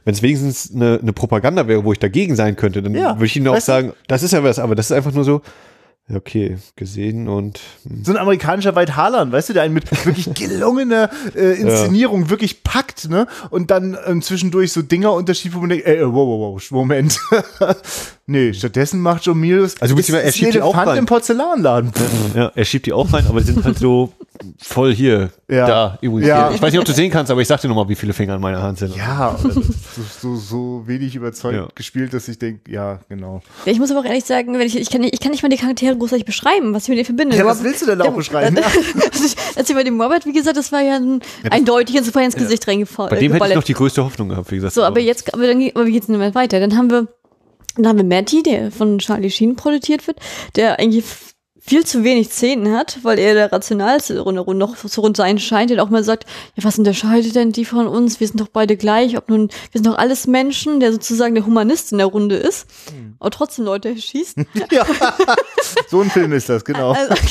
es 0.07 0.23
wenigstens 0.23 0.75
eine, 0.75 0.99
eine 1.01 1.13
Propaganda 1.13 1.69
wäre, 1.69 1.85
wo 1.85 1.93
ich 1.93 1.99
dagegen 1.99 2.37
sein 2.37 2.57
könnte, 2.57 2.83
dann 2.83 2.95
Ja, 2.95 3.17
würde 3.17 3.27
ich 3.27 3.37
ihnen 3.37 3.49
auch 3.49 3.55
weißt 3.55 3.69
du- 3.69 3.73
sagen, 3.73 3.93
das 4.09 4.23
ist 4.23 4.33
ja 4.33 4.43
was, 4.45 4.59
aber 4.59 4.75
das 4.75 4.87
ist 4.87 4.93
einfach 4.93 5.13
nur 5.13 5.25
so, 5.25 5.43
ja, 6.09 6.17
okay, 6.17 6.57
gesehen 6.75 7.29
und 7.29 7.61
hm. 7.85 8.05
so 8.05 8.11
ein 8.13 8.19
amerikanischer 8.19 8.75
White 8.75 8.97
Harlan, 8.97 9.31
weißt 9.31 9.51
du, 9.51 9.53
der 9.53 9.63
einen 9.63 9.73
mit 9.75 9.89
wirklich 10.05 10.35
gelungener 10.35 11.11
äh, 11.37 11.61
Inszenierung 11.61 12.29
wirklich 12.29 12.65
packt, 12.65 13.09
ne? 13.09 13.29
Und 13.51 13.71
dann 13.71 13.97
ähm, 14.07 14.21
zwischendurch 14.21 14.73
so 14.73 14.83
Dinger 14.83 15.13
unterschiebt, 15.13 15.55
wo 15.55 15.61
man 15.61 15.69
denkt, 15.71 15.87
ey, 15.87 15.99
äh, 15.99 16.07
wow, 16.07 16.15
wow, 16.27 16.55
wow, 16.55 16.71
Moment. 16.73 17.21
nee, 18.33 18.53
stattdessen 18.53 19.01
macht 19.01 19.25
John 19.25 19.39
Milius 19.39 19.81
Also 19.81 19.95
er 19.95 20.01
ist 20.01 20.13
ein 20.15 20.33
schiebt 20.33 20.55
die 20.55 20.61
auch 20.63 20.69
Elefant 20.75 20.89
rein. 20.89 20.99
im 20.99 21.07
Porzellanladen. 21.07 21.93
ja, 22.35 22.51
er 22.55 22.65
schiebt 22.65 22.87
die 22.87 22.93
auch 22.93 23.13
rein, 23.13 23.27
aber 23.29 23.41
die 23.41 23.47
sind 23.47 23.65
halt 23.65 23.79
so 23.79 24.13
voll 24.61 24.93
hier, 24.95 25.31
Ja. 25.49 25.67
da, 25.67 25.99
übrigens. 26.01 26.27
Ja. 26.29 26.49
hier. 26.49 26.57
Ich 26.57 26.63
weiß 26.63 26.73
nicht, 26.73 26.81
ob 26.81 26.85
du 26.87 26.93
sehen 26.93 27.11
kannst, 27.11 27.31
aber 27.31 27.41
ich 27.41 27.47
sag 27.49 27.61
dir 27.61 27.69
nochmal, 27.69 27.89
wie 27.89 27.95
viele 27.95 28.13
Finger 28.13 28.35
an 28.35 28.41
meiner 28.41 28.61
Hand 28.63 28.79
sind. 28.79 28.97
Ja, 28.97 29.37
so, 29.41 29.51
so, 30.21 30.37
so 30.37 30.83
wenig 30.87 31.15
überzeugt 31.15 31.55
Ja. 31.55 31.69
gespielt, 31.75 32.13
dass 32.13 32.27
ich 32.29 32.39
denke, 32.39 32.71
ja, 32.71 32.99
genau. 33.09 33.41
Ja, 33.67 33.73
ich 33.73 33.79
muss 33.79 33.91
aber 33.91 34.01
auch 34.01 34.05
ehrlich 34.05 34.25
sagen, 34.25 34.55
wenn 34.59 34.67
ich, 34.67 34.77
ich, 34.77 34.91
kann, 34.91 35.03
nicht- 35.03 35.15
ich 35.15 35.21
kann 35.21 35.31
nicht 35.31 35.43
mal 35.43 35.49
die 35.49 35.59
Charaktere 35.59 35.97
großartig 35.97 36.25
beschreiben, 36.25 36.75
was 36.75 36.85
ich 36.85 36.89
mit 36.89 36.99
denen 36.99 37.05
verbinde. 37.07 37.37
Ja, 37.37 37.45
was 37.47 37.63
willst 37.63 37.83
du 37.83 37.87
denn 37.87 38.01
auch 38.03 38.15
beschreiben? 38.15 38.59
Als 39.57 39.69
ich 39.69 39.75
bei 39.77 39.85
dem 39.85 40.01
Robert, 40.01 40.27
wie 40.27 40.33
gesagt, 40.33 40.57
das 40.57 40.73
war 40.73 40.81
ja 40.81 40.97
ein, 40.97 41.21
eindeutig 41.51 41.95
ins, 41.97 42.09
ins 42.09 42.35
Gesicht 42.37 42.67
reingefallen. 42.67 43.11
Bei 43.11 43.19
dem 43.21 43.33
hätte 43.33 43.47
ich 43.49 43.55
noch 43.55 43.63
die 43.63 43.75
größte 43.75 44.03
Hoffnung 44.05 44.29
gehabt, 44.31 44.51
wie 44.51 44.57
gesagt. 44.57 44.75
So, 44.75 44.83
aber 44.83 45.01
jetzt, 45.01 45.33
aber, 45.35 45.47
dann, 45.47 45.63
aber 45.75 45.87
wie 45.87 45.93
geht's 45.93 46.07
denn 46.07 46.19
mal 46.19 46.35
weiter? 46.35 46.59
Dann 46.59 46.77
haben 46.77 46.91
wir, 46.91 47.07
dann 47.77 47.87
haben 47.89 47.97
wir 47.99 48.05
Matty, 48.05 48.43
der 48.43 48.71
von 48.71 48.99
Charlie 48.99 49.31
Sheen 49.31 49.57
produziert 49.57 50.07
wird, 50.07 50.19
der 50.57 50.79
eigentlich 50.79 51.05
viel 51.65 51.87
zu 51.87 52.03
wenig 52.03 52.29
Szenen 52.29 52.77
hat, 52.77 52.99
weil 53.03 53.21
er 53.21 53.35
der 53.35 53.53
rationalste 53.53 54.19
Runde 54.19 54.43
noch 54.55 54.77
zu 54.77 55.01
rund 55.01 55.17
sein 55.17 55.39
scheint, 55.39 55.71
der 55.71 55.81
auch 55.83 55.91
mal 55.91 56.03
sagt, 56.03 56.27
ja, 56.57 56.65
was 56.65 56.77
unterscheidet 56.77 57.37
denn 57.37 57.53
die 57.53 57.65
von 57.65 57.87
uns? 57.87 58.19
Wir 58.19 58.27
sind 58.27 58.41
doch 58.41 58.49
beide 58.49 58.77
gleich, 58.77 59.17
ob 59.17 59.29
nun, 59.29 59.49
wir 59.49 59.79
sind 59.81 59.87
doch 59.87 59.97
alles 59.97 60.27
Menschen, 60.27 60.81
der 60.81 60.91
sozusagen 60.93 61.37
der 61.37 61.47
Humanist 61.47 61.93
in 61.93 61.99
der 61.99 62.09
Runde 62.09 62.35
ist, 62.35 62.67
Hm. 62.89 63.15
aber 63.21 63.31
trotzdem 63.31 63.65
Leute 63.65 63.97
schießt. 63.97 64.39
ja. 64.73 64.85
so 65.89 66.01
ein 66.01 66.11
Film 66.11 66.33
ist 66.33 66.49
das, 66.49 66.65
genau. 66.65 66.93
Also, 66.93 67.15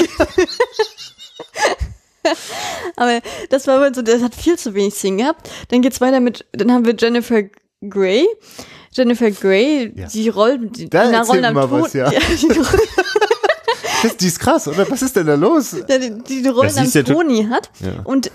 aber 2.95 3.19
das 3.49 3.67
war 3.67 3.81
wohl 3.81 3.93
so, 3.93 4.01
das 4.01 4.21
hat 4.21 4.33
viel 4.33 4.57
zu 4.57 4.73
wenig 4.73 4.93
Szenen 4.93 5.17
gehabt. 5.17 5.49
Dann 5.67 5.81
geht's 5.81 5.99
weiter 5.99 6.21
mit, 6.21 6.45
dann 6.53 6.71
haben 6.71 6.85
wir 6.85 6.95
Jennifer 6.97 7.43
Grey. 7.81 8.25
Jennifer 8.93 9.31
Grey, 9.31 9.93
Ja. 9.95 10.07
die 10.07 10.29
Rollen, 10.29 10.71
die, 10.71 10.89
Da 10.89 11.21
Rollen 11.23 11.45
am 11.45 11.53
mal 11.53 11.71
was, 11.71 11.91
Tod, 11.91 11.93
ja. 11.93 12.09
die, 12.41 12.47
Das, 14.03 14.17
die 14.17 14.27
ist 14.27 14.39
krass, 14.39 14.67
oder? 14.67 14.89
Was 14.89 15.01
ist 15.01 15.15
denn 15.15 15.27
da 15.27 15.35
los? 15.35 15.75
die, 15.97 16.09
die, 16.27 16.41
die 16.41 16.47
Rollen 16.49 16.75
am 16.77 16.85
ja 16.91 17.03
Toni 17.03 17.45
hat 17.49 17.69
Ja. 17.79 18.01
und 18.03 18.31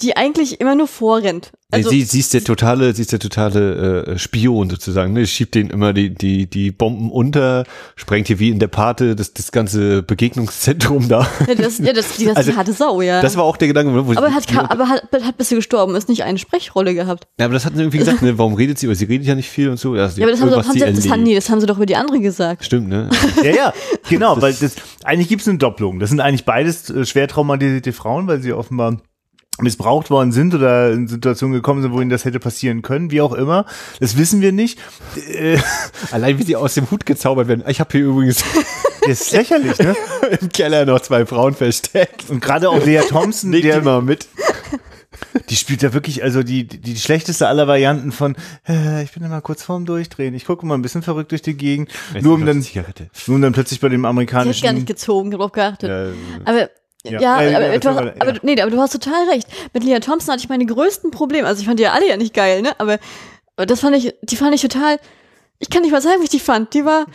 die 0.00 0.16
eigentlich 0.16 0.60
immer 0.60 0.74
nur 0.74 0.86
vorrennt. 0.86 1.50
Also, 1.72 1.88
Also, 1.88 1.90
sie, 1.90 2.02
sie 2.02 2.20
ist 2.20 2.34
der 2.34 2.44
totale, 2.44 2.94
sie 2.94 3.02
ist 3.02 3.12
der 3.12 3.18
totale 3.18 4.04
äh, 4.04 4.18
Spion 4.18 4.68
sozusagen. 4.70 5.14
Ne? 5.14 5.26
Schiebt 5.26 5.54
den 5.54 5.70
immer 5.70 5.92
die, 5.92 6.14
die, 6.14 6.46
die 6.46 6.70
Bomben 6.70 7.10
unter, 7.10 7.64
sprengt 7.96 8.28
hier 8.28 8.38
wie 8.38 8.50
in 8.50 8.58
der 8.58 8.68
Pate 8.68 9.16
das, 9.16 9.32
das 9.32 9.50
ganze 9.52 10.02
Begegnungszentrum 10.02 11.08
da. 11.08 11.26
ja, 11.48 11.54
das, 11.54 11.78
ja, 11.78 11.92
das, 11.92 12.16
die, 12.16 12.24
das 12.26 12.36
Also, 12.36 12.50
die 12.52 12.56
harte 12.56 12.72
Sau, 12.72 13.00
ja. 13.00 13.22
Das 13.22 13.36
war 13.36 13.44
auch 13.44 13.56
der 13.56 13.68
Gedanke, 13.68 13.92
wo 13.92 14.12
aber 14.12 14.28
sie, 14.28 14.34
hat, 14.34 14.70
aber 14.70 14.88
hat, 14.88 15.02
hat 15.10 15.38
bis 15.38 15.48
sie 15.48 15.56
gestorben 15.56 15.96
ist, 15.96 16.08
nicht 16.08 16.22
eine 16.22 16.38
Sprechrolle 16.38 16.94
gehabt. 16.94 17.26
ja, 17.38 17.46
aber 17.46 17.54
das 17.54 17.64
hat 17.64 17.74
sie 17.74 17.80
irgendwie 17.80 17.98
gesagt, 17.98 18.22
ne? 18.22 18.36
warum 18.38 18.54
redet 18.54 18.78
sie? 18.78 18.86
Aber 18.86 18.94
sie 18.94 19.06
redet 19.06 19.26
ja 19.26 19.34
nicht 19.34 19.48
viel 19.48 19.68
und 19.70 19.78
so. 19.78 19.96
Ja, 19.96 20.08
sie 20.08 20.20
Ja, 20.20 20.26
aber 20.26 20.32
das 20.32 20.40
haben, 20.40 20.50
sie, 20.50 20.84
haben, 20.84 20.94
sie 20.94 21.02
das, 21.02 21.10
haben, 21.10 21.22
nee, 21.22 21.34
das 21.34 21.48
haben 21.50 21.60
sie 21.60 21.66
doch 21.66 21.76
über 21.76 21.86
die 21.86 21.96
andere 21.96 22.20
gesagt. 22.20 22.64
Stimmt, 22.64 22.88
ne? 22.88 23.08
Ja, 23.42 23.50
ja, 23.50 23.74
genau, 24.08 24.40
weil 24.40 24.52
das, 24.52 24.76
eigentlich 25.04 25.28
gibt 25.28 25.42
es 25.42 25.48
eine 25.48 25.58
Doppelung. 25.58 25.98
Das 25.98 26.10
sind 26.10 26.20
eigentlich 26.20 26.44
beides 26.44 26.90
äh, 26.90 27.04
schwer 27.04 27.26
traumatisierte 27.26 27.92
Frauen, 27.92 28.28
weil 28.28 28.40
sie 28.40 28.52
offenbar 28.52 28.98
missbraucht 29.60 30.10
worden 30.10 30.32
sind 30.32 30.54
oder 30.54 30.92
in 30.92 31.08
Situationen 31.08 31.54
gekommen 31.54 31.82
sind, 31.82 31.92
wo 31.92 32.00
ihnen 32.00 32.10
das 32.10 32.24
hätte 32.24 32.40
passieren 32.40 32.82
können, 32.82 33.10
wie 33.10 33.20
auch 33.20 33.32
immer. 33.32 33.66
Das 34.00 34.16
wissen 34.16 34.40
wir 34.40 34.52
nicht. 34.52 34.78
Äh, 35.28 35.58
Allein 36.10 36.38
wie 36.38 36.42
sie 36.42 36.56
aus 36.56 36.74
dem 36.74 36.90
Hut 36.90 37.04
gezaubert 37.06 37.48
werden. 37.48 37.64
Ich 37.68 37.80
habe 37.80 37.90
hier 37.92 38.06
übrigens 38.06 38.42
das 39.02 39.20
ist 39.20 39.32
lächerlich, 39.32 39.78
ne? 39.78 39.94
im 40.40 40.48
Keller 40.48 40.86
noch 40.86 41.00
zwei 41.00 41.26
Frauen 41.26 41.54
versteckt. 41.54 42.30
Und 42.30 42.40
gerade 42.40 42.70
auch 42.70 42.84
Lea 42.84 43.00
Thompson, 43.08 43.52
die 43.52 43.60
der, 43.62 43.82
mal 43.82 44.00
mit. 44.00 44.26
die 45.50 45.56
spielt 45.56 45.82
ja 45.82 45.92
wirklich, 45.92 46.22
also 46.22 46.42
die, 46.42 46.66
die, 46.66 46.78
die 46.78 46.96
schlechteste 46.96 47.46
aller 47.46 47.66
Varianten 47.66 48.10
von, 48.10 48.36
äh, 48.66 49.02
ich 49.02 49.12
bin 49.12 49.22
immer 49.22 49.42
kurz 49.42 49.62
vorm 49.62 49.84
Durchdrehen, 49.84 50.34
ich 50.34 50.46
gucke 50.46 50.64
mal 50.64 50.74
ein 50.74 50.82
bisschen 50.82 51.02
verrückt 51.02 51.30
durch 51.30 51.42
die 51.42 51.54
Gegend, 51.54 51.90
nur 52.20 52.34
um 52.34 52.46
dann, 52.46 52.64
nur 53.26 53.36
um 53.36 53.42
dann 53.42 53.52
plötzlich 53.52 53.80
bei 53.80 53.88
dem 53.88 54.00
Ich 54.00 54.04
hätte 54.04 54.08
amerikanischen, 54.08 54.62
gar 54.64 54.72
nicht 54.72 54.86
gezogen, 54.86 55.28
ich 55.28 55.34
hab 55.34 55.40
drauf 55.40 55.52
geachtet. 55.52 55.90
Ja, 55.90 56.12
Aber 56.44 56.70
Ja. 57.04 57.20
ja, 57.20 57.40
Äh, 57.42 57.54
aber, 57.54 57.72
ja, 57.72 57.78
du 57.78 57.88
hast, 57.88 58.00
ja. 58.00 58.12
aber, 58.20 58.34
nee, 58.42 58.60
aber 58.60 58.70
du 58.70 58.78
hast 58.80 58.92
total 58.92 59.28
recht. 59.30 59.48
Mit 59.74 59.82
Leah 59.84 60.00
Thompson 60.00 60.32
hatte 60.32 60.42
ich 60.44 60.48
meine 60.48 60.66
größten 60.66 61.10
Probleme. 61.10 61.46
Also 61.48 61.60
ich 61.60 61.66
fand 61.66 61.78
die 61.80 61.84
ja 61.84 61.92
alle 61.92 62.08
ja 62.08 62.16
nicht 62.16 62.32
geil, 62.34 62.62
ne? 62.62 62.78
Aber, 62.78 62.98
aber 63.56 63.66
das 63.66 63.80
fand 63.80 63.96
ich, 63.96 64.14
die 64.22 64.36
fand 64.36 64.54
ich 64.54 64.62
total. 64.62 64.98
Ich 65.58 65.68
kann 65.70 65.82
nicht 65.82 65.90
mal 65.92 66.00
sagen, 66.00 66.20
wie 66.20 66.24
ich 66.24 66.30
die 66.30 66.38
fand. 66.40 66.72
Die 66.74 66.84
war. 66.84 67.06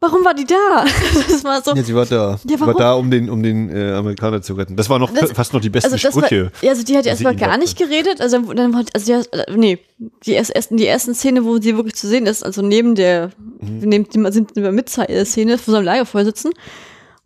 Warum 0.00 0.24
war 0.24 0.32
die 0.32 0.44
da? 0.44 0.84
Das 1.28 1.42
war 1.42 1.60
so. 1.62 1.74
Ja, 1.74 1.82
sie 1.82 1.92
war 1.94 2.06
da. 2.06 2.30
Ja, 2.32 2.38
sie 2.46 2.60
war 2.60 2.68
warum? 2.68 2.78
da, 2.80 2.92
um 2.94 3.10
den, 3.10 3.28
um 3.28 3.42
den 3.42 3.68
äh, 3.68 3.92
Amerikaner 3.94 4.40
zu 4.42 4.54
retten. 4.54 4.76
Das 4.76 4.88
war 4.88 4.98
noch 5.00 5.12
Das- 5.12 5.32
fast 5.32 5.52
noch 5.52 5.60
die 5.60 5.70
besten 5.70 5.92
Also 5.92 6.04
das 6.04 6.14
war, 6.14 6.22
Sprüche. 6.24 6.52
ja, 6.62 6.70
also 6.70 6.84
die 6.84 6.96
hat 6.96 7.04
die 7.04 7.08
erstmal 7.08 7.34
gar 7.34 7.56
nicht 7.58 7.76
geredet, 7.76 8.20
also 8.20 8.38
dann, 8.54 8.76
hat, 8.76 8.90
also 8.94 9.06
die, 9.06 9.14
hat- 9.18 9.28
äh, 9.32 9.52
nee, 9.56 9.78
die 10.24 10.32
erst, 10.34 10.50
ersten, 10.54 10.76
die 10.76 10.86
ersten 10.86 11.14
Szene, 11.16 11.44
wo 11.44 11.58
sie 11.60 11.74
wirklich 11.76 11.96
zu 11.96 12.06
sehen 12.06 12.26
ist, 12.26 12.44
also 12.44 12.62
neben 12.62 12.94
der, 12.94 13.30
Mhm. 13.60 13.78
neben 13.80 14.08
dem, 14.08 14.30
sind 14.30 14.54
wir 14.54 14.70
mit 14.70 14.88
Szene, 14.88 15.58
vor 15.58 15.72
seinem 15.74 15.84
Lagerfeuer 15.84 16.24
sitzen. 16.26 16.50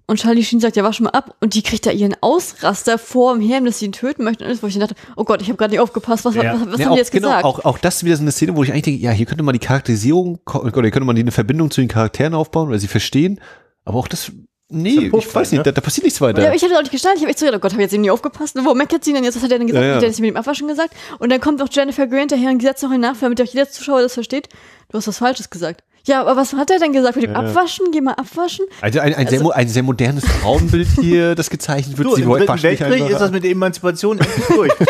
Und 0.07 0.19
Charlie 0.19 0.43
Sheen 0.45 0.61
sagt, 0.61 0.77
ja, 0.77 0.83
wasch 0.83 1.01
mal 1.01 1.11
ab. 1.11 1.37
Und 1.41 1.55
die 1.55 1.63
kriegt 1.63 1.87
da 1.87 1.91
ihren 1.91 2.17
Ausraster 2.21 2.99
vor 2.99 3.35
dem 3.35 3.43
Herrn, 3.43 3.65
dass 3.65 3.79
sie 3.79 3.87
ihn 3.87 3.93
töten 3.93 4.25
möchten. 4.25 4.43
Und 4.43 4.49
alles, 4.49 4.63
wo 4.63 4.67
ich 4.67 4.75
dann 4.75 4.81
dachte, 4.89 4.97
oh 5.17 5.25
Gott, 5.25 5.41
ich 5.41 5.49
habe 5.49 5.57
gerade 5.57 5.71
nicht 5.71 5.81
aufgepasst, 5.81 6.25
was, 6.25 6.35
Ja. 6.35 6.55
was, 6.55 6.73
was 6.73 6.81
Ja, 6.81 6.87
haben 6.87 6.93
die 6.93 6.99
jetzt 6.99 7.13
genau, 7.13 7.29
gesagt? 7.29 7.45
Auch, 7.45 7.65
auch 7.65 7.79
das 7.79 7.97
ist 7.97 8.05
wieder 8.05 8.17
so 8.17 8.23
eine 8.23 8.33
Szene, 8.33 8.57
wo 8.57 8.63
ich 8.65 8.73
eigentlich 8.73 8.83
denke, 8.83 9.01
ja, 9.01 9.13
hier 9.13 9.27
könnte 9.27 9.43
man 9.45 9.53
die 9.53 9.61
Charakterisierung, 9.61 10.41
oder 10.53 10.83
hier 10.83 10.91
könnte 10.91 11.07
man 11.07 11.15
die 11.17 11.23
eine 11.23 11.31
Verbindung 11.31 11.71
zu 11.71 11.81
den 11.81 11.89
Charakteren 11.89 12.35
aufbauen, 12.35 12.69
weil 12.69 12.79
sie 12.79 12.89
verstehen. 12.89 13.41
Aber 13.85 13.99
auch 13.99 14.09
das, 14.09 14.33
nee, 14.69 15.09
Puff 15.09 15.27
ich 15.27 15.35
weiß 15.35 15.53
nicht, 15.53 15.59
ne? 15.59 15.65
da, 15.65 15.73
da 15.73 15.81
passiert 15.81 16.05
nichts 16.05 16.21
weiter. 16.21 16.41
Ja, 16.43 16.49
aber 16.49 16.57
ich 16.57 16.63
hatte 16.63 16.75
auch 16.77 16.81
nicht 16.81 16.91
gestartet. 16.91 17.19
Ich 17.19 17.23
habe 17.23 17.31
echt 17.31 17.39
so 17.39 17.47
gedacht, 17.47 17.61
oh 17.61 17.63
Gott, 17.63 17.73
habe 17.73 17.83
ich 17.83 17.87
jetzt 17.87 17.95
eben 17.95 18.03
nicht 18.03 18.11
aufgepasst. 18.11 18.57
Wo 18.63 18.75
meckert 18.75 19.05
sie 19.05 19.13
denn 19.13 19.25
jetzt? 19.25 19.37
Was 19.37 19.43
hat 19.45 19.53
er 19.53 19.59
denn 19.59 19.69
gesagt? 19.69 19.83
Ja, 19.83 19.91
ja. 19.91 19.97
Hat 19.97 20.03
er 20.03 20.09
das 20.09 20.19
mit 20.19 20.31
dem 20.31 20.37
Abwaschen 20.37 20.67
gesagt? 20.69 20.95
Und 21.21 21.31
dann 21.31 21.41
kommt 21.41 21.63
auch 21.63 21.69
Jennifer 21.71 22.07
Grant 22.09 22.33
daher 22.33 22.51
und 22.51 22.61
setzt 22.61 22.83
noch 22.83 22.91
einen 22.91 23.03
nach, 23.03 23.17
damit 23.21 23.41
auch 23.41 23.47
jeder 23.47 23.69
Zuschauer 23.71 24.03
das 24.03 24.15
versteht. 24.15 24.49
Du 24.91 24.99
hast 24.99 25.07
was 25.07 25.19
Falsches 25.19 25.49
gesagt. 25.49 25.85
Ja, 26.05 26.21
aber 26.23 26.37
was 26.37 26.53
hat 26.55 26.71
er 26.71 26.79
denn 26.81 26.93
gesagt 26.93 27.15
mit 27.17 27.25
dem 27.25 27.33
Ja, 27.33 27.43
ja. 27.43 27.49
Abwaschen? 27.49 27.87
Geh 27.93 28.01
mal 28.01 28.15
abwaschen. 28.15 28.65
also 28.81 28.99
ein, 29.01 29.15
ein, 29.15 29.27
sehr, 29.29 29.39
Also- 29.39 29.45
mo- 29.45 29.51
ein 29.51 29.69
sehr 29.69 29.83
modernes 29.85 30.25
Frauenbild 30.25 30.89
hier, 31.01 31.35
das 31.37 31.49
gezeichnet 31.49 31.97
wird. 31.97 32.09
du, 32.09 32.17
Sie 32.17 32.23
im 32.23 32.29
Dritten 32.31 32.49
waschen 32.49 32.63
Weltkrieg 32.65 33.09
ist 33.11 33.21
das 33.21 33.31
mit 33.31 33.45
der 33.45 33.51
Emanzipation 33.53 34.19
endlich 34.19 34.47
durch. 34.47 34.73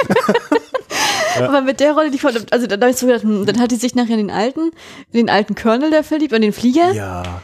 Aber 1.39 1.63
mit 1.63 1.81
der 1.81 1.93
Rolle, 1.93 2.11
die 2.11 2.19
von, 2.19 2.33
also 2.51 2.67
da, 2.67 2.77
da 2.77 2.87
hab 2.87 2.93
ich 2.93 2.99
so 3.01 3.07
gedacht, 3.07 3.23
hm, 3.23 3.47
dann 3.47 3.59
hat 3.59 3.71
die 3.71 3.77
sich 3.77 3.95
nachher 3.95 4.13
in 4.19 4.29
den 4.29 4.31
alten, 4.31 4.71
in 5.13 5.19
den 5.27 5.31
alten 5.31 5.55
Colonel 5.55 5.91
da 5.91 6.03
verliebt, 6.03 6.35
und 6.35 6.43
den 6.43 6.53
Flieger. 6.53 6.93
ja. 6.93 7.43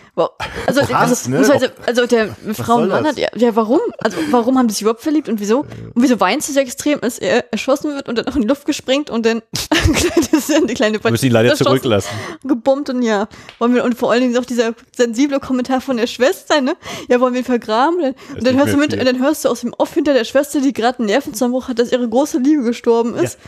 Also, 0.67 0.81
Auch 0.81 0.91
also, 0.91 1.31
ne? 1.31 1.39
also, 1.39 1.67
also 1.87 2.07
der 2.07 2.35
Frau 2.55 2.79
soll 2.79 2.89
Mann 2.89 3.05
das? 3.05 3.13
hat, 3.13 3.19
ja, 3.19 3.29
ja, 3.37 3.55
warum? 3.57 3.81
Also, 3.99 4.17
warum 4.31 4.59
haben 4.59 4.69
die 4.69 4.75
sich 4.75 4.83
überhaupt 4.83 5.01
verliebt 5.01 5.29
und 5.29 5.41
wieso? 5.41 5.61
Und 5.61 5.93
wieso 5.95 6.19
weint 6.21 6.43
sie 6.43 6.53
so 6.53 6.61
extrem, 6.61 6.99
als 7.03 7.19
er 7.19 7.53
erschossen 7.53 7.95
wird 7.95 8.09
und 8.09 8.19
dann 8.19 8.27
auch 8.27 8.35
in 8.35 8.43
die 8.43 8.49
Luft 8.49 8.67
gesprengt 8.67 9.11
und 9.11 9.25
dann 9.25 9.43
die 10.69 10.75
kleine 10.75 11.03
Wir 11.03 11.11
müssen 11.11 11.27
ihn 11.27 11.33
leider 11.33 11.55
zurücklassen. 11.55 12.11
gebombt 12.45 12.91
und 12.91 13.03
ja, 13.03 13.29
wollen 13.59 13.75
wir, 13.75 13.85
und 13.85 13.97
vor 13.97 14.11
allen 14.11 14.23
Dingen 14.23 14.37
auch 14.37 14.45
dieser 14.45 14.75
sensible 14.95 15.41
Kommentar 15.41 15.81
von 15.81 15.97
der 15.97 16.07
Schwester, 16.07 16.61
ne? 16.61 16.77
Ja, 17.09 17.21
wollen 17.21 17.35
wir 17.35 17.41
ihn 17.41 17.45
vergraben? 17.45 17.97
Und 17.97 18.05
dann, 18.05 18.37
und 18.37 18.47
dann 18.47 18.57
hörst 18.57 18.73
du 18.73 18.77
mit, 18.77 18.93
dann 18.93 19.19
hörst 19.21 19.45
du 19.45 19.49
aus 19.49 19.61
dem 19.61 19.73
Off 19.75 19.95
hinter 19.95 20.15
der 20.15 20.25
Schwester, 20.25 20.61
die 20.61 20.73
gerade 20.73 20.99
einen 20.99 21.07
Nervenzusammenbruch 21.07 21.69
hat, 21.69 21.79
dass 21.79 21.93
ihre 21.93 22.09
große 22.09 22.39
Liebe 22.39 22.63
gestorben 22.63 23.15
ist. 23.17 23.39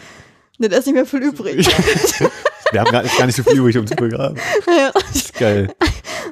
Und 0.59 0.71
dann 0.71 0.79
ist 0.79 0.87
nicht 0.87 0.95
mehr 0.95 1.07
viel 1.07 1.23
übrig. 1.23 1.67
Wir 2.73 2.81
haben 2.81 2.91
gar, 2.91 3.03
gar 3.03 3.27
nicht 3.27 3.37
so 3.37 3.43
viel 3.43 3.59
übrig, 3.59 3.77
um 3.79 3.87
zu 3.87 3.95
begraben. 3.97 4.37
ja. 4.67 4.91
Das 4.95 5.15
ist 5.17 5.35
geil. 5.35 5.69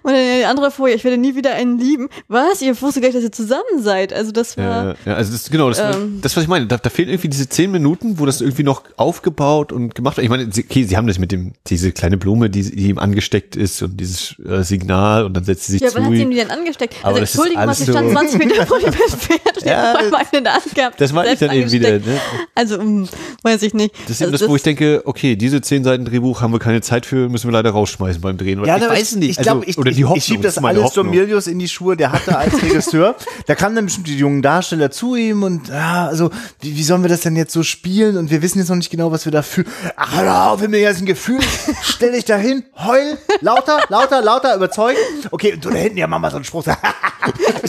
Und 0.03 0.12
dann 0.12 0.39
die 0.39 0.45
andere 0.45 0.70
vorher, 0.70 0.95
ich 0.97 1.03
werde 1.05 1.18
nie 1.18 1.34
wieder 1.34 1.55
einen 1.55 1.78
lieben. 1.78 2.09
Was? 2.28 2.62
Ihr 2.62 2.80
wusstet 2.80 3.03
gar 3.03 3.09
nicht, 3.09 3.16
dass 3.16 3.24
ihr 3.24 3.32
zusammen 3.32 3.80
seid. 3.82 4.12
Also 4.12 4.30
das 4.32 4.57
war. 4.57 4.64
Ja, 4.91 4.95
ja, 5.07 5.14
also 5.14 5.32
das, 5.32 5.51
genau, 5.51 5.68
das, 5.70 5.78
Ähm. 5.80 6.20
das, 6.22 6.36
was 6.36 6.45
ich 6.45 6.49
meine, 6.49 6.66
da, 6.66 6.76
da 6.76 6.91
fehlen 6.91 7.09
irgendwie 7.09 7.28
diese 7.28 7.49
zehn 7.49 7.70
Minuten, 7.70 8.18
wo 8.18 8.26
das 8.26 8.41
irgendwie 8.41 8.62
noch 8.62 8.82
aufgebaut 8.97 9.72
und 9.72 9.95
gemacht 9.95 10.16
wird. 10.16 10.24
Ich 10.24 10.30
meine, 10.30 10.51
sie, 10.53 10.64
okay, 10.64 10.84
sie 10.84 10.97
haben 10.97 11.07
das 11.09 11.18
mit 11.18 11.32
dem, 11.32 11.53
diese 11.66 11.91
kleine 11.93 12.16
Blume, 12.16 12.49
die, 12.51 12.62
die 12.62 12.89
ihm 12.89 12.99
angesteckt 12.99 13.57
ist 13.57 13.82
und 13.82 13.99
dieses 13.99 14.36
äh, 14.47 14.62
Signal 14.62 15.24
und 15.24 15.34
dann 15.34 15.45
setzt 15.45 15.66
sie 15.66 15.72
sich 15.72 15.80
Ja, 15.82 15.89
zu 15.89 15.97
wann 15.97 16.05
hat 16.07 16.12
sie 16.12 16.22
ihm 16.22 16.30
die 16.30 16.36
denn 16.36 16.51
angesteckt? 16.51 16.95
Aber 17.03 17.09
also 17.16 17.20
das 17.20 17.30
Entschuldigung, 17.34 17.66
was 17.66 17.78
sie 17.78 17.84
stand 17.91 18.07
so- 18.09 18.12
20 18.14 18.39
Meter 18.39 18.66
vor 18.66 18.78
dem 18.78 18.93
Pferd 18.93 19.57
und 19.57 19.64
Ja, 19.66 20.01
ja, 20.03 20.11
mal 20.11 20.22
in 20.32 20.45
der 20.45 20.55
Hand 20.55 20.74
gehabt. 20.74 21.01
Das 21.01 21.12
meine 21.12 21.32
ich 21.32 21.39
dann 21.39 21.53
eben 21.53 21.72
wieder. 21.72 21.91
Ne? 21.99 22.20
Also, 22.55 22.78
hm, 22.78 23.09
weiß 23.43 23.62
ich 23.62 23.74
nicht. 23.74 23.95
Das 24.03 24.12
ist 24.12 24.20
eben 24.20 24.32
also 24.32 24.45
das, 24.45 24.51
wo 24.51 24.57
ich 24.57 24.62
denke, 24.62 25.03
okay, 25.05 25.34
diese 25.36 25.61
zehn 25.61 25.82
Seiten 25.82 26.05
Drehbuch 26.05 26.28
haben 26.41 26.53
wir 26.53 26.59
keine 26.59 26.81
Zeit 26.81 27.07
für, 27.07 27.29
müssen 27.29 27.49
wir 27.49 27.53
leider 27.53 27.70
rausschmeißen 27.70 28.20
beim 28.20 28.37
Drehen. 28.37 28.64
Ja, 28.64 28.76
ich 28.76 28.89
weiß 28.89 29.16
nicht. 29.16 29.31
Ich 29.31 29.39
glaube, 29.39 29.61
also, 29.61 29.70
ich, 29.70 29.79
oder 29.79 29.91
die 29.91 29.99
ich, 29.99 30.05
Hoffnung. 30.05 30.18
ich 30.18 30.24
schiebe 30.24 30.43
das 30.43 30.57
ist 30.57 30.62
meine 30.62 30.81
alles 30.81 30.95
John 30.95 31.07
Hoffnung. 31.07 31.22
Milius 31.22 31.47
in 31.47 31.59
die 31.59 31.68
Schuhe. 31.68 31.97
Der 31.97 32.12
hatte 32.12 32.37
als 32.37 32.62
Regisseur, 32.62 33.16
da 33.47 33.55
kamen 33.55 33.76
dann 33.76 33.87
bestimmt 33.87 34.07
die 34.09 34.16
jungen 34.16 34.43
Darsteller 34.43 34.91
zu 34.91 35.14
ihm 35.16 35.43
und 35.43 35.68
ja, 35.68 36.07
also 36.07 36.31
wie, 36.61 36.76
wie 36.76 36.83
sollen 36.83 37.03
wir 37.03 37.09
das 37.09 37.20
denn 37.20 37.37
jetzt 37.37 37.53
so 37.53 37.62
spielen? 37.62 38.16
Und 38.16 38.31
wir 38.31 38.43
wissen 38.43 38.59
jetzt 38.59 38.68
noch 38.68 38.76
nicht 38.76 38.91
genau, 38.91 39.11
was 39.11 39.24
wir 39.24 39.33
da 39.33 39.43
fühlen. 39.43 39.68
Ach, 39.97 40.16
hör 40.16 40.51
auf, 40.51 40.61
wenn 40.61 40.70
mir 40.70 40.81
jetzt 40.81 41.01
ein 41.01 41.07
Gefühl, 41.07 41.41
stell 41.83 42.12
dich 42.12 42.24
dahin, 42.24 42.64
heul, 42.76 43.18
lauter, 43.41 43.81
lauter, 43.89 44.22
lauter, 44.22 44.55
überzeugen. 44.57 44.99
Okay, 45.31 45.55
und 45.55 45.64
du 45.64 45.70
da 45.70 45.76
hinten, 45.76 45.99
ja, 45.99 46.07
mach 46.07 46.18
mal 46.18 46.31
so 46.31 46.37
einen 46.37 46.45
Spruch. 46.45 46.64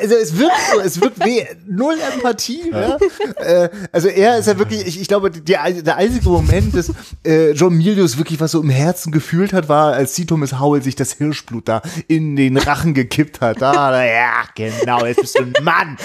also 0.00 0.14
es 0.14 0.38
wirkt 0.38 0.56
so, 0.72 0.80
es 0.80 1.00
wirkt 1.00 1.24
weh, 1.24 1.46
null 1.66 1.96
Empathie. 2.14 2.70
Ja? 2.70 2.96
Äh, 3.36 3.68
also 3.92 4.08
er 4.08 4.38
ist 4.38 4.46
ja 4.46 4.58
wirklich, 4.58 4.86
ich, 4.86 5.00
ich 5.00 5.08
glaube, 5.08 5.30
die, 5.30 5.40
der 5.42 5.96
einzige 5.96 6.28
Moment, 6.28 6.76
dass 6.76 6.92
äh, 7.24 7.52
John 7.60 7.76
Milius 7.76 8.16
wirklich 8.16 8.40
was 8.40 8.52
so 8.52 8.62
im 8.62 8.70
Herzen 8.70 9.12
gefühlt 9.12 9.52
hat, 9.52 9.68
war, 9.68 9.92
als 9.92 10.14
C. 10.14 10.24
Thomas 10.24 10.58
Howell 10.58 10.82
sich 10.82 10.96
das 10.96 11.12
Hirschblut 11.12 11.68
da 11.68 11.82
in 12.08 12.34
den 12.34 12.56
Rachen 12.56 12.94
gekippt 12.94 13.42
hat. 13.42 13.60
Da, 13.60 13.90
da 13.90 14.02
ja, 14.02 14.44
genau, 14.54 15.04
jetzt 15.04 15.20
bist 15.20 15.38
du 15.38 15.42
ein 15.42 15.52
Mann. 15.62 15.98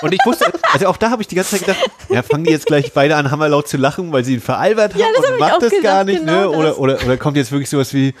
Und 0.00 0.14
ich 0.14 0.20
wusste, 0.24 0.46
also 0.72 0.86
auch 0.86 0.96
da 0.96 1.10
habe 1.10 1.20
ich 1.20 1.28
die 1.28 1.34
ganze 1.34 1.58
Zeit 1.58 1.66
gedacht, 1.66 1.90
ja, 2.08 2.22
fangen 2.22 2.44
die 2.44 2.50
jetzt 2.50 2.64
gleich 2.64 2.94
beide 2.94 3.16
an, 3.16 3.30
hammerlaut 3.30 3.68
zu 3.68 3.76
lachen, 3.76 4.10
weil 4.10 4.24
sie 4.24 4.34
ihn 4.34 4.40
veralbert 4.40 4.94
haben 4.94 5.00
Ja, 5.00 5.06
das 5.14 5.18
und 5.18 5.26
hab 5.26 5.34
ich 5.34 5.40
macht 5.40 5.52
auch 5.52 5.58
das 5.58 5.72
gar 5.82 6.04
nicht, 6.04 6.20
genau 6.20 6.32
ne? 6.32 6.48
Oder, 6.50 6.78
oder, 6.78 7.04
oder 7.04 7.16
kommt 7.18 7.36
jetzt 7.36 7.52
wirklich 7.52 7.68
sowas 7.68 7.92
wie, 7.92 8.14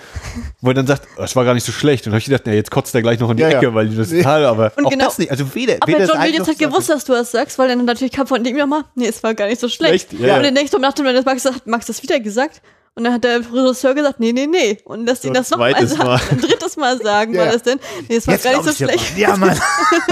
wo 0.60 0.68
er 0.68 0.74
dann 0.74 0.86
sagt, 0.86 1.08
oh, 1.16 1.22
das 1.22 1.34
war 1.36 1.46
gar 1.46 1.54
nicht 1.54 1.64
so 1.64 1.72
schlecht. 1.72 2.02
Und 2.04 2.10
dann 2.10 2.14
habe 2.16 2.18
ich 2.18 2.26
gedacht, 2.26 2.46
ja, 2.46 2.52
jetzt 2.52 2.70
kotzt 2.70 2.94
er 2.94 3.00
gleich 3.00 3.18
noch 3.20 3.30
in 3.30 3.38
die 3.38 3.42
Ja, 3.42 3.48
ja. 3.52 3.56
Ecke, 3.58 3.74
weil 3.74 3.88
die 3.88 3.96
das 3.96 4.10
total, 4.10 4.44
aber 4.44 4.72
Und 4.76 4.84
auch 4.84 4.90
genau- 4.90 5.06
das 5.06 5.16
nicht. 5.16 5.30
Also 5.30 5.54
weder, 5.54 5.76
Aber 5.80 5.90
weder 5.90 6.04
John 6.04 6.18
Milius 6.20 6.46
hat 6.46 6.58
gewusst, 6.58 6.90
dass 6.90 7.06
du 7.06 7.14
das 7.14 7.30
sagst, 7.30 7.58
weil 7.58 7.68
dann 7.68 7.86
natürlich 7.86 8.12
kam 8.12 8.26
von 8.26 8.44
ihm 8.44 8.56
nochmal, 8.58 8.82
nee, 8.96 9.06
es 9.06 9.22
war 9.22 9.32
gar 9.34 9.46
nicht 9.46 9.60
so 9.62 9.68
schlecht. 9.70 10.10
Schlecht, 10.10 10.22
ja. 10.22 10.36
Und 10.36 10.42
den 10.42 10.52
nächsten 10.52 10.72
Tag, 10.76 10.82
nachdem 10.82 11.06
er 11.06 11.14
das 11.14 11.24
Max 11.24 11.44
hat 11.46 11.66
Max 11.66 11.86
das 11.86 12.02
wieder 12.02 12.20
gesagt. 12.20 12.49
Und 12.96 13.04
dann 13.04 13.12
hat 13.14 13.24
der 13.24 13.38
Regisseur 13.38 13.94
gesagt, 13.94 14.20
nee, 14.20 14.32
nee, 14.32 14.46
nee. 14.46 14.78
Und 14.84 15.06
dass 15.06 15.24
ihn 15.24 15.28
So 15.28 15.34
das 15.34 15.50
noch 15.50 15.58
zweites 15.58 15.92
also, 15.92 16.04
Mal. 16.04 16.20
ein 16.30 16.40
drittes 16.40 16.76
Mal 16.76 17.00
sagen, 17.00 17.34
Ja. 17.34 17.44
war 17.46 17.52
das 17.52 17.62
denn? 17.62 17.78
Nee, 18.08 18.16
es 18.16 18.26
war 18.26 18.34
Jetzt 18.34 18.44
gar 18.44 18.52
nicht 18.52 18.64
so 18.64 18.72
schlecht. 18.72 19.12
mal. 19.12 19.20
Ja, 19.20 19.36
Mann. 19.36 19.60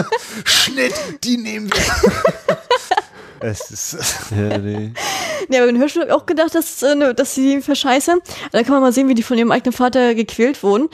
Schnitt, 0.45 0.95
die 1.25 1.37
nehmen 1.37 1.71
wir. 1.73 1.83
Es 3.41 3.71
ist, 3.71 3.97
Ja, 4.33 4.59
nee. 4.59 4.93
Nee, 5.49 5.59
aber 5.59 5.69
in 5.69 5.77
Hirschel 5.77 6.03
habe 6.03 6.11
ich 6.11 6.17
auch 6.17 6.27
gedacht, 6.27 6.57
dass, 6.57 6.83
äh, 6.83 6.97
ne, 6.97 7.15
dass 7.15 7.37
sie 7.37 7.63
verscheiße. 7.63 8.19
Da 8.51 8.63
kann 8.65 8.73
man 8.73 8.81
mal 8.83 8.93
sehen, 8.93 9.07
wie 9.09 9.15
die 9.15 9.23
von 9.23 9.39
ihrem 9.39 9.53
eigenen 9.53 9.73
Vater 9.73 10.17
gequält 10.17 10.61
wurden. 10.65 10.89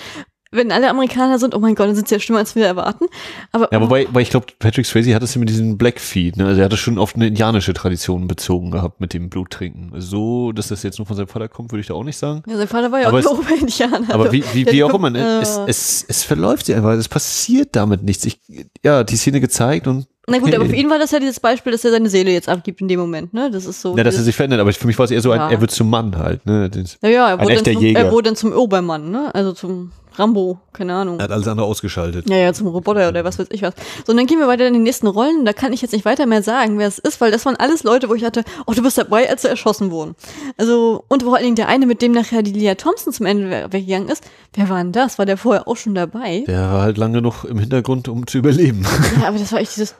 Wenn 0.54 0.72
alle 0.72 0.88
Amerikaner 0.88 1.38
sind, 1.38 1.54
oh 1.54 1.58
mein 1.58 1.74
Gott, 1.74 1.88
dann 1.88 1.94
sind 1.96 2.08
sie 2.08 2.14
ja 2.14 2.20
schlimmer, 2.20 2.38
als 2.40 2.54
wir 2.54 2.64
erwarten. 2.66 3.06
Aber 3.52 3.68
Ja, 3.72 3.80
wobei, 3.80 4.06
weil 4.12 4.22
ich 4.22 4.30
glaube, 4.30 4.46
Patrick 4.58 4.86
Swayze 4.86 5.14
hat 5.14 5.22
es 5.22 5.34
ja 5.34 5.38
mit 5.40 5.48
diesem 5.48 5.76
Blackfeet, 5.76 6.36
ne? 6.36 6.46
Also 6.46 6.60
er 6.60 6.64
hat 6.66 6.72
das 6.72 6.80
schon 6.80 6.98
auf 6.98 7.14
eine 7.14 7.26
indianische 7.26 7.74
Tradition 7.74 8.26
bezogen 8.26 8.70
gehabt 8.70 9.00
mit 9.00 9.12
dem 9.14 9.28
Bluttrinken. 9.30 9.92
So, 10.00 10.52
dass 10.52 10.68
das 10.68 10.82
jetzt 10.82 10.98
nur 10.98 11.06
von 11.06 11.16
seinem 11.16 11.28
Vater 11.28 11.48
kommt, 11.48 11.72
würde 11.72 11.80
ich 11.80 11.86
da 11.88 11.94
auch 11.94 12.04
nicht 12.04 12.16
sagen. 12.16 12.42
ja, 12.46 12.56
sein 12.56 12.68
Vater 12.68 12.90
war 12.92 13.00
ja 13.00 13.08
Aber 13.08 13.18
auch 13.18 13.20
es- 13.20 13.26
ein 13.26 13.38
Ober-Indianer. 13.38 14.14
Aber 14.14 14.32
wie, 14.32 14.44
wie, 14.52 14.66
wie 14.66 14.84
auch 14.84 14.90
kommt- 14.90 15.08
immer, 15.08 15.10
ne? 15.10 15.40
es, 15.42 15.56
äh, 15.58 15.64
es, 15.66 16.04
es 16.08 16.22
verläuft 16.24 16.66
sich 16.66 16.74
einfach, 16.76 16.92
es 16.92 17.08
passiert 17.08 17.70
damit 17.76 18.02
nichts. 18.02 18.24
Ich, 18.24 18.40
ja, 18.84 19.04
die 19.04 19.16
Szene 19.16 19.40
gezeigt 19.40 19.86
und. 19.86 20.06
Na 20.26 20.38
gut, 20.38 20.54
aber 20.54 20.66
für 20.66 20.74
ihn 20.76 20.88
war 20.90 20.98
das 20.98 21.10
ja 21.10 21.18
dieses 21.20 21.40
Beispiel, 21.40 21.72
dass 21.72 21.84
er 21.84 21.90
seine 21.90 22.08
Seele 22.08 22.30
jetzt 22.30 22.48
abgibt 22.48 22.80
in 22.80 22.88
dem 22.88 23.00
Moment, 23.00 23.34
ne? 23.34 23.50
Das 23.50 23.66
ist 23.66 23.80
so. 23.80 23.96
Ja, 23.96 24.04
dass 24.04 24.16
er 24.16 24.22
sich 24.22 24.34
verändert, 24.36 24.60
aber 24.60 24.72
für 24.72 24.86
mich 24.86 24.98
war 24.98 25.04
es 25.04 25.10
eher 25.10 25.20
so, 25.20 25.30
ein, 25.32 25.40
Ja. 25.40 25.50
er 25.50 25.60
wird 25.60 25.70
zum 25.70 25.90
Mann 25.90 26.16
halt, 26.16 26.44
ne? 26.46 26.70
Das- 26.70 26.98
ja, 27.02 27.08
ja, 27.08 27.28
er 27.30 27.40
wurde, 27.40 27.54
dann 27.56 27.64
zum, 27.74 27.96
er 27.96 28.12
wurde 28.12 28.22
dann 28.30 28.36
zum 28.36 28.52
Obermann, 28.52 29.10
ne? 29.10 29.34
Also 29.34 29.52
zum 29.52 29.92
Rambo, 30.16 30.60
keine 30.72 30.94
Ahnung. 30.94 31.18
Er 31.18 31.24
hat 31.24 31.32
alles 31.32 31.48
andere 31.48 31.66
ausgeschaltet. 31.66 32.30
Ja, 32.30 32.36
ja, 32.36 32.52
zum 32.52 32.68
Roboter 32.68 33.08
oder 33.08 33.24
was 33.24 33.36
weiß 33.40 33.48
ich 33.50 33.62
was. 33.62 33.74
So, 34.06 34.12
und 34.12 34.16
dann 34.16 34.26
gehen 34.26 34.38
wir 34.38 34.46
weiter 34.46 34.64
in 34.68 34.72
die 34.74 34.78
nächsten 34.78 35.08
Rollen. 35.08 35.44
Da 35.44 35.52
kann 35.52 35.72
ich 35.72 35.82
jetzt 35.82 35.90
nicht 35.90 36.04
weiter 36.04 36.26
mehr 36.26 36.40
sagen, 36.40 36.78
wer 36.78 36.86
es 36.86 37.00
ist, 37.00 37.20
weil 37.20 37.32
das 37.32 37.44
waren 37.46 37.56
alles 37.56 37.82
Leute, 37.82 38.08
wo 38.08 38.14
ich 38.14 38.22
hatte, 38.24 38.44
oh, 38.66 38.72
du 38.74 38.80
bist 38.82 38.96
dabei, 38.96 39.28
als 39.28 39.42
sie 39.42 39.48
erschossen 39.48 39.90
wurden. 39.90 40.14
Also, 40.56 41.04
und 41.08 41.24
vor 41.24 41.34
allen 41.34 41.42
Dingen 41.42 41.56
der 41.56 41.66
eine, 41.66 41.86
mit 41.86 42.00
dem 42.00 42.12
nachher 42.12 42.42
die 42.44 42.52
Lia 42.52 42.76
Thompson 42.76 43.12
zum 43.12 43.26
Ende 43.26 43.50
we- 43.50 43.72
weggegangen 43.72 44.08
ist, 44.08 44.22
wer 44.54 44.68
war 44.68 44.78
denn 44.78 44.92
das? 44.92 45.18
War 45.18 45.26
der 45.26 45.36
vorher 45.36 45.66
auch 45.66 45.76
schon 45.76 45.96
dabei? 45.96 46.44
Der 46.46 46.60
war 46.70 46.82
halt 46.82 46.96
lange 46.96 47.20
noch 47.20 47.44
im 47.44 47.58
Hintergrund, 47.58 48.06
um 48.06 48.24
zu 48.28 48.38
überleben. 48.38 48.86
Ja, 49.20 49.26
aber 49.26 49.38
das 49.40 49.50
war 49.50 49.58
echt 49.58 49.74
dieses, 49.74 49.96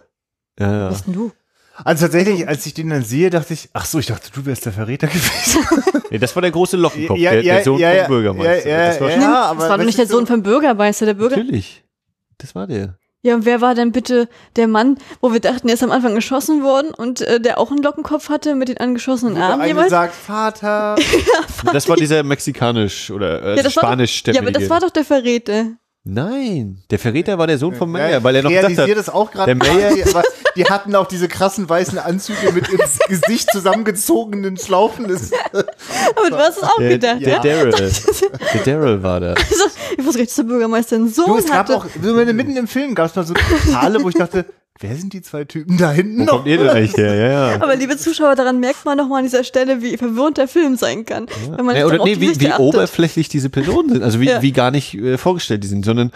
Ja, 0.59 0.73
ja. 0.73 0.85
was 0.87 0.95
bist 0.95 1.07
denn 1.07 1.15
du? 1.15 1.33
Also 1.83 2.05
tatsächlich, 2.07 2.47
als 2.47 2.65
ich 2.67 2.75
den 2.75 2.91
dann 2.91 3.03
sehe, 3.03 3.31
dachte 3.31 3.53
ich, 3.53 3.69
ach 3.73 3.85
so, 3.85 3.99
ich 3.99 4.07
dachte, 4.07 4.31
du 4.33 4.47
wärst 4.47 4.65
der 4.65 4.73
Verräter 4.73 5.07
gewesen. 5.09 5.61
Nee, 6.11 6.19
das 6.19 6.35
war 6.37 6.43
der 6.43 6.53
große 6.53 6.77
Lockenkopf, 6.77 7.19
Ja, 7.19 7.33
der, 7.33 7.43
ja, 7.43 7.55
der 7.57 7.65
Sohn 7.65 7.79
ja, 7.81 7.93
ja, 7.93 8.05
vom 8.05 8.15
Bürgermeister. 8.15 8.69
ja, 8.69 8.79
ja, 8.79 8.87
das 8.91 9.01
war 9.01 9.09
ja. 9.11 9.15
schon, 9.17 9.25
aber 9.25 9.61
das 9.61 9.69
war 9.71 9.79
doch 9.79 9.85
nicht 9.85 9.99
der 9.99 10.07
Sohn 10.07 10.21
so- 10.27 10.33
vom 10.33 10.43
Bürgermeister, 10.45 11.07
der 11.07 11.15
Bürger. 11.15 11.37
Natürlich. 11.37 11.83
Das 12.39 12.55
war 12.55 12.69
der. 12.69 12.97
Ja, 13.23 13.35
und 13.37 13.47
wer 13.47 13.61
war 13.63 13.75
denn 13.75 13.91
bitte 13.91 14.29
der 14.55 14.69
Mann, 14.69 14.99
wo 15.23 15.33
wir 15.33 15.41
dachten, 15.41 15.67
er 15.69 15.75
ist 15.75 15.83
am 15.83 15.91
Anfang 15.91 16.15
geschossen 16.15 16.63
worden 16.63 16.93
und 16.95 17.23
äh, 17.23 17.41
der 17.41 17.59
auch 17.59 17.71
einen 17.71 17.83
Lockenkopf 17.83 18.29
hatte 18.29 18.55
mit 18.55 18.69
den 18.69 18.77
angeschossenen 18.77 19.35
Der 19.37 19.45
Armen 19.45 19.63
eine 19.63 19.71
jeweils? 19.73 19.91
sagt, 19.91 20.15
Vater. 20.15 20.95
Das 21.73 21.89
war 21.89 21.97
dieser 21.97 22.23
mexikanisch 22.23 23.11
oder 23.11 23.43
äh, 23.43 23.57
Ja, 23.57 23.63
das 23.63 23.75
war. 23.77 23.99
Ja, 24.33 24.41
aber 24.43 24.51
das 24.53 24.69
war 24.69 24.81
doch 24.81 24.91
der 24.91 25.05
Verräter. 25.07 25.73
Nein, 26.07 26.83
der 26.91 26.99
Verräter 26.99 27.39
war 27.39 27.47
der 27.47 27.57
Sohn 27.57 27.75
von 27.75 27.91
Meyer, 27.91 28.11
Ja, 28.11 28.23
weil 28.23 28.37
er 28.37 28.43
noch 28.43 28.51
hat, 28.51 28.99
das 28.99 29.09
auch 29.09 29.31
gerade. 29.31 29.55
der 29.55 29.57
Mayer- 29.57 30.07
aber 30.11 30.23
die 30.55 30.67
hatten 30.67 30.95
auch 30.95 31.07
diese 31.07 31.29
krassen 31.29 31.67
weißen 31.67 31.99
Anzüge 31.99 32.53
mit 32.53 32.69
ins 32.69 32.99
Gesicht 33.09 33.51
zusammengezogenen 33.51 34.59
Schlaufen. 34.59 35.07
Aber 35.07 35.15
du 36.31 36.37
hast 36.37 36.59
es 36.59 36.63
auch 36.63 36.77
der, 36.79 36.89
gedacht, 36.91 37.21
der 37.23 37.29
ja? 37.29 37.39
Daryl. 37.41 37.73
der 38.55 38.61
Daryl 38.65 39.03
war 39.03 39.21
da. 39.21 39.33
Also, 39.33 39.65
ich 39.97 40.05
wusste 40.05 40.19
gar 40.19 40.21
nicht, 40.21 40.29
dass 40.29 40.37
der 40.37 40.43
Bürgermeister 40.43 40.97
einen 40.97 41.09
Sohn 41.09 41.25
du, 41.27 41.37
es 41.39 41.47
gab 41.47 41.57
hatte. 41.69 41.77
auch, 41.77 41.87
so 42.03 42.13
mitten 42.15 42.57
im 42.59 42.69
Film 42.69 42.95
gab 42.95 43.07
es 43.07 43.17
mal 43.17 43.25
so 43.27 43.33
Teile, 43.73 44.03
wo 44.05 44.11
ich 44.11 44.15
dachte, 44.15 44.45
wer 44.81 44.97
sind 44.97 45.12
die 45.12 45.22
zwei 45.22 45.45
Typen 45.45 45.77
da 45.79 45.93
hinten 45.93 46.20
Wo 46.20 46.25
noch? 46.25 46.33
kommt 46.33 46.47
ihr 46.49 46.59
denn 46.59 46.68
eigentlich 46.68 46.97
her? 46.97 47.14
Ja, 47.14 47.29
ja. 47.53 47.55
Aber 47.62 47.77
liebe 47.77 47.97
Zuschauer, 47.97 48.35
daran 48.35 48.61
merkt 48.61 48.85
man 48.85 48.99
nochmal 48.99 49.18
an 49.18 49.25
dieser 49.25 49.45
Stelle, 49.45 49.83
wie 49.83 49.97
verwirrend 49.97 50.37
der 50.37 50.49
Film 50.49 50.77
sein 50.77 51.05
kann. 51.05 51.27
Wenn 51.57 51.64
man 51.64 51.77
Ja, 51.77 51.87
oder 51.87 52.03
nee, 52.05 52.20
wie, 52.20 52.39
wie 52.41 52.53
oberflächlich 52.53 53.29
diese 53.29 53.51
Personen 53.51 53.91
sind, 53.91 54.03
also 54.03 54.20
wie, 54.20 54.27
Ja. 54.29 54.43
wie 54.43 54.53
gar 54.53 54.70
nicht 54.70 54.95
äh, 54.95 55.16
vorgestellt 55.18 55.62
die 55.62 55.68
sind, 55.68 55.85
sondern 55.85 56.11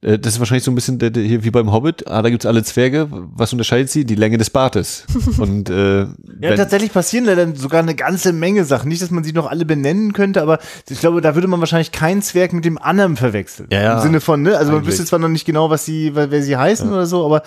äh, 0.00 0.18
das 0.18 0.34
ist 0.34 0.38
wahrscheinlich 0.38 0.64
so 0.64 0.70
ein 0.70 0.74
bisschen 0.74 0.98
der, 0.98 1.10
der, 1.10 1.22
hier 1.22 1.44
wie 1.44 1.50
beim 1.50 1.72
Hobbit, 1.72 2.06
ah, 2.06 2.22
da 2.22 2.30
gibt's 2.30 2.46
alle 2.46 2.62
Zwerge, 2.62 3.08
was 3.10 3.52
unterscheidet 3.52 3.90
sie? 3.90 4.04
Die 4.04 4.14
Länge 4.14 4.38
des 4.38 4.50
Bartes. 4.50 5.04
Und 5.38 5.70
äh, 5.70 6.06
Ja, 6.40 6.56
tatsächlich 6.56 6.92
passieren 6.92 7.26
da 7.26 7.34
dann 7.34 7.56
sogar 7.56 7.80
eine 7.80 7.94
ganze 7.94 8.32
Menge 8.32 8.64
Sachen. 8.64 8.88
Nicht, 8.88 9.02
dass 9.02 9.10
man 9.10 9.24
sie 9.24 9.32
noch 9.32 9.46
alle 9.46 9.64
benennen 9.64 10.12
könnte, 10.12 10.42
aber 10.42 10.58
ich 10.88 11.00
glaube, 11.00 11.20
da 11.20 11.34
würde 11.34 11.48
man 11.48 11.60
wahrscheinlich 11.60 11.92
keinen 11.92 12.22
Zwerg 12.22 12.52
mit 12.52 12.64
dem 12.64 12.78
anderen 12.78 13.16
verwechseln. 13.16 13.68
Ja, 13.72 13.82
ja. 13.82 13.96
Im 13.96 14.02
Sinne 14.02 14.20
von, 14.20 14.42
ne? 14.42 14.56
Also 14.56 14.72
man 14.72 14.80
Eigentlich. 14.80 14.92
wüsste 14.92 15.04
zwar 15.06 15.18
noch 15.18 15.28
nicht 15.28 15.44
genau, 15.44 15.70
was 15.70 15.84
sie, 15.84 16.14
wer 16.14 16.42
sie 16.42 16.56
heißen 16.56 16.90
oder 16.90 17.06
so, 17.06 17.24
aber 17.24 17.42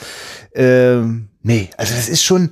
ähm, 0.53 1.29
nee, 1.43 1.69
also 1.77 1.93
das 1.93 2.09
ist 2.09 2.23
schon, 2.23 2.51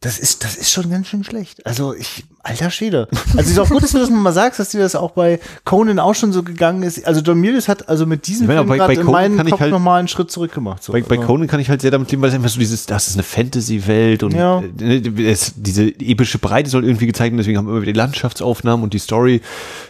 das 0.00 0.18
ist, 0.18 0.44
das 0.44 0.56
ist 0.56 0.70
schon 0.70 0.90
ganz 0.90 1.08
schön 1.08 1.24
schlecht. 1.24 1.64
Also 1.66 1.94
ich, 1.94 2.24
alter 2.46 2.70
Schwede. 2.70 3.08
Also 3.36 3.50
ist 3.50 3.58
auch 3.58 3.68
gut, 3.68 3.82
dass 3.82 3.90
du 3.92 3.98
das 3.98 4.08
mal 4.10 4.32
sagst, 4.32 4.60
dass 4.60 4.70
dir 4.70 4.80
das 4.80 4.94
auch 4.94 5.10
bei 5.10 5.40
Conan 5.64 5.98
auch 5.98 6.14
schon 6.14 6.32
so 6.32 6.42
gegangen 6.42 6.82
ist. 6.82 7.06
Also 7.06 7.20
John 7.20 7.38
Milius 7.40 7.68
hat 7.68 7.88
also 7.88 8.06
mit 8.06 8.26
diesem 8.26 8.42
Ich 8.44 8.48
meine, 8.48 8.64
Film 8.66 8.78
bei- 8.78 8.94
in 8.94 9.06
meinen 9.06 9.50
Kopf 9.50 9.60
halt- 9.60 9.70
nochmal 9.70 9.98
einen 9.98 10.08
Schritt 10.08 10.30
zurück 10.30 10.52
gemacht. 10.52 10.82
So. 10.82 10.92
Bei, 10.92 11.00
bei 11.02 11.16
Conan 11.16 11.48
kann 11.48 11.60
ich 11.60 11.68
halt 11.68 11.80
sehr 11.82 11.90
damit 11.90 12.10
leben, 12.10 12.22
weil 12.22 12.28
es 12.30 12.34
einfach 12.34 12.48
so 12.48 12.58
dieses, 12.58 12.86
das 12.86 13.08
ist 13.08 13.14
eine 13.14 13.22
Fantasy-Welt 13.22 14.22
und 14.22 14.34
Ja. 14.34 14.62
äh, 14.80 15.02
es, 15.28 15.52
diese 15.56 15.84
epische 15.88 16.38
Breite 16.38 16.70
soll 16.70 16.84
irgendwie 16.84 17.06
gezeigt 17.06 17.32
werden, 17.32 17.38
deswegen 17.38 17.58
haben 17.58 17.66
wir 17.66 17.72
immer 17.72 17.82
wieder 17.82 17.92
die 17.92 17.98
Landschaftsaufnahmen 17.98 18.84
und 18.84 18.92
die 18.94 18.98
Story. 18.98 19.40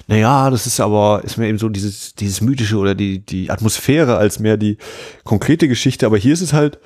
Naja, 0.09 0.51
das 0.51 0.67
ist 0.67 0.81
aber, 0.81 1.23
ist 1.25 1.37
mir 1.37 1.49
eben 1.49 1.59
so 1.59 1.69
dieses, 1.69 2.15
dieses 2.15 2.41
mythische 2.41 2.77
oder 2.77 2.95
die, 2.95 3.19
die 3.19 3.51
Atmosphäre 3.51 4.17
als 4.17 4.39
mehr 4.39 4.57
die 4.57 4.79
konkrete 5.25 5.69
Geschichte, 5.69 6.07
aber 6.07 6.17
hier 6.17 6.33
ist 6.33 6.41
es 6.41 6.53
halt, 6.53 6.79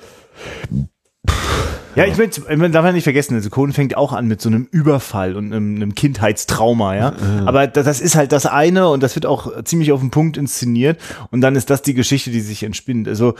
Ja, 1.95 2.05
ich 2.05 2.17
meine, 2.17 2.57
man 2.57 2.71
darf 2.71 2.85
ja 2.85 2.91
nicht 2.91 3.03
vergessen, 3.03 3.35
also 3.35 3.49
Conan 3.49 3.73
fängt 3.73 3.97
auch 3.97 4.13
an 4.13 4.27
mit 4.27 4.41
so 4.41 4.49
einem 4.49 4.67
Überfall 4.71 5.35
und 5.35 5.51
einem, 5.51 5.75
einem 5.75 5.95
Kindheitstrauma, 5.95 6.95
ja. 6.95 7.13
Aber 7.45 7.67
das, 7.67 7.85
das 7.85 7.99
ist 8.01 8.15
halt 8.15 8.31
das 8.31 8.45
eine 8.45 8.89
und 8.89 9.03
das 9.03 9.15
wird 9.15 9.25
auch 9.25 9.63
ziemlich 9.63 9.91
auf 9.91 9.99
den 9.99 10.11
Punkt 10.11 10.37
inszeniert 10.37 10.99
und 11.31 11.41
dann 11.41 11.55
ist 11.55 11.69
das 11.69 11.81
die 11.81 11.93
Geschichte, 11.93 12.31
die 12.31 12.41
sich 12.41 12.63
entspinnt. 12.63 13.07
Also, 13.07 13.35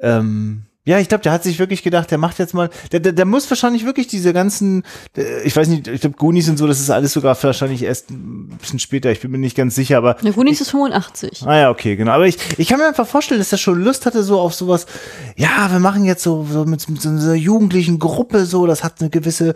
ähm, 0.00 0.62
ja, 0.84 0.98
ich 0.98 1.08
glaube, 1.08 1.22
der 1.22 1.30
hat 1.30 1.44
sich 1.44 1.60
wirklich 1.60 1.84
gedacht, 1.84 2.10
der 2.10 2.18
macht 2.18 2.40
jetzt 2.40 2.54
mal, 2.54 2.68
der, 2.90 2.98
der, 2.98 3.12
der 3.12 3.24
muss 3.24 3.48
wahrscheinlich 3.48 3.86
wirklich 3.86 4.08
diese 4.08 4.32
ganzen, 4.32 4.82
der, 5.14 5.44
ich 5.46 5.54
weiß 5.54 5.68
nicht, 5.68 5.86
ich 5.86 6.00
glaube, 6.00 6.16
Goonies 6.16 6.48
und 6.48 6.56
so, 6.56 6.66
das 6.66 6.80
ist 6.80 6.90
alles 6.90 7.12
sogar 7.12 7.40
wahrscheinlich 7.40 7.84
erst 7.84 8.10
ein 8.10 8.58
bisschen 8.60 8.80
später, 8.80 9.12
ich 9.12 9.20
bin 9.20 9.30
mir 9.30 9.38
nicht 9.38 9.56
ganz 9.56 9.76
sicher, 9.76 9.98
aber 9.98 10.14
Der 10.14 10.32
Goonies 10.32 10.60
ist 10.60 10.70
85. 10.70 11.44
Ah 11.46 11.56
ja, 11.56 11.70
okay, 11.70 11.94
genau. 11.94 12.10
Aber 12.10 12.26
ich, 12.26 12.36
ich 12.58 12.66
kann 12.66 12.80
mir 12.80 12.88
einfach 12.88 13.06
vorstellen, 13.06 13.40
dass 13.40 13.52
er 13.52 13.58
schon 13.58 13.80
Lust 13.80 14.06
hatte 14.06 14.24
so 14.24 14.40
auf 14.40 14.54
sowas, 14.54 14.86
ja, 15.36 15.70
wir 15.70 15.78
machen 15.78 16.04
jetzt 16.04 16.24
so, 16.24 16.44
so 16.50 16.64
mit, 16.64 16.88
mit 16.88 17.00
so 17.00 17.10
einer 17.10 17.34
jugendlichen 17.34 18.00
Gruppe 18.00 18.44
so, 18.44 18.66
das 18.66 18.82
hat 18.82 19.00
eine 19.00 19.10
gewisse, 19.10 19.50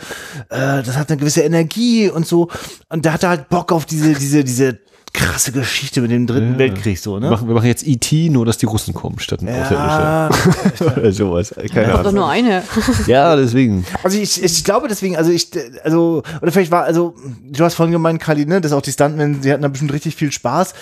äh, 0.51 0.83
das 0.85 0.97
hat 0.97 1.11
eine 1.11 1.19
gewisse 1.19 1.43
Energie 1.43 2.09
und 2.09 2.25
so. 2.25 2.49
Und 2.89 3.05
der 3.05 3.13
hatte 3.13 3.29
halt 3.29 3.49
Bock 3.49 3.73
auf 3.73 3.85
diese, 3.85 4.15
diese, 4.15 4.45
diese 4.45 4.79
krasse 5.17 5.51
Geschichte 5.51 6.01
mit 6.03 6.11
dem 6.11 6.27
dritten 6.27 6.53
Ja. 6.53 6.59
Weltkrieg 6.59 6.99
so, 6.99 7.15
wir, 7.15 7.21
ne? 7.21 7.31
machen, 7.31 7.49
wir 7.49 7.55
machen 7.55 7.67
jetzt 7.67 7.87
E.T., 7.87 8.29
nur 8.29 8.45
dass 8.47 8.59
die 8.59 8.67
Russen 8.67 8.95
kommen 8.95 9.19
statt 9.19 9.41
ein 9.43 9.49
Ja, 9.49 10.29
Außerirdischer. 10.29 10.97
Oder 10.99 11.13
sowas. 11.13 11.55
Keine 11.57 11.69
kommt 11.71 11.95
doch 11.95 11.99
Ahnung. 12.01 12.15
nur 12.15 12.29
eine. 12.29 12.63
Ja, 13.07 13.35
deswegen. 13.37 13.85
Also 14.03 14.19
ich, 14.19 14.43
ich 14.43 14.63
glaube 14.65 14.89
deswegen, 14.89 15.17
also 15.17 15.31
ich, 15.31 15.49
also, 15.85 16.23
oder 16.43 16.53
vielleicht 16.53 16.71
war, 16.71 16.85
also, 16.85 17.15
du 17.45 17.65
hast 17.65 17.75
vorhin 17.75 17.93
gemeint, 17.93 18.21
Kali, 18.21 18.47
ne, 18.47 18.61
dass 18.61 18.73
auch 18.73 18.83
die 18.83 18.93
Stuntmen, 18.93 19.41
die 19.41 19.53
hatten 19.53 19.63
da 19.63 19.69
bestimmt 19.69 19.93
richtig 19.93 20.17
viel 20.17 20.31
Spaß. 20.33 20.75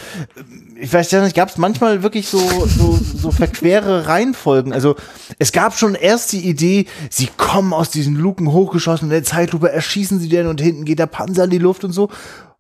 Ich 0.81 0.93
weiß 0.93 1.11
ja 1.13 1.23
nicht, 1.23 1.37
gab 1.37 1.49
es 1.49 1.57
manchmal 1.57 2.03
wirklich 2.03 2.29
so, 2.29 2.39
so, 2.67 2.99
so 3.17 3.31
verquere 3.31 4.07
Reihenfolgen. 4.07 4.73
Also 4.73 4.97
es 5.39 5.53
gab 5.53 5.77
schon 5.79 5.95
erst 5.95 6.33
die 6.33 6.49
Idee, 6.49 6.87
sie 7.11 7.29
kommen 7.37 7.73
aus 7.73 7.91
diesen 7.91 8.17
Luken 8.17 8.51
hochgeschossen, 8.53 9.07
in 9.07 9.11
der 9.11 9.25
Zeitlupe 9.25 9.71
erschießen 9.71 10.19
sie 10.19 10.29
den 10.29 10.47
und 10.49 10.61
hinten 10.61 10.85
geht 10.85 10.99
der 10.99 11.07
Panzer 11.07 11.45
in 11.45 11.51
die 11.51 11.59
Luft 11.59 11.85
und 11.85 11.93
so. 11.93 12.11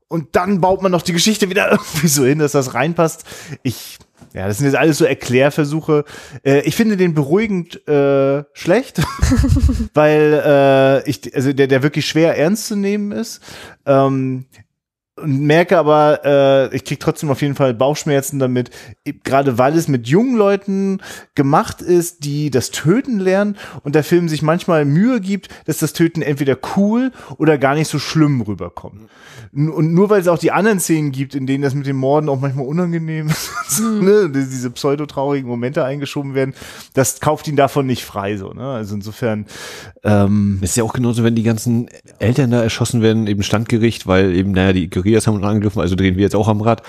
Und 0.08 0.36
dann 0.36 0.60
baut 0.60 0.82
man 0.82 0.92
noch 0.92 1.02
die 1.02 1.12
Geschichte 1.12 1.50
wieder 1.50 1.70
irgendwie 1.70 2.08
so 2.08 2.24
hin, 2.24 2.38
dass 2.38 2.52
das 2.52 2.74
reinpasst. 2.74 3.24
Ich, 3.62 3.98
ja, 4.32 4.46
das 4.46 4.58
sind 4.58 4.66
jetzt 4.66 4.76
alles 4.76 4.98
so 4.98 5.04
Erklärversuche. 5.04 6.04
Äh, 6.44 6.60
ich 6.60 6.76
finde 6.76 6.96
den 6.96 7.14
beruhigend 7.14 7.86
äh, 7.88 8.44
schlecht, 8.52 9.02
weil 9.94 10.42
äh, 10.44 11.10
ich, 11.10 11.34
also 11.34 11.52
der, 11.52 11.66
der 11.66 11.82
wirklich 11.82 12.06
schwer 12.06 12.36
ernst 12.36 12.66
zu 12.66 12.76
nehmen 12.76 13.12
ist. 13.12 13.40
Ähm, 13.86 14.46
und 15.16 15.40
merke 15.42 15.78
aber, 15.78 16.20
äh, 16.24 16.74
ich 16.74 16.84
krieg 16.84 16.98
trotzdem 16.98 17.30
auf 17.30 17.40
jeden 17.40 17.54
Fall 17.54 17.72
Bauchschmerzen 17.72 18.40
damit, 18.40 18.70
gerade 19.22 19.58
weil 19.58 19.76
es 19.76 19.86
mit 19.86 20.08
jungen 20.08 20.36
Leuten 20.36 21.00
gemacht 21.36 21.82
ist, 21.82 22.24
die 22.24 22.50
das 22.50 22.70
Töten 22.72 23.20
lernen 23.20 23.56
und 23.84 23.94
der 23.94 24.02
Film 24.02 24.28
sich 24.28 24.42
manchmal 24.42 24.84
Mühe 24.84 25.20
gibt, 25.20 25.48
dass 25.66 25.78
das 25.78 25.92
Töten 25.92 26.20
entweder 26.20 26.56
cool 26.76 27.12
oder 27.38 27.58
gar 27.58 27.76
nicht 27.76 27.88
so 27.88 28.00
schlimm 28.00 28.40
rüberkommt. 28.40 29.08
Und 29.52 29.94
nur 29.94 30.10
weil 30.10 30.20
es 30.20 30.26
auch 30.26 30.38
die 30.38 30.50
anderen 30.50 30.80
Szenen 30.80 31.12
gibt, 31.12 31.36
in 31.36 31.46
denen 31.46 31.62
das 31.62 31.74
mit 31.74 31.86
dem 31.86 31.96
Morden 31.96 32.28
auch 32.28 32.40
manchmal 32.40 32.66
unangenehm 32.66 33.28
ist, 33.68 33.80
ne, 33.80 34.28
diese 34.30 34.70
pseudo-traurigen 34.70 35.48
Momente 35.48 35.84
eingeschoben 35.84 36.34
werden, 36.34 36.54
das 36.94 37.20
kauft 37.20 37.46
ihn 37.46 37.54
davon 37.54 37.86
nicht 37.86 38.04
frei, 38.04 38.36
so, 38.36 38.52
ne? 38.52 38.66
Also 38.66 38.96
insofern, 38.96 39.46
ähm, 40.02 40.58
Es 40.60 40.70
ist 40.70 40.76
ja 40.76 40.82
auch 40.82 40.92
genauso, 40.92 41.22
wenn 41.22 41.36
die 41.36 41.44
ganzen 41.44 41.88
Eltern 42.18 42.50
da 42.50 42.64
erschossen 42.64 43.00
werden, 43.00 43.28
eben 43.28 43.44
Standgericht, 43.44 44.08
weil 44.08 44.34
eben, 44.34 44.50
naja, 44.50 44.72
die 44.72 44.90
Guerillas 45.14 45.26
haben 45.26 45.36
uns 45.36 45.44
angegriffen, 45.44 45.80
also 45.80 45.94
drehen 45.94 46.16
wir 46.16 46.22
jetzt 46.22 46.34
auch 46.34 46.48
am 46.48 46.60
Rad. 46.60 46.82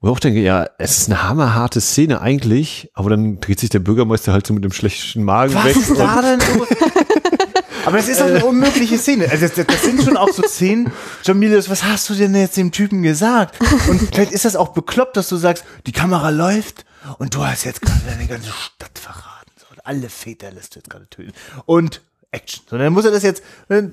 Wo 0.00 0.08
ich 0.08 0.12
auch 0.12 0.20
denke, 0.20 0.40
ja, 0.40 0.68
es 0.78 0.98
ist 0.98 1.10
eine 1.10 1.28
hammerharte 1.28 1.80
Szene 1.80 2.20
eigentlich, 2.20 2.90
aber 2.94 3.10
dann 3.10 3.40
dreht 3.40 3.58
sich 3.58 3.70
der 3.70 3.78
Bürgermeister 3.78 4.32
halt 4.32 4.46
so 4.46 4.52
mit 4.54 4.62
dem 4.62 4.72
schlechten 4.72 5.24
Magen 5.24 5.54
Was 5.54 5.64
weg. 5.64 5.76
ist 5.76 5.98
da 5.98 6.22
denn 6.22 6.40
so? 6.40 6.66
Aber 7.86 7.98
das 7.98 8.08
ist 8.08 8.18
doch 8.18 8.26
eine 8.26 8.42
unmögliche 8.46 8.96
Szene. 8.96 9.28
Also 9.30 9.46
das, 9.46 9.66
das 9.66 9.82
sind 9.82 10.02
schon 10.02 10.16
auch 10.16 10.30
so 10.30 10.42
Szenen. 10.42 10.90
John 11.22 11.38
Milius, 11.38 11.68
was 11.68 11.84
hast 11.84 12.08
du 12.08 12.14
denn 12.14 12.34
jetzt 12.34 12.56
dem 12.56 12.72
Typen 12.72 13.02
gesagt? 13.02 13.58
Und 13.88 14.00
vielleicht 14.00 14.32
ist 14.32 14.46
das 14.46 14.56
auch 14.56 14.68
bekloppt, 14.68 15.18
dass 15.18 15.28
du 15.28 15.36
sagst, 15.36 15.64
die 15.86 15.92
Kamera 15.92 16.30
läuft 16.30 16.86
und 17.18 17.34
du 17.34 17.44
hast 17.44 17.64
jetzt 17.64 17.82
gerade 17.82 18.00
deine 18.06 18.26
ganze 18.26 18.48
Stadt 18.50 18.98
verraten. 18.98 19.50
So, 19.58 19.66
und 19.70 19.84
alle 19.84 20.08
Väter 20.08 20.50
lässt 20.50 20.74
du 20.74 20.78
jetzt 20.78 20.88
gerade 20.88 21.06
töten. 21.10 21.32
Und 21.66 22.00
Action. 22.34 22.64
Sondern 22.68 22.92
muss 22.92 23.04
er 23.04 23.12
das 23.12 23.22
jetzt, 23.22 23.42
also 23.68 23.88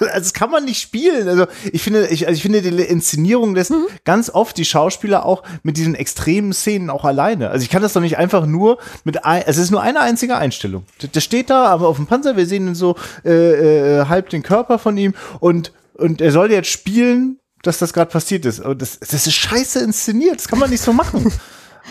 das 0.00 0.32
kann 0.32 0.50
man 0.50 0.64
nicht 0.64 0.80
spielen. 0.80 1.28
Also 1.28 1.46
ich 1.72 1.82
finde, 1.82 2.08
ich, 2.08 2.26
also 2.26 2.36
ich 2.36 2.42
finde, 2.42 2.62
die 2.62 2.68
Inszenierung 2.82 3.54
lässt 3.54 3.70
Mhm. 3.70 3.86
ganz 4.04 4.30
oft 4.30 4.56
die 4.56 4.64
Schauspieler 4.64 5.24
auch 5.24 5.42
mit 5.62 5.76
diesen 5.76 5.94
extremen 5.94 6.52
Szenen 6.52 6.90
auch 6.90 7.04
alleine. 7.04 7.50
Also 7.50 7.62
ich 7.62 7.70
kann 7.70 7.82
das 7.82 7.92
doch 7.92 8.00
nicht 8.00 8.18
einfach 8.18 8.46
nur 8.46 8.78
mit, 9.04 9.24
ein, 9.24 9.42
es 9.46 9.58
ist 9.58 9.70
nur 9.70 9.82
eine 9.82 10.00
einzige 10.00 10.36
Einstellung. 10.36 10.84
Der, 11.02 11.08
der 11.08 11.20
steht 11.20 11.50
da, 11.50 11.66
aber 11.66 11.88
auf 11.88 11.96
dem 11.96 12.06
Panzer, 12.06 12.36
wir 12.36 12.46
sehen 12.46 12.74
so 12.74 12.96
äh, 13.24 14.00
äh, 14.00 14.06
halb 14.06 14.28
den 14.30 14.42
Körper 14.42 14.78
von 14.78 14.96
ihm 14.96 15.14
und, 15.40 15.72
und 15.94 16.20
er 16.20 16.32
soll 16.32 16.50
jetzt 16.52 16.68
spielen, 16.70 17.38
dass 17.62 17.78
das 17.78 17.92
gerade 17.92 18.10
passiert 18.10 18.44
ist. 18.44 18.60
Und 18.60 18.80
das, 18.82 18.98
das 19.00 19.26
ist 19.26 19.34
scheiße 19.34 19.80
inszeniert, 19.80 20.36
das 20.36 20.48
kann 20.48 20.58
man 20.58 20.70
nicht 20.70 20.82
so 20.82 20.92
machen. 20.92 21.32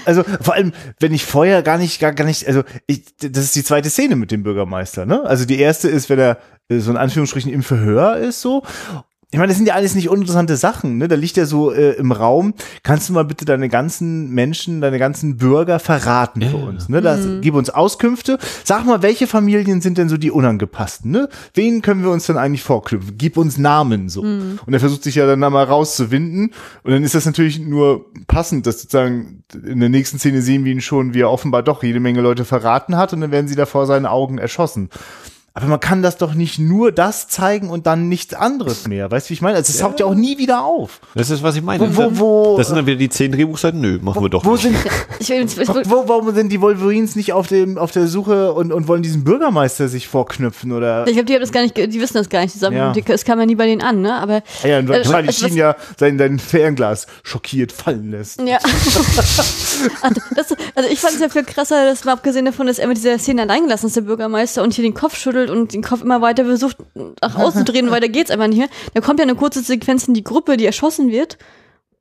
Also 0.04 0.24
vor 0.24 0.54
allem, 0.54 0.74
wenn 1.00 1.14
ich 1.14 1.26
vorher 1.26 1.62
gar 1.64 1.78
nicht, 1.78 2.00
gar, 2.00 2.14
gar 2.14 2.26
nicht, 2.26 2.48
also 2.48 2.64
ich, 2.88 3.04
das 3.18 3.46
ist 3.46 3.56
die 3.56 3.64
zweite 3.64 3.90
Szene 3.90 4.16
mit 4.16 4.32
dem 4.32 4.44
Bürgermeister, 4.44 5.06
ne? 5.06 5.24
Also 5.24 5.46
die 5.46 5.60
erste 5.60 5.88
ist, 5.88 6.10
wenn 6.10 6.20
er 6.20 6.38
äh, 6.70 6.80
so 6.80 6.92
in 6.92 6.98
Anführungsstrichen 6.98 7.52
im 7.52 7.64
Verhör 7.64 8.18
ist, 8.18 8.42
so. 8.42 8.64
Ich 9.36 9.40
meine, 9.40 9.50
das 9.50 9.58
sind 9.58 9.68
ja 9.68 9.74
alles 9.74 9.96
nicht 9.96 10.08
uninteressante 10.08 10.56
Sachen, 10.56 10.98
ne? 10.98 11.10
Da 11.10 11.16
liegt 11.16 11.38
er 11.38 11.46
so 11.46 11.70
äh, 11.74 11.92
im 11.96 12.14
Raum. 12.14 12.54
Kannst 12.84 13.10
du 13.10 13.14
mal 13.14 13.26
bitte 13.26 13.44
deine 13.44 13.68
ganzen 13.68 14.30
Menschen, 14.30 14.80
deine 14.80 14.98
ganzen 14.98 15.36
Bürger 15.36 15.80
verraten 15.80 16.42
für 16.42 16.56
uns, 16.56 16.88
ne? 16.88 17.02
Das, 17.02 17.20
Gib 17.42 17.54
uns 17.56 17.70
Auskünfte. 17.70 18.38
Sag 18.64 18.86
mal, 18.86 19.02
welche 19.02 19.28
Familien 19.28 19.82
sind 19.82 19.98
denn 19.98 20.08
so 20.08 20.16
die 20.16 20.32
unangepassten, 20.32 21.12
ne? 21.12 21.28
Wen 21.54 21.82
können 21.82 22.02
wir 22.02 22.12
uns 22.12 22.28
denn 22.28 22.38
eigentlich 22.38 22.64
vorknüpfen? 22.64 23.16
Gib 23.18 23.36
uns 23.36 23.58
Namen, 23.58 24.08
so. 24.08 24.22
Und 24.22 24.74
er 24.74 24.80
versucht 24.80 25.04
sich 25.04 25.16
ja 25.16 25.28
dann 25.28 25.42
da 25.42 25.50
mal 25.50 25.66
rauszuwinden. 25.66 26.54
Und 26.84 26.92
dann 26.94 27.04
ist 27.04 27.14
das 27.14 27.26
natürlich 27.26 27.60
nur 27.60 28.06
passend, 28.28 28.66
dass 28.66 28.84
sozusagen 28.84 29.44
in 29.66 29.82
der 29.82 29.90
nächsten 29.90 30.18
Szene 30.18 30.42
sehen 30.42 30.64
wir 30.64 30.72
ihn 30.72 30.80
schon, 30.80 31.14
wie 31.14 31.20
er 31.20 31.30
offenbar 31.30 31.62
doch 31.62 31.84
jede 31.84 32.00
Menge 32.00 32.22
Leute 32.22 32.46
verraten 32.46 32.96
hat 32.96 33.12
und 33.12 33.20
dann 33.20 33.32
werden 33.32 33.50
sie 33.50 33.56
da 33.56 33.66
vor 33.66 33.86
seinen 33.86 34.06
Augen 34.06 34.38
erschossen. 34.38 34.90
Aber 35.58 35.68
man 35.68 35.80
kann 35.80 36.02
das 36.04 36.18
doch 36.18 36.34
nicht 36.34 36.60
nur 36.60 36.92
das 36.92 37.30
zeigen 37.30 37.70
und 37.70 37.88
dann 37.88 38.10
nichts 38.10 38.34
anderes 38.34 38.90
mehr. 38.90 39.10
Weißt 39.10 39.28
du, 39.28 39.30
wie 39.30 39.34
ich 39.36 39.42
meine? 39.42 39.56
Also 39.56 39.72
es 39.72 39.80
taucht 39.80 40.02
ja 40.02 40.06
auch 40.06 40.14
nie 40.14 40.38
wieder 40.38 40.66
auf. 40.66 41.00
Das 41.16 41.30
ist, 41.30 41.44
was 41.44 41.56
ich 41.56 41.62
meine. 41.62 41.80
Wo- 41.96 41.96
wo- 42.12 42.20
wo- 42.20 42.58
das 42.58 42.68
sind 42.68 42.76
dann 42.76 42.86
wieder 42.86 42.98
die 42.98 43.08
zehn 43.08 43.32
Drehbuchseiten. 43.32 43.80
Nö, 43.80 43.98
machen 44.02 44.22
wir 44.22 44.28
doch 44.30 44.44
Wo 44.44 44.52
nicht. 44.52 44.64
sind, 44.64 44.76
Ich, 45.20 45.30
will- 45.30 45.46
ich, 45.46 45.58
will- 45.58 45.84
wo, 45.86 46.04
warum 46.10 46.36
sind 46.36 46.50
die 46.52 46.60
Wolverines 46.60 47.16
nicht 47.16 47.32
auf, 47.32 47.48
dem, 47.48 47.78
auf 47.78 47.92
der 47.92 48.08
Suche 48.08 48.52
und, 48.52 48.74
und 48.74 48.90
wollen 48.90 49.02
diesen 49.02 49.24
Bürgermeister 49.24 49.88
sich 49.88 50.10
vorknüpfen? 50.10 50.74
Oder 50.74 51.08
ich 51.08 51.14
glaube, 51.14 51.26
die 51.26 51.34
haben 51.36 51.42
das 51.42 51.54
gar 51.54 51.62
nicht, 51.62 51.78
die 51.78 52.02
wissen 52.02 52.16
das 52.18 52.28
gar 52.28 52.42
nicht 52.42 52.52
zusammen. 52.52 52.76
Ja. 52.76 52.92
Die- 52.92 53.04
Es 53.08 53.24
kam 53.24 53.40
ja 53.40 53.46
nie 53.46 53.56
bei 53.56 53.66
denen 53.66 53.82
an, 53.82 54.02
ne? 54.02 54.14
Aber 54.14 54.44
Ah 54.62 54.68
ja, 54.68 54.80
und 54.80 54.90
Äh, 54.90 54.98
wahrscheinlich 55.06 55.42
was- 55.42 55.48
Shin 55.50 55.56
ja 55.58 55.78
sein, 55.98 56.18
sein 56.18 56.38
Fernglas 56.38 57.08
schockiert 57.24 57.72
fallen 57.72 58.12
lässt. 58.12 58.42
Ja. 58.42 58.58
Das, 60.36 60.48
also 60.76 60.90
ich 60.90 61.00
fand 61.00 61.16
es 61.16 61.20
ja 61.22 61.30
viel 61.30 61.44
krasser, 61.44 61.86
dass 61.86 62.06
mal 62.06 62.14
abgesehen 62.14 62.46
davon, 62.46 62.68
dass 62.68 62.80
er 62.80 62.88
mit 62.88 62.98
dieser 62.98 63.20
Szene 63.20 63.42
allein 63.44 63.64
gelassen 63.64 63.88
ist, 63.88 63.96
der 63.96 64.02
Bürgermeister, 64.02 64.64
und 64.64 64.74
hier 64.74 64.84
den 64.84 64.94
Kopf 64.94 65.18
schüttelt 65.18 65.45
und 65.50 65.74
den 65.74 65.82
Kopf 65.84 66.02
immer 66.02 66.22
weiter 66.22 66.46
versucht, 66.46 66.78
nach 67.22 67.36
außen 67.38 67.66
zu 67.66 67.72
drehen, 67.72 67.92
weiter 67.92 68.10
geht's 68.10 68.32
einfach 68.32 68.48
nicht 68.48 68.58
mehr. 68.60 68.70
Da 68.94 69.02
kommt 69.02 69.20
ja 69.20 69.24
eine 69.24 69.36
kurze 69.36 69.62
Sequenz 69.62 70.08
in 70.08 70.14
die 70.14 70.24
Gruppe, 70.24 70.58
die 70.58 70.66
erschossen 70.66 71.12
wird. 71.12 71.38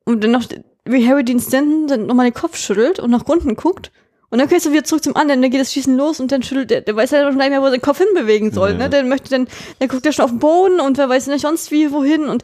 Und 0.05 0.23
dann 0.23 0.31
noch, 0.31 0.43
wie 0.85 1.07
Harry 1.07 1.23
Dean 1.25 1.39
Stanton 1.39 1.87
dann 1.87 2.05
nochmal 2.05 2.29
den 2.29 2.33
Kopf 2.35 2.57
schüttelt 2.57 2.99
und 2.99 3.09
nach 3.11 3.25
unten 3.27 3.55
guckt. 3.55 3.91
Und 4.29 4.39
dann 4.39 4.47
gehst 4.49 4.65
du 4.65 4.71
wieder 4.71 4.83
zurück 4.83 5.03
zum 5.03 5.15
anderen, 5.15 5.41
dann 5.41 5.51
geht 5.51 5.61
das 5.61 5.71
Schießen 5.71 5.95
los 5.95 6.19
und 6.19 6.31
dann 6.31 6.43
schüttelt 6.43 6.69
der, 6.69 6.81
der 6.81 6.95
weiß 6.95 7.11
ja 7.11 7.23
noch 7.23 7.35
nicht 7.37 7.49
mehr, 7.49 7.61
wo 7.61 7.65
er 7.65 7.71
seinen 7.71 7.81
Kopf 7.81 7.99
hinbewegen 7.99 8.51
soll, 8.51 8.71
Ja. 8.71 8.77
ne? 8.77 8.89
Der 8.89 9.03
möchte 9.03 9.29
dann, 9.29 9.47
dann 9.79 9.87
guckt 9.87 10.05
er 10.05 10.11
schon 10.11 10.25
auf 10.25 10.31
den 10.31 10.39
Boden 10.39 10.79
und 10.79 10.97
wer 10.97 11.07
weiß 11.07 11.27
nicht 11.27 11.41
sonst 11.43 11.71
wie, 11.71 11.91
wohin 11.91 12.25
und, 12.27 12.43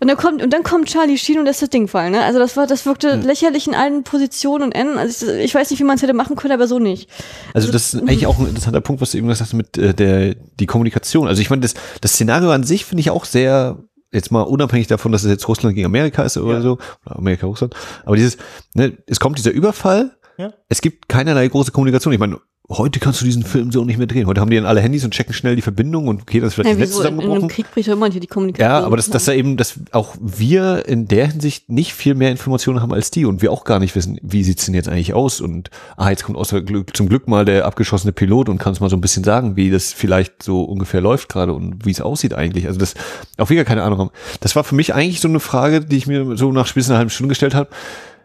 und 0.00 0.08
dann 0.08 0.16
kommt, 0.16 0.42
und 0.42 0.50
dann 0.52 0.62
kommt 0.62 0.88
Charlie 0.88 1.18
Sheen 1.18 1.38
und 1.38 1.44
lässt 1.44 1.62
das 1.62 1.70
Ding 1.70 1.86
fallen, 1.88 2.12
ne? 2.12 2.22
Also 2.24 2.38
das 2.38 2.56
war, 2.56 2.66
das 2.66 2.86
wirkte 2.86 3.16
lächerlich 3.16 3.66
in 3.66 3.74
allen 3.74 4.02
Positionen 4.02 4.64
und 4.64 4.72
Enden. 4.72 4.96
Also 4.98 5.28
ich, 5.30 5.44
ich 5.46 5.54
weiß 5.54 5.70
nicht, 5.70 5.78
wie 5.80 5.84
man 5.84 5.96
es 5.96 6.02
hätte 6.02 6.14
machen 6.14 6.36
können, 6.36 6.52
aber 6.54 6.66
so 6.66 6.78
nicht. 6.78 7.08
Also 7.54 7.70
das 7.70 7.94
ist 7.94 8.00
eigentlich 8.02 8.26
auch 8.26 8.38
ein 8.38 8.46
interessanter 8.46 8.80
Punkt, 8.80 9.00
was 9.02 9.12
du 9.12 9.18
eben 9.18 9.28
gesagt 9.28 9.48
hast 9.50 9.54
mit 9.54 9.76
äh, 9.78 9.92
der 9.94 10.34
die 10.34 10.66
Kommunikation. 10.66 11.28
Also 11.28 11.42
ich 11.42 11.50
meine, 11.50 11.62
das, 11.62 11.74
das 12.00 12.12
Szenario 12.14 12.50
an 12.50 12.64
sich 12.64 12.84
finde 12.84 13.00
ich 13.00 13.10
auch 13.10 13.24
sehr, 13.24 13.78
jetzt 14.12 14.32
mal 14.32 14.42
unabhängig 14.42 14.86
davon, 14.88 15.12
dass 15.12 15.22
es 15.24 15.30
jetzt 15.30 15.46
Russland 15.48 15.74
gegen 15.74 15.86
Amerika 15.86 16.22
ist 16.22 16.36
oder 16.38 16.54
Ja. 16.56 16.60
so, 16.62 16.78
oder 17.06 17.16
Amerika, 17.16 17.46
Russland, 17.46 17.74
aber 18.04 18.16
dieses, 18.16 18.38
ne, 18.74 18.96
es 19.06 19.20
kommt 19.20 19.38
dieser 19.38 19.50
Überfall, 19.52 20.16
Ja. 20.38 20.52
es 20.68 20.80
gibt 20.80 21.08
keinerlei 21.08 21.46
große 21.46 21.70
Kommunikation. 21.72 22.12
Ich 22.12 22.18
meine, 22.18 22.38
heute 22.70 23.00
kannst 23.00 23.20
du 23.20 23.24
diesen 23.24 23.42
Film 23.42 23.72
so 23.72 23.84
nicht 23.84 23.98
mehr 23.98 24.06
drehen. 24.06 24.26
Heute 24.26 24.40
haben 24.40 24.50
die 24.50 24.56
dann 24.56 24.66
alle 24.66 24.80
Handys 24.80 25.04
und 25.04 25.12
checken 25.12 25.34
schnell 25.34 25.56
die 25.56 25.62
Verbindung 25.62 26.06
und 26.06 26.22
okay, 26.22 26.40
das 26.40 26.48
ist 26.48 26.54
vielleicht 26.54 26.70
Ja, 26.70 26.76
das 26.76 26.90
wieso? 26.90 27.00
In, 27.00 27.06
in 27.06 27.10
einem 27.10 27.20
zusammengebrochen. 27.20 27.48
Krieg 27.48 27.70
bricht 27.72 27.88
ja 27.88 27.94
immer 27.94 28.10
hier 28.10 28.20
die 28.20 28.26
Kommunikation. 28.26 28.70
Ja, 28.70 28.84
aber 28.84 28.96
dass, 28.96 29.10
dass 29.10 29.24
da 29.24 29.32
eben, 29.32 29.56
dass 29.56 29.80
auch 29.90 30.14
wir 30.20 30.86
in 30.86 31.08
der 31.08 31.26
Hinsicht 31.26 31.68
nicht 31.68 31.92
viel 31.94 32.14
mehr 32.14 32.30
Informationen 32.30 32.80
haben 32.80 32.92
als 32.92 33.10
die 33.10 33.24
und 33.24 33.42
wir 33.42 33.50
auch 33.50 33.64
gar 33.64 33.80
nicht 33.80 33.96
wissen, 33.96 34.18
wie 34.22 34.44
sieht's 34.44 34.66
denn 34.66 34.74
jetzt 34.74 34.88
eigentlich 34.88 35.14
aus 35.14 35.40
und 35.40 35.70
ah, 35.96 36.10
jetzt 36.10 36.24
kommt 36.24 36.38
außer 36.38 36.60
Glück, 36.60 36.96
zum 36.96 37.08
Glück 37.08 37.26
mal 37.26 37.44
der 37.44 37.66
abgeschossene 37.66 38.12
Pilot 38.12 38.48
und 38.48 38.58
kann 38.58 38.70
uns 38.70 38.80
mal 38.80 38.90
so 38.90 38.96
ein 38.96 39.00
bisschen 39.00 39.24
sagen, 39.24 39.56
wie 39.56 39.70
das 39.70 39.92
vielleicht 39.92 40.42
so 40.42 40.62
ungefähr 40.62 41.00
läuft 41.00 41.28
gerade 41.28 41.52
und 41.52 41.84
wie 41.84 41.90
es 41.90 42.00
aussieht 42.00 42.34
eigentlich. 42.34 42.66
Also 42.68 42.78
das, 42.78 42.94
auch 43.38 43.50
wir 43.50 43.56
gar 43.56 43.64
keine 43.64 43.82
Ahnung 43.82 43.98
haben. 43.98 44.10
Das 44.40 44.54
war 44.54 44.62
für 44.62 44.76
mich 44.76 44.94
eigentlich 44.94 45.20
so 45.20 45.28
eine 45.28 45.40
Frage, 45.40 45.80
die 45.80 45.96
ich 45.96 46.06
mir 46.06 46.36
so 46.36 46.52
nach 46.52 46.66
spätestens 46.66 46.92
einer 46.92 46.98
halben 46.98 47.10
Stunde 47.10 47.30
gestellt 47.30 47.54
habe. 47.54 47.70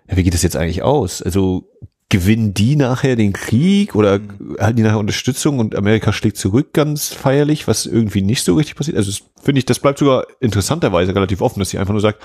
Ja, 0.07 0.17
wie 0.17 0.23
geht 0.23 0.35
das 0.35 0.43
jetzt 0.43 0.55
eigentlich 0.55 0.83
aus? 0.83 1.23
Also 1.23 1.67
gewinnen 2.09 2.53
die 2.53 2.75
nachher 2.75 3.15
den 3.15 3.33
Krieg 3.33 3.95
oder 3.95 4.19
halten 4.59 4.77
die 4.77 4.83
nachher 4.83 4.99
Unterstützung 4.99 5.59
und 5.59 5.75
Amerika 5.75 6.13
schlägt 6.13 6.37
zurück 6.37 6.71
ganz 6.73 7.07
feierlich, 7.13 7.67
was 7.67 7.85
irgendwie 7.85 8.21
nicht 8.21 8.43
so 8.43 8.55
richtig 8.55 8.75
passiert? 8.75 8.97
Also 8.97 9.09
das 9.11 9.23
finde 9.43 9.59
ich, 9.59 9.65
das 9.65 9.79
bleibt 9.79 9.97
sogar 9.99 10.25
interessanterweise 10.39 11.15
relativ 11.15 11.41
offen, 11.41 11.59
dass 11.59 11.69
sie 11.71 11.79
einfach 11.79 11.93
nur 11.93 12.01
sagt, 12.01 12.21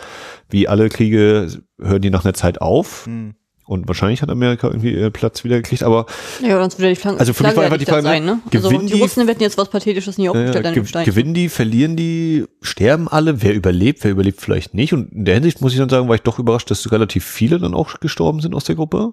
wie 0.51 0.69
alle 0.69 0.89
Kriege 0.91 1.49
hören 1.81 2.03
die 2.03 2.11
nach 2.11 2.25
einer 2.25 2.35
Zeit 2.35 2.61
auf. 2.61 3.07
Hm. 3.07 3.35
Und 3.65 3.87
wahrscheinlich 3.87 4.21
hat 4.21 4.29
Amerika 4.31 4.67
irgendwie 4.67 4.93
ihren 4.93 5.13
Platz 5.13 5.45
wieder 5.45 5.57
gekriegt, 5.59 5.85
aber 5.85 6.07
Ja, 6.43 6.59
sonst 6.61 6.81
würde 6.81 6.89
die 6.91 6.97
Flagge, 6.97 7.21
Also 7.21 7.33
für 7.33 7.45
mich 7.45 7.55
war 7.55 7.63
einfach 7.63 7.79
die 7.79 7.85
Frage, 7.85 8.03
sein, 8.03 8.25
ne? 8.25 8.41
Also 8.53 8.69
gewinnen 8.69 8.89
die 8.89 8.95
die- 8.95 9.01
Russen 9.01 9.29
werden 9.29 9.39
jetzt 9.41 9.59
was 9.59 9.71
Pathetisches 9.71 10.19
nie 10.19 10.29
aufgestellt 10.29 10.65
äh, 10.65 10.69
an 10.69 10.75
dem 10.75 10.83
ge 10.83 10.89
Stein. 10.89 11.05
gewinnen 11.05 11.35
die, 11.35 11.49
verlieren 11.49 11.95
die, 11.95 12.47
sterben 12.63 13.07
alle, 13.07 13.43
wer 13.43 13.55
überlebt, 13.55 14.03
wer 14.03 14.11
überlebt 14.11 14.41
vielleicht 14.41 14.75
nicht. 14.75 14.93
Und 14.93 15.13
in 15.13 15.25
der 15.25 15.35
Hinsicht 15.35 15.61
muss 15.61 15.73
ich 15.73 15.79
dann 15.79 15.89
sagen, 15.89 16.09
war 16.09 16.17
ich 16.17 16.23
doch 16.23 16.41
überrascht, 16.41 16.69
dass 16.73 16.91
relativ 16.91 17.25
viele 17.25 17.61
dann 17.61 17.75
auch 17.75 18.01
gestorben 18.01 18.41
sind 18.41 18.57
aus 18.57 18.65
der 18.65 18.75
Gruppe. 18.75 19.13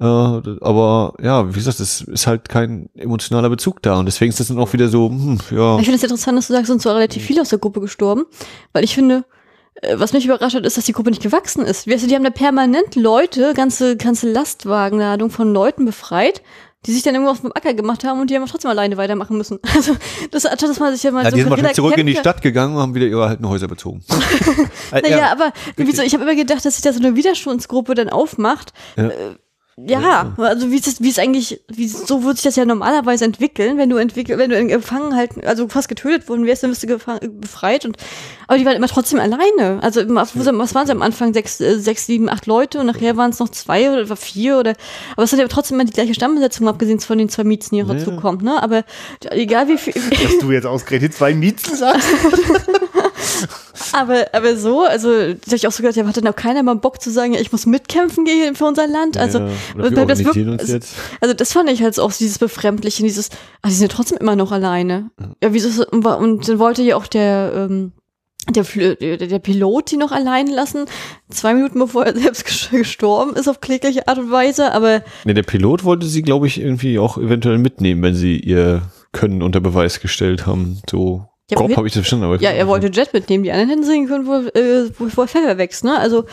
Äh, 0.00 0.04
aber 0.04 1.14
ja, 1.22 1.48
wie 1.48 1.58
gesagt, 1.58 1.78
es 1.78 2.00
ist 2.00 2.26
halt 2.26 2.48
kein 2.48 2.88
emotionaler 2.94 3.50
Bezug 3.50 3.82
da 3.82 3.98
und 3.98 4.06
deswegen 4.06 4.30
ist 4.30 4.40
das 4.40 4.48
dann 4.48 4.58
auch 4.58 4.72
wieder 4.72 4.88
so, 4.88 5.10
hm, 5.10 5.38
ja. 5.50 5.78
Ich 5.78 5.84
finde 5.84 5.96
es 5.96 6.02
interessant, 6.02 6.38
dass 6.38 6.46
du 6.46 6.54
sagst, 6.54 6.68
sind 6.68 6.80
so 6.80 6.90
relativ 6.90 7.22
viele 7.22 7.42
aus 7.42 7.50
der 7.50 7.58
Gruppe 7.58 7.80
gestorben, 7.80 8.24
weil 8.72 8.82
ich 8.82 8.94
finde, 8.94 9.24
äh, 9.82 9.98
was 9.98 10.14
mich 10.14 10.24
überrascht 10.24 10.56
hat, 10.56 10.64
ist, 10.64 10.78
dass 10.78 10.86
die 10.86 10.92
Gruppe 10.92 11.10
nicht 11.10 11.22
gewachsen 11.22 11.64
ist. 11.64 11.86
Weißt 11.86 12.02
du, 12.02 12.08
die 12.08 12.14
haben 12.14 12.24
da 12.24 12.30
permanent 12.30 12.96
Leute, 12.96 13.52
ganze, 13.54 13.98
ganze 13.98 14.30
Lastwagenladung 14.32 15.30
von 15.30 15.52
Leuten 15.52 15.84
befreit, 15.84 16.40
die 16.86 16.92
sich 16.92 17.02
dann 17.02 17.14
irgendwo 17.14 17.32
auf 17.32 17.42
dem 17.42 17.52
Acker 17.52 17.74
gemacht 17.74 18.04
haben 18.04 18.22
und 18.22 18.30
die 18.30 18.36
haben 18.36 18.46
trotzdem 18.46 18.70
alleine 18.70 18.96
weitermachen 18.96 19.36
müssen. 19.36 19.58
Also, 19.76 19.96
das, 20.30 20.46
anstatt 20.46 20.70
dass 20.70 20.80
man 20.80 20.94
sich 20.94 21.02
ja 21.02 21.10
mal 21.10 21.24
Ja, 21.24 21.30
so 21.30 21.36
die 21.36 21.42
sind 21.42 21.50
wahrscheinlich 21.50 21.74
zurück 21.74 21.98
in 21.98 22.06
die 22.06 22.16
Stadt 22.16 22.40
gegangen 22.40 22.74
und 22.74 22.80
haben 22.80 22.94
wieder 22.94 23.06
ihre 23.06 23.26
alten 23.26 23.46
Häuser 23.46 23.68
bezogen. 23.68 24.02
Äh, 24.92 25.02
Naja, 25.02 25.30
aber 25.30 25.52
wieso, 25.76 26.02
ich 26.02 26.14
habe 26.14 26.24
immer 26.24 26.34
gedacht, 26.34 26.64
dass 26.64 26.74
sich 26.74 26.82
da 26.82 26.92
so 26.92 26.98
eine 26.98 27.14
Widerstandsgruppe 27.14 27.94
dann 27.94 28.08
aufmacht. 28.08 28.72
Ja. 28.96 29.08
Äh, 29.08 29.36
ja, 29.86 30.32
also 30.36 30.70
wie 30.70 30.76
ist 30.76 30.86
es, 30.86 31.00
wie 31.00 31.10
es 31.10 31.18
eigentlich, 31.18 31.60
wie 31.68 31.88
so 31.88 32.22
würde 32.22 32.36
sich 32.36 32.44
das 32.44 32.56
ja 32.56 32.64
normalerweise 32.64 33.24
entwickeln, 33.24 33.78
wenn 33.78 33.88
du 33.88 33.96
entwickel, 33.96 34.38
wenn 34.38 34.50
du 34.50 34.56
in 34.56 34.68
Gefangen 34.68 35.14
halt, 35.16 35.44
also 35.46 35.68
fast 35.68 35.88
getötet 35.88 36.28
worden 36.28 36.46
wärst, 36.46 36.62
dann 36.62 36.70
wirst 36.70 36.82
du 36.82 36.98
befreit 37.40 37.84
und, 37.84 37.96
aber 38.46 38.58
die 38.58 38.66
waren 38.66 38.76
immer 38.76 38.88
trotzdem 38.88 39.20
alleine. 39.20 39.82
Also 39.82 40.02
was 40.08 40.74
waren 40.74 40.86
sie 40.86 40.92
am 40.92 41.02
Anfang? 41.02 41.32
Sechs, 41.34 41.60
äh, 41.60 41.78
sechs, 41.78 42.06
sieben, 42.06 42.28
acht 42.28 42.46
Leute 42.46 42.80
und 42.80 42.86
nachher 42.86 43.16
waren 43.16 43.30
es 43.30 43.38
noch 43.38 43.48
zwei 43.48 43.90
oder 43.90 44.16
vier 44.16 44.58
oder, 44.58 44.74
aber 45.12 45.22
es 45.22 45.32
hat 45.32 45.38
ja 45.38 45.48
trotzdem 45.48 45.78
immer 45.78 45.86
die 45.86 45.94
gleiche 45.94 46.14
Stammbesetzung, 46.14 46.68
abgesehen 46.68 47.00
von 47.00 47.18
den 47.18 47.28
zwei 47.28 47.44
Miezen, 47.44 47.74
die 47.74 47.82
noch 47.82 47.94
dazu 47.94 48.16
kommen, 48.16 48.42
ne? 48.42 48.62
Aber 48.62 48.84
egal 49.30 49.68
wie 49.68 49.78
viel, 49.78 49.94
Dass 49.94 50.38
du 50.40 50.50
jetzt 50.52 50.66
ausgerechnet 50.66 51.14
zwei 51.14 51.34
Miezen 51.34 51.76
sagst. 51.76 52.08
Aber, 53.92 54.26
aber 54.32 54.56
so, 54.56 54.82
also, 54.84 55.08
da 55.10 55.34
hab 55.46 55.52
ich 55.54 55.66
auch 55.66 55.72
so 55.72 55.82
gedacht, 55.82 55.96
ja, 55.96 56.06
hat 56.06 56.16
dann 56.16 56.26
auch 56.28 56.36
keiner 56.36 56.62
mal 56.62 56.74
Bock 56.76 57.00
zu 57.00 57.10
sagen, 57.10 57.32
ja, 57.34 57.40
ich 57.40 57.52
muss 57.52 57.66
mitkämpfen 57.66 58.24
gehen 58.24 58.54
für 58.54 58.64
unser 58.66 58.86
Land. 58.86 59.16
Also, 59.16 59.38
Ja, 59.40 59.48
wir 59.76 59.90
das 60.06 60.18
wirklich- 60.24 60.48
also, 60.60 60.78
also 61.20 61.34
das 61.34 61.52
fand 61.52 61.70
ich 61.70 61.82
halt 61.82 61.98
auch 61.98 62.12
dieses 62.12 62.38
Befremdliche, 62.38 63.02
dieses, 63.02 63.30
ah, 63.62 63.68
die 63.68 63.74
sind 63.74 63.90
ja 63.90 63.94
trotzdem 63.96 64.18
immer 64.18 64.36
noch 64.36 64.52
alleine. 64.52 65.10
Ja, 65.42 65.52
wieso, 65.52 65.68
ist- 65.68 65.80
und, 65.92 66.04
und 66.06 66.48
dann 66.48 66.58
wollte 66.58 66.82
ja 66.82 66.96
auch 66.96 67.06
der, 67.06 67.52
ähm, 67.68 67.92
der, 68.48 68.64
der, 68.96 69.38
Pilot 69.38 69.90
die 69.92 69.96
noch 69.96 70.12
allein 70.12 70.46
lassen, 70.46 70.86
zwei 71.28 71.52
Minuten 71.54 71.78
bevor 71.78 72.06
er 72.06 72.16
selbst 72.16 72.46
ges- 72.46 72.70
gestorben 72.70 73.36
ist 73.36 73.48
auf 73.48 73.60
klägliche 73.60 74.08
Art 74.08 74.18
und 74.18 74.30
Weise, 74.30 74.72
aber 74.72 75.02
Nee, 75.24 75.34
der 75.34 75.42
Pilot 75.42 75.84
wollte 75.84 76.06
sie, 76.06 76.22
glaube 76.22 76.46
ich, 76.46 76.58
irgendwie 76.60 76.98
auch 76.98 77.18
eventuell 77.18 77.58
mitnehmen, 77.58 78.02
wenn 78.02 78.14
sie 78.14 78.38
ihr 78.38 78.82
Können 79.12 79.42
unter 79.42 79.60
Beweis 79.60 80.00
gestellt 80.00 80.46
haben. 80.46 80.80
So 80.88 81.26
Ja, 81.50 81.56
grob 81.56 81.76
habe 81.76 81.86
ich 81.86 81.92
das 81.92 82.00
verstanden. 82.00 82.24
Aber 82.24 82.40
ja, 82.40 82.50
er 82.50 82.66
wollte 82.68 82.88
Jet 82.88 83.12
mitnehmen, 83.12 83.44
die 83.44 83.52
anderen 83.52 83.68
hätten 83.70 83.84
sehen 83.84 84.06
können, 84.08 84.26
wo, 84.26 84.34
äh, 84.58 84.90
wo, 84.98 85.06
wo 85.14 85.22
er 85.22 85.28
Pfeffer 85.28 85.58
wächst, 85.58 85.84
ne? 85.84 85.98
Also, 85.98 86.24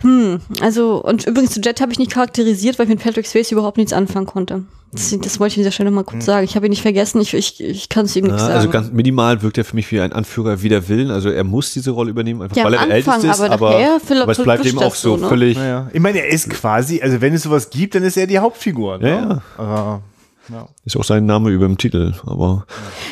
hm, 0.00 0.40
also, 0.60 1.02
und 1.02 1.26
übrigens 1.26 1.52
zu 1.52 1.60
Jet 1.60 1.80
habe 1.80 1.90
ich 1.92 1.98
nicht 1.98 2.10
charakterisiert, 2.10 2.78
weil 2.78 2.84
ich 2.86 2.90
mit 2.90 3.02
Patrick 3.02 3.26
Swayze 3.26 3.54
überhaupt 3.54 3.76
nichts 3.78 3.92
anfangen 3.92 4.26
konnte. 4.26 4.64
Das, 4.92 5.14
das 5.20 5.40
wollte 5.40 5.52
ich 5.52 5.58
an 5.58 5.60
dieser 5.62 5.72
Stelle 5.72 5.90
noch 5.90 5.96
mal 5.96 6.04
kurz 6.04 6.24
sagen. 6.24 6.44
Ich 6.44 6.54
habe 6.54 6.66
ihn 6.66 6.70
nicht 6.70 6.80
vergessen, 6.80 7.20
ich, 7.20 7.34
ich, 7.34 7.60
ich 7.62 7.88
kann 7.88 8.04
es 8.06 8.14
ihm 8.16 8.24
nichts 8.24 8.40
Ja, 8.40 8.46
sagen. 8.46 8.58
also 8.58 8.70
ganz 8.70 8.92
minimal 8.92 9.42
wirkt 9.42 9.58
er 9.58 9.64
für 9.64 9.74
mich 9.74 9.90
wie 9.90 10.00
ein 10.00 10.12
Anführer 10.12 10.62
wider 10.62 10.88
Willen. 10.88 11.10
Also 11.10 11.28
er 11.28 11.44
muss 11.44 11.72
diese 11.72 11.90
Rolle 11.90 12.10
übernehmen, 12.10 12.40
einfach 12.40 12.56
Ja, 12.56 12.64
weil 12.64 12.74
er 12.74 12.82
am 12.82 12.88
der 12.88 12.98
Anfang, 12.98 13.14
Älteste 13.24 13.44
ist, 13.44 13.50
aber 13.50 13.52
aber, 13.52 13.70
nachher 13.72 13.96
verl- 13.98 14.22
aber 14.22 14.32
es 14.32 14.42
bleibt 14.42 14.64
eben 14.64 14.78
auch 14.78 14.94
so 14.94 15.16
so, 15.16 15.22
ne? 15.22 15.28
völlig. 15.28 15.56
Naja. 15.58 15.90
Ich 15.92 16.00
meine, 16.00 16.20
er 16.20 16.28
ist 16.28 16.48
quasi, 16.48 17.02
also 17.02 17.20
wenn 17.20 17.34
es 17.34 17.42
sowas 17.42 17.68
gibt, 17.70 17.94
dann 17.94 18.04
ist 18.04 18.16
er 18.16 18.26
die 18.26 18.38
Hauptfigur. 18.38 18.98
Ne? 18.98 19.08
Ja, 19.10 19.16
ja. 19.16 19.42
Aber 19.58 20.02
Ja. 20.50 20.68
Ist 20.84 20.96
auch 20.96 21.04
sein 21.04 21.26
Name 21.26 21.50
über 21.50 21.66
dem 21.66 21.78
Titel, 21.78 22.14
aber 22.24 22.66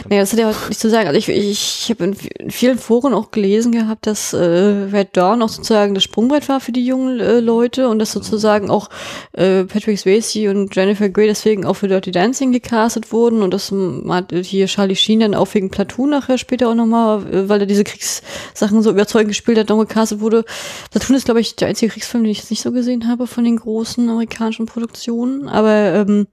Nee, 0.09 0.19
das 0.19 0.32
hat 0.32 0.39
ja 0.39 0.51
auch 0.51 0.69
nicht 0.69 0.81
zu 0.81 0.89
sagen. 0.89 1.09
Also 1.09 1.19
ich, 1.19 1.28
ich, 1.28 1.81
ich 1.82 1.90
habe 1.90 2.05
in 2.05 2.51
vielen 2.51 2.78
Foren 2.78 3.15
auch 3.15 3.31
gelesen 3.31 3.73
gehabt, 3.73 4.06
dass 4.06 4.32
äh, 4.32 4.39
Red 4.39 5.16
Dawn 5.16 5.43
auch 5.43 5.48
sozusagen 5.48 5.94
das 5.94 6.05
Sprungbrett 6.05 6.48
war 6.48 6.61
für 6.61 6.73
die 6.73 6.86
jungen 6.86 7.20
äh, 7.20 7.40
Leute 7.40 7.89
und 7.89 7.98
dass 7.98 8.12
sozusagen 8.12 8.70
auch 8.70 8.90
äh, 9.32 9.65
Patrick 9.65 9.98
Swayze 9.98 10.51
und 10.51 10.74
Jennifer 10.74 11.09
Grey 11.09 11.27
deswegen 11.27 11.65
auch 11.65 11.74
für 11.74 11.89
Dirty 11.89 12.12
Dancing 12.12 12.52
gecastet 12.52 13.12
wurden 13.12 13.43
und 13.43 13.52
dass 13.52 13.73
hat 14.09 14.32
hier 14.32 14.66
Charlie 14.66 14.97
Sheen 14.97 15.20
dann 15.20 15.35
auch 15.35 15.52
wegen 15.55 15.70
Platoon 15.70 16.11
nachher 16.11 16.39
später 16.39 16.69
auch 16.69 16.74
nochmal, 16.74 17.27
äh, 17.32 17.48
weil 17.48 17.61
er 17.61 17.66
diese 17.66 17.85
Kriegssachen 17.85 18.82
so 18.82 18.90
überzeugend 18.90 19.28
gespielt 19.28 19.59
hat, 19.59 19.69
noch 19.69 19.78
gecastet 19.78 20.20
wurde. 20.20 20.44
Platoon 20.90 21.16
ist, 21.16 21.24
glaube 21.24 21.40
ich, 21.40 21.56
der 21.56 21.69
einzige 21.69 21.93
Kriegsfilm, 21.93 22.24
den 22.24 22.31
ich 22.31 22.39
jetzt 22.39 22.51
nicht 22.51 22.62
so 22.62 22.73
gesehen 22.73 23.09
habe 23.09 23.27
von 23.27 23.44
den 23.44 23.56
großen 23.56 24.09
amerikanischen 24.09 24.66
Produktionen, 24.66 25.48
aber 25.48 25.94
ähm, 25.94 26.27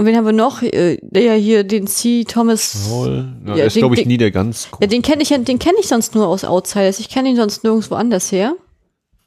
und 0.00 0.06
wen 0.06 0.16
haben 0.16 0.24
wir 0.24 0.32
noch? 0.32 0.62
Äh, 0.62 0.96
Ja, 1.12 1.34
hier 1.34 1.62
den 1.62 1.86
C. 1.86 2.24
Thomas. 2.24 2.86
Paul, 2.88 3.28
ja, 3.46 3.56
Ja, 3.56 3.64
ist 3.66 3.76
den- 3.76 3.80
glaube 3.82 3.94
ich 3.96 4.00
den- 4.00 4.08
nie 4.08 4.16
der 4.16 4.30
ganz 4.30 4.68
Ja, 4.80 4.86
den 4.86 5.02
kenne 5.02 5.22
ich 5.22 5.28
den 5.28 5.58
kenne 5.58 5.76
ich 5.78 5.88
sonst 5.88 6.14
nur 6.14 6.26
aus 6.26 6.42
Outsiders. 6.44 6.98
Ich 7.00 7.10
kenne 7.10 7.28
ihn 7.28 7.36
sonst 7.36 7.62
nirgendwo 7.64 7.96
anders 7.96 8.32
her. 8.32 8.54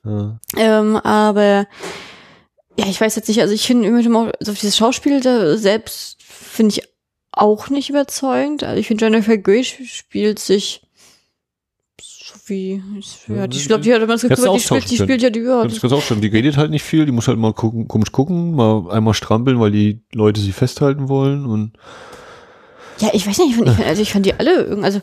Ja. 0.03 0.39
Ähm, 0.57 0.95
aber 0.97 1.67
ja, 2.79 2.87
ich 2.87 2.99
weiß 2.99 3.15
jetzt 3.15 3.27
nicht, 3.27 3.39
also 3.39 3.53
ich 3.53 3.67
finde 3.67 3.87
immer 3.87 4.31
also 4.39 4.51
dieses 4.53 4.75
Schauspiel 4.75 5.19
da 5.21 5.57
selbst 5.57 6.17
finde 6.23 6.75
ich 6.75 6.83
auch 7.31 7.69
nicht 7.69 7.89
überzeugend. 7.91 8.63
Also 8.63 8.79
ich 8.79 8.87
finde 8.87 9.05
Jennifer 9.05 9.37
Grey 9.37 9.61
sp- 9.61 9.85
spielt 9.85 10.39
sich 10.39 10.81
so 12.45 12.53
wie, 12.53 12.81
ja, 13.27 13.47
die, 13.47 13.57
ich 13.57 13.67
glaube, 13.67 13.83
die 13.83 13.93
hat 13.93 14.01
immer 14.01 14.13
das 14.13 14.21
Gefühl, 14.21 14.49
die 14.53 14.59
spielt, 14.59 14.91
die 14.91 14.97
spielt 14.97 15.21
ja 15.21 15.29
die, 15.29 15.39
ja, 15.39 15.63
Das 15.63 15.79
kannst 15.79 15.95
auch 15.95 16.01
schon. 16.01 16.21
Die 16.21 16.27
redet 16.27 16.57
halt 16.57 16.71
nicht 16.71 16.83
viel, 16.83 17.05
die 17.05 17.11
muss 17.11 17.27
halt 17.27 17.37
mal 17.37 17.53
gucken, 17.53 17.87
komisch 17.87 18.11
gucken, 18.11 18.55
mal 18.55 18.91
einmal 18.91 19.13
strampeln, 19.13 19.59
weil 19.59 19.71
die 19.71 20.01
Leute 20.13 20.41
sie 20.41 20.51
festhalten 20.51 21.07
wollen 21.09 21.45
und 21.45 21.73
Ja, 22.99 23.09
ich 23.13 23.27
weiß 23.27 23.37
nicht, 23.39 23.51
ich 23.51 23.55
fand, 23.55 23.79
also 23.85 24.01
ich 24.01 24.13
fand 24.13 24.25
die 24.25 24.33
alle 24.33 24.63
irgendwie, 24.63 24.85
also 24.85 25.01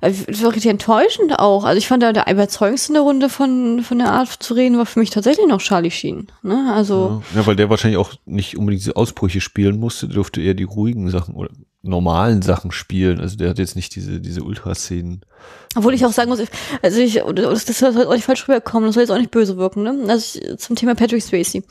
das 0.00 0.42
war 0.42 0.50
richtig 0.52 0.70
enttäuschend 0.70 1.38
auch. 1.38 1.64
Also 1.64 1.78
ich 1.78 1.86
fand 1.86 2.02
da 2.02 2.12
der 2.12 2.30
überzeugendste 2.30 2.88
in 2.88 2.94
der 2.94 3.02
Runde 3.02 3.28
von, 3.28 3.82
von 3.82 3.98
der 3.98 4.12
Art 4.12 4.30
zu 4.30 4.54
reden 4.54 4.78
war 4.78 4.86
für 4.86 4.98
mich 4.98 5.10
tatsächlich 5.10 5.46
noch 5.46 5.60
Charlie 5.60 5.90
Sheen. 5.90 6.28
Ne? 6.42 6.72
Also, 6.74 7.22
ja, 7.32 7.40
ja, 7.40 7.46
weil 7.46 7.56
der 7.56 7.70
wahrscheinlich 7.70 7.98
auch 7.98 8.12
nicht 8.24 8.56
unbedingt 8.56 8.82
diese 8.82 8.96
Ausbrüche 8.96 9.40
spielen 9.40 9.78
musste, 9.78 10.06
der 10.06 10.16
durfte 10.16 10.40
eher 10.40 10.54
die 10.54 10.64
ruhigen 10.64 11.08
Sachen 11.10 11.34
oder 11.34 11.50
normalen 11.82 12.42
Sachen 12.42 12.70
spielen. 12.70 13.20
Also 13.20 13.36
der 13.36 13.50
hat 13.50 13.58
jetzt 13.58 13.76
nicht 13.76 13.94
diese, 13.94 14.20
diese 14.20 14.42
Ultraszenen. 14.42 15.22
obwohl 15.76 15.94
ich 15.94 16.06
auch 16.06 16.12
sagen 16.12 16.30
muss, 16.30 16.40
also 16.80 17.00
ich, 17.00 17.20
das, 17.34 17.64
das 17.64 17.78
soll 17.78 18.06
auch 18.06 18.14
nicht 18.14 18.24
falsch 18.24 18.46
rüberkommen, 18.48 18.88
das 18.88 18.94
soll 18.94 19.02
jetzt 19.02 19.10
auch 19.10 19.18
nicht 19.18 19.32
böse 19.32 19.56
wirken, 19.56 19.82
ne? 19.82 19.98
Also 20.08 20.40
ich, 20.40 20.58
zum 20.58 20.76
Thema 20.76 20.94
Patrick 20.94 21.22
Swayze. 21.22 21.62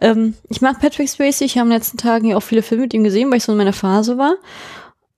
Ähm, 0.00 0.34
ich 0.50 0.60
mag 0.60 0.80
Patrick 0.80 1.08
Swayze, 1.08 1.44
ich 1.44 1.56
habe 1.56 1.66
in 1.66 1.70
den 1.70 1.78
letzten 1.78 1.96
Tagen 1.96 2.28
ja 2.28 2.36
auch 2.36 2.42
viele 2.42 2.62
Filme 2.62 2.82
mit 2.84 2.94
ihm 2.94 3.04
gesehen, 3.04 3.30
weil 3.30 3.38
ich 3.38 3.44
so 3.44 3.52
in 3.52 3.58
meiner 3.58 3.72
Phase 3.72 4.18
war. 4.18 4.36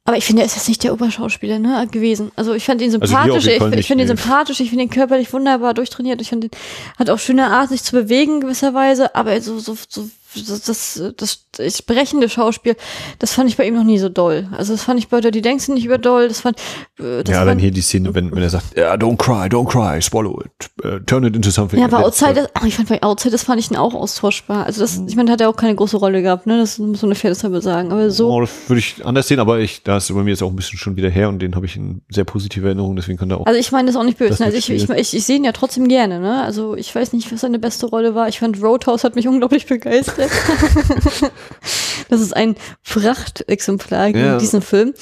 Aber 0.06 0.16
ich 0.16 0.24
finde, 0.24 0.42
er 0.42 0.46
ist 0.46 0.54
jetzt 0.54 0.68
nicht 0.68 0.84
der 0.84 0.92
Oberschauspieler 0.92 1.58
ne, 1.58 1.86
gewesen. 1.90 2.30
Also 2.36 2.54
ich 2.54 2.64
fand 2.64 2.80
ihn 2.80 2.92
Also 2.92 3.06
sympathisch, 3.06 3.44
jeden 3.44 3.56
ich, 3.56 3.62
ich 3.70 3.76
nicht, 3.76 3.86
finde 3.88 4.04
ihn 4.04 4.08
sympathisch, 4.08 4.60
ich 4.60 4.70
finde 4.70 4.84
ihn 4.84 4.90
körperlich 4.90 5.32
wunderbar 5.32 5.74
durchtrainiert. 5.74 6.20
Ich 6.20 6.28
finde, 6.28 6.46
ihn 6.46 6.50
hat 6.96 7.10
auch 7.10 7.18
schöne 7.18 7.48
Art, 7.48 7.70
sich 7.70 7.82
zu 7.82 7.92
bewegen 7.92 8.40
gewisserweise, 8.40 9.16
aber 9.16 9.40
so, 9.40 9.58
so, 9.58 9.76
so 9.88 10.08
das, 10.36 10.62
das, 10.62 11.02
das, 11.16 11.38
das 11.52 11.78
sprechende 11.78 12.28
Schauspiel, 12.28 12.76
das 13.18 13.32
fand 13.32 13.48
ich 13.48 13.56
bei 13.56 13.66
ihm 13.66 13.74
noch 13.74 13.84
nie 13.84 13.98
so 13.98 14.08
doll. 14.08 14.48
Also 14.56 14.72
das 14.74 14.82
fand 14.82 14.98
ich 15.00 15.08
bei 15.08 15.20
Dirty 15.20 15.42
Dancing 15.42 15.74
nicht 15.74 15.84
über 15.86 15.98
doll. 15.98 16.28
Das 16.28 16.40
fand, 16.40 16.58
äh, 16.98 17.22
das 17.24 17.32
ja, 17.34 17.44
dann 17.44 17.58
hier 17.58 17.70
die 17.70 17.80
Szene, 17.80 18.14
wenn, 18.14 18.30
wenn 18.34 18.42
er 18.42 18.50
sagt, 18.50 18.76
ja, 18.76 18.94
don't 18.94 19.16
cry, 19.16 19.46
don't 19.48 19.68
cry, 19.68 20.00
swallow 20.02 20.40
it, 20.42 20.70
uh, 20.84 20.98
turn 21.06 21.24
it 21.24 21.34
into 21.36 21.50
something. 21.50 21.78
Ja, 21.78 21.86
aber 21.86 21.98
Der- 21.98 22.06
Outside, 22.06 22.34
das- 22.34 22.50
ach, 22.54 22.64
ich 22.64 22.76
fand 22.76 22.88
bei 22.88 23.02
Outside, 23.02 23.32
das 23.32 23.42
fand 23.44 23.60
ich 23.60 23.70
ihn 23.70 23.76
auch 23.76 23.94
austauschbar. 23.94 24.66
Also 24.66 24.80
das, 24.82 25.00
ich 25.06 25.16
meine, 25.16 25.26
da 25.28 25.32
hat 25.34 25.40
er 25.40 25.48
auch 25.48 25.56
keine 25.56 25.74
große 25.74 25.96
Rolle 25.96 26.22
gehabt, 26.22 26.46
ne? 26.46 26.58
Das 26.58 26.78
muss 26.78 27.02
man 27.02 27.08
ungefähr 27.10 27.30
deshalb 27.30 27.54
sagen. 27.62 27.92
Aber 27.92 28.10
so, 28.10 28.30
Oh, 28.30 28.46
würde 28.68 28.78
ich 28.78 29.04
anders 29.04 29.28
sehen, 29.28 29.40
aber 29.40 29.58
ich, 29.60 29.82
da 29.82 29.96
ist 29.96 30.12
bei 30.14 30.22
mir 30.22 30.30
jetzt 30.30 30.42
auch 30.42 30.50
ein 30.50 30.56
bisschen 30.56 30.78
schon 30.78 30.96
wieder 30.96 31.08
her 31.08 31.28
und 31.28 31.38
den 31.40 31.54
habe 31.54 31.66
ich 31.66 31.76
in 31.76 32.02
sehr 32.10 32.24
positive 32.24 32.66
Erinnerung, 32.66 32.96
deswegen 32.96 33.18
kann 33.18 33.30
er 33.30 33.40
auch. 33.40 33.46
also 33.46 33.58
ich 33.58 33.72
meine 33.72 33.86
das 33.86 33.96
auch 33.96 34.02
nicht 34.04 34.18
böse. 34.18 34.34
Ne? 34.42 34.46
Also 34.46 34.58
ich, 34.58 34.68
ich, 34.70 34.88
ich, 34.88 35.14
ich 35.14 35.24
sehe 35.24 35.36
ihn 35.36 35.44
ja 35.44 35.52
trotzdem 35.52 35.88
gerne, 35.88 36.20
ne? 36.20 36.42
Also 36.42 36.74
ich 36.76 36.94
weiß 36.94 37.12
nicht, 37.12 37.32
was 37.32 37.40
seine 37.40 37.58
beste 37.58 37.86
Rolle 37.86 38.14
war. 38.14 38.28
Ich 38.28 38.38
fand 38.40 38.62
Roadhouse 38.62 39.04
hat 39.04 39.14
mich 39.16 39.26
unglaublich 39.28 39.66
begeistert. 39.66 40.25
das 42.08 42.20
ist 42.20 42.36
ein 42.36 42.56
Prachtexemplar 42.84 44.12
gegen 44.12 44.18
Ja. 44.24 44.38
diesen 44.38 44.62
Film. 44.62 44.94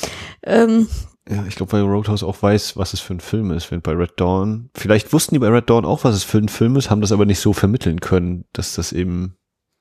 Ähm, 0.43 0.89
Ja, 1.29 1.45
ich 1.49 1.55
glaube, 1.57 1.73
weil 1.73 1.83
Roadhouse 1.83 2.23
auch 2.23 2.43
weiß, 2.43 2.77
was 2.77 2.93
es 2.93 3.01
für 3.01 3.15
ein 3.15 3.21
Film 3.21 3.51
ist, 3.51 3.71
wenn 3.71 3.81
bei 3.81 3.93
Red 3.93 4.13
Dawn. 4.19 4.69
Vielleicht 4.75 5.13
wussten 5.13 5.35
die 5.35 5.39
bei 5.39 5.49
Red 5.49 5.71
Dawn 5.71 5.85
auch, 5.87 6.05
was 6.05 6.15
es 6.15 6.23
für 6.25 6.39
ein 6.39 6.49
Film 6.49 6.77
ist, 6.77 6.91
haben 6.91 7.01
das 7.01 7.13
aber 7.13 7.25
nicht 7.25 7.41
so 7.41 7.53
vermitteln 7.55 8.01
können, 8.01 8.45
dass 8.53 8.75
das 8.75 8.93
eben, 8.93 9.37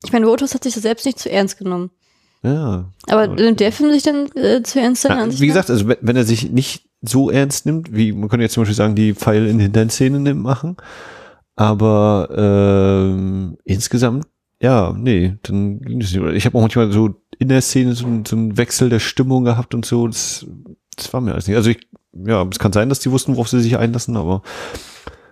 ich 0.06 0.14
meine, 0.14 0.26
Roadhouse 0.26 0.54
hat 0.54 0.64
sich 0.64 0.74
das 0.74 0.84
selbst 0.84 1.06
nicht 1.06 1.20
zu 1.20 1.30
ernst 1.30 1.58
genommen. 1.58 1.92
ja. 2.44 2.90
Aber 3.08 3.28
nimmt 3.28 3.60
der 3.60 3.72
Film 3.74 3.92
sich 3.92 4.04
dann 4.04 4.28
äh, 4.36 4.64
zu 4.64 4.80
ernst 4.80 5.04
Ja, 5.04 5.28
wie 5.40 5.48
gesagt, 5.48 5.70
also 5.70 5.88
wenn, 5.88 5.98
wenn 6.02 6.16
er 6.16 6.24
sich 6.24 6.50
nicht 6.50 6.88
so 7.02 7.30
ernst 7.30 7.66
nimmt, 7.66 7.94
wie 7.94 8.14
man 8.14 8.30
könnte 8.30 8.44
jetzt 8.44 8.54
zum 8.54 8.62
Beispiel 8.64 8.76
sagen, 8.78 8.96
die 8.96 9.14
Pfeil 9.14 9.46
in 9.48 9.74
den 9.74 9.90
Szene 9.90 10.20
nimmt 10.22 10.42
machen, 10.42 10.78
aber 11.58 12.30
ähm, 12.36 13.58
insgesamt, 13.66 14.26
ja, 14.64 14.96
nee, 14.98 15.36
dann 15.44 15.82
ging 15.82 16.00
das 16.00 16.14
nicht. 16.14 16.24
Ich 16.36 16.46
habe 16.46 16.58
auch 16.58 16.62
manchmal 16.62 16.90
so 16.90 17.16
in 17.38 17.50
der 17.50 17.62
Szene 17.62 17.96
so, 17.96 18.08
so 18.26 18.36
einen 18.38 18.56
Wechsel 18.58 18.88
der 18.88 19.00
Stimmung 19.00 19.44
gehabt 19.44 19.76
und 19.76 19.86
so, 19.86 20.08
das, 20.08 20.46
das 20.96 21.12
war 21.12 21.20
mir 21.20 21.34
alles 21.34 21.48
nicht. 21.48 21.58
Also 21.58 21.70
ich, 21.70 21.86
ja, 22.14 22.48
es 22.50 22.60
kann 22.60 22.72
sein, 22.72 22.88
dass 22.88 23.00
die 23.00 23.12
wussten, 23.12 23.34
worauf 23.34 23.50
sie 23.50 23.60
sich 23.60 23.78
einlassen, 23.78 24.16
aber 24.16 24.42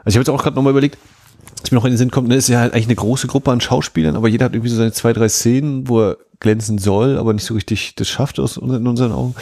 also 0.03 0.10
ich 0.10 0.16
habe 0.16 0.24
jetzt 0.24 0.30
auch 0.30 0.44
gerade 0.44 0.58
nochmal 0.58 0.72
überlegt, 0.72 0.98
was 1.62 1.72
mir 1.72 1.78
noch 1.78 1.86
in 1.86 1.94
den 1.94 1.98
Sinn 1.98 2.12
kommt, 2.12 2.28
ne, 2.28 2.36
ist 2.36 2.49
ja 2.49 2.60
halt 2.60 2.74
eigentlich 2.74 2.88
eine 2.88 2.95
große 2.95 3.28
Gruppe 3.28 3.52
an 3.52 3.62
Schauspielern, 3.62 4.18
aber 4.18 4.28
jeder 4.28 4.45
hat 4.45 4.53
irgendwie 4.53 4.70
so 4.70 4.76
seine 4.76 4.91
zwei, 4.91 5.14
drei 5.14 5.30
Szenen, 5.30 5.88
wo 5.88 6.02
er 6.02 6.18
glänzen 6.41 6.78
soll, 6.78 7.18
aber 7.18 7.32
nicht 7.32 7.45
so 7.45 7.53
richtig 7.53 7.95
das 7.95 8.10
schafft 8.10 8.38
aus, 8.38 8.58
in 8.58 8.86
unseren 8.86 9.14
Augen. 9.14 9.36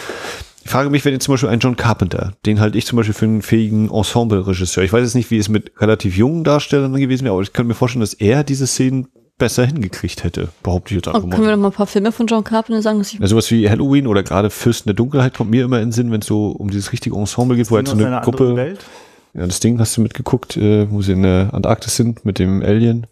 Ich 0.64 0.70
frage 0.70 0.92
mich, 0.92 1.04
wenn 1.04 1.14
jetzt 1.14 1.24
zum 1.24 1.34
Beispiel 1.34 1.50
ein 1.50 1.62
John 1.62 1.78
Carpenter, 1.78 2.34
den 2.46 2.60
halte 2.60 2.78
ich 2.78 2.86
zum 2.86 2.98
Beispiel 2.98 3.16
für 3.16 3.26
einen 3.26 3.42
fähigen 3.42 3.90
Ensemble-Regisseur. 3.90 4.84
Ich 4.84 4.94
weiß 4.94 5.02
jetzt 5.02 5.16
nicht, 5.16 5.32
wie 5.32 5.40
es 5.40 5.50
mit 5.50 5.72
relativ 5.82 6.16
jungen 6.16 6.44
Darstellern 6.44 6.94
gewesen 6.94 7.24
wäre, 7.24 7.34
aber 7.34 7.42
ich 7.42 7.54
könnte 7.54 7.70
mir 7.70 7.74
vorstellen, 7.74 8.02
dass 8.02 8.14
er 8.14 8.44
diese 8.44 8.68
Szenen 8.68 9.08
besser 9.40 9.66
hingekriegt 9.66 10.24
hätte, 10.24 10.50
behaupte 10.62 10.94
ich 10.94 10.98
jetzt 10.98 11.08
einfach 11.08 11.24
Oh, 11.24 11.30
können 11.30 11.42
wir 11.42 11.48
mal. 11.48 11.52
noch 11.56 11.62
mal 11.64 11.68
ein 11.70 11.74
paar 11.74 11.88
Filme 11.88 12.12
von 12.12 12.28
John 12.28 12.44
Carpenter 12.44 12.82
sagen? 12.84 13.00
Dass 13.00 13.12
ich, 13.14 13.20
Ja, 13.20 13.26
sowas 13.26 13.50
wie 13.50 13.68
Halloween 13.68 14.06
oder 14.06 14.22
gerade 14.22 14.52
Fürsten 14.52 14.88
der 14.90 14.94
Dunkelheit 14.96 15.34
kommt 15.34 15.50
mir 15.50 15.64
immer 15.66 15.78
in 15.80 15.88
den 15.88 15.92
Sinn, 15.92 16.12
wenn 16.12 16.22
es 16.22 16.28
so 16.28 16.50
um 16.52 16.70
dieses 16.70 16.92
richtige 16.92 17.16
Ensemble 17.16 17.58
geht, 17.58 17.72
wo 17.72 17.76
halt 17.78 17.88
so 17.88 17.96
eine 17.96 18.06
einer 18.06 18.22
Gruppe, 18.22 18.56
Welt. 18.56 18.86
ja, 19.34 19.48
das 19.48 19.60
Ding 19.60 19.80
hast 19.80 19.98
du 19.98 20.02
mitgeguckt, 20.02 20.56
äh, 20.58 20.92
wo 20.92 21.02
sie 21.02 21.14
in 21.14 21.24
der 21.24 21.50
Antarktis 21.54 21.96
sind 21.96 22.24
mit 22.26 22.38
dem 22.38 22.62
Alien. 22.62 23.08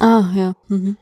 ah, 0.00 0.24
ja. 0.34 0.54
Mhm. 0.68 0.96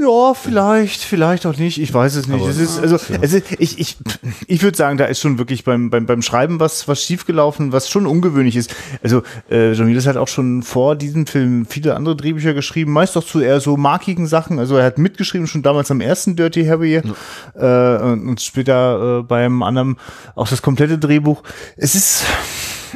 Ja, 0.00 0.32
vielleicht, 0.32 1.02
vielleicht 1.02 1.44
auch 1.44 1.56
nicht. 1.58 1.78
Ich 1.78 1.92
weiß 1.92 2.14
es 2.14 2.26
nicht. 2.26 2.40
Aber- 2.40 2.48
es 2.50 2.58
ist, 2.58 2.78
also, 2.78 2.96
es 3.20 3.32
ist, 3.34 3.52
ich, 3.58 3.78
ich, 3.78 3.98
ich 4.46 4.62
würde 4.62 4.76
sagen, 4.76 4.96
da 4.96 5.04
ist 5.04 5.20
schon 5.20 5.36
wirklich 5.36 5.64
beim, 5.64 5.90
beim, 5.90 6.06
beim 6.06 6.22
Schreiben 6.22 6.58
was, 6.58 6.88
was 6.88 7.02
schiefgelaufen, 7.02 7.72
was 7.72 7.90
schon 7.90 8.06
ungewöhnlich 8.06 8.56
ist. 8.56 8.74
Also, 9.02 9.22
äh, 9.50 9.72
Jamiles 9.72 10.06
hat 10.06 10.16
auch 10.16 10.28
schon 10.28 10.62
vor 10.62 10.96
diesem 10.96 11.26
Film 11.26 11.66
viele 11.66 11.96
andere 11.96 12.16
Drehbücher 12.16 12.54
geschrieben, 12.54 12.92
meist 12.92 13.16
auch 13.18 13.24
zu 13.24 13.40
eher 13.40 13.60
so 13.60 13.76
markigen 13.76 14.26
Sachen. 14.26 14.58
Also, 14.58 14.76
er 14.76 14.86
hat 14.86 14.96
mitgeschrieben 14.96 15.46
schon 15.46 15.62
damals 15.62 15.90
am 15.90 16.00
ersten 16.00 16.34
Dirty 16.34 16.64
Harry, 16.64 16.94
äh, 16.94 17.02
und, 17.02 18.26
und 18.28 18.40
später 18.40 19.18
äh, 19.18 19.22
beim 19.22 19.62
anderen 19.62 19.98
auch 20.34 20.48
das 20.48 20.62
komplette 20.62 20.98
Drehbuch. 20.98 21.42
Es 21.76 21.94
ist, 21.94 22.24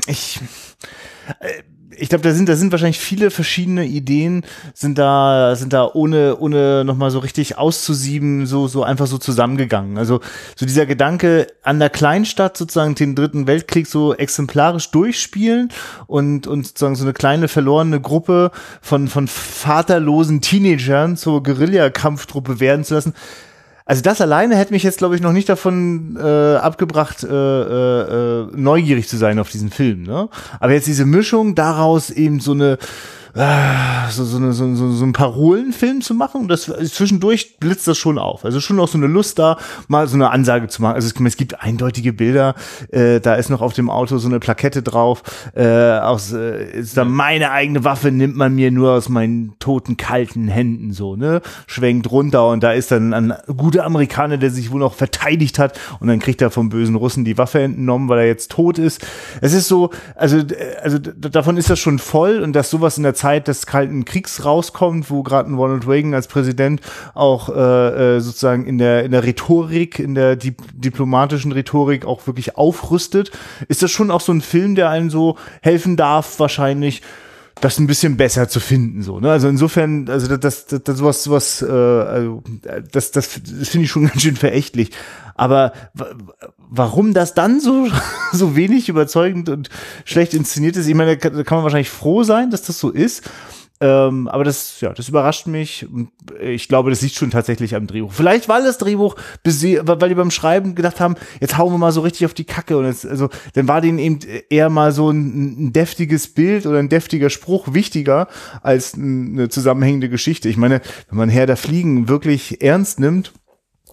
ich, 0.06 0.40
ich 1.98 2.08
glaube, 2.08 2.22
da 2.22 2.32
sind, 2.32 2.48
da 2.48 2.56
sind 2.56 2.72
wahrscheinlich 2.72 2.98
viele 2.98 3.30
verschiedene 3.30 3.84
Ideen, 3.84 4.44
sind 4.74 4.98
da, 4.98 5.54
sind 5.56 5.72
da 5.72 5.90
ohne, 5.92 6.36
ohne 6.38 6.84
nochmal 6.84 7.10
so 7.10 7.18
richtig 7.18 7.58
auszusieben, 7.58 8.46
so, 8.46 8.68
so 8.68 8.82
einfach 8.82 9.06
so 9.06 9.18
zusammengegangen. 9.18 9.98
Also, 9.98 10.20
so 10.56 10.66
dieser 10.66 10.86
Gedanke, 10.86 11.46
an 11.62 11.78
der 11.78 11.90
Kleinstadt 11.90 12.56
sozusagen 12.56 12.94
den 12.94 13.14
dritten 13.14 13.46
Weltkrieg 13.46 13.86
so 13.86 14.14
exemplarisch 14.14 14.90
durchspielen 14.90 15.70
und, 16.06 16.46
und 16.46 16.66
sozusagen 16.66 16.96
so 16.96 17.04
eine 17.04 17.12
kleine 17.12 17.48
verlorene 17.48 18.00
Gruppe 18.00 18.50
von, 18.80 19.08
von 19.08 19.28
vaterlosen 19.28 20.40
Teenagern 20.40 21.16
zur 21.16 21.42
Guerillakampftruppe 21.42 22.60
werden 22.60 22.84
zu 22.84 22.94
lassen. 22.94 23.14
Also 23.86 24.00
das 24.00 24.20
alleine 24.22 24.56
hätte 24.56 24.72
mich 24.72 24.82
jetzt, 24.82 24.98
glaube 24.98 25.14
ich, 25.14 25.20
noch 25.20 25.32
nicht 25.32 25.48
davon 25.48 26.16
äh, 26.18 26.56
abgebracht, 26.56 27.22
äh, 27.22 27.28
äh, 27.28 28.42
äh, 28.42 28.46
neugierig 28.56 29.08
zu 29.08 29.18
sein 29.18 29.38
auf 29.38 29.50
diesen 29.50 29.70
Film. 29.70 30.04
Ne? 30.04 30.28
Aber 30.58 30.72
jetzt 30.72 30.86
diese 30.86 31.04
Mischung 31.04 31.54
daraus 31.54 32.08
eben 32.08 32.40
so 32.40 32.52
eine 32.52 32.78
so, 33.34 34.24
so, 34.24 34.52
so, 34.52 34.74
so, 34.76 34.92
so 34.92 35.04
ein 35.04 35.12
Parolenfilm 35.12 36.02
zu 36.02 36.14
machen, 36.14 36.46
das 36.46 36.64
zwischendurch 36.64 37.58
blitzt 37.58 37.88
das 37.88 37.98
schon 37.98 38.16
auf. 38.16 38.44
Also 38.44 38.60
schon 38.60 38.78
auch 38.78 38.86
so 38.86 38.96
eine 38.96 39.08
Lust 39.08 39.40
da, 39.40 39.58
mal 39.88 40.06
so 40.06 40.14
eine 40.14 40.30
Ansage 40.30 40.68
zu 40.68 40.82
machen. 40.82 40.94
Also 40.94 41.08
es, 41.08 41.20
es 41.20 41.36
gibt 41.36 41.60
eindeutige 41.60 42.12
Bilder, 42.12 42.54
äh, 42.90 43.18
da 43.18 43.34
ist 43.34 43.50
noch 43.50 43.60
auf 43.60 43.72
dem 43.72 43.90
Auto 43.90 44.18
so 44.18 44.28
eine 44.28 44.38
Plakette 44.38 44.84
drauf, 44.84 45.24
äh, 45.56 45.98
aus 45.98 46.32
äh, 46.32 46.78
ist 46.78 46.96
da 46.96 47.04
meine 47.04 47.50
eigene 47.50 47.82
Waffe 47.82 48.12
nimmt 48.12 48.36
man 48.36 48.54
mir 48.54 48.70
nur 48.70 48.92
aus 48.92 49.08
meinen 49.08 49.58
toten 49.58 49.96
kalten 49.96 50.46
Händen 50.46 50.92
so, 50.92 51.16
ne? 51.16 51.42
Schwenkt 51.66 52.10
runter 52.12 52.48
und 52.48 52.62
da 52.62 52.72
ist 52.72 52.92
dann 52.92 53.12
ein 53.12 53.34
guter 53.56 53.84
Amerikaner, 53.84 54.36
der 54.36 54.50
sich 54.50 54.70
wohl 54.70 54.80
noch 54.80 54.94
verteidigt 54.94 55.58
hat 55.58 55.80
und 55.98 56.06
dann 56.06 56.20
kriegt 56.20 56.40
er 56.40 56.52
vom 56.52 56.68
bösen 56.68 56.94
Russen 56.94 57.24
die 57.24 57.36
Waffe 57.36 57.62
entnommen, 57.62 58.08
weil 58.08 58.20
er 58.20 58.26
jetzt 58.26 58.52
tot 58.52 58.78
ist. 58.78 59.04
Es 59.40 59.52
ist 59.52 59.66
so, 59.66 59.90
also 60.14 60.38
äh, 60.38 60.76
also 60.80 60.98
davon 60.98 61.56
ist 61.56 61.68
das 61.68 61.80
schon 61.80 61.98
voll 61.98 62.40
und 62.40 62.52
dass 62.52 62.70
sowas 62.70 62.96
in 62.96 63.02
der 63.02 63.14
Zeit 63.14 63.23
des 63.24 63.66
Kalten 63.66 64.04
Kriegs 64.04 64.44
rauskommt, 64.44 65.10
wo 65.10 65.22
gerade 65.22 65.50
ein 65.50 65.54
Ronald 65.54 65.88
Reagan 65.88 66.14
als 66.14 66.28
Präsident 66.28 66.80
auch 67.14 67.48
äh, 67.48 68.16
äh, 68.16 68.20
sozusagen 68.20 68.66
in 68.66 68.78
der 68.78 69.04
in 69.04 69.12
der 69.12 69.24
Rhetorik, 69.24 69.98
in 69.98 70.14
der 70.14 70.36
dip 70.36 70.62
diplomatischen 70.74 71.52
Rhetorik 71.52 72.04
auch 72.04 72.26
wirklich 72.26 72.56
aufrüstet, 72.56 73.30
ist 73.68 73.82
das 73.82 73.90
schon 73.90 74.10
auch 74.10 74.20
so 74.20 74.32
ein 74.32 74.40
Film, 74.40 74.74
der 74.74 74.90
einen 74.90 75.10
so 75.10 75.36
helfen 75.62 75.96
darf, 75.96 76.38
wahrscheinlich 76.38 77.02
das 77.60 77.78
ein 77.78 77.86
bisschen 77.86 78.16
besser 78.16 78.48
zu 78.48 78.60
finden 78.60 79.02
so 79.02 79.20
ne? 79.20 79.30
Also 79.30 79.48
insofern 79.48 80.08
also 80.08 80.36
das 80.36 80.66
das, 80.66 80.82
das 80.82 80.98
sowas 80.98 81.22
sowas 81.22 81.62
äh, 81.62 81.70
also 81.70 82.42
das 82.92 83.10
das, 83.12 83.40
das 83.42 83.68
finde 83.68 83.84
ich 83.84 83.90
schon 83.90 84.06
ganz 84.08 84.22
schön 84.22 84.36
verächtlich. 84.36 84.90
Aber 85.36 85.72
warum 86.70 87.14
das 87.14 87.34
dann 87.34 87.60
so 87.60 87.86
so 88.32 88.56
wenig 88.56 88.88
überzeugend 88.88 89.48
und 89.48 89.68
schlecht 90.04 90.34
inszeniert 90.34 90.76
ist 90.76 90.86
ich 90.86 90.94
meine 90.94 91.16
da 91.16 91.30
kann 91.30 91.58
man 91.58 91.64
wahrscheinlich 91.64 91.90
froh 91.90 92.22
sein 92.22 92.50
dass 92.50 92.62
das 92.62 92.78
so 92.78 92.90
ist 92.90 93.22
ähm, 93.80 94.28
aber 94.28 94.44
das, 94.44 94.80
ja, 94.80 94.92
das 94.92 95.08
überrascht 95.08 95.46
mich. 95.46 95.86
Ich 96.40 96.68
glaube, 96.68 96.90
das 96.90 97.02
liegt 97.02 97.16
schon 97.16 97.30
tatsächlich 97.30 97.74
am 97.74 97.86
Drehbuch. 97.86 98.12
Vielleicht, 98.12 98.48
weil 98.48 98.62
das 98.62 98.78
Drehbuch, 98.78 99.16
weil 99.44 100.08
die 100.08 100.14
beim 100.14 100.30
Schreiben 100.30 100.74
gedacht 100.74 101.00
haben, 101.00 101.16
jetzt 101.40 101.58
hauen 101.58 101.72
wir 101.72 101.78
mal 101.78 101.92
so 101.92 102.00
richtig 102.00 102.24
auf 102.24 102.34
die 102.34 102.44
Kacke. 102.44 102.78
Und 102.78 102.86
jetzt, 102.86 103.04
also, 103.04 103.30
dann 103.54 103.66
war 103.66 103.80
denen 103.80 103.98
eben 103.98 104.20
eher 104.48 104.70
mal 104.70 104.92
so 104.92 105.10
ein, 105.10 105.66
ein 105.66 105.72
deftiges 105.74 106.28
Bild 106.28 106.66
oder 106.66 106.78
ein 106.78 106.88
deftiger 106.88 107.30
Spruch 107.30 107.74
wichtiger 107.74 108.28
als 108.62 108.94
eine 108.94 109.48
zusammenhängende 109.48 110.08
Geschichte. 110.08 110.48
Ich 110.48 110.56
meine, 110.56 110.80
wenn 111.08 111.18
man 111.18 111.28
Herr 111.28 111.46
der 111.46 111.56
Fliegen 111.56 112.08
wirklich 112.08 112.62
ernst 112.62 113.00
nimmt, 113.00 113.32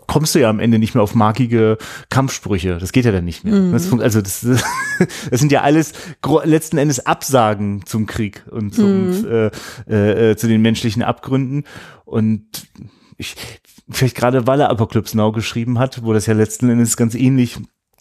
kommst 0.08 0.36
du 0.36 0.40
ja 0.40 0.50
am 0.50 0.60
Ende 0.60 0.80
nicht 0.80 0.94
mehr 0.94 1.04
auf 1.04 1.16
markige 1.16 1.78
Kampfsprüche. 2.10 2.78
Das 2.78 2.92
geht 2.92 3.06
ja 3.06 3.12
dann 3.12 3.26
nicht 3.26 3.44
mehr. 3.44 3.54
Mhm. 3.54 3.72
Das, 3.72 3.92
also 3.92 4.22
das, 4.22 4.42
das 5.30 5.40
sind 5.40 5.52
ja 5.52 5.62
alles 5.62 5.94
letzten 6.44 6.78
Endes 6.78 7.06
Absagen 7.06 7.86
zum 7.86 8.06
Krieg 8.06 8.44
und 8.52 8.74
zum, 8.74 9.22
mhm. 9.22 9.52
äh, 9.88 10.32
äh, 10.32 10.36
zu 10.36 10.48
den 10.48 10.62
menschlichen 10.62 11.04
Abgründen. 11.04 11.64
Und 12.06 12.68
ich, 13.18 13.36
vielleicht 13.90 14.16
gerade 14.16 14.48
weil 14.48 14.60
er 14.60 14.70
Apocalypse 14.70 15.16
Now 15.16 15.32
geschrieben 15.32 15.80
hat, 15.80 16.04
wo 16.04 16.14
das 16.14 16.26
ja 16.26 16.34
letzten 16.34 16.70
Endes 16.70 16.98
ganz 16.98 17.16
ähnlich 17.16 17.58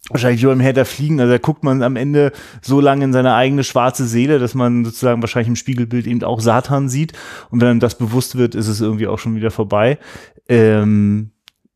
wahrscheinlich 0.09 0.43
über 0.43 0.53
im 0.53 0.61
Herr 0.61 0.85
Fliegen, 0.85 1.21
also 1.21 1.33
da 1.33 1.39
guckt 1.39 1.63
man 1.63 1.83
am 1.83 1.97
Ende 1.97 2.33
so 2.63 2.81
lange 2.81 3.05
in 3.05 3.13
seine 3.13 3.35
eigene 3.35 3.63
schwarze 3.65 4.07
Seele, 4.07 4.39
dass 4.39 4.55
man 4.55 4.85
sozusagen 4.85 5.23
wahrscheinlich 5.23 5.49
im 5.49 5.57
Spiegelbild 5.57 6.07
eben 6.07 6.25
auch 6.25 6.41
Satan 6.41 6.89
sieht 6.89 7.13
und 7.51 7.61
wenn 7.61 7.69
einem 7.69 7.81
das 7.81 7.97
bewusst 7.97 8.37
wird, 8.37 8.55
ist 8.55 8.67
es 8.67 8.81
irgendwie 8.81 9.07
auch 9.07 9.19
schon 9.19 9.37
wieder 9.37 9.51
vorbei. 9.51 9.99
Ähm, 10.49 11.31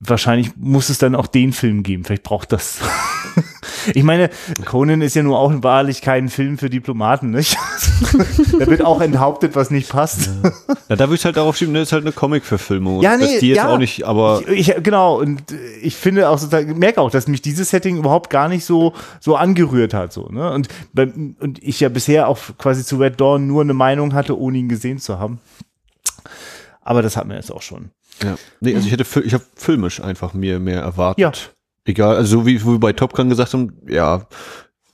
wahrscheinlich 0.07 0.53
muss 0.57 0.89
es 0.89 0.99
dann 0.99 1.15
auch 1.15 1.27
den 1.27 1.53
Film 1.53 1.83
geben. 1.83 2.05
Vielleicht 2.05 2.23
braucht 2.23 2.53
das. 2.53 2.79
ich 3.95 4.03
meine, 4.03 4.31
Conan 4.65 5.03
ist 5.03 5.15
ja 5.15 5.23
nur 5.23 5.39
auch 5.39 5.53
wahrlich 5.63 6.03
kein 6.03 6.29
Film 6.29 6.59
für 6.59 6.71
Diplomaten, 6.71 7.31
nicht? 7.31 7.57
da 8.59 8.67
wird 8.67 8.85
auch 8.85 9.01
enthauptet, 9.01 9.57
was 9.57 9.71
nicht 9.71 9.89
passt. 9.89 10.31
Ja, 10.43 10.53
ja 10.91 10.97
da 10.97 11.05
würde 11.07 11.17
ich 11.17 11.25
halt 11.25 11.37
darauf 11.37 11.57
schieben, 11.57 11.75
das 11.75 11.81
ne, 11.81 11.83
ist 11.83 11.93
halt 11.93 12.05
eine 12.05 12.13
Comic-Verfilmung. 12.13 13.03
Ja, 13.03 13.17
nee, 13.17 13.39
die 13.39 13.49
jetzt 13.49 13.59
ja. 13.59 13.69
auch 13.69 13.79
nicht, 13.79 14.05
aber. 14.05 14.43
Ich, 14.49 14.69
ich, 14.69 14.83
genau, 14.83 15.19
und 15.19 15.43
ich 15.83 15.97
finde 15.97 16.29
auch 16.29 16.39
sozusagen, 16.39 16.79
merke 16.79 17.01
auch, 17.01 17.11
dass 17.11 17.27
mich 17.27 17.43
dieses 17.43 17.71
Setting 17.71 17.97
überhaupt 17.97 18.31
gar 18.31 18.49
nicht 18.49 18.65
so, 18.65 18.95
so 19.21 19.37
angerührt 19.37 19.95
hat, 19.95 20.13
so, 20.13 20.29
ne? 20.29 20.53
Und, 20.53 20.69
und 20.95 21.63
ich 21.63 21.81
ja 21.81 21.89
bisher 21.89 22.29
auch 22.29 22.39
quasi 22.59 22.85
zu 22.85 22.97
Red 22.97 23.21
Dawn 23.21 23.47
nur 23.47 23.63
eine 23.63 23.75
Meinung 23.75 24.15
hatte, 24.15 24.39
ohne 24.39 24.59
ihn 24.59 24.69
gesehen 24.69 24.99
zu 24.99 25.19
haben. 25.19 25.41
Aber 26.83 27.01
das 27.01 27.17
hat 27.17 27.27
man 27.27 27.37
jetzt 27.37 27.51
auch 27.51 27.63
schon. 27.63 27.91
Ja. 28.23 28.37
Nee, 28.61 28.75
also 28.75 28.87
ich 28.87 28.93
hätte, 28.93 29.21
ich 29.23 29.35
habe 29.35 29.45
filmisch 29.57 30.01
einfach 30.01 30.35
mir 30.35 30.61
mehr 30.61 30.81
erwartet. 30.81 31.21
Ja. 31.21 31.33
Egal, 31.87 32.17
also 32.17 32.41
so 32.41 32.47
wie 32.47 32.65
wir 32.65 32.79
bei 32.79 32.93
Top 32.93 33.13
Gun 33.13 33.29
gesagt 33.29 33.53
haben, 33.53 33.77
ja, 33.87 34.27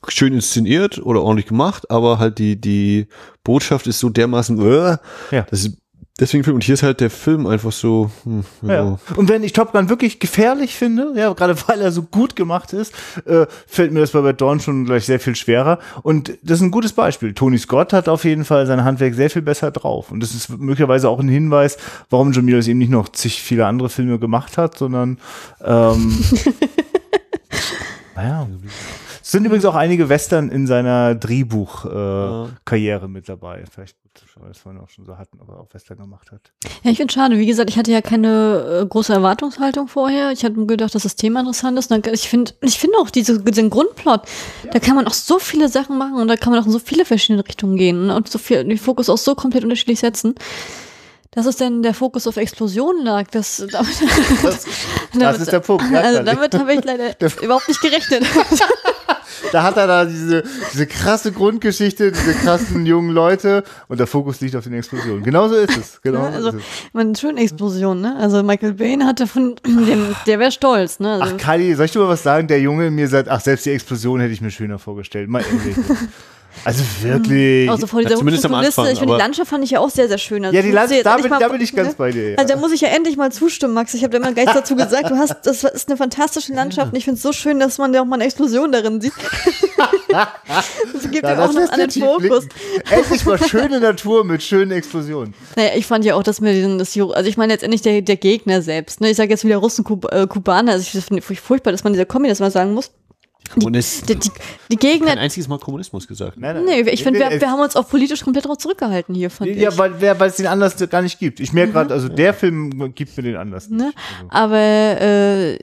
schön 0.09 0.33
inszeniert 0.33 0.99
oder 0.99 1.23
ordentlich 1.23 1.47
gemacht, 1.47 1.91
aber 1.91 2.19
halt 2.19 2.39
die, 2.39 2.61
die 2.61 3.07
Botschaft 3.45 3.87
ist 3.87 4.01
so 4.01 4.09
dermaßen, 4.09 4.59
äh, 4.61 4.97
ja. 5.31 5.47
das 5.51 5.65
ist 5.65 5.80
Deswegen 6.21 6.45
Film. 6.45 6.57
Und 6.57 6.65
hier 6.65 6.75
ist 6.75 6.83
halt 6.83 7.01
der 7.01 7.09
Film 7.09 7.47
einfach 7.47 7.73
so. 7.73 8.11
Hm, 8.25 8.45
ja. 8.63 8.75
ja. 8.75 8.99
Und 9.17 9.29
wenn 9.31 9.43
ich 9.43 9.55
Top 9.55 9.73
Gun 9.73 9.89
wirklich 9.89 10.21
gefährlich 10.21 10.75
finde, 10.75 11.13
ja, 11.17 11.33
gerade 11.33 11.57
weil 11.67 11.81
er 11.81 11.91
so 11.91 12.03
gut 12.03 12.37
gemacht 12.37 12.75
ist, 12.75 12.93
äh, 13.25 13.47
fällt 13.67 13.93
mir 13.93 14.01
das 14.01 14.11
bei 14.11 14.21
Bad 14.21 14.41
Dawn 14.41 14.61
schon 14.61 14.85
gleich 14.85 15.07
sehr 15.07 15.19
viel 15.19 15.35
schwerer. 15.35 15.79
Und 16.03 16.39
das 16.43 16.59
ist 16.59 16.63
ein 16.63 16.71
gutes 16.71 16.93
Beispiel. 16.93 17.33
Tony 17.33 17.59
Scott 17.59 17.95
hat 17.95 18.09
auf 18.09 18.25
jeden 18.25 18.45
Fall 18.45 18.67
sein 18.67 18.85
Handwerk 18.85 19.15
sehr 19.15 19.31
viel 19.31 19.43
besser 19.43 19.71
drauf. 19.71 20.11
Und 20.11 20.21
das 20.21 20.35
ist 20.35 20.51
möglicherweise 20.51 21.09
auch 21.09 21.19
ein 21.19 21.29
Hinweis, 21.29 21.79
warum 22.11 22.33
John 22.33 22.45
Milius 22.45 22.69
eben 22.69 22.79
nicht 22.79 22.91
noch 22.91 23.09
zig 23.09 23.43
viele 23.43 23.67
andere 23.67 23.89
Filme 23.89 24.19
gemacht 24.19 24.59
hat, 24.59 24.77
sondern 24.77 25.19
ähm, 25.65 26.23
naja. 28.15 28.47
Es 29.31 29.32
sind 29.32 29.44
übrigens 29.44 29.65
auch 29.65 29.77
einige 29.77 30.09
Western 30.09 30.48
in 30.48 30.66
seiner 30.66 31.15
Drehbuch-Karriere 31.15 33.05
äh, 33.05 33.09
mit 33.09 33.28
dabei. 33.28 33.62
Vielleicht 33.73 33.94
weil 34.35 34.47
wir 34.47 34.48
das 34.48 34.59
vorhin 34.59 34.81
auch 34.81 34.89
schon 34.89 35.05
so 35.05 35.16
hatten, 35.19 35.39
aber 35.40 35.61
auch 35.61 35.73
Western 35.73 35.98
gemacht 35.98 36.32
hat. 36.32 36.40
Ja, 36.82 36.90
ich 36.90 36.97
finde 36.97 37.12
schade. 37.12 37.39
Wie 37.39 37.47
gesagt, 37.47 37.70
ich 37.70 37.78
hatte 37.78 37.93
ja 37.93 38.01
keine 38.01 38.81
äh, 38.82 38.86
große 38.86 39.12
Erwartungshaltung 39.12 39.86
vorher. 39.86 40.32
Ich 40.32 40.44
hatte 40.44 40.66
gedacht, 40.66 40.97
dass 40.97 41.05
das 41.05 41.15
Thema 41.15 41.39
interessant 41.39 41.78
ist. 41.78 41.93
Ich 42.12 42.28
finde 42.28 42.55
ich 42.61 42.81
finde 42.81 42.98
auch 42.98 43.09
diese, 43.09 43.40
diesen 43.40 43.70
Grundplot, 43.70 44.23
ja. 44.65 44.70
da 44.73 44.81
kann 44.81 44.97
man 44.97 45.07
auch 45.07 45.12
so 45.12 45.39
viele 45.39 45.69
Sachen 45.69 45.97
machen 45.97 46.15
und 46.15 46.27
da 46.27 46.35
kann 46.35 46.52
man 46.52 46.61
auch 46.61 46.66
in 46.66 46.73
so 46.73 46.81
viele 46.81 47.05
verschiedene 47.05 47.47
Richtungen 47.47 47.77
gehen 47.77 48.09
ne? 48.09 48.16
und 48.16 48.28
so 48.28 48.40
viel, 48.40 48.65
den 48.65 48.78
Fokus 48.78 49.09
auch 49.09 49.19
so 49.19 49.36
komplett 49.36 49.62
unterschiedlich 49.62 50.01
setzen. 50.01 50.35
Dass 51.31 51.47
es 51.47 51.57
denn 51.57 51.85
der 51.85 51.94
Fokus 51.94 52.27
auf 52.27 52.36
Explosionen 52.36 53.05
lag, 53.05 53.28
das, 53.31 53.59
damit, 53.70 53.94
das, 54.43 54.65
das 54.65 54.66
damit, 55.16 55.40
ist 55.40 55.52
der 55.52 55.61
Punkt. 55.61 55.85
Ja, 55.93 56.01
also 56.01 56.24
damit 56.24 56.52
habe 56.59 56.74
ich 56.74 56.85
leider 56.85 57.15
überhaupt 57.43 57.69
nicht 57.69 57.81
gerechnet. 57.81 58.24
da 59.52 59.62
hat 59.62 59.77
er 59.77 59.86
da 59.86 60.05
diese, 60.05 60.43
diese 60.72 60.86
krasse 60.86 61.32
Grundgeschichte, 61.32 62.12
diese 62.12 62.35
krassen 62.35 62.86
jungen 62.86 63.10
Leute 63.10 63.64
und 63.89 63.98
der 63.98 64.06
Fokus 64.06 64.40
liegt 64.40 64.56
auf 64.56 64.64
den 64.64 64.74
Explosionen. 64.74 65.22
Genauso 65.22 65.56
ist 65.56 65.77
es. 65.77 66.02
Genau 66.02 66.20
ja, 66.20 66.31
also, 66.31 66.52
man 66.93 67.14
schön 67.14 67.36
Explosion, 67.36 68.01
ne? 68.01 68.16
Also 68.18 68.43
Michael 68.43 68.74
Bain 68.74 69.06
hatte 69.06 69.27
von 69.27 69.56
dem, 69.66 70.14
der 70.27 70.39
wäre 70.39 70.52
stolz, 70.52 71.01
ne? 71.01 71.20
Also, 71.20 71.35
ach, 71.35 71.40
Kali, 71.40 71.74
soll 71.74 71.86
ich 71.86 71.93
dir 71.93 72.01
mal 72.01 72.09
was 72.09 72.22
sagen? 72.22 72.48
Der 72.48 72.60
Junge 72.60 72.86
in 72.86 72.94
mir 72.94 73.09
sagt, 73.09 73.28
ach, 73.28 73.40
selbst 73.40 73.66
die 73.66 73.70
Explosion 73.70 74.20
hätte 74.20 74.32
ich 74.32 74.40
mir 74.40 74.51
schöner 74.51 74.78
vorgestellt. 74.78 75.28
Mal 75.28 75.43
ehrlich. 75.43 75.77
Also 76.64 76.82
wirklich. 77.02 77.70
Also 77.70 77.86
vor 77.86 78.01
dieser 78.01 78.12
ja, 78.12 78.18
zumindest 78.18 78.44
am 78.44 78.55
Anfang, 78.55 78.86
Ich 78.86 78.98
finde, 78.98 79.14
die 79.14 79.18
Landschaft 79.18 79.51
fand 79.51 79.64
ich 79.64 79.70
ja 79.70 79.81
auch 79.81 79.90
sehr, 79.90 80.09
sehr 80.09 80.18
schön. 80.18 80.44
Also 80.44 80.55
ja, 80.55 80.62
die 80.62 80.70
Landschaft, 80.70 81.06
da, 81.06 81.16
bin, 81.16 81.31
da 81.31 81.48
bin 81.48 81.60
ich 81.60 81.74
ganz 81.74 81.94
bei 81.94 82.10
dir. 82.10 82.31
Ja. 82.32 82.39
Also 82.39 82.55
da 82.55 82.60
muss 82.60 82.72
ich 82.72 82.81
ja 82.81 82.89
endlich 82.89 83.16
mal 83.16 83.32
zustimmen, 83.32 83.74
Max. 83.74 83.94
Ich 83.94 84.02
habe 84.02 84.10
da 84.10 84.18
immer 84.18 84.32
gleich 84.32 84.52
dazu 84.52 84.77
gesagt, 84.77 85.10
du 85.10 85.16
hast, 85.16 85.36
das 85.44 85.64
ist 85.64 85.89
eine 85.89 85.97
fantastische 85.97 86.52
Landschaft 86.52 86.93
und 86.93 86.98
ich 86.98 87.05
finde 87.05 87.16
es 87.16 87.22
so 87.22 87.32
schön, 87.32 87.60
dass 87.60 87.78
man 87.78 87.94
ja 87.94 88.02
auch 88.02 88.05
mal 88.05 88.16
eine 88.16 88.24
Explosion 88.24 88.72
darin 88.72 89.01
sieht. 89.01 89.12
das 90.09 91.10
gibt 91.10 91.24
ja, 91.24 91.32
ja 91.32 91.44
auch 91.44 91.52
noch 91.52 91.70
einen 91.70 91.90
Fokus. 91.90 92.47
Endlich 92.90 93.24
mal 93.24 93.39
schöne 93.39 93.81
Natur 93.81 94.24
mit 94.24 94.43
schönen 94.43 94.72
Explosionen. 94.72 95.35
Naja, 95.56 95.70
ich 95.77 95.86
fand 95.86 96.05
ja 96.05 96.14
auch, 96.14 96.22
dass 96.22 96.40
mir 96.40 96.52
diesen, 96.52 96.78
das, 96.78 96.97
also 96.97 97.28
ich 97.28 97.36
meine 97.36 97.52
letztendlich 97.52 97.82
der, 97.82 98.02
der 98.02 98.16
Gegner 98.16 98.62
selbst, 98.62 99.01
ne? 99.01 99.10
Ich 99.10 99.16
sage 99.16 99.31
jetzt 99.31 99.44
wieder 99.44 99.56
Russen, 99.56 99.85
Kub, 99.85 100.12
äh, 100.12 100.27
Kubaner, 100.27 100.72
also 100.72 100.98
ich 100.98 101.05
finde 101.05 101.22
furchtbar, 101.22 101.72
dass 101.72 101.85
man 101.85 101.93
dieser 101.93 102.06
Kombi 102.06 102.28
das 102.28 102.40
mal 102.40 102.51
sagen 102.51 102.74
muss. 102.74 102.90
Kommunist. 103.51 104.09
Die, 104.09 104.16
die, 104.16 104.31
die 104.70 104.77
Gegner. 104.77 105.09
Kein 105.09 105.18
einziges 105.18 105.48
Mal 105.48 105.59
Kommunismus 105.59 106.06
gesagt. 106.06 106.39
Nein, 106.39 106.56
nein, 106.56 106.64
nee, 106.64 106.90
ich 106.90 107.02
finde, 107.02 107.20
wir, 107.20 107.40
wir 107.40 107.51
haben 107.51 107.60
uns 107.60 107.77
auch 107.77 107.89
politisch 107.89 108.22
komplett 108.22 108.44
darauf 108.44 108.59
zurückgehalten 108.59 109.14
hier, 109.14 109.31
fand 109.31 109.55
ja, 109.56 109.70
ich. 109.70 109.78
weil, 109.78 110.01
weil 110.01 110.28
es 110.28 110.36
den 110.36 110.47
Anlass 110.47 110.77
gar 110.89 111.02
nicht 111.02 111.18
gibt. 111.18 111.40
Ich 111.40 111.52
merke 111.52 111.70
mhm. 111.70 111.74
gerade, 111.74 111.94
also 111.94 112.09
der 112.09 112.35
Film 112.35 112.94
gibt 112.94 113.16
mir 113.16 113.22
den 113.22 113.36
Anlass 113.36 113.68
nicht. 113.68 113.81
Ne? 113.81 113.93
Also. 114.18 114.31
Aber 114.31 114.56
äh, 114.56 115.55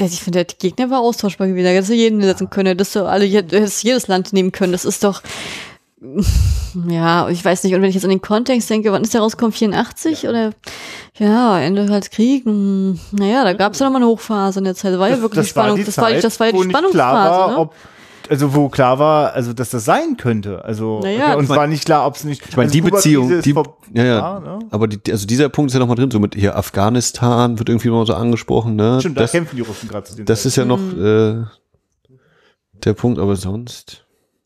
ich 0.00 0.20
finde, 0.22 0.44
der 0.44 0.56
Gegner 0.56 0.90
war 0.90 1.00
austauschbar 1.00 1.48
gewesen. 1.48 1.64
Da 1.64 1.70
hättest 1.70 1.90
du 1.90 1.94
jeden 1.94 2.20
setzen 2.22 2.50
können. 2.50 2.76
Das 2.76 2.92
du 2.92 3.06
alle, 3.06 3.26
hättest 3.26 3.84
jedes 3.84 4.08
Land 4.08 4.32
nehmen 4.32 4.52
können. 4.52 4.72
Das 4.72 4.84
ist 4.84 5.04
doch 5.04 5.22
ja, 6.88 7.28
ich 7.28 7.44
weiß 7.44 7.62
nicht. 7.62 7.74
Und 7.74 7.82
wenn 7.82 7.88
ich 7.88 7.94
jetzt 7.94 8.04
an 8.04 8.10
den 8.10 8.22
Kontext 8.22 8.68
denke, 8.68 8.90
wann 8.92 9.02
ist 9.02 9.14
der 9.14 9.20
rausgekommen? 9.20 9.52
84 9.52 10.22
ja. 10.22 10.30
oder? 10.30 10.50
Ja, 11.18 11.60
Ende 11.60 11.88
halt 11.88 12.10
Krieg. 12.10 12.44
Hm, 12.44 12.98
naja, 13.12 13.44
da 13.44 13.52
gab 13.52 13.74
es 13.74 13.78
ja 13.78 13.86
nochmal 13.86 14.02
eine 14.02 14.10
Hochphase 14.10 14.58
in 14.58 14.64
der 14.64 14.74
Zeit. 14.74 14.92
Das 14.92 15.00
war 15.00 15.08
ja 15.08 15.20
wirklich 15.20 15.40
das 15.40 15.48
Spannung. 15.48 15.78
War 15.78 15.84
das, 15.84 15.98
war, 15.98 16.12
das 16.12 16.40
war 16.40 16.52
die 16.52 16.62
Spannungsphase. 16.62 17.30
War, 17.30 17.50
ne? 17.50 17.58
ob, 17.58 17.74
also 18.28 18.54
wo 18.54 18.68
klar 18.68 18.98
war, 18.98 19.32
also 19.34 19.52
dass 19.52 19.70
das 19.70 19.84
sein 19.84 20.16
könnte. 20.16 20.64
Also 20.64 21.00
naja, 21.02 21.34
und 21.34 21.48
war 21.48 21.66
nicht 21.66 21.84
klar, 21.84 22.06
ob 22.06 22.16
es 22.16 22.24
nicht. 22.24 22.42
Ich 22.48 22.56
meine, 22.56 22.68
also 22.68 22.72
die 22.72 22.80
Beziehung, 22.80 23.42
die, 23.42 23.54
ja, 23.94 24.04
ja. 24.04 24.22
War, 24.22 24.40
ne? 24.40 24.58
Aber 24.70 24.88
die, 24.88 25.12
also 25.12 25.26
dieser 25.26 25.48
Punkt 25.50 25.70
ist 25.70 25.74
ja 25.74 25.80
nochmal 25.80 25.96
drin. 25.96 26.10
So 26.10 26.18
mit 26.18 26.34
hier 26.34 26.56
Afghanistan 26.56 27.58
wird 27.58 27.68
irgendwie 27.68 27.90
mal 27.90 28.06
so 28.06 28.14
angesprochen. 28.14 28.74
Ne? 28.74 28.98
Stimmt, 29.00 29.18
das, 29.18 29.30
da 29.30 29.38
kämpfen 29.38 29.56
die 29.56 29.62
Russen 29.62 29.88
gerade 29.88 30.04
zu 30.04 30.16
den 30.16 30.26
Das 30.26 30.40
Zeiten. 30.40 30.48
ist 30.48 30.56
ja 30.56 30.64
noch 30.64 30.78
mhm. 30.78 31.44
äh, 31.44 32.82
der 32.84 32.94
Punkt, 32.94 33.20
aber 33.20 33.36
sonst. 33.36 34.01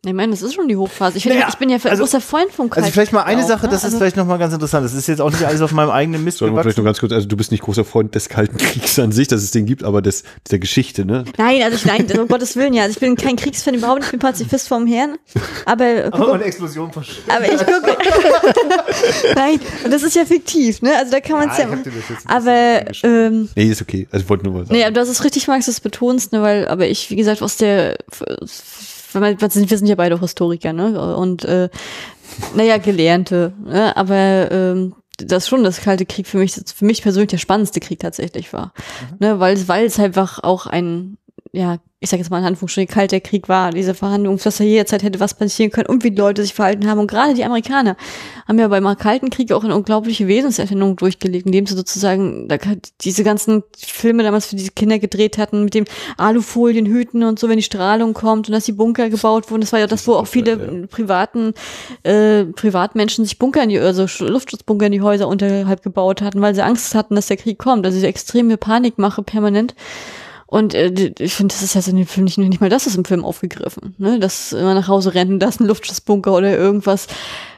Ich 0.07 0.15
meine, 0.15 0.31
das 0.31 0.43
ist 0.43 0.55
schon 0.55 0.69
die 0.69 0.77
Hochphase. 0.77 1.19
Ich, 1.19 1.25
naja, 1.25 1.47
ich 1.49 1.57
bin 1.57 1.69
ja 1.69 1.79
also, 1.83 2.05
großer 2.05 2.21
Freund 2.21 2.53
vom 2.53 2.71
Kalten 2.71 2.85
Also 2.85 2.93
vielleicht 2.93 3.13
mal 3.13 3.25
eine 3.25 3.43
auch, 3.43 3.49
Sache, 3.49 3.67
ne? 3.67 3.73
das 3.73 3.85
also, 3.85 3.97
ist 3.97 4.01
vielleicht 4.01 4.17
nochmal 4.17 4.39
ganz 4.39 4.55
interessant. 4.55 4.85
Das 4.85 4.95
ist 4.95 5.07
jetzt 5.09 5.21
auch 5.21 5.31
nicht 5.31 5.45
alles 5.45 5.61
auf 5.63 5.73
meinem 5.73 5.91
eigenen 5.91 6.23
Mist 6.23 6.39
Sollen 6.39 6.55
wir 6.55 6.63
vielleicht 6.63 6.79
noch 6.79 6.85
ganz 6.85 7.01
kurz, 7.01 7.13
also 7.13 7.27
du 7.27 7.37
bist 7.37 7.51
nicht 7.51 7.63
großer 7.63 7.85
Freund 7.85 8.15
des 8.15 8.29
Kalten 8.29 8.57
Kriegs 8.57 8.99
an 8.99 9.13
sich, 9.13 9.29
dass 9.29 9.43
es 9.43 9.51
den 9.51 9.67
gibt, 9.67 9.83
aber 9.83 10.03
des, 10.03 10.23
der 10.51 10.59
Geschichte, 10.59 11.05
ne? 11.05 11.25
Nein, 11.37 11.63
also 11.63 11.77
ich, 11.77 11.85
nein, 11.85 12.07
um 12.19 12.29
Gottes 12.29 12.57
Willen, 12.57 12.75
ja. 12.75 12.85
Also 12.85 12.93
ich 12.95 13.01
bin 13.01 13.17
kein 13.17 13.37
Kriegsfan 13.37 13.75
überhaupt 13.75 13.99
nicht, 13.99 14.07
ich 14.07 14.11
bin 14.13 14.21
Pazifist 14.21 14.69
vom 14.69 14.87
Herrn. 14.87 15.17
Aber, 15.65 16.09
aber 16.13 16.35
eine 16.35 16.45
Explosion 16.45 16.91
Aber 17.29 17.45
ich 17.45 17.59
gucke. 17.59 17.97
nein, 19.35 19.61
und 19.85 19.93
das 19.93 20.03
ist 20.03 20.15
ja 20.15 20.25
fiktiv, 20.25 20.83
ne? 20.83 20.97
Also 20.97 21.11
da 21.13 21.21
kann 21.21 21.39
man 21.39 21.51
es 21.51 21.59
ja. 21.59 21.69
ja 21.69 21.79
aber, 22.27 22.85
ähm, 23.03 23.49
Nee, 23.55 23.71
ist 23.71 23.83
okay. 23.83 24.07
Also 24.11 24.25
ich 24.25 24.31
wollte 24.31 24.45
nur 24.45 24.53
mal 24.53 24.67
sagen. 24.67 24.75
Nee, 24.75 24.85
aber 24.85 24.93
das 24.93 25.09
ist 25.09 25.25
richtig, 25.25 25.49
Max, 25.49 25.67
das 25.67 25.81
betonst, 25.81 26.33
ne? 26.33 26.43
Weil, 26.43 26.69
aber 26.69 26.87
ich, 26.87 27.11
wie 27.11 27.17
gesagt, 27.17 27.43
aus 27.43 27.57
der, 27.57 27.97
wir 29.15 29.79
sind 29.79 29.87
ja 29.87 29.95
beide 29.95 30.15
auch 30.15 30.21
Historiker, 30.21 30.73
ne? 30.73 31.17
Und 31.17 31.45
äh, 31.45 31.69
naja, 32.55 32.79
Gelernte. 32.79 33.53
Ne? 33.65 33.97
Aber 33.97 34.51
ähm, 34.51 34.95
das 35.19 35.49
schon 35.49 35.65
das 35.65 35.81
Kalte 35.81 36.07
Krieg 36.07 36.27
für 36.27 36.39
mich, 36.39 36.53
für 36.53 36.85
mich 36.85 37.03
persönlich 37.03 37.31
der 37.31 37.39
spannendste 37.39 37.81
Krieg 37.81 38.01
tatsächlich 38.01 38.53
war. 38.53 38.73
Mhm. 39.13 39.17
Ne? 39.27 39.41
Weil, 39.41 39.69
weil 39.69 39.87
es 39.87 39.99
einfach 39.99 40.43
auch 40.43 40.67
ein, 40.67 41.19
ja, 41.57 41.79
ich 41.99 42.11
sage 42.11 42.23
jetzt 42.23 42.31
mal 42.31 42.39
in 42.39 42.45
Anführungsstrichen, 42.45 42.95
kalter 42.95 43.21
Krieg 43.21 43.49
war, 43.49 43.71
diese 43.71 43.95
Verhandlungen, 43.95 44.39
dass 44.39 44.59
da 44.59 44.65
jederzeit 44.65 45.03
hätte 45.03 45.19
was 45.19 45.33
passieren 45.33 45.73
können 45.73 45.87
und 45.87 46.05
wie 46.05 46.11
die 46.11 46.19
Leute 46.19 46.43
sich 46.43 46.53
verhalten 46.53 46.87
haben. 46.89 47.01
Und 47.01 47.11
gerade 47.11 47.33
die 47.33 47.45
Amerikaner 47.45 47.97
haben 48.47 48.59
ja 48.59 48.69
beim 48.69 48.85
Kalten 48.99 49.31
Krieg 49.31 49.51
auch 49.53 49.65
eine 49.65 49.75
unglaubliche 49.75 50.29
Wesenserfindung 50.29 50.97
durchgelegt, 50.97 51.47
indem 51.47 51.67
sie 51.67 51.75
sozusagen 51.75 52.49
da, 52.49 52.59
diese 53.01 53.25
ganzen 53.25 53.63
Filme 53.79 54.23
damals 54.23 54.47
für 54.47 54.57
diese 54.57 54.73
Kinder 54.73 54.99
gedreht 54.99 55.39
hatten, 55.39 55.65
mit 55.65 55.73
dem 55.73 55.87
Alufolienhüten 56.19 57.25
und 57.25 57.39
so, 57.39 57.49
wenn 57.49 57.57
die 57.57 57.63
Strahlung 57.63 58.13
kommt 58.13 58.49
und 58.49 58.53
dass 58.53 58.67
die 58.67 58.73
Bunker 58.73 59.09
gebaut 59.09 59.51
wurden. 59.51 59.63
Das 59.63 59.73
war 59.73 59.81
ja 59.81 59.87
das, 59.87 60.07
wo 60.07 60.15
auch 60.15 60.27
viele 60.27 60.81
ja. 60.81 60.87
privaten 60.89 61.55
äh, 62.03 62.45
Privatmenschen 62.45 63.25
sich 63.25 63.39
Bunker 63.39 63.63
in 63.63 63.71
die, 63.71 63.79
also 63.79 64.07
Luftschutzbunker 64.23 64.87
in 64.87 64.93
die 64.93 65.01
Häuser 65.01 65.29
unterhalb 65.29 65.83
gebaut 65.83 66.21
hatten, 66.21 66.43
weil 66.43 66.55
sie 66.55 66.63
Angst 66.63 66.95
hatten, 66.95 67.15
dass 67.15 67.29
der 67.29 67.39
Krieg 67.39 67.59
kommt. 67.59 67.87
Also 67.87 67.97
diese 67.97 68.07
extreme 68.07 68.59
Panikmache 68.59 69.23
permanent. 69.23 69.75
Und 70.57 70.73
äh, 70.73 71.13
ich 71.19 71.35
finde, 71.35 71.53
das 71.53 71.63
ist 71.63 71.75
ja 71.75 71.83
in 71.87 71.99
dem 71.99 72.07
Film 72.07 72.25
nicht, 72.25 72.39
nicht 72.39 72.63
mal 72.63 72.71
das 72.71 72.87
ist 72.87 72.97
im 72.97 73.05
Film 73.05 73.27
aufgegriffen, 73.27 73.95
ne? 73.99 74.19
Dass 74.19 74.53
man 74.53 74.75
nach 74.75 74.89
Hause 74.89 75.13
rennt 75.13 75.31
und 75.31 75.39
da 75.39 75.49
ist 75.49 75.61
ein 75.61 75.67
Luftschutzbunker 75.67 76.33
oder 76.33 76.57
irgendwas. 76.57 77.09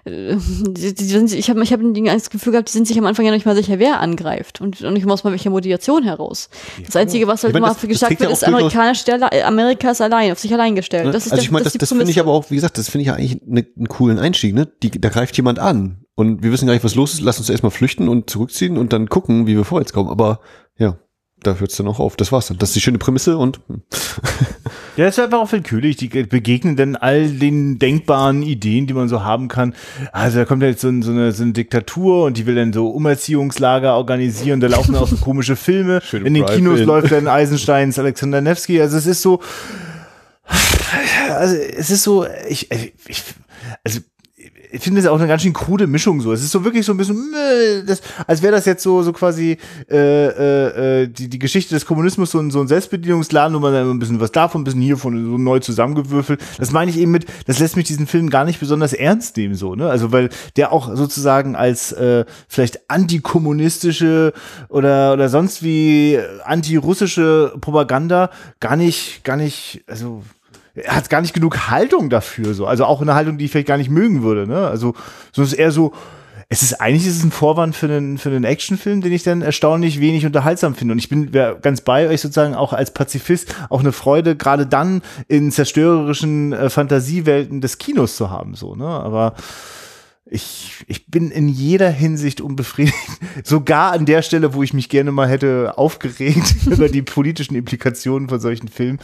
Äh, 0.05 0.35
die, 0.37 0.95
die 0.95 1.37
ich 1.37 1.49
habe 1.49 1.63
ich 1.63 1.73
hab 1.73 1.81
das 1.81 2.31
Gefühl 2.31 2.51
gehabt, 2.51 2.69
die 2.69 2.73
sind 2.73 2.89
sich 2.89 2.99
am 2.99 3.07
Anfang 3.07 3.25
ja 3.25 3.31
nicht 3.31 3.47
mal 3.47 3.55
sicher, 3.55 3.79
wer 3.79 4.01
angreift 4.01 4.61
und, 4.61 4.83
und 4.83 4.97
ich 4.97 5.07
muss 5.07 5.23
mal 5.23 5.31
welche 5.31 5.49
Motivation 5.49 6.03
heraus. 6.03 6.51
Das 6.85 6.97
Einzige, 6.97 7.29
was 7.29 7.45
halt 7.45 7.55
immer 7.55 7.73
gesagt 7.73 8.19
wird, 8.19 8.33
ist, 8.33 8.45
amerikanische 8.45 9.03
Stelle, 9.03 9.29
äh, 9.31 9.43
Amerika 9.43 9.93
ist 9.93 10.01
allein, 10.01 10.33
auf 10.33 10.41
sich 10.41 10.53
allein 10.53 10.75
gestellt. 10.75 11.07
Ne? 11.07 11.13
Das 11.13 11.25
ist 11.25 11.31
also 11.31 11.45
ich 11.45 11.53
meine, 11.53 11.63
das, 11.63 11.75
das 11.75 11.91
finde 11.91 12.11
ich 12.11 12.19
aber 12.19 12.33
auch, 12.33 12.51
wie 12.51 12.57
gesagt, 12.57 12.79
das 12.79 12.89
finde 12.89 13.03
ich 13.03 13.07
ja 13.07 13.15
eigentlich 13.15 13.41
ne, 13.47 13.65
einen 13.77 13.87
coolen 13.87 14.19
Einstieg, 14.19 14.57
ne? 14.57 14.67
Die, 14.83 14.91
da 14.91 15.09
greift 15.09 15.37
jemand 15.37 15.61
an 15.61 16.05
und 16.17 16.43
wir 16.43 16.51
wissen 16.51 16.67
gar 16.67 16.73
nicht, 16.73 16.83
was 16.83 16.97
los 16.97 17.15
ist, 17.15 17.21
lass 17.21 17.39
uns 17.39 17.49
erstmal 17.49 17.71
flüchten 17.71 18.09
und 18.09 18.29
zurückziehen 18.29 18.77
und 18.77 18.93
dann 18.93 19.09
gucken, 19.09 19.47
wie 19.47 19.57
wir 19.57 19.65
vorwärts 19.65 19.93
kommen. 19.93 20.11
Aber 20.11 20.41
ja, 20.77 20.99
da 21.43 21.55
hört 21.55 21.71
es 21.71 21.77
dann 21.77 21.87
auch 21.87 22.01
auf. 22.01 22.17
Das 22.17 22.33
war's 22.33 22.49
dann. 22.49 22.59
Das 22.59 22.71
ist 22.71 22.75
die 22.75 22.81
schöne 22.81 22.99
Prämisse 22.99 23.37
und. 23.37 23.61
Hm. 23.69 23.83
ja, 24.97 25.05
das 25.05 25.19
ist 25.19 25.25
einfach 25.25 25.39
auch 25.39 25.53
willkürlich. 25.53 25.97
Die 25.97 26.09
begegnen 26.09 26.77
dann 26.77 26.97
all 26.97 27.29
den 27.29 27.79
denkbaren 27.79 28.43
Ideen, 28.43 28.87
die 28.87 28.95
man 28.95 29.09
so 29.09 29.23
haben 29.23 29.49
kann. 29.49 29.75
Also 30.13 30.39
da 30.39 30.45
kommt 30.45 30.63
ja 30.63 30.69
jetzt 30.69 30.81
so, 30.81 30.89
so, 31.03 31.13
eine, 31.13 31.33
so 31.33 31.43
eine 31.45 31.53
Diktatur 31.53 32.25
und 32.25 32.37
die 32.37 32.47
will 32.47 32.57
dann 32.57 32.73
so 32.73 32.89
Umerziehungslager 32.89 33.95
organisieren. 33.95 34.61
Da 34.61 34.67
laufen 34.67 34.97
auch 34.97 35.09
so 35.09 35.17
komische 35.21 35.57
Filme. 35.57 36.01
Schöne 36.03 36.27
In 36.27 36.35
den 36.35 36.47
Kinos 36.47 36.81
in. 36.81 36.87
läuft 36.87 37.13
dann 37.13 37.29
Eisensteins 37.29 37.99
Alexander 37.99 38.41
Nevsky. 38.41 38.81
Also 38.81 38.97
es 38.97 39.07
ist 39.07 39.23
so. 39.23 39.41
Also 41.31 41.55
es 41.55 41.91
ist 41.91 42.03
so, 42.03 42.27
ich, 42.49 42.71
ich 42.71 43.23
also 43.85 44.01
ich 44.71 44.83
finde 44.83 45.01
es 45.01 45.07
auch 45.07 45.19
eine 45.19 45.29
ganz 45.29 45.43
schön 45.43 45.53
krude 45.53 45.87
Mischung 45.87 46.21
so. 46.21 46.33
Es 46.33 46.43
ist 46.43 46.51
so 46.51 46.65
wirklich 46.65 46.85
so 46.85 46.93
ein 46.93 46.97
bisschen, 46.97 47.33
äh, 47.35 47.85
das, 47.85 48.03
als 48.27 48.43
wäre 48.43 48.53
das 48.53 48.65
jetzt 48.67 48.83
so 48.83 49.03
so 49.03 49.13
quasi 49.13 49.59
äh, 49.91 49.97
äh, 49.97 51.03
äh, 51.03 51.09
die 51.09 51.29
die 51.29 51.39
Geschichte 51.39 51.75
des 51.75 51.87
Kommunismus 51.87 52.31
so 52.31 52.39
ein 52.39 52.51
so 52.51 52.61
ein 52.61 52.69
Selbstbedienungsladen, 52.69 53.55
wo 53.57 53.61
man 53.61 53.73
dann 53.73 53.91
ein 53.91 53.99
bisschen 53.99 54.21
was 54.21 54.33
davon, 54.33 54.63
ein 54.63 54.65
bisschen 54.65 54.81
hiervon 54.81 55.25
so 55.25 55.39
neu 55.39 55.61
zusammengewürfelt. 55.61 56.41
Das 56.59 56.71
meine 56.73 56.91
ich 56.91 56.99
eben 56.99 57.11
mit, 57.11 57.27
das 57.47 57.59
lässt 57.59 57.77
mich 57.77 57.87
diesen 57.87 58.07
Film 58.07 58.31
gar 58.31 58.45
nicht 58.45 58.61
besonders 58.61 58.93
ernst 58.93 59.37
nehmen 59.37 59.55
so, 59.55 59.75
ne? 59.75 59.89
Also 59.89 60.13
weil 60.13 60.31
der 60.57 60.73
auch 60.73 60.95
sozusagen 60.95 61.57
als 61.57 61.93
äh, 61.93 62.25
vielleicht 62.49 62.91
antikommunistische 62.91 64.33
oder 64.69 65.13
oder 65.13 65.29
sonst 65.29 65.63
wie 65.63 66.19
antirussische 66.45 67.55
Propaganda 67.61 68.31
gar 68.61 68.77
nicht 68.77 69.25
gar 69.25 69.37
nicht 69.37 69.83
also 69.87 70.23
er 70.85 70.97
hat 70.97 71.11
gar 71.11 71.21
nicht 71.21 71.35
genug 71.35 71.71
Haltung 71.71 72.11
dafür, 72.11 72.55
so. 72.55 72.67
Also 72.67 72.85
auch 72.85 73.01
eine 73.01 73.15
Haltung, 73.15 73.39
die 73.39 73.47
ich 73.47 73.51
vielleicht 73.51 73.69
gar 73.69 73.79
nicht 73.79 73.91
mögen 73.91 74.23
würde, 74.23 74.47
ne? 74.47 74.67
Also, 74.67 74.95
so 75.33 75.43
ist 75.43 75.53
eher 75.53 75.71
so, 75.71 75.93
es 76.51 76.63
ist 76.63 76.81
eigentlich 76.81 77.07
ist 77.07 77.19
es 77.19 77.25
ein 77.25 77.31
Vorwand 77.31 77.77
für 77.77 77.87
einen, 77.87 78.17
für 78.17 78.31
einen 78.31 78.45
Actionfilm, 78.45 79.03
den 79.03 79.13
ich 79.13 79.23
dann 79.23 79.43
erstaunlich 79.43 80.01
wenig 80.01 80.25
unterhaltsam 80.25 80.75
finde. 80.75 80.93
Und 80.93 80.99
ich 80.99 81.11
bin 81.11 81.31
ganz 81.31 81.83
bei 81.83 82.09
euch 82.09 82.23
sozusagen 82.23 82.55
auch 82.55 82.73
als 82.73 82.91
Pazifist 82.91 83.55
auch 83.69 83.81
eine 83.81 83.93
Freude, 83.93 84.35
gerade 84.35 84.67
dann 84.67 85.03
in 85.29 85.51
zerstörerischen 85.51 86.55
äh, 86.55 86.71
Fantasiewelten 86.71 87.61
des 87.61 87.77
Kinos 87.77 88.17
zu 88.17 88.31
haben, 88.31 88.55
so, 88.55 88.75
ne? 88.75 88.87
Aber, 88.87 89.35
ich, 90.31 90.85
ich 90.87 91.07
bin 91.07 91.31
in 91.31 91.49
jeder 91.49 91.91
Hinsicht 91.91 92.41
unbefriedigt. 92.41 92.95
Sogar 93.45 93.93
an 93.93 94.05
der 94.05 94.23
Stelle, 94.23 94.55
wo 94.55 94.63
ich 94.63 94.75
mich 94.75 94.89
gerne 94.89 95.11
mal 95.11 95.29
hätte 95.29 95.77
aufgeregt 95.77 96.55
über 96.67 96.89
die 96.89 97.03
politischen 97.03 97.55
Implikationen 97.55 98.29
von 98.29 98.39
solchen 98.39 98.69
Filmen. 98.69 98.99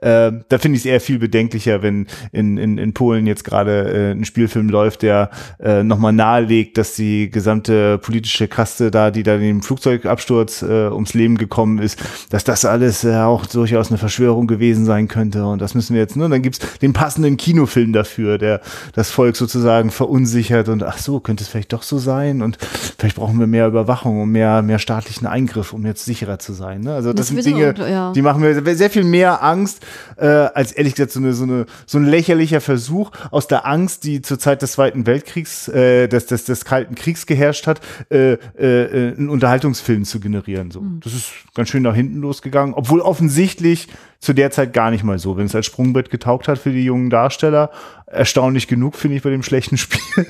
Äh, 0.00 0.32
da 0.48 0.58
finde 0.58 0.76
ich 0.76 0.82
es 0.82 0.86
eher 0.86 1.00
viel 1.00 1.18
bedenklicher, 1.18 1.82
wenn 1.82 2.06
in, 2.32 2.58
in, 2.58 2.78
in 2.78 2.94
Polen 2.94 3.26
jetzt 3.26 3.44
gerade 3.44 4.10
äh, 4.10 4.10
ein 4.12 4.24
Spielfilm 4.24 4.68
läuft, 4.68 5.02
der 5.02 5.30
äh, 5.58 5.82
nochmal 5.82 6.12
nahelegt, 6.12 6.78
dass 6.78 6.94
die 6.94 7.30
gesamte 7.30 7.98
politische 7.98 8.46
Kaste 8.46 8.90
da, 8.90 9.10
die 9.10 9.22
da 9.22 9.34
in 9.34 9.40
dem 9.40 9.62
Flugzeugabsturz 9.62 10.62
äh, 10.62 10.88
ums 10.88 11.14
Leben 11.14 11.38
gekommen 11.38 11.78
ist, 11.78 12.00
dass 12.30 12.44
das 12.44 12.64
alles 12.64 13.04
äh, 13.04 13.16
auch 13.16 13.46
durchaus 13.46 13.88
eine 13.88 13.98
Verschwörung 13.98 14.46
gewesen 14.46 14.84
sein 14.84 15.08
könnte. 15.08 15.44
Und 15.44 15.60
das 15.60 15.74
müssen 15.74 15.94
wir 15.94 16.02
jetzt, 16.02 16.16
ne? 16.16 16.28
Dann 16.28 16.42
gibt's 16.42 16.60
den 16.78 16.92
passenden 16.92 17.36
Kinofilm 17.36 17.92
dafür, 17.92 18.38
der 18.38 18.60
das 18.94 19.10
Volk 19.10 19.36
sozusagen 19.36 19.90
verunsichert 19.90 20.67
und 20.68 20.82
ach 20.82 20.98
so, 20.98 21.20
könnte 21.20 21.42
es 21.42 21.48
vielleicht 21.48 21.72
doch 21.72 21.82
so 21.82 21.98
sein 21.98 22.42
und 22.42 22.58
vielleicht 22.98 23.16
brauchen 23.16 23.38
wir 23.38 23.46
mehr 23.46 23.66
Überwachung 23.66 24.22
und 24.22 24.30
mehr, 24.30 24.62
mehr 24.62 24.78
staatlichen 24.78 25.26
Eingriff, 25.26 25.72
um 25.72 25.84
jetzt 25.86 26.04
sicherer 26.04 26.38
zu 26.38 26.52
sein. 26.52 26.82
Ne? 26.82 26.94
Also 26.94 27.12
das, 27.12 27.28
das 27.28 27.28
sind 27.28 27.44
Dinge, 27.44 27.70
und, 27.70 27.78
ja. 27.78 28.12
die 28.12 28.22
machen 28.22 28.40
mir 28.40 28.76
sehr 28.76 28.90
viel 28.90 29.04
mehr 29.04 29.42
Angst, 29.42 29.84
äh, 30.16 30.26
als 30.26 30.72
ehrlich 30.72 30.94
gesagt 30.94 31.12
so, 31.12 31.20
eine, 31.20 31.32
so, 31.32 31.44
eine, 31.44 31.66
so 31.86 31.98
ein 31.98 32.04
lächerlicher 32.04 32.60
Versuch 32.60 33.10
aus 33.30 33.48
der 33.48 33.66
Angst, 33.66 34.04
die 34.04 34.22
zur 34.22 34.38
Zeit 34.38 34.62
des 34.62 34.72
Zweiten 34.72 35.06
Weltkriegs, 35.06 35.68
äh, 35.68 36.08
des, 36.08 36.26
des, 36.26 36.44
des 36.44 36.64
Kalten 36.64 36.94
Kriegs 36.94 37.26
geherrscht 37.26 37.66
hat, 37.66 37.80
äh, 38.10 38.32
äh, 38.32 39.14
einen 39.16 39.28
Unterhaltungsfilm 39.28 40.04
zu 40.04 40.20
generieren. 40.20 40.70
So. 40.70 40.80
Mhm. 40.80 41.00
Das 41.02 41.14
ist 41.14 41.32
ganz 41.54 41.68
schön 41.68 41.82
nach 41.82 41.94
hinten 41.94 42.20
losgegangen, 42.20 42.74
obwohl 42.74 43.00
offensichtlich 43.00 43.88
zu 44.20 44.32
der 44.32 44.50
Zeit 44.50 44.72
gar 44.72 44.90
nicht 44.90 45.04
mal 45.04 45.18
so. 45.18 45.36
Wenn 45.36 45.46
es 45.46 45.54
als 45.54 45.66
Sprungbrett 45.66 46.10
getaugt 46.10 46.48
hat 46.48 46.58
für 46.58 46.70
die 46.70 46.84
jungen 46.84 47.10
Darsteller, 47.10 47.70
erstaunlich 48.06 48.66
genug, 48.66 48.96
finde 48.96 49.16
ich, 49.16 49.22
bei 49.22 49.30
dem 49.30 49.42
schlechten 49.42 49.76
Spiel. 49.78 50.26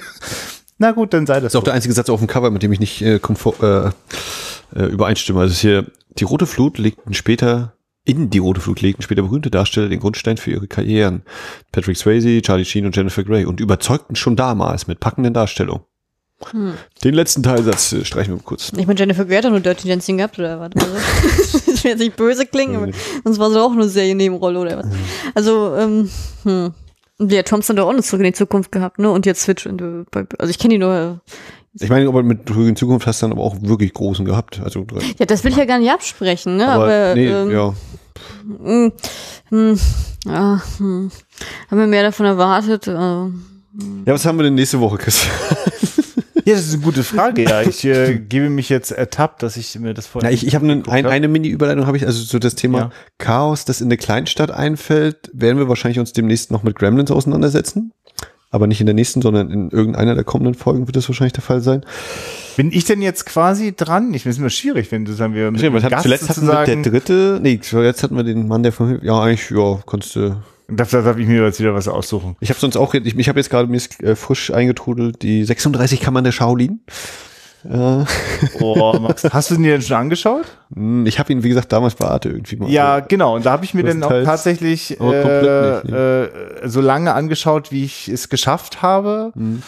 Na 0.78 0.92
gut, 0.92 1.12
dann 1.12 1.26
sei 1.26 1.34
das. 1.34 1.42
Das 1.42 1.46
ist 1.48 1.52
so. 1.52 1.58
auch 1.60 1.64
der 1.64 1.74
einzige 1.74 1.94
Satz 1.94 2.08
auf 2.08 2.20
dem 2.20 2.28
Cover, 2.28 2.50
mit 2.50 2.62
dem 2.62 2.72
ich 2.72 2.80
nicht 2.80 3.02
äh, 3.02 3.18
komfort, 3.18 3.62
äh, 3.62 3.90
äh, 4.78 4.86
übereinstimme. 4.86 5.40
Also 5.40 5.54
hier, 5.54 5.86
die 6.18 6.24
Rote 6.24 6.46
Flut 6.46 6.78
legten 6.78 7.14
später, 7.14 7.74
in 8.04 8.30
die 8.30 8.38
Rote 8.38 8.60
Flut 8.60 8.80
legten 8.80 9.02
später 9.02 9.22
berühmte 9.22 9.50
Darsteller 9.50 9.88
den 9.88 10.00
Grundstein 10.00 10.36
für 10.36 10.50
ihre 10.50 10.68
Karrieren. 10.68 11.22
Patrick 11.72 11.96
Swayze, 11.96 12.40
Charlie 12.42 12.64
Sheen 12.64 12.86
und 12.86 12.96
Jennifer 12.96 13.24
Grey 13.24 13.44
und 13.44 13.60
überzeugten 13.60 14.16
schon 14.16 14.36
damals 14.36 14.86
mit 14.86 15.00
packenden 15.00 15.34
Darstellungen. 15.34 15.82
Hm. 16.50 16.74
Den 17.02 17.14
letzten 17.14 17.42
Teilsatz 17.42 17.92
äh, 17.92 18.04
streichen 18.04 18.34
wir 18.34 18.42
kurz. 18.42 18.72
Ich 18.76 18.86
meine, 18.86 18.98
Jennifer 18.98 19.24
Grey 19.24 19.42
hat 19.42 19.50
nur 19.50 19.60
Dirty 19.60 19.88
Dancing 19.88 20.18
gehabt, 20.18 20.38
oder 20.38 20.60
was? 20.60 20.70
Also, 20.76 21.58
ich 21.72 21.84
will 21.84 21.90
jetzt 21.90 22.00
nicht 22.00 22.16
böse 22.16 22.46
klingen, 22.46 22.76
aber 22.76 22.92
sonst 23.24 23.38
war 23.38 23.50
sie 23.50 23.60
auch 23.60 23.74
nur 23.74 23.88
Serie-Nebenrolle, 23.88 24.58
oder 24.58 24.78
was? 24.78 24.86
Also, 25.34 25.74
ähm, 25.76 26.10
hm. 26.44 26.72
Und 27.18 27.32
ja, 27.32 27.42
Thompson 27.42 27.76
hat 27.76 27.84
auch 27.84 27.92
noch 27.92 28.02
zurück 28.02 28.20
in 28.20 28.26
die 28.26 28.32
Zukunft 28.32 28.70
gehabt, 28.70 29.00
ne? 29.00 29.10
Und 29.10 29.26
jetzt 29.26 29.42
Switch. 29.42 29.66
Also 29.66 30.50
ich 30.50 30.58
kenne 30.58 30.74
die 30.74 30.78
nur. 30.78 30.94
Äh, 30.94 31.84
ich 31.84 31.90
meine, 31.90 32.08
aber 32.08 32.22
mit 32.22 32.48
Zurück 32.48 32.68
in 32.68 32.74
die 32.74 32.78
Zukunft 32.78 33.06
hast 33.08 33.20
du 33.20 33.26
dann 33.26 33.32
aber 33.32 33.42
auch 33.42 33.56
wirklich 33.60 33.92
großen 33.92 34.24
gehabt. 34.24 34.60
Also, 34.62 34.86
ja, 35.18 35.26
das 35.26 35.42
will 35.42 35.50
ich 35.50 35.58
ja 35.58 35.64
gar 35.64 35.80
nicht 35.80 35.90
absprechen, 35.90 36.56
ne? 36.56 36.68
Aber, 36.68 36.84
aber 36.84 37.14
nee, 37.14 37.26
ähm, 37.26 37.50
ja. 37.50 37.74
Mh, 38.44 38.92
hm, 39.48 39.72
mh, 39.72 39.78
ja, 40.26 40.62
hm. 40.78 41.10
Haben 41.70 41.78
wir 41.78 41.86
mehr 41.88 42.04
davon 42.04 42.26
erwartet. 42.26 42.86
Äh, 42.86 42.92
ja, 42.92 43.32
was 44.06 44.24
haben 44.24 44.38
wir 44.38 44.44
denn 44.44 44.54
nächste 44.54 44.78
Woche, 44.78 44.98
Chris? 44.98 45.26
Ja, 46.48 46.54
das 46.54 46.66
ist 46.66 46.74
eine 46.74 46.82
gute 46.82 47.04
Frage. 47.04 47.42
Ja, 47.42 47.60
ich 47.60 47.84
äh, 47.84 48.14
gebe 48.28 48.48
mich 48.48 48.70
jetzt 48.70 48.90
ertappt, 48.90 49.42
dass 49.42 49.58
ich 49.58 49.78
mir 49.78 49.92
das 49.92 50.06
vorher. 50.06 50.30
Ja, 50.30 50.34
ich, 50.34 50.46
ich 50.46 50.54
habe 50.54 50.64
eine, 50.64 50.82
ein, 50.88 51.04
eine 51.04 51.28
Mini-Überleitung 51.28 51.86
habe 51.86 51.98
ich 51.98 52.06
also 52.06 52.22
so 52.22 52.38
das 52.38 52.54
Thema 52.54 52.78
ja. 52.78 52.90
Chaos, 53.18 53.66
das 53.66 53.82
in 53.82 53.88
eine 53.88 53.98
Kleinstadt 53.98 54.50
einfällt, 54.50 55.30
werden 55.34 55.58
wir 55.58 55.68
wahrscheinlich 55.68 55.98
uns 55.98 56.14
demnächst 56.14 56.50
noch 56.50 56.62
mit 56.62 56.78
Gremlins 56.78 57.10
auseinandersetzen. 57.10 57.92
Aber 58.50 58.66
nicht 58.66 58.80
in 58.80 58.86
der 58.86 58.94
nächsten, 58.94 59.20
sondern 59.20 59.50
in 59.50 59.70
irgendeiner 59.70 60.14
der 60.14 60.24
kommenden 60.24 60.54
Folgen 60.54 60.86
wird 60.86 60.96
das 60.96 61.06
wahrscheinlich 61.06 61.34
der 61.34 61.42
Fall 61.42 61.60
sein. 61.60 61.84
Bin 62.56 62.72
ich 62.72 62.86
denn 62.86 63.02
jetzt 63.02 63.26
quasi 63.26 63.76
dran? 63.76 64.14
Ich 64.14 64.22
finde 64.22 64.32
es 64.32 64.38
immer 64.38 64.48
schwierig, 64.48 64.90
wenn 64.90 65.04
du 65.04 65.12
sagen 65.12 65.34
wir 65.34 65.50
mit 65.50 65.60
ja, 65.60 65.68
Gast 65.68 66.04
zuletzt 66.04 66.30
hatten 66.30 66.46
wir 66.46 66.64
der 66.64 66.76
dritte, 66.76 67.40
nee, 67.42 67.60
zuletzt 67.60 68.02
hatten 68.02 68.16
wir 68.16 68.24
den 68.24 68.48
Mann, 68.48 68.62
der 68.62 68.72
von 68.72 69.00
ja 69.02 69.20
eigentlich 69.20 69.50
ja, 69.50 69.80
konntest 69.84 70.16
du 70.16 70.42
da 70.68 70.84
darf 70.84 71.16
ich 71.16 71.26
mir 71.26 71.42
jetzt 71.42 71.60
wieder 71.60 71.74
was 71.74 71.88
aussuchen. 71.88 72.36
Ich 72.40 72.50
habe 72.50 72.60
sonst 72.60 72.76
auch, 72.76 72.92
ich, 72.94 73.16
ich 73.16 73.28
habe 73.28 73.40
jetzt 73.40 73.50
gerade 73.50 73.68
mir 73.68 73.80
äh, 74.02 74.14
frisch 74.14 74.52
eingetrudelt, 74.52 75.22
die 75.22 75.44
36 75.44 76.00
Kammern 76.00 76.24
der 76.24 76.32
Shaolin. 76.32 76.80
Äh. 77.64 78.04
Oh, 78.60 78.98
Max, 79.00 79.24
hast 79.24 79.50
du 79.50 79.54
den 79.54 79.64
denn 79.64 79.82
schon 79.82 79.96
angeschaut? 79.96 80.44
Hm, 80.74 81.06
ich 81.06 81.18
habe 81.18 81.32
ihn, 81.32 81.42
wie 81.42 81.48
gesagt, 81.48 81.72
damals 81.72 81.94
bei 81.94 82.06
Arte 82.06 82.28
irgendwie 82.28 82.56
mal. 82.56 82.70
Ja, 82.70 83.00
genau. 83.00 83.36
Und 83.36 83.46
da 83.46 83.52
habe 83.52 83.64
ich 83.64 83.74
mir 83.74 83.82
dann 83.82 84.02
auch 84.02 84.10
tatsächlich 84.10 85.00
äh, 85.00 85.04
nicht, 85.04 85.90
ne? 85.90 86.30
äh, 86.62 86.68
so 86.68 86.80
lange 86.80 87.14
angeschaut, 87.14 87.72
wie 87.72 87.84
ich 87.84 88.08
es 88.08 88.28
geschafft 88.28 88.82
habe. 88.82 89.32
Hm. 89.34 89.62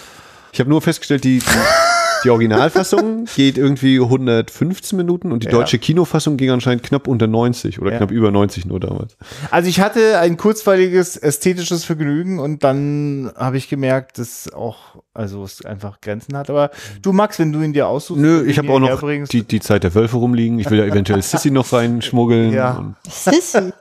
Ich 0.53 0.61
habe 0.61 0.69
nur 0.69 0.83
festgestellt, 0.83 1.25
die, 1.25 1.39
die 1.39 1.45
die 2.25 2.31
Originalfassung 2.31 3.27
geht 3.37 3.59
irgendwie 3.59 3.99
115 4.01 4.97
Minuten 4.97 5.33
und 5.33 5.43
die 5.43 5.47
Ja. 5.47 5.53
deutsche 5.53 5.79
Kinofassung 5.79 6.37
ging 6.37 6.51
anscheinend 6.51 6.83
knapp 6.83 7.09
unter 7.09 7.27
90 7.27 7.81
oder 7.81 7.93
Ja. 7.93 7.97
knapp 7.99 8.11
über 8.11 8.31
90 8.31 8.67
nur 8.67 8.81
damals. 8.81 9.17
Also 9.51 9.69
ich 9.69 9.81
hatte 9.81 10.19
ein 10.19 10.37
kurzweiliges 10.37 11.17
ästhetisches 11.17 11.85
Vergnügen 11.85 12.39
und 12.39 12.65
dann 12.65 13.31
habe 13.37 13.57
ich 13.57 13.69
gemerkt, 13.69 14.19
dass 14.19 14.53
auch, 14.53 15.03
also 15.13 15.43
es 15.43 15.65
einfach 15.65 16.01
Grenzen 16.01 16.37
hat. 16.37 16.51
Aber 16.51 16.71
du 17.03 17.13
Max, 17.13 17.39
wenn 17.39 17.53
du 17.53 17.61
ihn 17.63 17.73
dir 17.73 17.89
aussuchst, 17.89 18.21
Nö, 18.21 18.45
ich 18.47 18.59
habe 18.59 18.71
auch 18.71 18.79
noch 18.79 19.03
die, 19.29 19.43
die 19.43 19.61
Zeit 19.61 19.83
der 19.83 19.95
Wölfe 19.95 20.17
rumliegen. 20.17 20.59
Ich 20.61 20.71
will 20.71 20.79
ja 20.79 20.85
eventuell 20.85 21.21
Sissy 21.23 21.51
noch 21.51 21.73
reinschmuggeln. 21.73 22.53
Ja. 22.53 22.95
Sissy. 23.09 23.73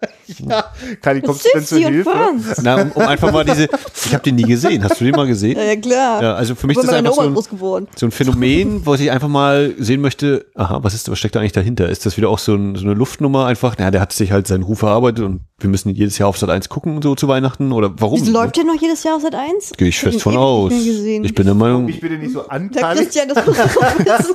ja, 0.47 0.65
Kali, 1.01 1.21
kommst 1.21 1.45
du 1.45 1.49
denn 1.53 1.83
und 1.85 1.93
Hilfe? 1.93 2.09
Franz. 2.09 2.61
na, 2.63 2.81
um, 2.81 2.91
um 2.91 3.01
einfach 3.03 3.31
mal 3.31 3.45
diese, 3.45 3.69
ich 4.05 4.13
habe 4.13 4.23
den 4.23 4.35
nie 4.35 4.43
gesehen. 4.43 4.83
Hast 4.83 4.99
du 4.99 5.05
den 5.05 5.15
mal 5.15 5.27
gesehen? 5.27 5.57
Ja, 5.57 5.63
ja, 5.65 5.75
klar. 5.75 6.21
Ja, 6.23 6.33
also 6.33 6.55
für 6.55 6.67
mich 6.67 6.77
Ich 6.77 6.83
ist 6.83 6.89
bin 6.89 6.95
das 7.05 7.05
einfach 7.05 7.13
so 7.13 7.27
ein, 7.27 7.33
groß 7.33 7.49
geworden. 7.49 7.87
so 7.95 8.05
ein 8.07 8.11
Phänomen, 8.11 8.85
wo 8.85 8.95
ich 8.95 9.11
einfach 9.11 9.27
mal 9.27 9.73
sehen 9.77 10.01
möchte, 10.01 10.47
aha, 10.55 10.79
was 10.81 10.93
ist, 10.93 11.09
was 11.11 11.19
steckt 11.19 11.35
da 11.35 11.39
eigentlich 11.41 11.51
dahinter? 11.51 11.89
Ist 11.89 12.05
das 12.05 12.17
wieder 12.17 12.29
auch 12.29 12.39
so, 12.39 12.55
ein, 12.55 12.75
so 12.75 12.85
eine 12.85 12.93
Luftnummer 12.95 13.45
einfach? 13.45 13.75
Na, 13.77 13.91
der 13.91 14.01
hat 14.01 14.13
sich 14.13 14.31
halt 14.31 14.47
seinen 14.47 14.63
Ruf 14.63 14.81
erarbeitet 14.81 15.23
und 15.25 15.41
wir 15.59 15.69
müssen 15.69 15.89
jedes 15.89 16.17
Jahr 16.17 16.29
auf 16.29 16.37
Sat 16.37 16.49
1 16.49 16.69
gucken, 16.69 17.01
so 17.01 17.15
zu 17.15 17.27
Weihnachten 17.27 17.71
oder 17.71 17.91
warum? 17.97 18.19
Wieso 18.19 18.31
läuft 18.31 18.55
der 18.57 18.63
noch 18.63 18.79
jedes 18.81 19.03
Jahr 19.03 19.19
seit 19.19 19.35
eins? 19.35 19.73
Gehe 19.77 19.89
ich 19.89 19.99
fest 19.99 20.21
von 20.21 20.37
aus. 20.37 20.71
nicht 20.71 21.18
gesehen. 21.21 21.25
Ich 21.25 21.35
bin 21.35 21.45
der 21.45 21.55
Meinung, 21.55 21.87
Ich 21.87 21.99
bitte 21.99 22.15
nicht 22.15 22.33
so 22.33 22.47
an, 22.47 22.69
Der. 22.71 22.93
Christian, 22.95 23.29
das 23.29 24.33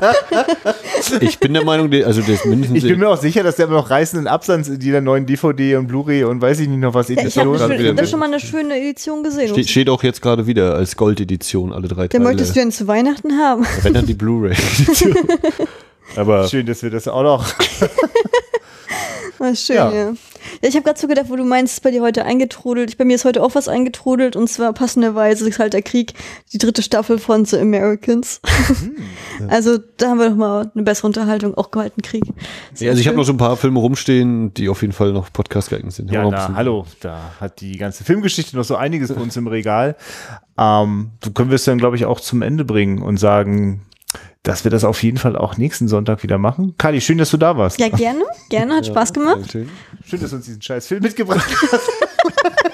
ich 1.21 1.39
bin 1.39 1.55
der 1.55 1.65
Meinung, 1.65 1.93
also 2.05 2.21
ist 2.21 2.45
mindestens 2.47 2.79
Ich 2.83 2.89
bin 2.89 2.99
mir 2.99 3.09
auch 3.09 3.21
sicher, 3.21 3.43
dass 3.43 3.57
der 3.57 3.67
immer 3.67 3.77
noch 3.77 3.91
reißenden 3.91 4.27
Absatz 4.27 4.69
in 4.69 4.81
jeder 4.81 5.01
neuen 5.01 5.27
DVD 5.27 5.77
und 5.77 5.87
Blu-ray 5.87 6.25
und 6.25 6.41
weiß 6.41 6.61
ich 6.61 6.69
nicht 6.69 6.81
noch 6.81 6.95
was 6.95 7.09
Ja, 7.09 7.23
ich 7.25 7.39
habe 7.39 7.59
hab 7.59 7.97
da 7.97 8.07
schon 8.07 8.19
mal 8.21 8.27
eine 8.27 8.41
schöne 8.41 8.77
Edition 8.79 9.23
gesehen. 9.23 9.49
steht, 9.49 9.71
steht 9.71 9.89
auch 9.89 10.03
jetzt 10.03 10.23
gerade 10.23 10.47
wieder 10.47 10.75
als 10.75 10.97
Goldedition 10.97 11.73
alle 11.73 11.89
drei 11.89 12.09
Teile. 12.09 12.25
möchtest 12.25 12.55
du 12.57 12.61
denn 12.61 12.73
zu 12.73 12.87
Weihnachten 12.87 13.33
haben? 13.39 13.67
Wenn 13.83 13.95
dann 13.95 14.07
die 14.07 14.15
Blu-ray. 14.15 14.55
Aber 16.17 16.49
Schön, 16.49 16.67
dass 16.67 16.83
wir 16.83 16.91
das 16.91 17.09
auch 17.09 17.23
noch. 17.23 17.47
Ah, 19.41 19.55
schön, 19.55 19.77
Ja. 19.77 19.93
ja. 19.93 20.13
Ja. 20.63 20.69
ich 20.69 20.75
habe 20.75 20.85
gerade 20.85 20.99
so 20.99 21.07
gedacht, 21.07 21.27
wo 21.29 21.37
du 21.37 21.45
meinst, 21.45 21.75
ist 21.75 21.81
bei 21.83 21.91
dir 21.91 22.03
heute 22.03 22.25
eingetrudelt. 22.25 22.91
Ich, 22.91 22.97
bei 22.97 23.05
mir 23.05 23.15
ist 23.15 23.25
heute 23.25 23.43
auch 23.43 23.55
was 23.55 23.69
eingetrudelt 23.69 24.37
und 24.37 24.49
zwar 24.49 24.73
passenderweise 24.73 25.49
ist 25.49 25.59
halt 25.59 25.73
der 25.73 25.83
Krieg, 25.83 26.15
die 26.53 26.59
dritte 26.59 26.83
Staffel 26.83 27.19
von 27.19 27.45
The 27.45 27.59
Americans. 27.59 28.41
Hm, 28.45 28.97
also 29.49 29.79
da 29.97 30.11
haben 30.11 30.19
wir 30.19 30.31
doch 30.31 30.37
mal 30.37 30.71
eine 30.75 30.83
bessere 30.83 31.07
Unterhaltung, 31.07 31.55
auch 31.55 31.71
gehalten 31.71 32.03
Krieg. 32.03 32.25
ja, 32.79 32.91
also 32.91 33.01
ich 33.01 33.09
habe 33.09 33.17
noch 33.17 33.25
so 33.25 33.33
ein 33.33 33.39
paar 33.39 33.57
Filme 33.57 33.81
rumstehen, 33.81 34.53
die 34.55 34.69
auf 34.69 34.83
jeden 34.83 34.93
Fall 34.93 35.13
noch 35.13 35.33
Podcast 35.33 35.71
geeignet 35.71 35.93
sind. 35.93 36.11
Ja, 36.11 36.23
noch 36.23 36.31
na, 36.31 36.55
hallo, 36.55 36.87
da 37.01 37.33
hat 37.41 37.61
die 37.61 37.77
ganze 37.77 38.05
Filmgeschichte 38.05 38.57
noch 38.57 38.65
so 38.65 38.77
einiges 38.77 39.13
bei 39.13 39.21
uns 39.21 39.37
im 39.37 39.47
Regal. 39.47 39.97
Ähm, 40.57 41.11
so 41.23 41.31
können 41.33 41.51
wir 41.51 41.57
es 41.57 41.65
dann, 41.65 41.79
glaube 41.79 41.97
ich, 41.97 42.05
auch 42.05 42.21
zum 42.21 42.43
Ende 42.43 42.65
bringen 42.65 43.03
und 43.03 43.19
sagen, 43.19 43.83
dass 44.45 44.63
wir 44.63 44.71
das 44.71 44.85
auf 44.85 45.03
jeden 45.03 45.17
Fall 45.17 45.37
auch 45.37 45.57
nächsten 45.57 45.89
Sonntag 45.89 46.23
wieder 46.23 46.39
machen. 46.39 46.75
Kali, 46.79 47.01
schön, 47.01 47.19
dass 47.19 47.31
du 47.31 47.39
da 47.39 47.57
warst. 47.57 47.81
Ja, 47.81 47.89
gerne, 47.89 48.25
gerne, 48.51 48.77
hat 48.77 48.87
Spaß 48.87 49.13
gemacht. 49.13 49.51
Schön. 49.51 49.69
Schön, 50.05 50.21
dass 50.21 50.31
du 50.31 50.37
uns 50.37 50.45
diesen 50.45 50.63
scheiß 50.63 50.87
Film 50.87 51.03
mitgebracht 51.03 51.51
hast. 51.73 51.91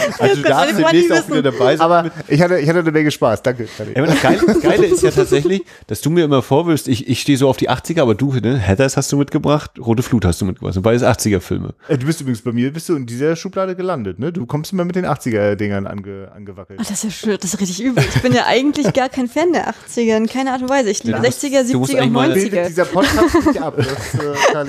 Also 0.18 0.36
du 0.36 0.42
darfst 0.48 0.78
demnächst 0.78 1.12
auch 1.12 1.28
wieder 1.28 1.42
dabei 1.42 1.76
sein. 1.76 1.80
Aber 1.80 2.10
ich 2.28 2.40
hatte, 2.40 2.58
ich 2.58 2.68
hatte 2.68 2.78
eine 2.80 2.92
Menge 2.92 3.10
Spaß. 3.10 3.42
Danke. 3.42 3.68
Ja, 3.94 4.06
das, 4.06 4.22
Geile, 4.22 4.40
das 4.46 4.60
Geile 4.60 4.86
ist 4.86 5.02
ja 5.02 5.10
tatsächlich, 5.10 5.62
dass 5.86 6.00
du 6.00 6.10
mir 6.10 6.24
immer 6.24 6.42
vorwirfst, 6.42 6.88
ich, 6.88 7.08
ich 7.08 7.20
stehe 7.20 7.36
so 7.38 7.48
auf 7.48 7.56
die 7.56 7.68
80er, 7.70 8.00
aber 8.02 8.14
du, 8.14 8.32
ne, 8.34 8.56
Heathers 8.58 8.96
hast 8.96 9.10
du 9.12 9.16
mitgebracht, 9.16 9.72
Rote 9.78 10.02
Flut 10.02 10.24
hast 10.24 10.40
du 10.40 10.44
mitgebracht. 10.44 10.76
Und 10.76 10.82
beides 10.82 11.02
80er-Filme. 11.02 11.74
Äh, 11.88 11.98
Du 11.98 12.06
bist 12.06 12.20
übrigens 12.20 12.42
bei 12.42 12.52
mir, 12.52 12.72
bist 12.72 12.88
du 12.88 12.94
in 12.96 13.06
dieser 13.06 13.34
Schublade 13.36 13.74
gelandet, 13.74 14.18
ne? 14.18 14.32
Du 14.32 14.46
kommst 14.46 14.72
immer 14.72 14.84
mit 14.84 14.96
den 14.96 15.06
80er-Dingern 15.06 15.86
ange, 15.86 16.28
angewackelt. 16.34 16.78
Ach, 16.82 16.86
das 16.86 16.98
ist 16.98 17.04
ja 17.04 17.10
schön, 17.10 17.38
das 17.40 17.52
ist 17.54 17.60
richtig 17.60 17.82
übel. 17.82 18.04
Ich 18.14 18.22
bin 18.22 18.32
ja 18.32 18.44
eigentlich 18.46 18.92
gar 18.92 19.08
kein 19.08 19.28
Fan 19.28 19.52
der 19.52 19.70
80er, 19.70 20.16
in 20.16 20.26
keiner 20.28 20.52
Art 20.52 20.62
und 20.62 20.68
Weise. 20.70 20.90
Ich 20.90 21.02
liebe 21.04 21.18
Ja, 21.18 21.24
60er, 21.24 21.70
du 21.70 21.78
musst 21.78 21.92
70er 21.92 21.96
und 21.96 22.00
eigentlich 22.02 22.12
mal- 22.12 22.32
Bildet 22.32 22.52
90er. 22.64 22.66
dieser 22.68 22.84
Podcast 22.84 23.46
nicht 23.46 23.60
ab, 23.62 23.74
das, 23.76 23.86
äh. 23.86 24.34
Da 24.52 24.64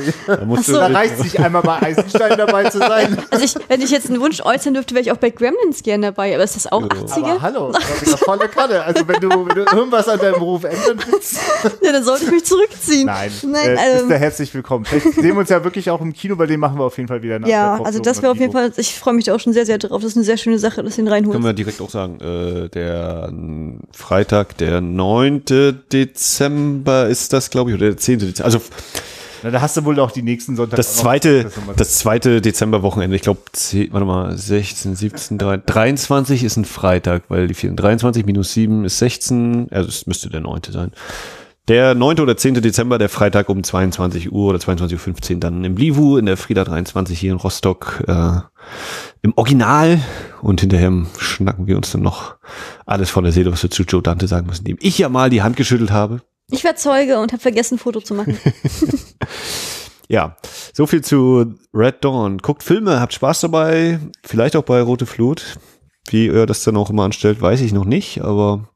so. 0.64 0.74
Da 0.74 0.88
du, 0.90 0.94
reicht 0.96 1.18
sich 1.20 1.40
einmal 1.40 1.62
bei 1.62 1.82
Eisenstein 1.82 2.38
dabei 2.38 2.70
zu 2.70 2.80
sein. 2.80 3.18
Also 3.30 3.44
ich, 3.46 3.56
wenn 3.68 3.82
ich 3.82 3.92
jetzt 3.92 4.10
einen 4.10 4.20
Wunsch 4.22 4.42
äußern 4.42 4.74
dürfte, 4.74 4.96
wäre 4.96 5.04
ich 5.04 5.12
auch 5.18 5.22
bei 5.22 5.30
Gremlins 5.32 5.84
gerne 5.84 6.08
dabei. 6.08 6.34
Aber 6.36 6.44
ist 6.44 6.56
das 6.56 6.72
auch 6.72 6.82
Ja. 6.82 6.88
80er? 6.88 7.24
Aber 7.24 7.42
hallo, 7.42 7.72
das 7.72 8.02
ist 8.04 8.20
volle 8.20 8.48
Kanne. 8.48 8.82
Also 8.84 9.08
wenn 9.08 9.20
du, 9.20 9.30
wenn 9.30 9.56
du 9.56 9.66
irgendwas 9.76 10.08
an 10.08 10.20
deinem 10.20 10.36
Beruf 10.36 10.64
ändern 10.64 11.00
willst, 11.12 11.38
Ja, 11.82 11.92
dann 11.92 12.04
sollte 12.04 12.26
ich 12.26 12.32
mich 12.32 12.46
zurückziehen. 12.46 13.06
nein, 13.06 13.32
Nein, 13.44 13.66
äh, 13.70 13.72
ähm, 13.74 13.98
bist 13.98 14.10
du 14.10 14.18
herzlich 14.18 14.54
willkommen. 14.54 14.86
Vielleicht 14.86 15.14
sehen 15.16 15.24
wir 15.34 15.38
uns 15.38 15.50
ja 15.50 15.64
wirklich 15.64 15.90
auch 15.90 16.02
im 16.02 16.14
Kino, 16.14 16.36
bei 16.36 16.46
dem 16.46 16.60
machen 16.60 16.78
wir 16.80 16.84
auf 16.86 16.98
jeden 16.98 17.08
Fall 17.08 17.22
wieder 17.22 17.40
nach. 17.40 17.48
Ja, 17.48 17.78
der 17.78 17.86
also 17.86 18.00
das 18.00 18.22
wäre 18.22 18.32
auf 18.32 18.40
jeden. 18.40 18.54
Fall, 18.54 18.72
ich 18.78 18.98
freue 18.98 19.14
mich 19.14 19.26
da 19.26 19.36
auch 19.36 19.40
schon 19.40 19.54
sehr, 19.54 19.66
sehr 19.66 19.78
drauf. 19.78 20.02
Das 20.02 20.12
ist 20.12 20.18
eine 20.18 20.26
sehr 20.26 20.38
schöne 20.38 20.60
Sache, 20.60 20.84
dass 20.84 20.96
du 20.96 21.02
ihn 21.02 21.08
reinholst. 21.08 21.34
können 21.34 21.46
wir 21.46 21.54
direkt 21.54 21.82
auch 21.82 21.90
sagen, 21.90 22.20
äh, 22.22 22.70
der 22.70 23.32
Freitag, 23.94 24.58
der 24.58 24.82
9. 24.82 25.44
Dezember 25.92 27.08
ist 27.08 27.34
das, 27.34 27.50
glaube 27.50 27.72
ich, 27.72 27.78
oder 27.78 27.88
der 27.88 27.98
10. 27.98 28.20
Dezember. 28.20 28.46
Also 28.46 28.60
Na, 29.44 29.52
da 29.52 29.62
hast 29.62 29.78
du 29.78 29.86
wohl 29.86 30.00
auch 30.00 30.12
die 30.12 30.24
nächsten 30.24 30.56
Sonntage. 30.56 30.78
das 30.78 30.96
zweite, 30.96 31.50
das 31.76 32.00
zweite 32.00 32.42
Dezemberwochenende, 32.42 33.16
ich 33.16 33.22
glaube, 33.22 33.42
warte 33.92 34.06
mal, 34.06 34.38
16, 34.38 34.96
17, 34.96 35.38
3, 35.38 35.58
23 35.58 36.44
ist 36.44 36.58
ein 36.58 36.66
Freitag, 36.66 37.24
weil 37.30 37.48
die 37.48 37.54
vielen 37.54 37.76
23 37.76 38.26
minus 38.26 38.54
7 38.54 38.86
ist 38.86 38.98
16, 39.00 39.68
also 39.72 39.90
es 39.90 40.08
müsste 40.08 40.30
der 40.30 40.42
9. 40.42 40.62
sein. 40.70 40.92
Der 41.68 41.96
9. 41.96 42.22
oder 42.22 42.38
10. 42.38 42.62
Dezember, 42.62 42.98
der 42.98 43.10
Freitag 43.10 43.50
um 43.50 43.62
22 43.62 44.32
Uhr 44.32 44.50
oder 44.50 44.58
22.15 44.58 45.34
Uhr 45.34 45.40
dann 45.42 45.66
im 45.66 45.76
Livu 45.76 46.16
in 46.16 46.26
der 46.26 46.38
Frieda 46.38 46.64
23 46.64 47.20
hier 47.20 47.34
in 47.34 47.38
Rostock 47.38 48.06
äh, 48.08 48.40
im 49.22 49.34
Original 49.36 50.00
und 50.42 50.62
hinterher 50.62 50.94
schnacken 51.18 51.68
wir 51.68 51.76
uns 51.76 51.92
dann 51.92 52.04
noch 52.04 52.36
alles 52.86 53.10
von 53.10 53.26
der 53.26 53.34
Seele, 53.34 53.52
was 53.52 53.64
wir 53.64 53.70
zu 53.70 53.84
Joe 53.84 54.02
Dante 54.02 54.30
sagen 54.30 54.48
müssen, 54.48 54.64
dem 54.64 54.78
ich 54.80 54.98
ja 54.98 55.10
mal 55.10 55.30
die 55.30 55.42
Hand 55.42 55.58
geschüttelt 55.58 55.92
habe. 55.92 56.22
Ich 56.50 56.64
war 56.64 56.76
Zeuge 56.76 57.20
und 57.20 57.34
habe 57.34 57.42
vergessen, 57.42 57.76
ein 57.76 57.80
Foto 57.80 58.00
zu 58.02 58.14
machen. 58.14 58.38
Ja, 60.10 60.38
so 60.74 60.88
viel 60.88 61.04
zu 61.04 61.56
Red 61.74 62.04
Dawn. 62.04 62.38
Guckt 62.38 62.64
Filme, 62.64 63.02
habt 63.02 63.14
Spaß 63.14 63.42
dabei, 63.42 64.00
vielleicht 64.24 64.56
auch 64.56 64.64
bei 64.64 64.82
Rote 64.82 65.06
Flut. 65.06 65.58
Wie 66.10 66.28
ihr 66.28 66.46
das 66.46 66.64
dann 66.64 66.78
auch 66.78 66.90
immer 66.90 67.04
anstellt, 67.04 67.42
weiß 67.42 67.60
ich 67.60 67.74
noch 67.74 67.84
nicht, 67.84 68.22
aber 68.22 68.70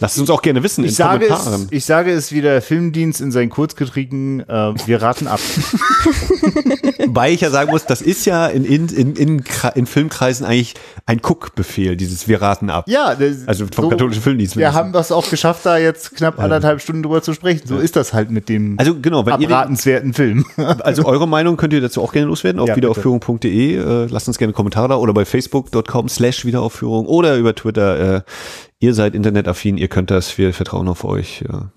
lasst 0.00 0.16
es 0.16 0.20
uns 0.20 0.30
auch 0.30 0.42
gerne 0.42 0.62
wissen 0.62 0.84
Ich 0.84 0.90
in 0.90 0.96
sage, 0.96 1.26
Kommentaren. 1.26 1.62
es, 1.64 1.72
ich 1.72 1.84
sage 1.84 2.12
es 2.12 2.32
wie 2.32 2.40
der 2.40 2.62
Filmdienst 2.62 3.20
in 3.20 3.32
seinen 3.32 3.50
Kurzgetrieben, 3.50 4.40
äh, 4.40 4.74
wir 4.86 5.02
raten 5.02 5.26
ab. 5.26 5.40
Wobei 7.06 7.32
ich 7.32 7.40
ja 7.40 7.50
sagen 7.50 7.70
muss, 7.70 7.84
das 7.86 8.02
ist 8.02 8.24
ja 8.24 8.46
in, 8.46 8.64
in, 8.64 8.88
in, 8.88 9.14
in, 9.16 9.44
in 9.74 9.86
Filmkreisen 9.86 10.46
eigentlich 10.46 10.74
ein 11.06 11.18
Guckbefehl, 11.18 11.96
dieses 11.96 12.28
Wir 12.28 12.40
raten 12.42 12.70
ab. 12.70 12.84
Ja, 12.88 13.14
das, 13.14 13.46
Also 13.46 13.66
vom 13.72 13.90
katholischen 13.90 14.22
Filmdienst. 14.22 14.56
Wir 14.56 14.72
haben 14.72 14.92
das 14.92 15.12
auch 15.12 15.28
geschafft, 15.28 15.66
da 15.66 15.78
jetzt 15.78 16.14
knapp 16.16 16.38
anderthalb 16.38 16.80
Stunden 16.80 17.02
drüber 17.02 17.22
zu 17.22 17.34
sprechen. 17.34 17.66
So 17.66 17.78
ist 17.78 17.96
das 17.96 18.12
halt 18.12 18.30
mit 18.30 18.48
dem 18.48 18.78
Also 18.78 18.98
genau, 19.00 19.26
wenn 19.26 19.34
ihr 19.34 19.48
den, 19.48 19.52
abratenswerten 19.52 20.14
Film. 20.14 20.44
also 20.56 21.04
eure 21.04 21.28
Meinung 21.28 21.56
könnt 21.56 21.72
ihr 21.72 21.80
dazu 21.80 22.02
auch 22.02 22.12
gerne 22.12 22.28
loswerden, 22.28 22.60
auf 22.60 22.68
Ja, 22.68 22.76
wiederaufführung.de. 22.76 23.76
Äh, 23.76 24.06
lasst 24.10 24.28
uns 24.28 24.38
gerne 24.38 24.52
Kommentare 24.52 24.88
da 24.88 24.96
oder 24.96 25.12
bei 25.12 25.24
facebook.com 25.24 26.08
slash 26.08 26.44
wiederaufführung 26.44 27.06
oder 27.06 27.36
über 27.36 27.54
Twitter. 27.54 28.16
Äh, 28.16 28.22
ihr 28.84 28.92
seid 28.92 29.14
internetaffin, 29.14 29.78
ihr 29.78 29.88
könnt 29.88 30.10
das, 30.10 30.36
wir 30.36 30.52
vertrauen 30.52 30.88
auf 30.88 31.04
euch. 31.04 31.42
Ja, 31.48 31.72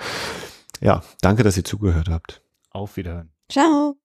ja 0.80 1.02
danke, 1.20 1.42
dass 1.42 1.56
ihr 1.56 1.64
zugehört 1.64 2.08
habt. 2.08 2.42
Auf 2.70 2.96
Wiederhören. 2.96 3.30
Ciao. 3.50 3.99